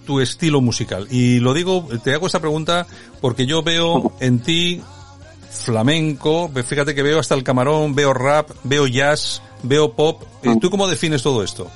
tu 0.10 0.20
estilo 0.20 0.60
musical. 0.60 1.06
Y 1.12 1.40
lo 1.40 1.54
digo, 1.54 1.86
te 2.04 2.16
hago 2.16 2.26
esta 2.26 2.40
pregunta 2.40 2.88
porque 3.22 3.46
yo 3.46 3.62
veo 3.62 4.12
en 4.20 4.40
ti 4.40 4.82
flamenco, 5.52 6.50
fíjate 6.66 6.96
que 6.96 7.04
veo 7.04 7.20
hasta 7.20 7.36
el 7.36 7.44
camarón, 7.44 7.94
veo 7.94 8.12
rap, 8.12 8.50
veo 8.64 8.88
jazz, 8.88 9.44
veo 9.62 9.94
pop. 9.94 10.24
¿Tú 10.60 10.72
cómo 10.72 10.88
defines 10.88 11.22
todo 11.22 11.44
esto? 11.44 11.70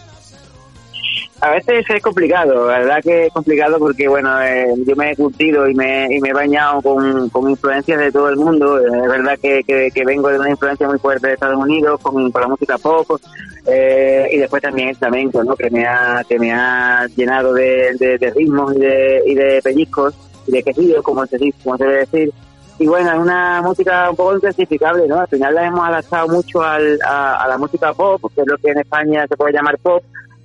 A 1.42 1.52
veces 1.52 1.86
es 1.88 2.02
complicado, 2.02 2.66
la 2.66 2.80
verdad 2.80 3.04
que 3.04 3.28
es 3.28 3.34
complicado 3.34 3.78
porque, 3.78 4.08
bueno, 4.08 4.42
eh, 4.42 4.66
yo 4.84 4.96
me 4.96 5.12
he 5.12 5.16
curtido 5.16 5.70
y 5.70 5.76
me, 5.76 6.08
y 6.10 6.20
me 6.20 6.30
he 6.30 6.34
bañado 6.34 6.82
con, 6.82 7.30
con 7.30 7.52
influencias 7.52 8.00
de 8.00 8.12
todo 8.12 8.30
el 8.30 8.38
mundo. 8.38 8.80
Es 8.80 9.10
verdad 9.10 9.38
que, 9.40 9.62
que, 9.64 10.06
vengo 10.06 10.30
de 10.30 10.40
una 10.40 10.50
influencia 10.50 10.88
muy 10.88 10.98
fuerte 10.98 11.28
de 11.28 11.34
Estados 11.34 11.58
Unidos 11.58 12.00
con, 12.02 12.32
con 12.32 12.42
la 12.42 12.48
música 12.48 12.80
pop 12.80 13.20
eh, 13.66 14.28
y 14.32 14.38
después 14.38 14.62
también 14.62 14.90
el 14.90 14.96
flamenco, 14.96 15.44
¿no? 15.44 15.56
Que 15.56 15.70
me 15.70 15.86
ha, 15.86 16.24
que 16.28 16.38
me 16.38 16.52
ha 16.52 17.08
llenado 17.16 17.54
de, 17.54 17.96
de, 17.98 18.34
ritmos 18.36 18.76
y 18.76 18.80
de, 18.80 19.24
y 19.26 19.36
de 19.36 19.62
pellizcos 19.64 20.14
y 20.48 20.52
de 20.52 20.64
quejidos, 20.64 21.04
como 21.04 21.26
se, 21.26 21.38
como 21.64 21.78
se 21.78 21.86
debe 21.86 22.00
decir. 22.00 22.34
Y 22.80 22.88
bueno, 22.88 23.12
es 23.12 23.20
una 23.20 23.62
música 23.62 24.10
un 24.10 24.16
poco 24.16 24.36
inclasificable, 24.36 25.08
¿no? 25.08 25.20
Al 25.20 25.28
final 25.28 25.54
la 25.54 25.68
hemos 25.68 25.88
adaptado 25.88 26.28
mucho 26.28 26.62
al, 26.62 27.00
a 27.06 27.46
la 27.48 27.58
música 27.58 27.94
pop, 27.94 28.22
que 28.36 28.42
es 28.42 28.48
lo 28.48 28.58
que 28.58 28.72
en 28.72 28.80
España 28.80 29.26
se 29.28 29.38
puede 29.38 29.54
llamar 29.54 29.78
pop, 29.78 30.04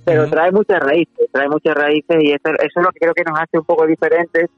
pero 0.09 0.29
trae 0.29 0.51
muchas 0.51 0.79
raíces, 0.79 1.27
trae 1.31 1.47
muchas 1.47 1.75
raíces 1.75 2.17
y 2.19 2.31
eso, 2.31 2.49
eso 2.49 2.79
es 2.79 2.83
lo 2.83 2.91
que 2.91 2.99
creo 2.99 3.13
que 3.13 3.23
nos 3.23 3.39
hace 3.39 3.59
un 3.59 3.63
poco 3.63 3.85
diferentes 3.85 4.49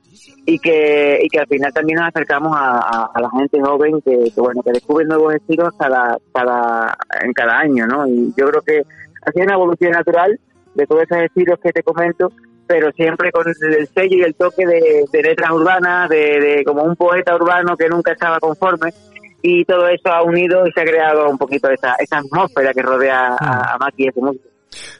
y 0.46 0.58
que, 0.60 1.20
y 1.22 1.28
que 1.28 1.40
al 1.40 1.48
final 1.48 1.74
también 1.74 2.00
nos 2.00 2.08
acercamos 2.08 2.56
a, 2.56 3.10
a, 3.14 3.22
la 3.22 3.30
gente 3.32 3.60
joven 3.62 4.02
que, 4.02 4.32
bueno, 4.38 4.64
que 4.64 4.72
descubre 4.72 5.06
nuevos 5.06 5.36
estilos 5.36 5.74
cada, 5.78 6.18
cada, 6.34 6.98
en 7.22 7.34
cada 7.34 7.60
año, 7.60 7.86
¿no? 7.86 8.08
Y 8.08 8.34
yo 8.38 8.48
creo 8.48 8.62
que 8.62 8.82
ha 9.26 9.32
sido 9.32 9.46
una 9.46 9.56
evolución 9.56 9.92
natural 9.92 10.40
de 10.74 10.88
todos 10.88 11.04
esos 11.04 11.18
estilos 11.18 11.60
que 11.60 11.74
te 11.74 11.84
comento, 11.84 12.32
pero 12.66 12.92
siempre 12.94 13.32
con 13.32 13.46
el 13.48 13.88
sello 13.88 14.18
y 14.18 14.24
el 14.24 14.36
toque 14.36 14.66
de, 14.66 15.22
letras 15.22 15.52
urbanas, 15.52 16.10
de, 16.10 16.40
de, 16.40 16.64
como 16.64 16.84
un 16.84 16.96
poeta 16.96 17.36
urbano 17.36 17.76
que 17.76 17.90
nunca 17.90 18.14
estaba 18.14 18.40
conforme 18.40 18.94
y 19.42 19.66
todo 19.66 19.88
eso 19.88 20.10
ha 20.10 20.24
unido 20.24 20.66
y 20.68 20.72
se 20.72 20.82
ha 20.82 20.86
creado 20.86 21.30
un 21.30 21.38
poquito 21.38 21.70
esa, 21.70 21.96
esa 21.96 22.20
atmósfera 22.20 22.74
que 22.74 22.82
rodea 22.82 23.36
a, 23.40 23.74
a 23.74 23.78
Maki 23.80 24.06
y 24.06 24.08
ese 24.08 24.22
músico. 24.22 24.51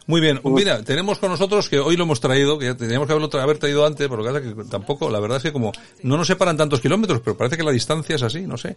Muy 0.08 0.20
bien, 0.20 0.42
mira, 0.44 0.84
tenemos 0.84 1.18
con 1.20 1.30
nosotros 1.30 1.70
que 1.70 1.80
hoy 1.80 1.96
lo 1.96 2.04
hemos 2.04 2.20
traído, 2.20 2.60
que 2.60 2.74
teníamos 2.76 3.08
que 3.08 3.14
haberlo 3.14 3.42
haber 3.42 3.58
traído 3.58 3.86
antes, 3.86 4.08
pero 4.10 4.24
que 4.24 4.66
tampoco, 4.70 5.10
la 5.10 5.20
verdad 5.20 5.38
es 5.38 5.44
que 5.44 5.54
como 5.54 5.72
no 6.04 6.18
nos 6.18 6.28
separan 6.28 6.58
tantos 6.58 6.82
kilómetros, 6.82 7.22
pero 7.24 7.38
parece 7.38 7.58
que 7.58 7.64
la 7.64 7.72
distancia 7.72 8.16
es 8.16 8.24
así, 8.24 8.42
no 8.42 8.58
sé. 8.58 8.76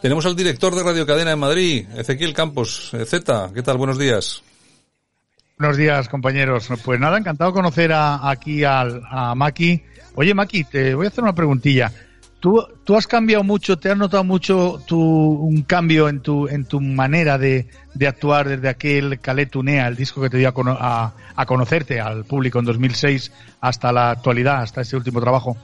Tenemos 0.00 0.24
al 0.26 0.36
director 0.36 0.74
de 0.74 0.82
Radio 0.82 1.06
Cadena 1.06 1.32
en 1.32 1.38
Madrid, 1.38 1.86
Ezequiel 1.96 2.32
Campos. 2.32 2.90
Eh, 2.94 3.04
Z, 3.04 3.50
¿qué 3.54 3.62
tal? 3.62 3.76
Buenos 3.76 3.98
días. 3.98 4.42
Buenos 5.58 5.76
días, 5.76 6.08
compañeros. 6.08 6.68
Pues 6.84 7.00
nada, 7.00 7.18
encantado 7.18 7.50
de 7.50 7.54
conocer 7.54 7.92
a, 7.92 8.28
aquí 8.28 8.62
al, 8.62 9.02
a 9.10 9.34
Maki. 9.34 9.82
Oye, 10.14 10.34
Maki, 10.34 10.64
te 10.64 10.94
voy 10.94 11.06
a 11.06 11.08
hacer 11.08 11.24
una 11.24 11.34
preguntilla. 11.34 11.90
¿Tú, 12.46 12.64
tú 12.84 12.94
has 12.94 13.08
cambiado 13.08 13.42
mucho, 13.42 13.76
te 13.76 13.90
has 13.90 13.96
notado 13.96 14.22
mucho 14.22 14.78
tu, 14.86 15.00
un 15.00 15.62
cambio 15.62 16.08
en 16.08 16.20
tu, 16.20 16.46
en 16.46 16.64
tu 16.64 16.80
manera 16.80 17.38
de, 17.38 17.66
de 17.92 18.06
actuar 18.06 18.48
desde 18.48 18.68
aquel 18.68 19.18
Caletunea, 19.18 19.88
el 19.88 19.96
disco 19.96 20.22
que 20.22 20.30
te 20.30 20.36
dio 20.36 20.54
a, 20.54 21.12
a, 21.34 21.44
conocerte 21.46 22.00
al 22.00 22.24
público 22.24 22.60
en 22.60 22.66
2006 22.66 23.32
hasta 23.60 23.90
la 23.90 24.12
actualidad, 24.12 24.62
hasta 24.62 24.82
este 24.82 24.94
último 24.94 25.20
trabajo? 25.20 25.56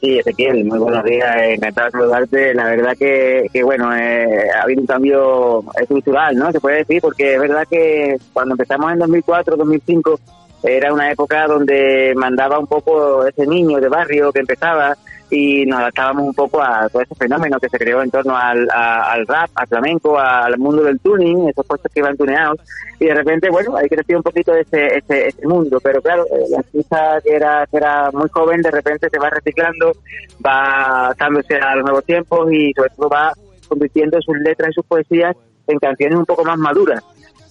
Sí, 0.00 0.20
Ezequiel, 0.20 0.64
muy 0.64 0.78
buenos 0.78 1.04
días, 1.04 1.36
encantado 1.42 1.88
de 1.88 1.92
saludarte. 1.98 2.54
La 2.54 2.64
verdad 2.64 2.96
que, 2.98 3.50
que 3.52 3.62
bueno, 3.62 3.94
eh, 3.94 4.48
ha 4.58 4.62
habido 4.62 4.80
un 4.80 4.86
cambio 4.86 5.64
estructural, 5.78 6.34
¿no? 6.34 6.50
Se 6.50 6.60
puede 6.60 6.78
decir, 6.78 7.02
porque 7.02 7.34
es 7.34 7.40
verdad 7.40 7.66
que 7.68 8.16
cuando 8.32 8.54
empezamos 8.54 8.90
en 8.90 9.00
2004, 9.00 9.56
2005, 9.58 10.18
era 10.62 10.94
una 10.94 11.10
época 11.10 11.46
donde 11.46 12.14
mandaba 12.16 12.58
un 12.58 12.66
poco 12.66 13.26
ese 13.26 13.46
niño 13.46 13.80
de 13.80 13.88
barrio 13.90 14.32
que 14.32 14.40
empezaba, 14.40 14.96
y 15.34 15.64
nos 15.64 15.80
adaptábamos 15.80 16.26
un 16.26 16.34
poco 16.34 16.60
a 16.60 16.86
todo 16.90 17.00
ese 17.00 17.14
fenómeno 17.14 17.58
que 17.58 17.70
se 17.70 17.78
creó 17.78 18.02
en 18.02 18.10
torno 18.10 18.36
al, 18.36 18.68
al 18.70 19.26
rap, 19.26 19.48
al 19.54 19.66
flamenco, 19.66 20.18
al 20.18 20.58
mundo 20.58 20.82
del 20.82 21.00
tuning, 21.00 21.48
esos 21.48 21.64
puestos 21.64 21.90
que 21.90 22.00
iban 22.00 22.18
tuneados, 22.18 22.60
y 23.00 23.06
de 23.06 23.14
repente, 23.14 23.48
bueno, 23.48 23.74
que 23.88 23.96
decir 23.96 24.14
un 24.14 24.22
poquito 24.22 24.54
ese, 24.54 24.98
ese, 24.98 25.28
ese 25.28 25.46
mundo, 25.46 25.80
pero 25.82 26.02
claro, 26.02 26.26
eh, 26.26 26.44
la 26.50 26.58
artista 26.58 27.18
que 27.24 27.34
era, 27.34 27.66
que 27.70 27.78
era 27.78 28.10
muy 28.12 28.28
joven, 28.28 28.60
de 28.60 28.70
repente 28.70 29.08
se 29.10 29.18
va 29.18 29.30
reciclando, 29.30 29.92
va 30.44 31.06
adaptándose 31.06 31.56
a 31.56 31.76
los 31.76 31.84
nuevos 31.84 32.04
tiempos 32.04 32.52
y 32.52 32.74
sobre 32.74 32.90
todo 32.90 33.08
va 33.08 33.32
convirtiendo 33.68 34.20
sus 34.20 34.36
letras 34.36 34.68
y 34.70 34.74
sus 34.74 34.84
poesías 34.84 35.34
en 35.66 35.78
canciones 35.78 36.18
un 36.18 36.26
poco 36.26 36.44
más 36.44 36.58
maduras. 36.58 37.02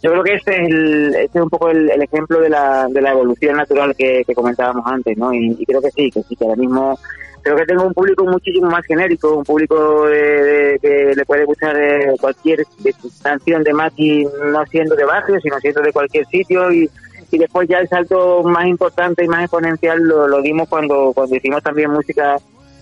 Yo 0.04 0.12
creo 0.12 0.24
que 0.24 0.34
este 0.36 0.52
es, 0.54 0.70
el, 0.70 1.16
este 1.16 1.40
es 1.40 1.44
un 1.44 1.50
poco 1.50 1.70
el, 1.70 1.90
ejemplo 1.90 2.40
de 2.40 2.50
la, 2.50 2.88
de 2.90 3.02
la 3.02 3.12
evolución 3.12 3.58
natural 3.58 3.96
que, 3.96 4.24
comentábamos 4.36 4.86
antes, 4.86 5.18
¿no? 5.18 5.34
Y, 5.34 5.64
creo 5.66 5.82
que 5.82 5.92
sí, 5.92 6.12
que 6.12 6.22
sí, 6.24 6.36
que 6.36 6.46
ahora 6.46 6.58
mismo 6.58 6.98
creo 7.42 7.56
que 7.56 7.66
tengo 7.66 7.84
un 7.84 7.94
público 7.94 8.26
muchísimo 8.26 8.70
más 8.70 8.86
genérico, 8.86 9.38
un 9.38 9.44
público 9.44 10.06
de, 10.08 10.78
que 10.82 11.14
le 11.16 11.26
puede 11.26 11.46
gustar 11.46 11.76
de 11.76 12.16
cualquier 12.20 12.64
canción 13.22 13.64
de 13.64 13.74
Maki, 13.74 14.28
no 14.52 14.66
siendo 14.68 14.96
de 14.96 15.06
barrio, 15.06 15.40
sino 15.42 15.60
siendo 15.60 15.82
de 15.82 15.92
cualquier 15.92 16.26
sitio 16.28 16.72
y, 16.72 16.90
y 17.32 17.38
después 17.38 17.68
ya 17.68 17.80
el 17.80 17.88
salto 17.88 18.44
más 18.44 18.66
importante 18.68 19.24
y 19.24 19.28
más 19.28 19.44
exponencial 19.44 20.00
lo, 20.00 20.42
dimos 20.42 20.68
cuando, 20.68 21.12
cuando 21.14 21.36
hicimos 21.36 21.64
también 21.64 21.92
música 21.92 22.38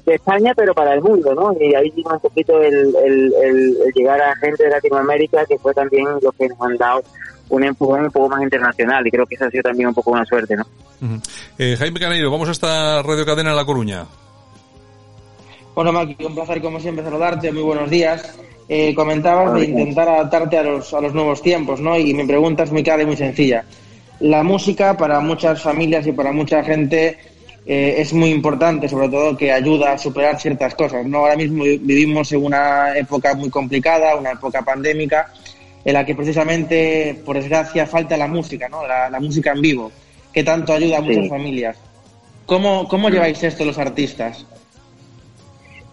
de 0.06 0.16
España, 0.16 0.54
pero 0.56 0.74
para 0.74 0.94
el 0.94 1.02
mundo, 1.02 1.36
¿no? 1.36 1.54
Y 1.60 1.76
ahí 1.76 1.92
vino 1.92 2.12
un 2.12 2.20
poquito 2.20 2.60
el, 2.62 2.96
el, 3.44 3.78
llegar 3.94 4.20
a 4.22 4.36
gente 4.38 4.64
de 4.64 4.70
Latinoamérica, 4.70 5.46
que 5.46 5.58
fue 5.60 5.74
también 5.74 6.08
lo 6.22 6.32
que 6.32 6.48
nos 6.48 6.60
han 6.62 6.78
dado 6.78 7.04
un 7.50 7.64
empujón 7.64 8.06
un 8.06 8.12
poco 8.12 8.30
más 8.30 8.42
internacional, 8.42 9.06
y 9.06 9.12
creo 9.12 9.26
que 9.26 9.36
eso 9.36 9.46
ha 9.46 9.50
sido 9.50 9.64
también 9.64 9.90
un 9.90 9.94
poco 9.94 10.12
una 10.12 10.26
suerte, 10.26 10.56
¿no? 10.56 10.66
eh, 11.58 11.76
Jaime 11.78 12.00
Caneiro, 12.00 12.32
vamos 12.32 12.50
a 12.50 12.52
esta 12.52 13.02
Radio 13.04 13.26
Cadena 13.26 13.52
en 13.52 13.56
La 13.56 13.66
Coruña. 13.66 14.06
Bueno, 15.80 15.94
Maki, 15.94 16.26
un 16.26 16.36
placer 16.36 16.62
como 16.62 16.78
siempre 16.78 17.06
saludarte, 17.06 17.54
muy 17.54 17.62
buenos 17.62 17.90
días. 17.90 18.38
Eh, 18.68 18.94
comentabas 18.94 19.54
de 19.54 19.64
intentar 19.64 20.10
adaptarte 20.10 20.58
a 20.58 20.64
los, 20.64 20.94
a 20.94 21.00
los 21.00 21.14
nuevos 21.14 21.42
tiempos, 21.42 21.80
¿no? 21.80 21.98
Y 21.98 22.14
mi 22.14 22.26
pregunta 22.26 22.64
es 22.64 22.72
muy 22.74 22.84
clara 22.84 23.04
y 23.04 23.06
muy 23.06 23.16
sencilla. 23.16 23.64
La 24.20 24.44
música 24.44 24.98
para 24.98 25.22
muchas 25.22 25.62
familias 25.62 26.06
y 26.06 26.12
para 26.12 26.34
mucha 26.34 26.62
gente 26.66 27.18
eh, 27.66 27.96
es 27.98 28.12
muy 28.12 28.30
importante, 28.32 28.90
sobre 28.90 29.08
todo 29.08 29.38
que 29.38 29.54
ayuda 29.54 29.94
a 29.94 29.98
superar 29.98 30.38
ciertas 30.38 30.76
cosas, 30.76 31.06
¿no? 31.06 31.20
Ahora 31.20 31.38
mismo 31.38 31.64
vivimos 31.64 32.30
en 32.34 32.44
una 32.44 32.98
época 32.98 33.34
muy 33.36 33.50
complicada, 33.50 34.18
una 34.18 34.32
época 34.32 34.62
pandémica, 34.64 35.32
en 35.86 35.94
la 35.94 36.06
que 36.06 36.14
precisamente, 36.14 37.22
por 37.24 37.38
desgracia, 37.38 37.88
falta 37.88 38.18
la 38.18 38.28
música, 38.28 38.68
¿no? 38.68 38.86
La, 38.86 39.18
música 39.22 39.54
en 39.54 39.62
vivo, 39.62 39.94
que 40.34 40.44
tanto 40.44 40.74
ayuda 40.74 40.98
a 40.98 41.02
muchas 41.02 41.30
familias. 41.30 41.78
¿Cómo, 42.46 42.86
¿Cómo 42.90 43.10
lleváis 43.10 43.42
esto 43.44 43.64
los 43.64 43.78
artistas? 43.78 44.46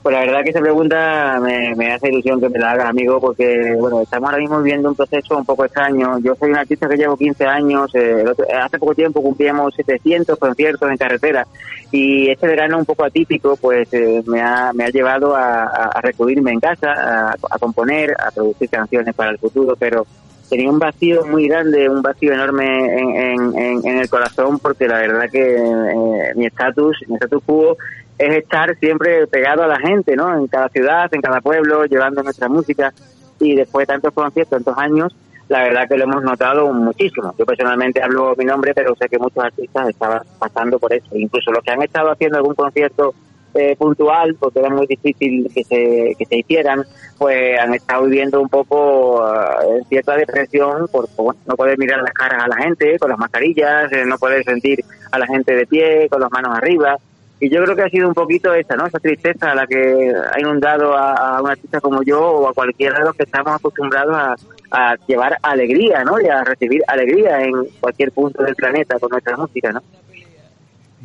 Pues 0.07 0.15
la 0.15 0.21
verdad 0.21 0.45
que 0.45 0.51
esa 0.51 0.61
pregunta 0.61 1.41
me, 1.43 1.93
hace 1.93 2.11
ilusión 2.11 2.41
que 2.41 2.49
me 2.49 2.61
la 2.61 2.71
hagas, 2.71 2.91
amigo, 2.91 3.21
porque 3.21 3.75
bueno, 3.77 4.03
estamos 4.03 4.29
ahora 4.29 4.39
mismo 4.39 4.59
viviendo 4.59 4.89
un 4.89 4.95
proceso 4.95 5.37
un 5.37 5.45
poco 5.45 5.65
extraño. 5.65 6.21
Yo 6.21 6.37
soy 6.37 6.51
un 6.51 6.59
artista 6.59 6.89
que 6.89 6.97
llevo 6.97 7.17
15 7.17 7.45
años, 7.45 7.91
eh, 7.93 8.25
hace 8.57 8.79
poco 8.79 8.95
tiempo 8.95 9.21
cumplíamos 9.21 9.75
700 9.75 10.39
conciertos 10.39 10.89
en 10.89 10.97
carretera 10.97 11.45
y 11.91 12.31
este 12.31 12.47
verano 12.47 12.79
un 12.79 12.85
poco 12.85 13.03
atípico 13.03 13.57
pues 13.57 13.93
eh, 13.95 14.23
me, 14.27 14.41
ha, 14.41 14.73
me 14.73 14.85
ha 14.85 14.91
llevado 14.91 15.35
a, 15.35 15.65
a 15.65 16.01
en 16.05 16.61
casa, 16.61 17.33
a, 17.33 17.59
componer, 17.59 18.15
a 18.17 18.31
producir 18.31 18.71
canciones 18.71 19.13
para 19.13 19.33
el 19.33 19.39
futuro, 19.39 19.75
pero 19.77 20.07
tenía 20.49 20.71
un 20.71 20.79
vacío 20.79 21.27
muy 21.27 21.49
grande, 21.49 21.89
un 21.89 22.01
vacío 22.01 22.33
enorme 22.33 23.35
en, 23.35 23.59
en, 23.59 23.99
el 23.99 24.09
corazón 24.09 24.61
porque 24.61 24.87
la 24.87 25.01
verdad 25.01 25.29
que 25.29 25.57
eh, 25.57 26.33
mi 26.37 26.47
estatus, 26.47 26.97
mi 27.09 27.15
estatus 27.15 27.43
quo 27.45 27.77
es 28.19 28.35
estar 28.35 28.77
siempre 28.79 29.27
pegado 29.27 29.63
a 29.63 29.67
la 29.67 29.79
gente, 29.79 30.17
¿no? 30.17 30.35
En 30.37 30.47
cada 30.47 30.69
ciudad, 30.69 31.13
en 31.13 31.21
cada 31.21 31.41
pueblo, 31.41 31.85
llevando 31.85 32.23
nuestra 32.23 32.49
música. 32.49 32.93
Y 33.39 33.55
después 33.55 33.87
de 33.87 33.93
tantos 33.93 34.15
conciertos, 34.15 34.65
tantos 34.65 34.79
años, 34.79 35.15
la 35.49 35.63
verdad 35.63 35.89
que 35.89 35.97
lo 35.97 36.05
hemos 36.05 36.23
notado 36.23 36.73
muchísimo. 36.73 37.35
Yo 37.39 37.45
personalmente 37.45 38.03
hablo 38.03 38.35
mi 38.37 38.45
nombre, 38.45 38.73
pero 38.75 38.97
sé 38.97 39.09
que 39.09 39.19
muchos 39.19 39.45
artistas 39.45 39.91
estaban 39.91 40.23
pasando 40.39 40.79
por 40.79 40.93
eso. 40.93 41.09
Incluso 41.13 41.53
los 41.53 41.63
que 41.63 41.71
han 41.71 41.83
estado 41.83 42.11
haciendo 42.11 42.39
algún 42.39 42.55
concierto 42.55 43.15
eh, 43.55 43.77
puntual, 43.77 44.35
porque 44.39 44.59
era 44.61 44.71
muy 44.71 44.87
difícil 44.87 45.51
que 45.55 45.65
se, 45.65 46.15
que 46.19 46.25
se 46.27 46.37
hicieran, 46.37 46.85
pues 47.19 47.59
han 47.59 47.75
estado 47.75 48.05
viviendo 48.05 48.41
un 48.41 48.49
poco 48.49 49.23
uh, 49.23 49.85
cierta 49.89 50.17
depresión 50.17 50.89
por, 50.89 51.09
no 51.47 51.57
poder 51.57 51.79
mirar 51.79 52.03
las 52.03 52.13
caras 52.13 52.43
a 52.43 52.49
la 52.49 52.57
gente 52.57 52.99
con 52.99 53.11
las 53.11 53.19
mascarillas, 53.19 53.93
eh, 53.93 54.05
no 54.05 54.19
poder 54.19 54.45
sentir 54.45 54.85
a 55.11 55.19
la 55.19 55.27
gente 55.27 55.55
de 55.55 55.67
pie, 55.67 56.09
con 56.11 56.21
las 56.21 56.31
manos 56.31 56.57
arriba 56.57 56.99
Y 57.39 57.51
yo 57.51 57.63
creo 57.63 57.77
que 57.77 57.83
ha 57.83 57.89
sido 57.91 58.09
un 58.09 58.15
poquito 58.15 58.53
esa, 58.55 58.77
¿no? 58.77 58.87
Esa 58.87 58.99
tristeza 58.99 59.55
la 59.55 59.67
que 59.67 60.13
ha 60.33 60.41
inundado 60.41 60.97
a, 60.97 61.37
a 61.37 61.43
un 61.43 61.51
artista 61.51 61.81
como 61.81 62.03
yo 62.03 62.21
o 62.21 62.49
a 62.49 62.55
cualquiera 62.55 62.99
de 62.99 63.05
los 63.05 63.15
que 63.15 63.25
estamos 63.25 63.55
acostumbrados 63.55 64.17
a, 64.17 64.37
a 64.71 64.97
llevar 65.07 65.37
alegría, 65.43 66.03
¿no? 66.05 66.21
Y 66.21 66.29
a 66.29 66.45
recibir 66.45 66.83
alegría 66.87 67.43
en 67.43 67.53
cualquier 67.81 68.13
punto 68.13 68.43
del 68.43 68.55
planeta 68.55 68.99
con 68.99 69.11
nuestra 69.11 69.37
música, 69.37 69.71
¿no? 69.73 69.83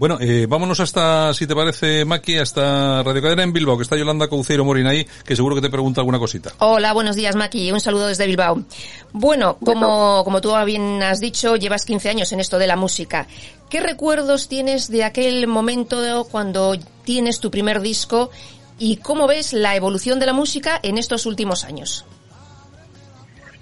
Bueno, 0.02 0.18
eh, 0.19 0.48
vámonos 0.49 0.80
hasta, 0.80 1.32
si 1.32 1.45
te 1.45 1.53
parece, 1.53 2.06
Maki, 2.06 2.40
hasta 2.40 3.03
Radio 3.03 3.22
Cadena 3.22 3.44
en 3.44 3.53
Bilbao, 3.53 3.78
que 3.78 3.84
está 3.84 3.95
Yolanda 3.95 4.28
Couceiro 4.28 4.65
Morín 4.65 4.88
ahí, 4.88 5.06
que 5.23 5.36
seguro 5.36 5.53
que 5.53 5.61
te 5.61 5.69
pregunta 5.69 6.02
alguna 6.02 6.18
cosita. 6.18 6.53
Hola, 6.57 6.91
buenos 6.94 7.15
días, 7.15 7.36
Maki. 7.36 7.72
Un 7.72 7.80
saludo 7.80 8.07
desde 8.07 8.26
Bilbao. 8.26 8.64
Bueno, 9.14 9.60
como, 9.64 10.23
como 10.23 10.41
tú 10.41 10.56
bien 10.65 11.03
has 11.03 11.19
dicho, 11.19 11.56
llevas 11.56 11.86
15 11.86 12.10
años 12.10 12.32
en 12.32 12.40
esto 12.40 12.57
de 12.57 12.65
la 12.65 12.78
música. 12.78 13.28
¿Qué 13.69 13.80
recuerdos 13.80 14.48
tienes 14.48 14.90
de 14.90 15.03
aquel 15.03 15.45
momento 15.45 16.28
cuando 16.32 16.80
tienes 17.03 17.40
tu 17.40 17.52
primer 17.52 17.80
disco 17.80 18.32
y 18.80 18.98
cómo 18.98 19.28
ves 19.28 19.53
la 19.53 19.76
evolución 19.76 20.19
de 20.19 20.26
la 20.26 20.34
música 20.34 20.80
en 20.82 20.98
estos 20.98 21.28
últimos 21.28 21.64
años? 21.64 22.06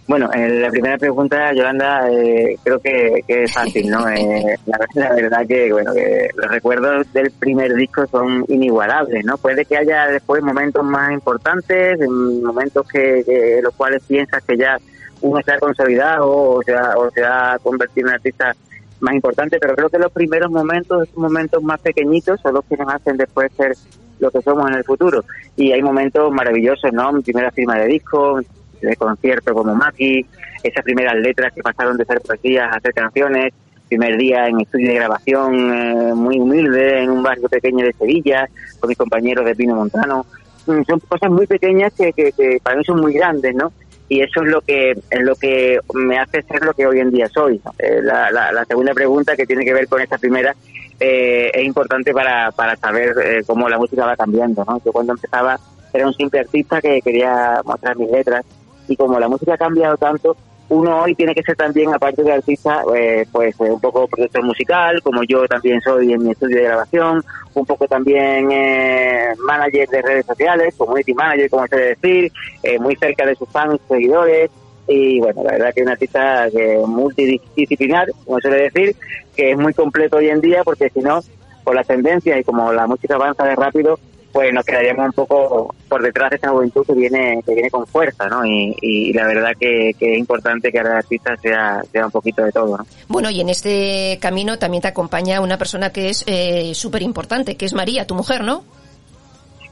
Bueno, 0.10 0.28
en 0.34 0.60
la 0.60 0.72
primera 0.72 0.98
pregunta, 0.98 1.54
Yolanda, 1.54 2.10
eh, 2.12 2.58
creo 2.64 2.80
que, 2.80 3.24
es 3.28 3.54
fácil, 3.54 3.92
¿no? 3.92 4.10
Eh, 4.10 4.58
la, 4.66 4.80
la, 4.96 5.14
verdad 5.14 5.46
que, 5.48 5.72
bueno, 5.72 5.94
que 5.94 6.30
los 6.36 6.50
recuerdos 6.50 7.14
del 7.14 7.30
primer 7.30 7.76
disco 7.76 8.08
son 8.08 8.44
inigualables, 8.48 9.24
¿no? 9.24 9.38
Puede 9.38 9.66
que 9.66 9.78
haya 9.78 10.08
después 10.08 10.42
momentos 10.42 10.84
más 10.84 11.12
importantes, 11.12 12.00
momentos 12.10 12.88
que, 12.88 13.22
que 13.24 13.60
los 13.62 13.76
cuales 13.76 14.02
piensas 14.08 14.44
que 14.46 14.58
ya 14.58 14.78
uno 15.22 15.40
se 15.46 15.52
ha 15.52 15.60
consolidado 15.60 16.28
o 16.28 16.64
se 16.64 16.74
ha, 16.74 16.98
o 16.98 17.12
se 17.12 17.22
convertido 17.62 18.08
en 18.08 18.10
un 18.10 18.16
artista 18.16 18.56
más 19.02 19.14
importante, 19.14 19.60
pero 19.62 19.76
creo 19.76 19.90
que 19.90 20.00
los 20.00 20.12
primeros 20.12 20.50
momentos, 20.50 21.04
esos 21.04 21.18
momentos 21.18 21.62
más 21.62 21.80
pequeñitos, 21.82 22.42
son 22.42 22.56
los 22.56 22.66
que 22.66 22.78
nos 22.78 22.92
hacen 22.92 23.16
después 23.16 23.52
ser 23.56 23.76
lo 24.18 24.32
que 24.32 24.42
somos 24.42 24.72
en 24.72 24.78
el 24.78 24.84
futuro. 24.84 25.24
Y 25.56 25.72
hay 25.72 25.84
momentos 25.84 26.32
maravillosos, 26.32 26.92
¿no? 26.94 27.14
Mi 27.14 27.22
primera 27.22 27.52
firma 27.52 27.78
de 27.78 27.86
disco, 27.86 28.42
de 28.82 28.96
concierto 28.96 29.54
como 29.54 29.76
Maki, 29.76 30.26
esas 30.64 30.84
primeras 30.84 31.16
letras 31.16 31.54
que 31.54 31.62
pasaron 31.62 31.98
de 31.98 32.06
ser 32.06 32.22
poesías 32.22 32.76
a 32.76 32.80
ser 32.80 32.94
canciones, 32.94 33.54
primer 33.88 34.18
día 34.18 34.48
en 34.48 34.62
estudio 34.62 34.90
de 34.90 34.96
grabación 34.96 35.74
eh, 35.74 36.14
muy 36.14 36.40
humilde 36.40 37.04
en 37.04 37.10
un 37.10 37.24
barrio 37.24 37.50
pequeño 37.50 37.86
de 37.86 37.94
Sevilla, 37.94 38.48
con 38.80 38.88
mis 38.88 38.98
compañeros 38.98 39.46
de 39.46 39.56
Pino 39.56 39.76
Montano. 39.76 40.26
Mm, 40.68 40.84
son 40.88 41.00
cosas 41.00 41.32
muy 41.32 41.48
pequeñas 41.48 41.92
que, 41.94 42.14
que, 42.14 42.32
que, 42.32 42.60
para 42.62 42.78
mí 42.78 42.84
son 42.86 43.02
muy 43.02 43.14
grandes, 43.14 43.56
¿no? 43.56 43.74
Y 44.08 44.22
eso 44.22 44.42
es 44.44 44.50
lo 44.50 44.62
que 44.62 44.92
es 44.92 45.22
lo 45.22 45.36
que 45.36 45.80
me 45.94 46.18
hace 46.18 46.42
ser 46.42 46.64
lo 46.64 46.74
que 46.74 46.88
hoy 46.88 47.00
en 47.00 47.12
día 47.12 47.28
soy. 47.28 47.62
Eh, 47.78 48.00
la, 48.02 48.32
la, 48.32 48.52
la, 48.52 48.66
segunda 48.66 48.94
pregunta 48.94 49.36
que 49.36 49.46
tiene 49.46 49.64
que 49.64 49.74
ver 49.74 49.88
con 49.88 50.02
esta 50.02 50.18
primera 50.18 50.56
eh, 51.00 51.52
es 51.54 51.64
importante 51.64 52.12
para, 52.12 52.52
para 52.52 52.76
saber 52.76 53.16
eh, 53.24 53.44
cómo 53.46 53.70
la 53.70 53.78
música 53.78 54.06
va 54.06 54.16
cambiando, 54.16 54.66
¿no? 54.66 54.82
Yo 54.84 54.92
cuando 54.92 55.14
empezaba 55.14 55.60
era 55.94 56.08
un 56.08 56.14
simple 56.14 56.40
artista 56.40 56.82
que 56.82 57.02
quería 57.02 57.62
mostrar 57.64 57.98
mis 57.98 58.12
letras 58.12 58.46
y 58.90 58.96
como 58.96 59.20
la 59.20 59.30
música 59.30 59.54
ha 59.54 59.58
cambiado 59.58 59.96
tanto, 59.98 60.36
uno 60.70 61.02
hoy 61.02 61.16
tiene 61.16 61.34
que 61.34 61.42
ser 61.42 61.56
también, 61.56 61.94
aparte 61.94 62.24
de 62.24 62.32
artista, 62.32 62.84
eh, 62.96 63.26
pues 63.32 63.60
eh, 63.60 63.72
un 63.72 63.80
poco 63.80 64.08
productor 64.08 64.44
musical, 64.44 65.02
como 65.02 65.24
yo 65.24 65.48
también 65.48 65.82
soy 65.82 66.14
en 66.14 66.24
mi 66.24 66.32
estudio 66.32 66.58
de 66.58 66.64
grabación, 66.64 67.24
un 67.56 67.66
poco 67.66 67.88
también 67.88 68.52
eh, 68.52 69.34
manager 69.40 69.90
de 69.90 70.02
redes 70.02 70.26
sociales, 70.28 70.76
community 70.78 71.14
manager, 71.14 71.50
como 71.50 71.68
se 71.68 71.76
debe 71.76 71.90
decir, 71.90 72.32
eh, 72.62 72.80
muy 72.80 72.96
cerca 72.96 73.26
de 73.26 73.36
sus 73.36 73.50
fans, 73.50 73.80
seguidores, 73.88 74.52
y 74.88 75.20
bueno, 75.20 75.44
la 75.44 75.52
verdad 75.52 75.74
que 75.74 75.82
es 75.82 75.86
un 75.86 75.92
artista 75.92 76.48
que 76.52 76.84
multidisciplinar, 76.86 78.08
como 78.26 78.40
se 78.40 78.50
debe 78.50 78.70
decir, 78.72 78.96
que 79.36 79.52
es 79.52 79.58
muy 79.58 79.74
completo 79.74 80.18
hoy 80.18 80.30
en 80.30 80.42
día, 80.42 80.64
porque 80.64 80.90
si 80.90 81.00
no, 81.00 81.20
por 81.64 81.76
las 81.76 81.88
tendencias 81.88 82.40
y 82.40 82.44
como 82.44 82.72
la 82.74 82.88
música 82.88 83.16
avanza 83.16 83.44
de 83.44 83.56
rápido, 83.56 84.00
pues 84.32 84.54
nos 84.54 84.66
quedaríamos 84.66 85.08
un 85.08 85.14
poco 85.14 85.76
por 85.88 86.04
detrás 86.04 86.30
de 86.30 86.36
esta 86.36 86.50
juventud 86.50 86.86
que 86.86 86.94
viene 86.94 87.42
que 87.46 87.54
viene 87.54 87.70
con 87.70 87.86
fuerza, 87.88 88.28
¿no? 88.28 88.46
Y, 88.46 88.76
y 88.82 89.14
la 89.14 89.26
verdad 89.26 89.52
que, 89.60 89.94
que, 89.98 90.14
es 90.14 90.20
importante 90.20 90.72
que 90.72 90.78
cada 90.78 90.98
artista 90.98 91.36
sea, 91.38 91.82
sea 91.92 92.06
un 92.06 92.12
poquito 92.12 92.44
de 92.44 92.52
todo, 92.52 92.78
¿no? 92.78 92.86
Bueno, 93.08 93.30
y 93.30 93.42
en 93.42 93.50
este 93.50 94.18
camino 94.22 94.60
también 94.60 94.82
te 94.82 94.88
acompaña 94.88 95.42
una 95.42 95.58
persona 95.58 95.92
que 95.92 96.10
es 96.10 96.24
eh, 96.28 96.74
súper 96.76 97.02
importante, 97.02 97.58
que 97.58 97.66
es 97.66 97.74
María, 97.74 98.06
tu 98.06 98.16
mujer, 98.16 98.44
¿no? 98.44 98.64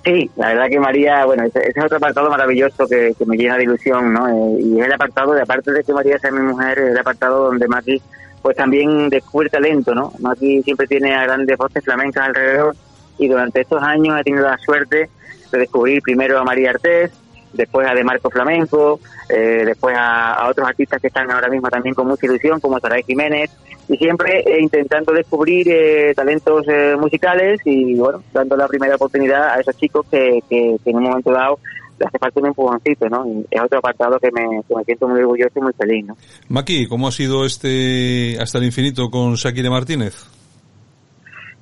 Sí, 0.03 0.29
la 0.37 0.47
verdad 0.47 0.69
que 0.69 0.79
María, 0.79 1.25
bueno, 1.25 1.43
ese, 1.43 1.59
ese 1.59 1.79
es 1.79 1.85
otro 1.85 1.97
apartado 1.97 2.29
maravilloso 2.29 2.87
que, 2.87 3.13
que, 3.17 3.25
me 3.25 3.35
llena 3.35 3.57
de 3.57 3.63
ilusión, 3.63 4.13
¿no? 4.13 4.27
Eh, 4.27 4.61
y 4.61 4.79
es 4.79 4.85
el 4.85 4.93
apartado, 4.93 5.33
de 5.33 5.41
aparte 5.41 5.71
de 5.71 5.83
que 5.83 5.93
María 5.93 6.17
sea 6.17 6.31
mi 6.31 6.41
mujer, 6.41 6.79
es 6.79 6.91
el 6.91 6.97
apartado 6.97 7.45
donde 7.45 7.67
Maki 7.67 8.01
pues 8.41 8.55
también 8.55 9.09
descubre 9.09 9.49
talento, 9.49 9.93
¿no? 9.93 10.13
Maki 10.19 10.63
siempre 10.63 10.87
tiene 10.87 11.13
a 11.13 11.23
grandes 11.23 11.57
voces 11.57 11.83
flamencas 11.83 12.27
alrededor 12.27 12.75
y 13.17 13.27
durante 13.27 13.61
estos 13.61 13.81
años 13.81 14.19
he 14.19 14.23
tenido 14.23 14.45
la 14.45 14.57
suerte 14.57 15.09
de 15.51 15.57
descubrir 15.57 16.01
primero 16.01 16.39
a 16.39 16.43
María 16.43 16.71
Artés, 16.71 17.11
después 17.53 17.87
a 17.87 17.93
De 17.93 18.03
Marco 18.03 18.29
Flamenco, 18.29 18.99
eh, 19.29 19.63
después 19.65 19.95
a, 19.97 20.47
otros 20.49 20.67
artistas 20.67 21.01
que 21.01 21.07
están 21.07 21.29
ahora 21.31 21.49
mismo 21.49 21.69
también 21.69 21.95
con 21.95 22.07
mucha 22.07 22.25
ilusión, 22.25 22.59
como 22.59 22.79
Saray 22.79 23.03
Jiménez, 23.03 23.49
y 23.87 23.97
siempre 23.97 24.41
eh, 24.41 24.61
intentando 24.61 25.13
descubrir 25.13 25.67
eh, 25.69 26.13
talentos 26.15 26.65
eh, 26.67 26.95
musicales 26.99 27.61
y, 27.65 27.95
bueno, 27.95 28.21
dando 28.33 28.57
la 28.57 28.67
primera 28.67 28.95
oportunidad 28.95 29.49
a 29.49 29.59
esos 29.59 29.75
chicos 29.77 30.05
que 30.09 30.39
en 30.49 30.95
un 30.95 31.03
momento 31.03 31.31
dado 31.31 31.59
le 31.99 32.05
hace 32.05 32.19
falta 32.19 32.39
un 32.39 32.47
empujoncito, 32.47 33.09
¿no? 33.09 33.25
Y 33.25 33.45
es 33.49 33.61
otro 33.61 33.79
apartado 33.79 34.19
que 34.19 34.29
me, 34.31 34.61
que 34.67 34.75
me 34.75 34.83
siento 34.83 35.07
muy 35.07 35.19
orgulloso 35.19 35.53
y 35.55 35.61
muy 35.61 35.73
feliz, 35.73 36.05
¿no? 36.05 36.17
Maki, 36.49 36.87
¿cómo 36.87 37.07
ha 37.07 37.11
sido 37.11 37.45
este 37.45 38.37
Hasta 38.39 38.59
el 38.59 38.65
Infinito 38.65 39.09
con 39.09 39.33
Shakira 39.33 39.69
Martínez? 39.69 40.36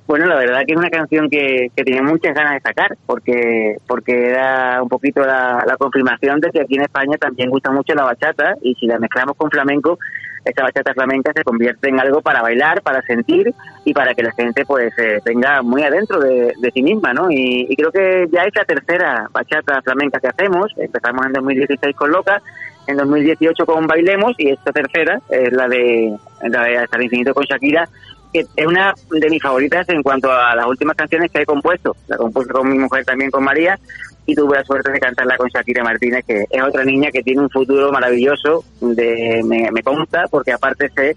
Bueno, 0.06 0.26
la 0.26 0.36
verdad 0.36 0.62
que 0.64 0.72
es 0.72 0.78
una 0.78 0.88
canción 0.88 1.28
que, 1.28 1.70
que 1.74 1.82
tenía 1.82 2.02
muchas 2.02 2.32
ganas 2.32 2.54
de 2.54 2.60
sacar, 2.60 2.96
porque 3.06 3.76
porque 3.88 4.28
era 4.28 4.80
un 4.80 4.88
poquito 4.88 5.20
la, 5.26 5.64
la, 5.66 5.76
confirmación 5.76 6.40
de 6.40 6.50
que 6.50 6.60
aquí 6.60 6.76
en 6.76 6.82
España 6.82 7.16
también 7.18 7.50
gusta 7.50 7.72
mucho 7.72 7.92
la 7.92 8.04
bachata, 8.04 8.54
y 8.62 8.74
si 8.76 8.86
la 8.86 9.00
mezclamos 9.00 9.36
con 9.36 9.50
flamenco, 9.50 9.98
esa 10.44 10.62
bachata 10.62 10.94
flamenca 10.94 11.32
se 11.34 11.42
convierte 11.42 11.88
en 11.88 11.98
algo 11.98 12.20
para 12.20 12.40
bailar, 12.40 12.82
para 12.82 13.02
sentir, 13.02 13.52
y 13.84 13.92
para 13.92 14.14
que 14.14 14.22
la 14.22 14.32
gente 14.32 14.64
pues 14.64 14.96
eh, 14.96 15.20
tenga 15.24 15.62
muy 15.62 15.82
adentro 15.82 16.20
de, 16.20 16.52
de 16.56 16.70
sí 16.72 16.84
misma, 16.84 17.12
¿no? 17.12 17.28
Y, 17.28 17.66
y, 17.68 17.74
creo 17.74 17.90
que 17.90 18.28
ya 18.30 18.42
es 18.42 18.54
la 18.54 18.64
tercera 18.64 19.28
bachata 19.32 19.82
flamenca 19.82 20.20
que 20.20 20.28
hacemos, 20.28 20.72
empezamos 20.76 21.26
en 21.26 21.32
2016 21.32 21.96
con 21.96 22.12
Loca, 22.12 22.40
en 22.86 22.96
2018 22.96 23.66
con 23.66 23.88
Bailemos, 23.88 24.34
y 24.38 24.50
esta 24.50 24.70
tercera 24.70 25.20
es 25.28 25.52
la 25.52 25.66
de, 25.66 26.16
la 26.48 26.62
de 26.62 26.78
Hasta 26.78 27.02
Infinito 27.02 27.34
con 27.34 27.44
Shakira, 27.44 27.88
que 28.36 28.46
es 28.62 28.66
una 28.66 28.92
de 29.10 29.30
mis 29.30 29.42
favoritas 29.42 29.88
en 29.88 30.02
cuanto 30.02 30.30
a 30.30 30.54
las 30.54 30.66
últimas 30.66 30.96
canciones 30.96 31.30
que 31.30 31.42
he 31.42 31.46
compuesto. 31.46 31.96
La 32.08 32.16
compuse 32.16 32.50
con 32.50 32.68
mi 32.68 32.78
mujer 32.78 33.04
también, 33.04 33.30
con 33.30 33.44
María, 33.44 33.78
y 34.26 34.34
tuve 34.34 34.58
la 34.58 34.64
suerte 34.64 34.92
de 34.92 34.98
cantarla 34.98 35.36
con 35.36 35.48
Shakira 35.48 35.82
Martínez, 35.82 36.24
que 36.26 36.44
es 36.50 36.62
otra 36.62 36.84
niña 36.84 37.10
que 37.10 37.22
tiene 37.22 37.42
un 37.42 37.50
futuro 37.50 37.90
maravilloso, 37.90 38.64
de, 38.80 39.42
me, 39.44 39.70
me 39.70 39.82
consta, 39.82 40.24
porque 40.30 40.52
aparte 40.52 40.90
sé 40.94 41.16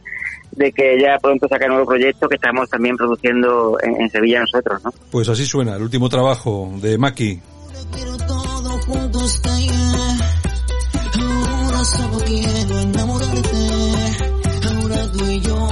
de 0.51 0.71
que 0.71 0.95
ella 0.95 1.17
pronto 1.21 1.47
saca 1.47 1.67
nuevo 1.67 1.85
proyecto 1.85 2.27
que 2.27 2.35
estamos 2.35 2.69
también 2.69 2.95
produciendo 2.95 3.77
en, 3.81 4.01
en 4.01 4.09
Sevilla 4.09 4.39
nosotros, 4.39 4.83
¿no? 4.83 4.91
Pues 5.11 5.27
así 5.29 5.45
suena, 5.45 5.75
el 5.75 5.83
último 5.83 6.09
trabajo 6.09 6.71
de 6.81 6.97
Maki. 6.97 7.39
Ahora 11.51 11.85
solo 11.85 12.17
quiero 12.25 12.79
enamorarte, 12.79 13.57
ahora 14.67 15.11
tú 15.11 15.25
y 15.25 15.41
yo 15.41 15.67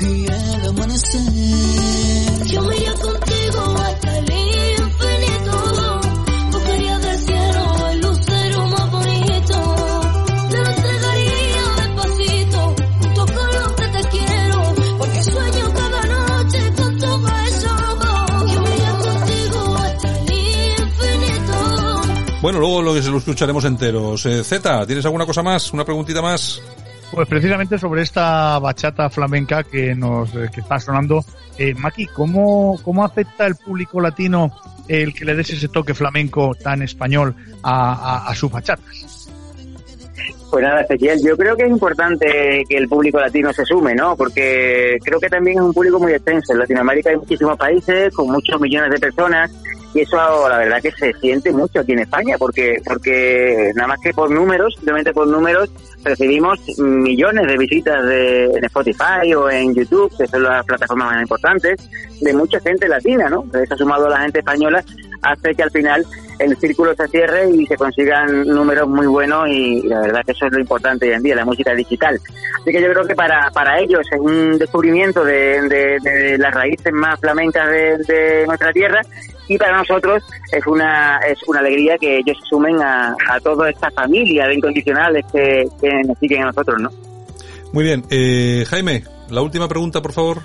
y 0.00 0.21
el 0.62 0.68
amanecer. 0.68 2.46
Yo 2.46 2.62
me 2.62 2.76
iría 2.76 2.94
contigo 2.94 3.74
hasta 3.78 4.18
el 4.18 4.30
infinito, 4.30 6.00
buscaría 6.50 6.98
del 6.98 7.18
cielo 7.18 7.88
el 7.90 8.00
lucero 8.00 8.66
más 8.68 8.90
bonito, 8.90 9.74
te 10.50 10.58
lo 10.58 10.70
entregaría 10.70 11.64
despacito, 11.76 12.74
junto 13.00 13.26
con 13.26 13.46
lo 13.46 13.76
que 13.76 13.88
te 13.88 14.08
quiero, 14.08 14.74
porque 14.98 15.24
sueño 15.24 15.72
cada 15.74 16.02
noche 16.06 16.72
con 16.76 16.98
tu 16.98 17.22
beso. 17.22 17.68
Yo 18.52 18.60
me 18.60 18.74
iría 18.74 18.92
contigo 18.98 19.76
hasta 19.76 20.18
el 20.18 20.32
infinito. 20.78 22.02
Bueno, 22.42 22.58
luego 22.60 22.82
lo, 22.82 22.94
lo 22.94 23.18
escucharemos 23.18 23.64
enteros. 23.64 24.26
Eh, 24.26 24.44
Z, 24.44 24.86
¿tienes 24.86 25.04
alguna 25.04 25.26
cosa 25.26 25.42
más? 25.42 25.72
¿Una 25.72 25.84
preguntita 25.84 26.22
más? 26.22 26.60
Pues 27.12 27.28
precisamente 27.28 27.78
sobre 27.78 28.00
esta 28.00 28.58
bachata 28.58 29.10
flamenca 29.10 29.62
que 29.64 29.94
nos 29.94 30.30
que 30.30 30.60
está 30.60 30.80
sonando, 30.80 31.22
eh, 31.58 31.74
Maki, 31.74 32.06
¿cómo, 32.06 32.80
¿cómo 32.82 33.04
afecta 33.04 33.46
el 33.46 33.54
público 33.56 34.00
latino 34.00 34.50
el 34.88 35.12
que 35.12 35.26
le 35.26 35.34
des 35.34 35.50
ese 35.50 35.68
toque 35.68 35.92
flamenco 35.92 36.54
tan 36.54 36.80
español 36.80 37.36
a, 37.62 37.92
a, 37.92 38.28
a 38.28 38.34
sus 38.34 38.50
bachatas? 38.50 39.21
Pues 40.52 40.64
nada, 40.64 40.82
Ezequiel, 40.82 41.18
yo 41.24 41.34
creo 41.34 41.56
que 41.56 41.62
es 41.62 41.70
importante 41.70 42.62
que 42.68 42.76
el 42.76 42.86
público 42.86 43.18
latino 43.18 43.54
se 43.54 43.64
sume, 43.64 43.94
¿no? 43.94 44.14
Porque 44.18 44.98
creo 45.02 45.18
que 45.18 45.30
también 45.30 45.56
es 45.56 45.64
un 45.64 45.72
público 45.72 45.98
muy 45.98 46.12
extenso. 46.12 46.52
En 46.52 46.58
Latinoamérica 46.58 47.08
hay 47.08 47.16
muchísimos 47.16 47.56
países 47.56 48.14
con 48.14 48.30
muchos 48.30 48.60
millones 48.60 48.90
de 48.90 48.98
personas 48.98 49.50
y 49.94 50.00
eso 50.00 50.16
la 50.50 50.58
verdad 50.58 50.82
que 50.82 50.90
se 50.90 51.14
siente 51.14 51.52
mucho 51.52 51.80
aquí 51.80 51.92
en 51.92 52.00
España 52.00 52.36
porque 52.38 52.82
porque 52.84 53.72
nada 53.74 53.88
más 53.88 54.00
que 54.00 54.12
por 54.12 54.30
números 54.30 54.74
simplemente 54.74 55.12
por 55.12 55.26
números 55.26 55.70
recibimos 56.02 56.58
millones 56.78 57.46
de 57.46 57.58
visitas 57.58 58.04
de, 58.06 58.44
en 58.46 58.64
Spotify 58.64 59.34
o 59.36 59.50
en 59.50 59.74
YouTube 59.74 60.10
que 60.16 60.26
son 60.26 60.42
las 60.44 60.64
plataformas 60.64 61.12
más 61.12 61.22
importantes 61.22 61.90
de 62.20 62.32
mucha 62.32 62.58
gente 62.60 62.88
latina 62.88 63.28
no 63.28 63.44
eso 63.52 63.76
sumado 63.76 64.08
la 64.08 64.20
gente 64.20 64.38
española 64.38 64.82
hace 65.22 65.54
que 65.54 65.62
al 65.62 65.70
final 65.70 66.06
el 66.38 66.56
círculo 66.56 66.94
se 66.94 67.08
cierre 67.08 67.50
y 67.50 67.66
se 67.66 67.76
consigan 67.76 68.46
números 68.46 68.88
muy 68.88 69.06
buenos 69.06 69.48
y 69.48 69.82
la 69.82 70.00
verdad 70.00 70.22
que 70.24 70.32
eso 70.32 70.46
es 70.46 70.52
lo 70.52 70.60
importante 70.60 71.06
hoy 71.08 71.14
en 71.14 71.22
día, 71.22 71.36
la 71.36 71.44
música 71.44 71.74
digital. 71.74 72.18
Así 72.60 72.70
que 72.72 72.80
yo 72.80 72.90
creo 72.92 73.06
que 73.06 73.14
para, 73.14 73.50
para 73.50 73.78
ellos 73.80 74.00
es 74.10 74.20
un 74.20 74.58
descubrimiento 74.58 75.24
de, 75.24 75.98
de, 76.02 76.38
las 76.38 76.52
raíces 76.52 76.92
más 76.92 77.18
flamencas 77.20 77.70
de, 77.70 78.44
nuestra 78.46 78.72
tierra 78.72 79.00
y 79.48 79.56
para 79.58 79.76
nosotros 79.78 80.22
es 80.52 80.66
una 80.66 81.18
es 81.18 81.38
una 81.46 81.60
alegría 81.60 81.96
que 81.98 82.18
ellos 82.18 82.36
se 82.40 82.48
sumen 82.48 82.80
a, 82.80 83.14
a 83.30 83.40
toda 83.40 83.70
esta 83.70 83.90
familia 83.90 84.46
de 84.46 84.54
incondicionales 84.54 85.24
que, 85.32 85.66
que 85.80 86.02
nos 86.06 86.18
siguen 86.18 86.42
a 86.42 86.46
nosotros, 86.46 86.80
¿no? 86.80 86.90
Muy 87.72 87.84
bien, 87.84 88.04
eh, 88.10 88.64
Jaime, 88.68 89.04
la 89.30 89.40
última 89.40 89.68
pregunta, 89.68 90.02
por 90.02 90.12
favor. 90.12 90.42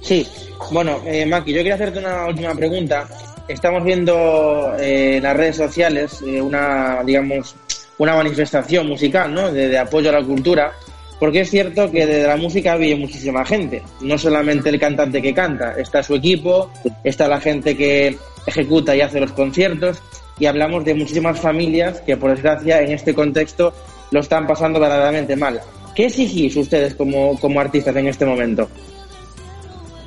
Sí, 0.00 0.26
bueno, 0.72 1.00
eh, 1.04 1.26
Maki, 1.26 1.52
yo 1.52 1.58
quería 1.58 1.74
hacerte 1.74 1.98
una 1.98 2.26
última 2.26 2.54
pregunta. 2.54 3.06
Estamos 3.48 3.84
viendo 3.84 4.74
eh, 4.78 5.16
en 5.16 5.22
las 5.22 5.36
redes 5.36 5.56
sociales 5.56 6.22
eh, 6.26 6.40
una, 6.40 7.02
digamos, 7.04 7.54
una 7.98 8.14
manifestación 8.14 8.86
musical, 8.86 9.32
¿no? 9.32 9.52
De, 9.52 9.76
apoyo 9.76 10.10
a 10.10 10.20
la 10.20 10.24
cultura, 10.24 10.72
porque 11.18 11.40
es 11.40 11.50
cierto 11.50 11.90
que 11.90 12.06
de 12.06 12.26
la 12.26 12.36
música 12.36 12.76
vive 12.76 12.96
muchísima 12.96 13.44
gente, 13.44 13.82
no 14.00 14.16
solamente 14.16 14.70
el 14.70 14.80
cantante 14.80 15.20
que 15.20 15.34
canta, 15.34 15.74
está 15.76 16.02
su 16.02 16.14
equipo, 16.14 16.70
está 17.04 17.28
la 17.28 17.40
gente 17.40 17.76
que 17.76 18.16
ejecuta 18.46 18.96
y 18.96 19.02
hace 19.02 19.20
los 19.20 19.32
conciertos, 19.32 20.00
y 20.38 20.46
hablamos 20.46 20.84
de 20.84 20.94
muchísimas 20.94 21.38
familias 21.38 22.00
que, 22.00 22.16
por 22.16 22.30
desgracia, 22.30 22.80
en 22.80 22.92
este 22.92 23.12
contexto 23.12 23.74
lo 24.10 24.20
están 24.20 24.46
pasando 24.46 24.80
verdaderamente 24.80 25.36
mal. 25.36 25.60
¿Qué 25.94 26.06
exigís 26.06 26.56
ustedes 26.56 26.94
como, 26.94 27.38
como 27.38 27.60
artistas 27.60 27.94
en 27.96 28.06
este 28.06 28.24
momento? 28.24 28.68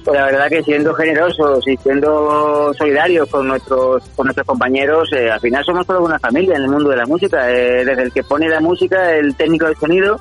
Pues 0.04 0.20
la 0.20 0.26
verdad 0.26 0.50
que 0.50 0.64
siendo 0.64 0.94
generosos 0.94 1.66
y 1.66 1.78
siendo 1.78 2.74
solidarios 2.74 3.30
con 3.30 3.48
nuestros 3.48 4.04
con 4.16 4.26
nuestros 4.26 4.46
compañeros, 4.46 5.10
eh, 5.14 5.32
al 5.32 5.40
final 5.40 5.64
somos 5.64 5.88
toda 5.88 6.02
una 6.02 6.20
familia 6.20 6.58
en 6.58 6.64
el 6.64 6.70
mundo 6.70 6.90
de 6.90 6.98
la 6.98 7.06
música, 7.06 7.50
eh, 7.50 7.86
desde 7.86 8.04
el 8.04 8.12
que 8.12 8.24
pone 8.24 8.50
la 8.50 8.60
música, 8.60 9.14
el 9.14 9.34
técnico 9.36 9.68
de 9.68 9.76
sonido, 9.76 10.20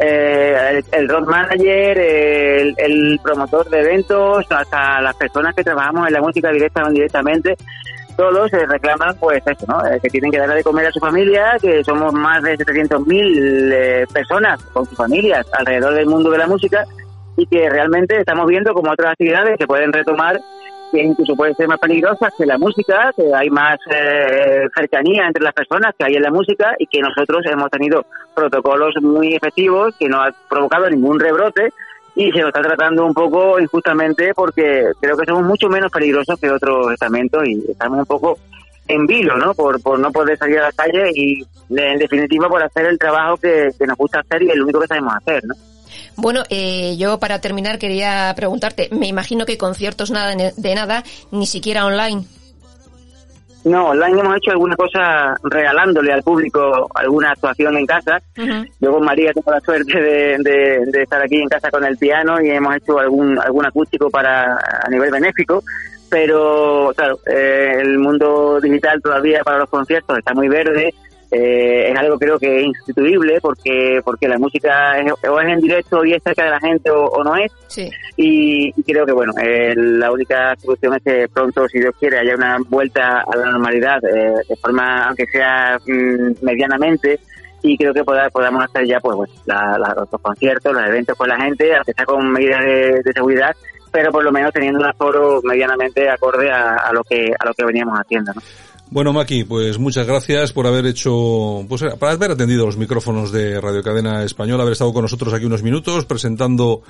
eh, 0.00 0.82
el, 0.92 1.00
el, 1.00 1.08
road 1.08 1.26
manager, 1.26 1.98
el, 1.98 2.74
el, 2.76 3.20
promotor 3.22 3.70
de 3.70 3.80
eventos, 3.80 4.44
hasta 4.50 5.00
las 5.00 5.16
personas 5.16 5.54
que 5.54 5.64
trabajamos 5.64 6.08
en 6.08 6.12
la 6.12 6.20
música 6.20 6.50
directa 6.50 6.82
o 6.82 6.88
indirectamente, 6.88 7.56
todos 8.18 8.50
se 8.50 8.66
reclaman 8.66 9.16
pues 9.18 9.42
eso, 9.46 9.64
¿no? 9.66 9.78
que 10.02 10.10
tienen 10.10 10.30
que 10.30 10.38
darle 10.38 10.56
de 10.56 10.62
comer 10.62 10.86
a 10.86 10.92
su 10.92 11.00
familia, 11.00 11.56
que 11.58 11.82
somos 11.82 12.12
más 12.12 12.42
de 12.42 12.58
700.000 12.58 14.12
personas 14.12 14.62
con 14.64 14.84
sus 14.84 14.98
familias 14.98 15.46
alrededor 15.54 15.94
del 15.94 16.06
mundo 16.06 16.30
de 16.30 16.36
la 16.36 16.46
música 16.46 16.84
y 17.42 17.46
que 17.46 17.68
realmente 17.68 18.18
estamos 18.18 18.46
viendo 18.46 18.72
como 18.72 18.92
otras 18.92 19.12
actividades 19.12 19.56
se 19.58 19.66
pueden 19.66 19.92
retomar 19.92 20.40
que 20.92 21.02
incluso 21.02 21.34
pueden 21.34 21.54
ser 21.54 21.66
más 21.66 21.80
peligrosas 21.80 22.32
que 22.36 22.46
la 22.46 22.58
música, 22.58 23.12
que 23.16 23.34
hay 23.34 23.48
más 23.50 23.78
eh, 23.90 24.68
cercanía 24.74 25.26
entre 25.26 25.42
las 25.42 25.54
personas 25.54 25.94
que 25.98 26.04
hay 26.04 26.16
en 26.16 26.22
la 26.22 26.30
música 26.30 26.74
y 26.78 26.86
que 26.86 27.00
nosotros 27.00 27.44
hemos 27.46 27.70
tenido 27.70 28.04
protocolos 28.34 28.94
muy 29.00 29.34
efectivos 29.34 29.96
que 29.98 30.08
no 30.08 30.20
ha 30.22 30.30
provocado 30.48 30.88
ningún 30.88 31.18
rebrote 31.18 31.70
y 32.14 32.30
se 32.30 32.42
lo 32.42 32.48
está 32.48 32.60
tratando 32.60 33.06
un 33.06 33.14
poco 33.14 33.58
injustamente 33.58 34.34
porque 34.34 34.92
creo 35.00 35.16
que 35.16 35.24
somos 35.24 35.44
mucho 35.44 35.68
menos 35.68 35.90
peligrosos 35.90 36.38
que 36.38 36.50
otros 36.50 36.92
estamentos 36.92 37.42
y 37.48 37.70
estamos 37.70 38.00
un 38.00 38.06
poco 38.06 38.38
en 38.86 39.06
vilo, 39.06 39.36
¿no? 39.38 39.54
Por, 39.54 39.82
por 39.82 39.98
no 39.98 40.12
poder 40.12 40.36
salir 40.36 40.58
a 40.58 40.64
la 40.64 40.72
calle 40.72 41.10
y 41.14 41.42
en 41.70 41.98
definitiva 41.98 42.48
por 42.48 42.62
hacer 42.62 42.84
el 42.84 42.98
trabajo 42.98 43.38
que, 43.38 43.70
que 43.78 43.86
nos 43.86 43.96
gusta 43.96 44.20
hacer 44.20 44.42
y 44.42 44.50
el 44.50 44.62
único 44.62 44.80
que 44.80 44.88
sabemos 44.88 45.14
hacer, 45.14 45.42
¿no? 45.46 45.54
Bueno, 46.16 46.42
eh, 46.50 46.96
yo 46.98 47.18
para 47.18 47.40
terminar 47.40 47.78
quería 47.78 48.32
preguntarte, 48.36 48.88
me 48.92 49.06
imagino 49.08 49.46
que 49.46 49.58
conciertos 49.58 50.10
nada 50.10 50.34
de 50.34 50.74
nada, 50.74 51.02
ni 51.30 51.46
siquiera 51.46 51.86
online. 51.86 52.24
No, 53.64 53.90
online 53.90 54.20
hemos 54.20 54.36
hecho 54.36 54.50
alguna 54.50 54.74
cosa 54.74 55.36
regalándole 55.44 56.12
al 56.12 56.22
público 56.22 56.88
alguna 56.94 57.30
actuación 57.30 57.76
en 57.76 57.86
casa. 57.86 58.20
Uh 58.36 58.42
-huh. 58.42 58.70
Yo 58.80 58.92
con 58.92 59.04
María 59.04 59.32
tengo 59.32 59.52
la 59.52 59.60
suerte 59.60 60.00
de, 60.00 60.36
de, 60.38 60.86
de, 60.86 61.02
estar 61.02 61.22
aquí 61.22 61.36
en 61.36 61.48
casa 61.48 61.70
con 61.70 61.84
el 61.84 61.96
piano 61.96 62.40
y 62.40 62.50
hemos 62.50 62.74
hecho 62.74 62.98
algún, 62.98 63.38
algún 63.38 63.64
acústico 63.64 64.10
para 64.10 64.56
a 64.56 64.88
nivel 64.90 65.12
benéfico. 65.12 65.62
Pero, 66.10 66.92
claro, 66.96 67.20
eh, 67.24 67.76
el 67.80 67.98
mundo 67.98 68.60
digital 68.60 69.00
todavía 69.00 69.42
para 69.44 69.60
los 69.60 69.70
conciertos 69.70 70.18
está 70.18 70.34
muy 70.34 70.48
verde 70.48 70.92
eh, 71.34 71.90
es 71.90 71.98
algo 71.98 72.18
creo 72.18 72.38
que 72.38 72.60
es 72.60 72.66
instituible 72.66 73.40
porque 73.40 74.02
porque 74.04 74.28
la 74.28 74.38
música 74.38 75.00
es, 75.00 75.10
o 75.26 75.40
es 75.40 75.48
en 75.48 75.60
directo 75.60 76.04
y 76.04 76.12
es 76.12 76.22
cerca 76.22 76.44
de 76.44 76.50
la 76.50 76.60
gente 76.60 76.90
o, 76.90 77.06
o 77.06 77.24
no 77.24 77.34
es 77.36 77.50
sí. 77.68 77.88
y, 78.18 78.68
y, 78.76 78.82
creo 78.82 79.06
que 79.06 79.12
bueno 79.12 79.32
eh, 79.42 79.72
la 79.74 80.12
única 80.12 80.54
solución 80.56 80.94
es 80.94 81.02
que 81.02 81.28
pronto 81.32 81.66
si 81.68 81.78
Dios 81.78 81.94
quiere 81.98 82.18
haya 82.18 82.34
una 82.34 82.58
vuelta 82.68 83.22
a 83.22 83.34
la 83.34 83.50
normalidad 83.50 84.04
eh, 84.04 84.42
de 84.46 84.56
forma 84.56 85.06
aunque 85.06 85.24
sea 85.26 85.78
mmm, 85.86 86.32
medianamente 86.42 87.18
y 87.62 87.78
creo 87.78 87.94
que 87.94 88.04
poda, 88.04 88.28
podamos 88.28 88.64
hacer 88.64 88.86
ya 88.86 89.00
pues, 89.00 89.16
pues 89.16 89.30
la, 89.46 89.78
la, 89.78 89.94
los 89.94 90.20
conciertos 90.20 90.74
los 90.74 90.86
eventos 90.86 91.16
con 91.16 91.30
la 91.30 91.40
gente 91.40 91.74
aunque 91.74 91.94
sea 91.94 92.04
con 92.04 92.30
medidas 92.30 92.62
de, 92.62 93.00
de 93.02 93.12
seguridad 93.14 93.56
pero 93.90 94.12
por 94.12 94.22
lo 94.22 94.32
menos 94.32 94.52
teniendo 94.52 94.80
un 94.80 94.86
aforo 94.86 95.40
medianamente 95.44 96.10
acorde 96.10 96.50
a, 96.50 96.76
a 96.76 96.92
lo 96.92 97.02
que 97.04 97.32
a 97.38 97.46
lo 97.46 97.54
que 97.54 97.64
veníamos 97.64 97.98
haciendo 97.98 98.32
¿no? 98.34 98.42
Bueno, 98.92 99.14
Maki, 99.14 99.44
pues 99.44 99.78
muchas 99.78 100.06
gracias 100.06 100.52
por 100.52 100.66
haber 100.66 100.84
hecho, 100.84 101.64
pues 101.66 101.82
por 101.98 102.10
haber 102.10 102.32
atendido 102.32 102.66
los 102.66 102.76
micrófonos 102.76 103.32
de 103.32 103.58
Radio 103.58 103.82
Cadena 103.82 104.22
Española, 104.22 104.64
haber 104.64 104.72
estado 104.72 104.92
con 104.92 105.00
nosotros 105.00 105.32
aquí 105.32 105.46
unos 105.46 105.62
minutos 105.62 106.04
presentando 106.04 106.82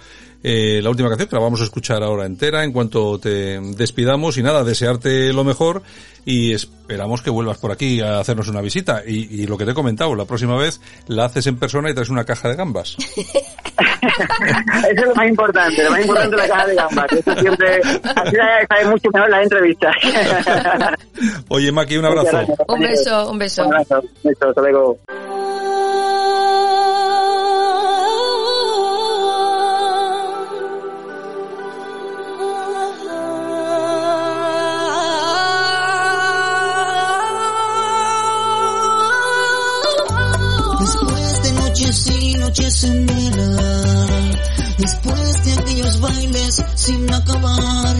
eh, 0.42 0.80
la 0.82 0.90
última 0.90 1.08
canción 1.08 1.28
que 1.28 1.36
la 1.36 1.42
vamos 1.42 1.60
a 1.60 1.64
escuchar 1.64 2.02
ahora 2.02 2.26
entera 2.26 2.64
en 2.64 2.72
cuanto 2.72 3.20
te 3.20 3.60
despidamos 3.76 4.36
y 4.36 4.42
nada, 4.42 4.64
desearte 4.64 5.32
lo 5.32 5.44
mejor 5.44 5.84
y 6.24 6.52
esperamos 6.52 7.22
que 7.22 7.30
vuelvas 7.30 7.58
por 7.58 7.70
aquí 7.70 8.00
a 8.00 8.18
hacernos 8.18 8.48
una 8.48 8.60
visita 8.60 9.02
y, 9.06 9.42
y 9.42 9.46
lo 9.46 9.56
que 9.56 9.64
te 9.64 9.70
he 9.70 9.74
comentado, 9.74 10.16
la 10.16 10.24
próxima 10.24 10.56
vez 10.56 10.80
la 11.06 11.26
haces 11.26 11.46
en 11.46 11.56
persona 11.56 11.88
y 11.88 11.94
traes 11.94 12.10
una 12.10 12.24
caja 12.24 12.48
de 12.48 12.56
gambas. 12.56 12.96
Eso 14.02 15.02
es 15.02 15.06
lo 15.06 15.14
más 15.14 15.28
importante, 15.28 15.84
lo 15.84 15.90
más 15.90 16.00
importante 16.00 16.36
es 16.36 16.42
la 16.42 16.48
caja 16.48 16.66
de 16.66 16.74
gambas. 16.74 17.12
Eso 17.12 17.34
siempre, 17.40 17.80
así 18.14 18.36
sabe 18.68 18.84
mucho 18.90 19.10
mejor 19.12 19.30
la 19.30 19.42
entrevista. 19.42 19.92
Oye, 21.48 21.72
Maki, 21.72 21.91
un 21.96 22.04
abrazo. 22.04 22.38
Un 22.68 22.80
beso, 22.80 23.30
un 23.30 23.38
beso. 23.38 23.66
Un 23.66 23.74
abrazo, 23.74 24.00
un 24.00 24.30
beso, 24.30 24.48
hasta 24.48 24.60
luego. 24.60 24.98
Después 40.80 41.42
de 41.42 41.52
noches 41.52 42.06
y 42.10 42.34
noches 42.34 42.84
en 42.84 43.06
vela, 43.06 44.06
después 44.78 45.44
de 45.44 45.52
aquellos 45.52 46.00
bailes 46.00 46.64
sin 46.74 47.12
acabar, 47.12 47.96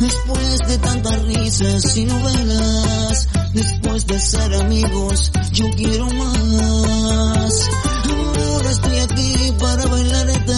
después 0.00 0.58
de 0.68 0.78
tantas 0.78 1.22
risas 1.22 1.96
y 1.96 2.04
novelas, 2.04 3.28
después 3.54 4.06
de 4.06 4.20
ser 4.20 4.54
amigos, 4.54 5.32
yo 5.52 5.66
quiero 5.76 6.06
más. 6.06 7.70
Ahora 8.10 8.70
estoy 8.70 8.98
aquí 8.98 9.52
para 9.58 9.86
bailarte, 9.86 10.52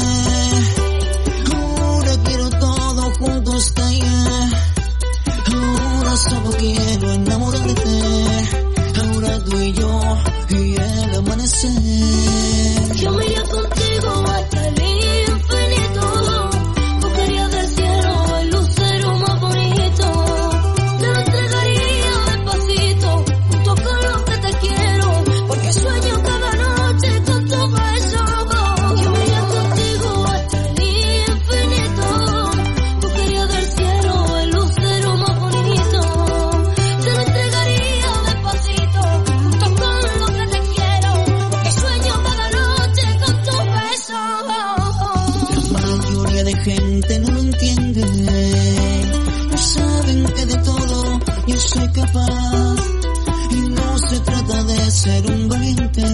ahora 1.54 2.12
quiero 2.24 2.50
todo 2.50 3.12
juntos 3.18 3.72
caer, 3.72 4.04
ahora 5.46 6.16
solo 6.16 6.50
quiero 6.58 7.12
enamorarte, 7.12 8.02
ahora 9.00 9.44
tú 9.44 9.56
y 9.58 9.72
yo 9.72 10.00
y 10.50 10.76
el 10.76 11.14
amanecer. 11.16 12.96
Yo 12.96 13.12
me 13.12 13.24
ser 55.00 55.26
un 55.32 55.48
valiente, 55.48 56.04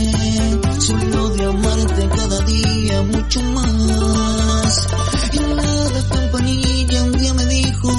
solo 0.78 1.30
de 1.30 1.44
amarte 1.44 2.08
cada 2.08 2.40
día 2.42 3.02
mucho 3.02 3.42
más. 3.42 4.86
Y 5.32 5.38
la 5.38 6.08
campanilla 6.08 7.02
un 7.02 7.12
día 7.18 7.34
me 7.34 7.46
dijo 7.46 7.90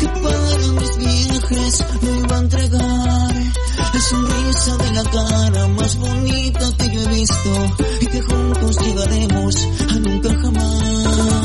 que 0.00 0.08
para 0.08 0.56
mis 0.80 0.96
viajes 0.96 1.84
me 2.00 2.18
iba 2.20 2.36
a 2.36 2.40
entregar 2.40 3.34
la 3.92 4.00
sonrisa 4.00 4.76
de 4.78 4.90
la 4.92 5.04
cara 5.04 5.68
más 5.68 5.96
bonita 5.96 6.72
que 6.78 6.94
yo 6.94 7.02
he 7.02 7.08
visto 7.08 7.76
y 8.00 8.06
que 8.06 8.22
juntos 8.22 8.78
llegaremos 8.82 9.68
a 9.90 9.94
nunca 9.98 10.28
jamás. 10.40 11.41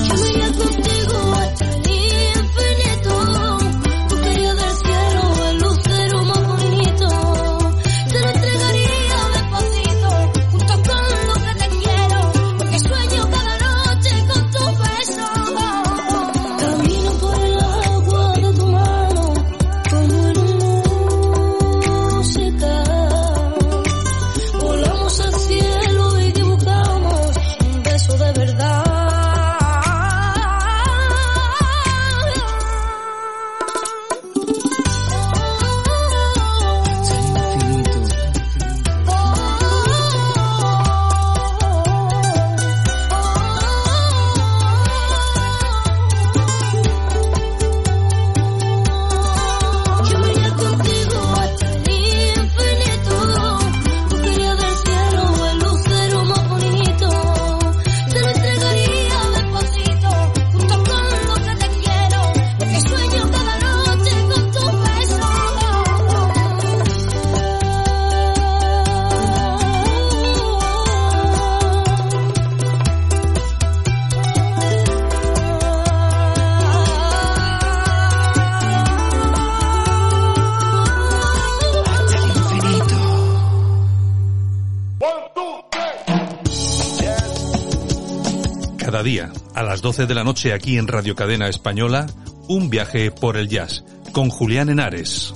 A 89.57 89.63
las 89.63 89.81
12 89.81 90.05
de 90.05 90.13
la 90.13 90.23
noche 90.23 90.53
aquí 90.53 90.77
en 90.77 90.87
Radio 90.87 91.15
Cadena 91.15 91.47
Española, 91.47 92.05
un 92.47 92.69
viaje 92.69 93.09
por 93.09 93.37
el 93.37 93.49
jazz 93.49 93.83
con 94.11 94.29
Julián 94.29 94.69
Henares. 94.69 95.33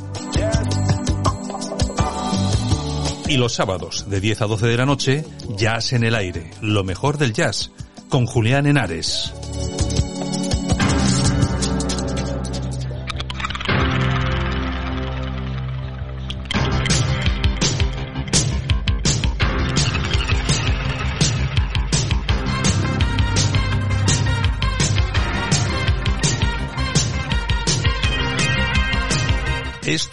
Y 3.27 3.37
los 3.37 3.55
sábados, 3.55 4.07
de 4.11 4.21
10 4.21 4.43
a 4.43 4.45
12 4.45 4.67
de 4.67 4.77
la 4.77 4.85
noche, 4.85 5.25
Jazz 5.57 5.93
en 5.93 6.03
el 6.03 6.13
aire, 6.13 6.51
lo 6.61 6.83
mejor 6.83 7.17
del 7.17 7.33
jazz, 7.33 7.71
con 8.09 8.27
Julián 8.27 8.67
Henares. 8.67 9.30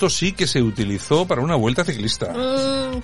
Esto 0.09 0.21
sí 0.21 0.33
que 0.33 0.47
se 0.47 0.63
utilizó 0.63 1.27
para 1.27 1.43
una 1.43 1.55
vuelta 1.55 1.85
ciclista. 1.85 2.33
Mm, 2.33 3.03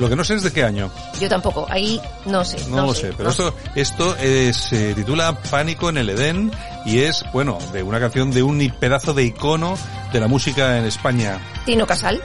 Lo 0.00 0.08
que 0.08 0.16
no 0.16 0.24
sé 0.24 0.34
es 0.34 0.42
de 0.42 0.52
qué 0.52 0.64
año. 0.64 0.90
yo 1.20 1.28
tampoco, 1.28 1.68
ahí 1.70 2.00
no 2.26 2.44
sé. 2.44 2.56
No, 2.68 2.84
lo 2.86 2.94
sé, 2.94 3.12
pero 3.16 3.30
esto, 3.30 3.54
esto 3.76 4.16
eh, 4.18 4.52
se 4.52 4.92
titula 4.94 5.40
Pánico 5.40 5.88
en 5.88 5.98
el 5.98 6.10
Edén 6.10 6.50
y 6.84 6.98
es, 7.02 7.24
bueno, 7.32 7.58
de 7.72 7.84
una 7.84 8.00
canción 8.00 8.32
de 8.32 8.42
un 8.42 8.58
pedazo 8.80 9.14
de 9.14 9.22
icono 9.22 9.78
de 10.12 10.18
la 10.18 10.26
música 10.26 10.78
en 10.78 10.84
España. 10.86 11.38
Tino 11.64 11.86
Casal. 11.86 12.20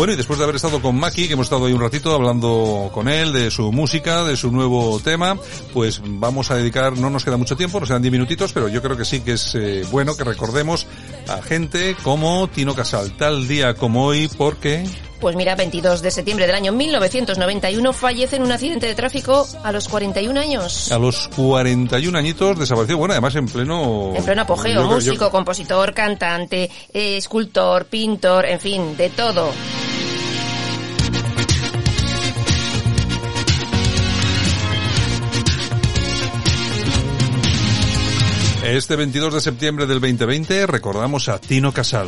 Bueno, 0.00 0.14
y 0.14 0.16
después 0.16 0.38
de 0.38 0.44
haber 0.44 0.56
estado 0.56 0.80
con 0.80 0.96
Maki, 0.98 1.26
que 1.26 1.34
hemos 1.34 1.44
estado 1.44 1.66
ahí 1.66 1.74
un 1.74 1.80
ratito 1.82 2.14
hablando 2.14 2.90
con 2.90 3.06
él 3.06 3.34
de 3.34 3.50
su 3.50 3.70
música, 3.70 4.24
de 4.24 4.34
su 4.34 4.50
nuevo 4.50 4.98
tema, 5.04 5.36
pues 5.74 6.00
vamos 6.02 6.50
a 6.50 6.56
dedicar, 6.56 6.96
no 6.96 7.10
nos 7.10 7.22
queda 7.22 7.36
mucho 7.36 7.54
tiempo, 7.54 7.78
nos 7.80 7.90
quedan 7.90 8.00
10 8.00 8.12
minutitos, 8.12 8.50
pero 8.54 8.68
yo 8.68 8.80
creo 8.80 8.96
que 8.96 9.04
sí 9.04 9.20
que 9.20 9.32
es 9.32 9.54
eh, 9.56 9.84
bueno 9.90 10.16
que 10.16 10.24
recordemos 10.24 10.86
a 11.28 11.42
gente 11.42 11.94
como 12.02 12.48
Tino 12.48 12.74
Casal, 12.74 13.14
tal 13.18 13.46
día 13.46 13.74
como 13.74 14.06
hoy, 14.06 14.30
porque... 14.38 14.84
Pues 15.20 15.36
mira, 15.36 15.54
22 15.54 16.00
de 16.00 16.10
septiembre 16.10 16.46
del 16.46 16.54
año 16.56 16.72
1991 16.72 17.92
fallece 17.92 18.36
en 18.36 18.42
un 18.42 18.52
accidente 18.52 18.86
de 18.86 18.94
tráfico 18.94 19.46
a 19.62 19.70
los 19.70 19.86
41 19.86 20.40
años. 20.40 20.90
A 20.90 20.98
los 20.98 21.28
41 21.36 22.16
añitos 22.16 22.58
desapareció, 22.58 22.96
bueno, 22.96 23.12
además 23.12 23.34
en 23.36 23.44
pleno... 23.44 24.14
En 24.16 24.24
pleno 24.24 24.40
apogeo, 24.40 24.72
Yo- 24.76 24.80
yo- 24.80 24.94
músico, 24.94 25.30
compositor, 25.30 25.92
cantante, 25.92 26.70
eh, 26.94 27.18
escultor, 27.18 27.84
pintor, 27.84 28.46
en 28.46 28.60
fin, 28.60 28.96
de 28.96 29.10
todo. 29.10 29.50
Este 38.70 38.94
22 38.94 39.34
de 39.34 39.40
septiembre 39.40 39.86
del 39.86 40.00
2020 40.00 40.64
recordamos 40.68 41.28
a 41.28 41.40
Tino 41.40 41.72
Casal. 41.72 42.06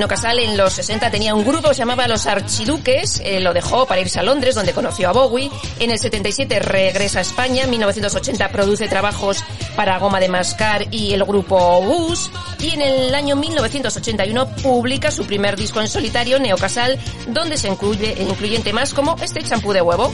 Tino 0.00 0.08
Casal 0.08 0.38
en 0.38 0.56
los 0.56 0.72
60 0.72 1.10
tenía 1.10 1.34
un 1.34 1.44
grupo 1.44 1.74
se 1.74 1.80
llamaba 1.80 2.08
Los 2.08 2.24
Archiduques, 2.24 3.20
eh, 3.22 3.38
lo 3.38 3.52
dejó 3.52 3.84
para 3.84 4.00
irse 4.00 4.18
a 4.18 4.22
Londres, 4.22 4.54
donde 4.54 4.72
conoció 4.72 5.10
a 5.10 5.12
Bowie. 5.12 5.50
En 5.78 5.90
el 5.90 5.98
77 5.98 6.58
regresa 6.58 7.18
a 7.18 7.20
España, 7.20 7.64
en 7.64 7.70
1980 7.70 8.48
produce 8.48 8.88
trabajos 8.88 9.44
para 9.76 9.98
Goma 9.98 10.18
de 10.18 10.30
Mascar 10.30 10.86
y 10.90 11.12
el 11.12 11.22
grupo 11.24 11.82
Bus. 11.82 12.30
Y 12.60 12.70
en 12.70 12.80
el 12.80 13.14
año 13.14 13.36
1981 13.36 14.56
publica 14.62 15.10
su 15.10 15.26
primer 15.26 15.54
disco 15.54 15.82
en 15.82 15.88
solitario, 15.88 16.38
Neo 16.38 16.56
Casal, 16.56 16.98
donde 17.26 17.58
se 17.58 17.68
incluye, 17.68 18.16
incluyen 18.22 18.62
temas 18.62 18.94
como 18.94 19.16
este 19.20 19.42
champú 19.42 19.74
de 19.74 19.82
huevo. 19.82 20.10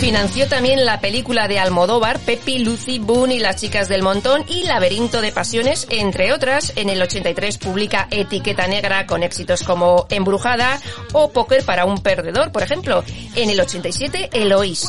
Financió 0.00 0.46
también 0.46 0.84
la 0.84 1.00
película 1.00 1.48
de 1.48 1.58
Almodóvar, 1.58 2.18
Pepi, 2.20 2.58
Lucy, 2.58 2.98
Boone 2.98 3.36
y 3.36 3.38
las 3.38 3.56
chicas 3.56 3.88
del 3.88 4.02
montón 4.02 4.44
y 4.46 4.64
Laberinto 4.64 5.20
de 5.20 5.32
pasiones, 5.32 5.86
entre 5.90 6.32
otras. 6.32 6.72
En 6.76 6.90
el 6.90 7.00
83 7.00 7.58
publica 7.58 8.06
Etiqueta 8.10 8.66
Negra 8.66 9.06
con 9.06 9.22
éxitos 9.22 9.62
como 9.62 10.06
Embrujada 10.10 10.80
o 11.12 11.30
Póker 11.30 11.64
para 11.64 11.86
un 11.86 12.02
perdedor, 12.02 12.52
por 12.52 12.62
ejemplo. 12.62 13.02
En 13.34 13.50
el 13.50 13.58
87, 13.58 14.30
Eloís. 14.32 14.86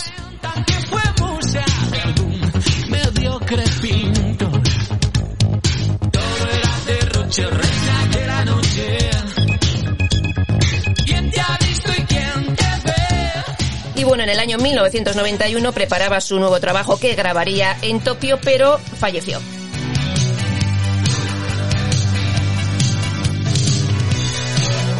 Bueno, 14.07 14.23
en 14.23 14.29
el 14.29 14.39
año 14.39 14.57
1991 14.57 15.71
preparaba 15.73 16.21
su 16.21 16.39
nuevo 16.39 16.59
trabajo 16.59 16.99
que 16.99 17.13
grabaría 17.15 17.77
en 17.81 17.99
Tokio, 17.99 18.39
pero 18.41 18.79
falleció. 18.99 19.39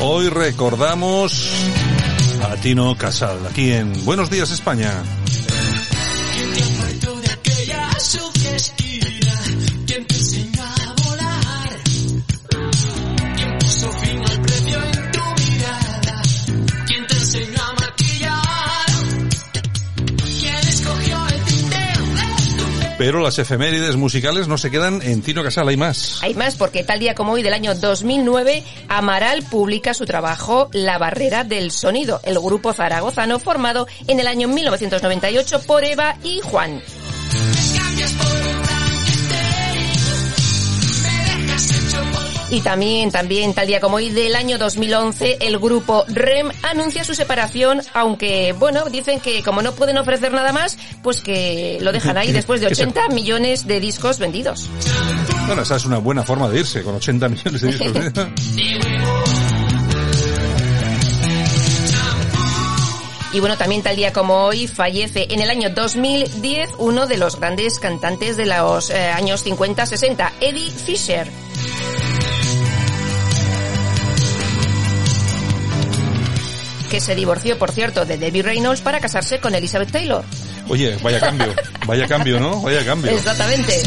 Hoy 0.01 0.29
recordamos 0.29 1.49
a 2.43 2.55
Tino 2.57 2.97
Casal, 2.97 3.39
aquí 3.49 3.71
en 3.71 4.05
Buenos 4.05 4.29
Días 4.29 4.51
España. 4.51 5.03
Pero 22.97 23.21
las 23.21 23.37
efemérides 23.37 23.95
musicales 23.95 24.47
no 24.47 24.57
se 24.57 24.71
quedan 24.71 25.01
en 25.03 25.21
Tino 25.21 25.43
Casal, 25.43 25.67
hay 25.67 25.77
más. 25.77 26.19
Hay 26.23 26.33
más 26.33 26.55
porque 26.55 26.83
tal 26.83 26.99
día 26.99 27.13
como 27.13 27.33
hoy 27.33 27.43
del 27.43 27.53
año 27.53 27.75
2009, 27.75 28.63
Amaral 28.87 29.43
publica 29.43 29.93
su 29.93 30.05
trabajo 30.05 30.69
La 30.73 30.97
Barrera 30.97 31.43
del 31.43 31.71
Sonido, 31.71 32.19
el 32.23 32.39
grupo 32.39 32.73
zaragozano 32.73 33.37
formado 33.37 33.87
en 34.07 34.19
el 34.19 34.27
año 34.27 34.47
1998 34.47 35.61
por 35.67 35.83
Eva 35.83 36.15
y 36.23 36.39
Juan. 36.41 36.81
Y 42.49 42.61
también, 42.61 43.11
también, 43.11 43.53
tal 43.53 43.67
día 43.67 43.81
como 43.81 43.97
hoy 43.97 44.09
del 44.09 44.33
año 44.33 44.57
2011, 44.57 45.37
el 45.41 45.59
grupo 45.59 46.05
REM 46.07 46.49
anuncia 46.63 47.03
su 47.03 47.13
separación, 47.13 47.81
aunque, 47.93 48.53
bueno, 48.53 48.85
dicen 48.85 49.19
que 49.19 49.43
como 49.43 49.61
no 49.61 49.73
pueden 49.73 49.97
ofrecer 49.97 50.31
nada 50.31 50.53
más, 50.53 50.77
pues 51.03 51.19
que 51.21 51.77
lo 51.81 51.91
dejan 51.91 52.17
ahí 52.17 52.31
después 52.33 52.61
de 52.61 52.67
Que 52.67 52.75
se- 52.75 52.83
80 52.83 53.09
millones 53.09 53.67
de 53.67 53.81
discos 53.81 54.17
vendidos. 54.19 54.69
Bueno, 55.45 55.63
esa 55.63 55.75
es 55.75 55.83
una 55.85 55.97
buena 55.97 56.23
forma 56.23 56.47
de 56.49 56.59
irse, 56.61 56.83
con 56.83 56.95
80 56.95 57.27
millones 57.29 57.61
de 57.61 57.67
discos. 57.67 58.27
Y 63.33 63.39
bueno, 63.39 63.57
también 63.57 63.83
tal 63.83 63.95
día 63.95 64.13
como 64.13 64.45
hoy 64.45 64.67
fallece 64.67 65.27
en 65.29 65.41
el 65.41 65.49
año 65.51 65.69
2010 65.69 66.71
uno 66.79 67.05
de 67.05 67.17
los 67.17 67.35
grandes 67.39 67.77
cantantes 67.77 68.35
de 68.37 68.45
los 68.47 68.89
eh, 68.89 68.97
años 69.09 69.45
50-60, 69.45 70.31
Eddie 70.41 70.71
Fisher. 70.71 71.29
Que 76.89 77.01
se 77.01 77.15
divorció, 77.15 77.57
por 77.57 77.71
cierto, 77.71 78.05
de 78.05 78.17
Debbie 78.17 78.43
Reynolds 78.43 78.81
para 78.81 78.99
casarse 78.99 79.39
con 79.39 79.53
Elizabeth 79.53 79.91
Taylor. 79.91 80.23
Oye, 80.69 80.97
vaya 81.01 81.19
cambio, 81.19 81.53
vaya 81.85 82.07
cambio, 82.07 82.39
¿no? 82.39 82.61
Vaya 82.61 82.85
cambio. 82.85 83.11
Exactamente. 83.11 83.83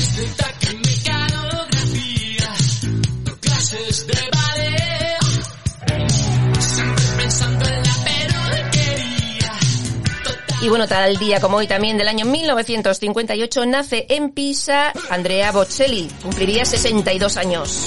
Y 10.63 10.69
bueno, 10.69 10.87
tal 10.87 11.17
día 11.17 11.41
como 11.41 11.57
hoy 11.57 11.67
también 11.67 11.97
del 11.97 12.07
año 12.07 12.27
1958 12.27 13.65
nace 13.65 14.07
en 14.11 14.31
Pisa 14.31 14.93
Andrea 15.09 15.53
Bocelli. 15.53 16.07
Cumpliría 16.23 16.67
62 16.67 17.37
años. 17.39 17.87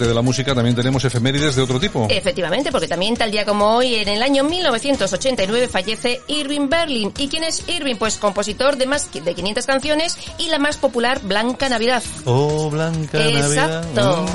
Aparte 0.00 0.08
de 0.08 0.14
la 0.14 0.22
música, 0.22 0.54
también 0.54 0.74
tenemos 0.74 1.04
efemérides 1.04 1.56
de 1.56 1.62
otro 1.62 1.78
tipo. 1.78 2.06
Efectivamente, 2.08 2.72
porque 2.72 2.88
también 2.88 3.16
tal 3.16 3.30
día 3.30 3.44
como 3.44 3.76
hoy, 3.76 3.96
en 3.96 4.08
el 4.08 4.22
año 4.22 4.44
1989, 4.44 5.68
fallece 5.68 6.22
Irving 6.26 6.68
Berlin. 6.68 7.12
¿Y 7.18 7.28
quién 7.28 7.44
es 7.44 7.68
Irving? 7.68 7.96
Pues 7.96 8.16
compositor 8.16 8.76
de 8.76 8.86
más 8.86 9.12
de 9.12 9.34
500 9.34 9.66
canciones 9.66 10.16
y 10.38 10.48
la 10.48 10.58
más 10.58 10.78
popular, 10.78 11.20
Blanca 11.22 11.68
Navidad. 11.68 12.02
Oh, 12.24 12.70
Blanca 12.70 13.18
Navidad. 13.18 13.84
Exacto. 13.84 14.26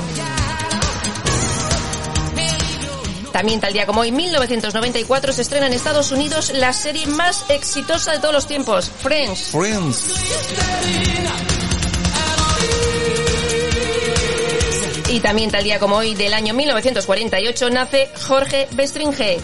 También 3.32 3.60
tal 3.60 3.72
día 3.72 3.86
como 3.86 4.02
hoy, 4.02 4.12
1994, 4.12 5.32
se 5.32 5.42
estrena 5.42 5.66
en 5.66 5.72
Estados 5.72 6.12
Unidos 6.12 6.52
la 6.54 6.72
serie 6.72 7.06
más 7.06 7.44
exitosa 7.50 8.12
de 8.12 8.20
todos 8.20 8.32
los 8.32 8.46
tiempos, 8.46 8.88
Friends. 9.02 9.50
Friends. 9.50 11.55
Y 15.16 15.20
también 15.20 15.50
tal 15.50 15.64
día 15.64 15.78
como 15.78 15.96
hoy, 15.96 16.14
del 16.14 16.34
año 16.34 16.52
1948, 16.52 17.70
nace 17.70 18.10
Jorge 18.28 18.68
Bestringe. 18.72 19.40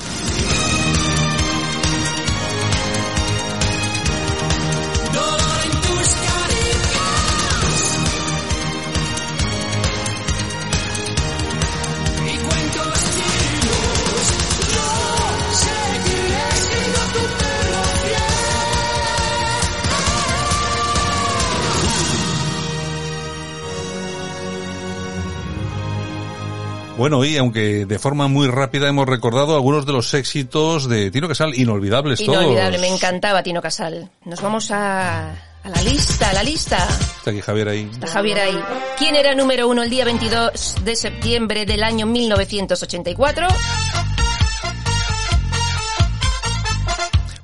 Bueno, 27.02 27.24
y 27.24 27.36
aunque 27.36 27.84
de 27.84 27.98
forma 27.98 28.28
muy 28.28 28.46
rápida 28.46 28.88
hemos 28.88 29.08
recordado 29.08 29.56
algunos 29.56 29.84
de 29.86 29.92
los 29.92 30.14
éxitos 30.14 30.88
de 30.88 31.10
Tino 31.10 31.26
Casal, 31.26 31.52
inolvidables 31.52 32.20
Inolvidable, 32.20 32.78
todos. 32.78 32.80
me 32.80 32.94
encantaba 32.94 33.42
Tino 33.42 33.60
Casal. 33.60 34.08
Nos 34.24 34.40
vamos 34.40 34.70
a, 34.70 35.32
a 35.32 35.68
la 35.68 35.82
lista, 35.82 36.30
a 36.30 36.32
la 36.32 36.44
lista. 36.44 36.76
Está 37.16 37.32
aquí 37.32 37.40
Javier 37.40 37.68
ahí. 37.70 37.90
Está 37.92 38.06
Javier 38.06 38.38
ahí. 38.38 38.56
¿Quién 38.96 39.16
era 39.16 39.34
número 39.34 39.66
uno 39.66 39.82
el 39.82 39.90
día 39.90 40.04
22 40.04 40.76
de 40.84 40.94
septiembre 40.94 41.66
del 41.66 41.82
año 41.82 42.06
1984? 42.06 43.48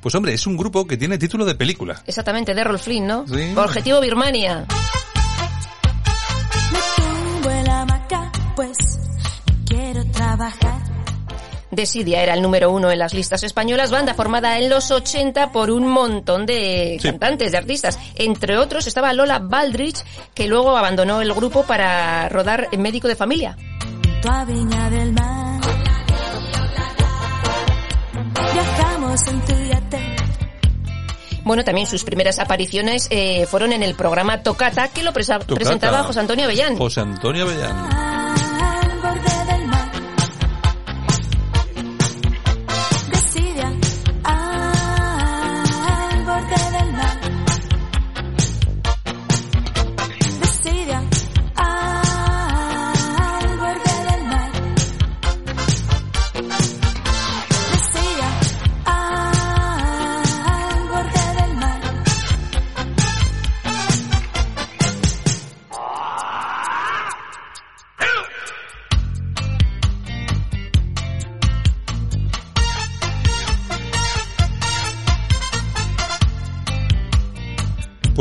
Pues 0.01 0.15
hombre, 0.15 0.35
es 0.35 0.47
un 0.47 0.57
grupo 0.57 0.87
que 0.87 0.97
tiene 0.97 1.19
título 1.19 1.45
de 1.45 1.57
película. 1.57 2.01
Exactamente, 2.07 2.55
de 2.55 2.63
Rolf 2.63 2.85
Flynn, 2.85 3.09
¿no? 3.09 3.27
Sí. 3.27 3.55
Objetivo 3.57 4.01
Birmania. 4.01 4.67
En 7.51 7.65
la 7.65 7.81
hamaca, 7.81 8.31
pues 8.55 9.08
trabajar. 10.39 10.79
Desidia 11.71 12.23
era 12.23 12.33
el 12.33 12.41
número 12.41 12.71
uno 12.73 12.91
en 12.91 12.99
las 12.99 13.13
listas 13.13 13.43
españolas, 13.43 13.91
banda 13.91 14.15
formada 14.15 14.59
en 14.59 14.71
los 14.71 14.91
80 14.91 15.53
por 15.53 15.71
un 15.71 15.87
montón 15.87 16.47
de 16.47 16.97
Sí. 17.01 17.09
cantantes, 17.09 17.53
de 17.53 17.59
artistas. 17.59 17.99
Entre 18.15 18.57
otros 18.57 18.87
estaba 18.87 19.13
Lola 19.13 19.39
Baldrich, 19.39 20.03
que 20.35 20.47
luego 20.49 20.77
abandonó 20.77 21.21
el 21.21 21.33
grupo 21.35 21.65
para 21.65 22.29
rodar 22.31 22.69
en 22.73 22.81
Médico 22.81 23.07
de 23.07 23.17
Familia. 23.17 23.57
Junto 24.03 24.31
a 24.31 24.45
Viña 24.47 24.91
del 24.91 25.13
Mar. 25.13 25.61
Viajamos 28.55 29.29
en 29.29 29.41
tu 29.43 29.53
yate. 29.65 30.17
Bueno, 31.45 31.65
también 31.65 31.87
sus 31.87 32.03
primeras 32.05 32.39
apariciones 32.39 33.09
eh, 33.11 33.47
fueron 33.47 33.73
en 33.73 33.83
el 33.83 33.95
programa 33.95 34.43
Tocata, 34.43 34.89
que 34.89 35.03
lo 35.03 35.13
presa- 35.13 35.39
Tocata. 35.39 35.55
presentaba 35.55 36.03
José 36.03 36.21
Antonio 36.21 36.45
Avellán. 36.47 36.77
José 36.77 37.01
Antonio 37.03 37.45
Avellán. 37.45 38.18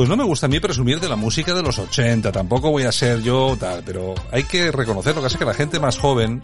No 0.08 0.16
me 0.16 0.24
gusta 0.24 0.46
a 0.46 0.50
mí 0.50 0.62
presumir 0.62 1.02
de 1.02 1.10
la 1.10 1.18
música 1.18 1.54
de 1.54 1.62
los 1.62 1.78
80, 1.78 2.32
tampoco 2.32 2.72
voy 2.72 2.84
a 2.84 2.94
ser 2.94 3.22
yo 3.22 3.58
tal, 3.60 3.84
pero 3.86 4.16
hay 4.32 4.44
que 4.44 4.72
reconocer 4.72 5.14
lo 5.14 5.20
que 5.20 5.28
es 5.28 5.36
que 5.36 5.44
la 5.44 5.54
gente 5.54 5.82
más 5.82 5.98
joven 6.00 6.42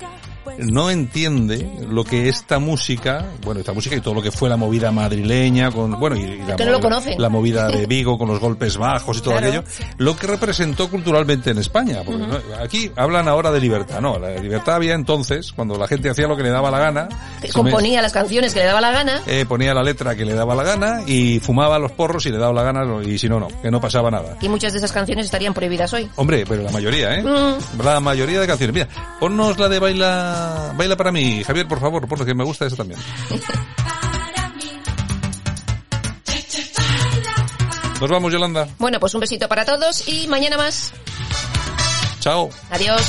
no 0.58 0.90
entiende 0.90 1.70
lo 1.90 2.04
que 2.04 2.30
esta 2.30 2.60
música, 2.60 3.26
bueno, 3.44 3.60
esta 3.60 3.74
música 3.74 3.96
y 3.96 4.02
todo 4.02 4.14
lo 4.14 4.22
que 4.22 4.32
fue 4.32 4.50
la 4.50 4.58
movida 4.58 4.92
madrileña, 4.92 5.72
con, 5.72 6.00
bueno, 6.00 6.16
y, 6.16 6.38
la, 6.38 6.56
no 6.56 6.80
movida- 6.80 7.18
la 7.18 7.30
movida 7.30 7.68
de 7.68 7.86
Vigo 7.94 8.18
con 8.18 8.28
los 8.28 8.40
golpes 8.40 8.78
bajos 8.78 9.18
y 9.18 9.22
todo 9.22 9.34
Claro. 9.34 9.48
aquello, 9.48 9.64
lo 9.98 10.16
que 10.16 10.28
representó 10.28 10.90
culturalmente 10.90 11.52
en 11.52 11.58
España. 11.58 12.00
Porque 12.06 12.26
¿no? 12.28 12.38
aquí 12.62 12.92
hablan 12.96 13.28
ahora 13.28 13.52
de 13.52 13.60
libertad, 13.60 14.00
no, 14.02 14.18
la 14.20 14.30
libertad 14.40 14.76
había 14.76 14.94
entonces, 14.94 15.52
cuando 15.54 15.78
la 15.78 15.88
gente 15.88 16.10
hacía 16.10 16.28
lo 16.28 16.36
que 16.38 16.44
le 16.44 16.50
daba 16.50 16.70
la 16.72 16.80
gana, 16.80 17.08
me- 17.42 17.50
componía 17.50 18.02
las 18.02 18.14
canciones 18.14 18.54
que 18.54 18.60
le 18.60 18.66
daba 18.66 18.82
la 18.82 18.92
gana. 18.92 19.22
eh, 19.28 19.46
ponía 19.48 19.74
la 19.74 19.84
letra 19.84 20.16
que 20.16 20.26
le 20.26 20.34
daba 20.34 20.56
la 20.56 20.64
gana 20.64 21.02
y 21.08 21.40
fumaba 21.40 21.80
los 21.80 21.92
porros 21.92 22.26
y 22.26 22.30
le 22.30 22.38
daba 22.38 22.54
la 22.54 22.64
gana 22.64 22.84
y 23.06 23.18
si 23.18 23.28
no, 23.30 23.40
no, 23.40 23.48
que 23.62 23.72
no 23.72 23.80
pasaba 23.82 24.10
nada. 24.12 24.38
Y 24.42 24.50
muchas 24.50 24.74
de 24.74 24.80
esas 24.80 24.92
canciones 24.92 25.26
estarían 25.26 25.54
prohibidas 25.54 25.92
hoy. 25.94 26.10
Hombre, 26.16 26.46
pero 26.48 26.62
la 26.64 26.72
mayoría, 26.72 27.16
¿eh? 27.16 27.24
Mm. 27.24 27.84
La 27.84 28.00
mayoría 28.00 28.40
de 28.40 28.48
canciones. 28.48 28.74
Mira, 28.74 28.88
ponnos 29.20 29.58
la 29.58 29.70
de 29.70 29.80
Baila, 29.80 30.43
Baila 30.76 30.96
para 30.96 31.12
mí. 31.12 31.44
Javier, 31.44 31.68
por 31.68 31.80
favor, 31.80 32.08
por 32.08 32.26
que 32.26 32.34
me 32.34 32.44
gusta 32.44 32.66
eso 32.66 32.76
también. 32.76 33.00
Nos 38.00 38.10
vamos, 38.10 38.34
Yolanda. 38.34 38.68
Bueno, 38.80 39.00
pues 39.00 39.14
un 39.14 39.22
besito 39.22 39.48
para 39.48 39.64
todos 39.64 40.08
y 40.08 40.28
mañana 40.28 40.58
más. 40.58 40.94
Chao. 42.20 42.50
Adiós. 42.70 43.02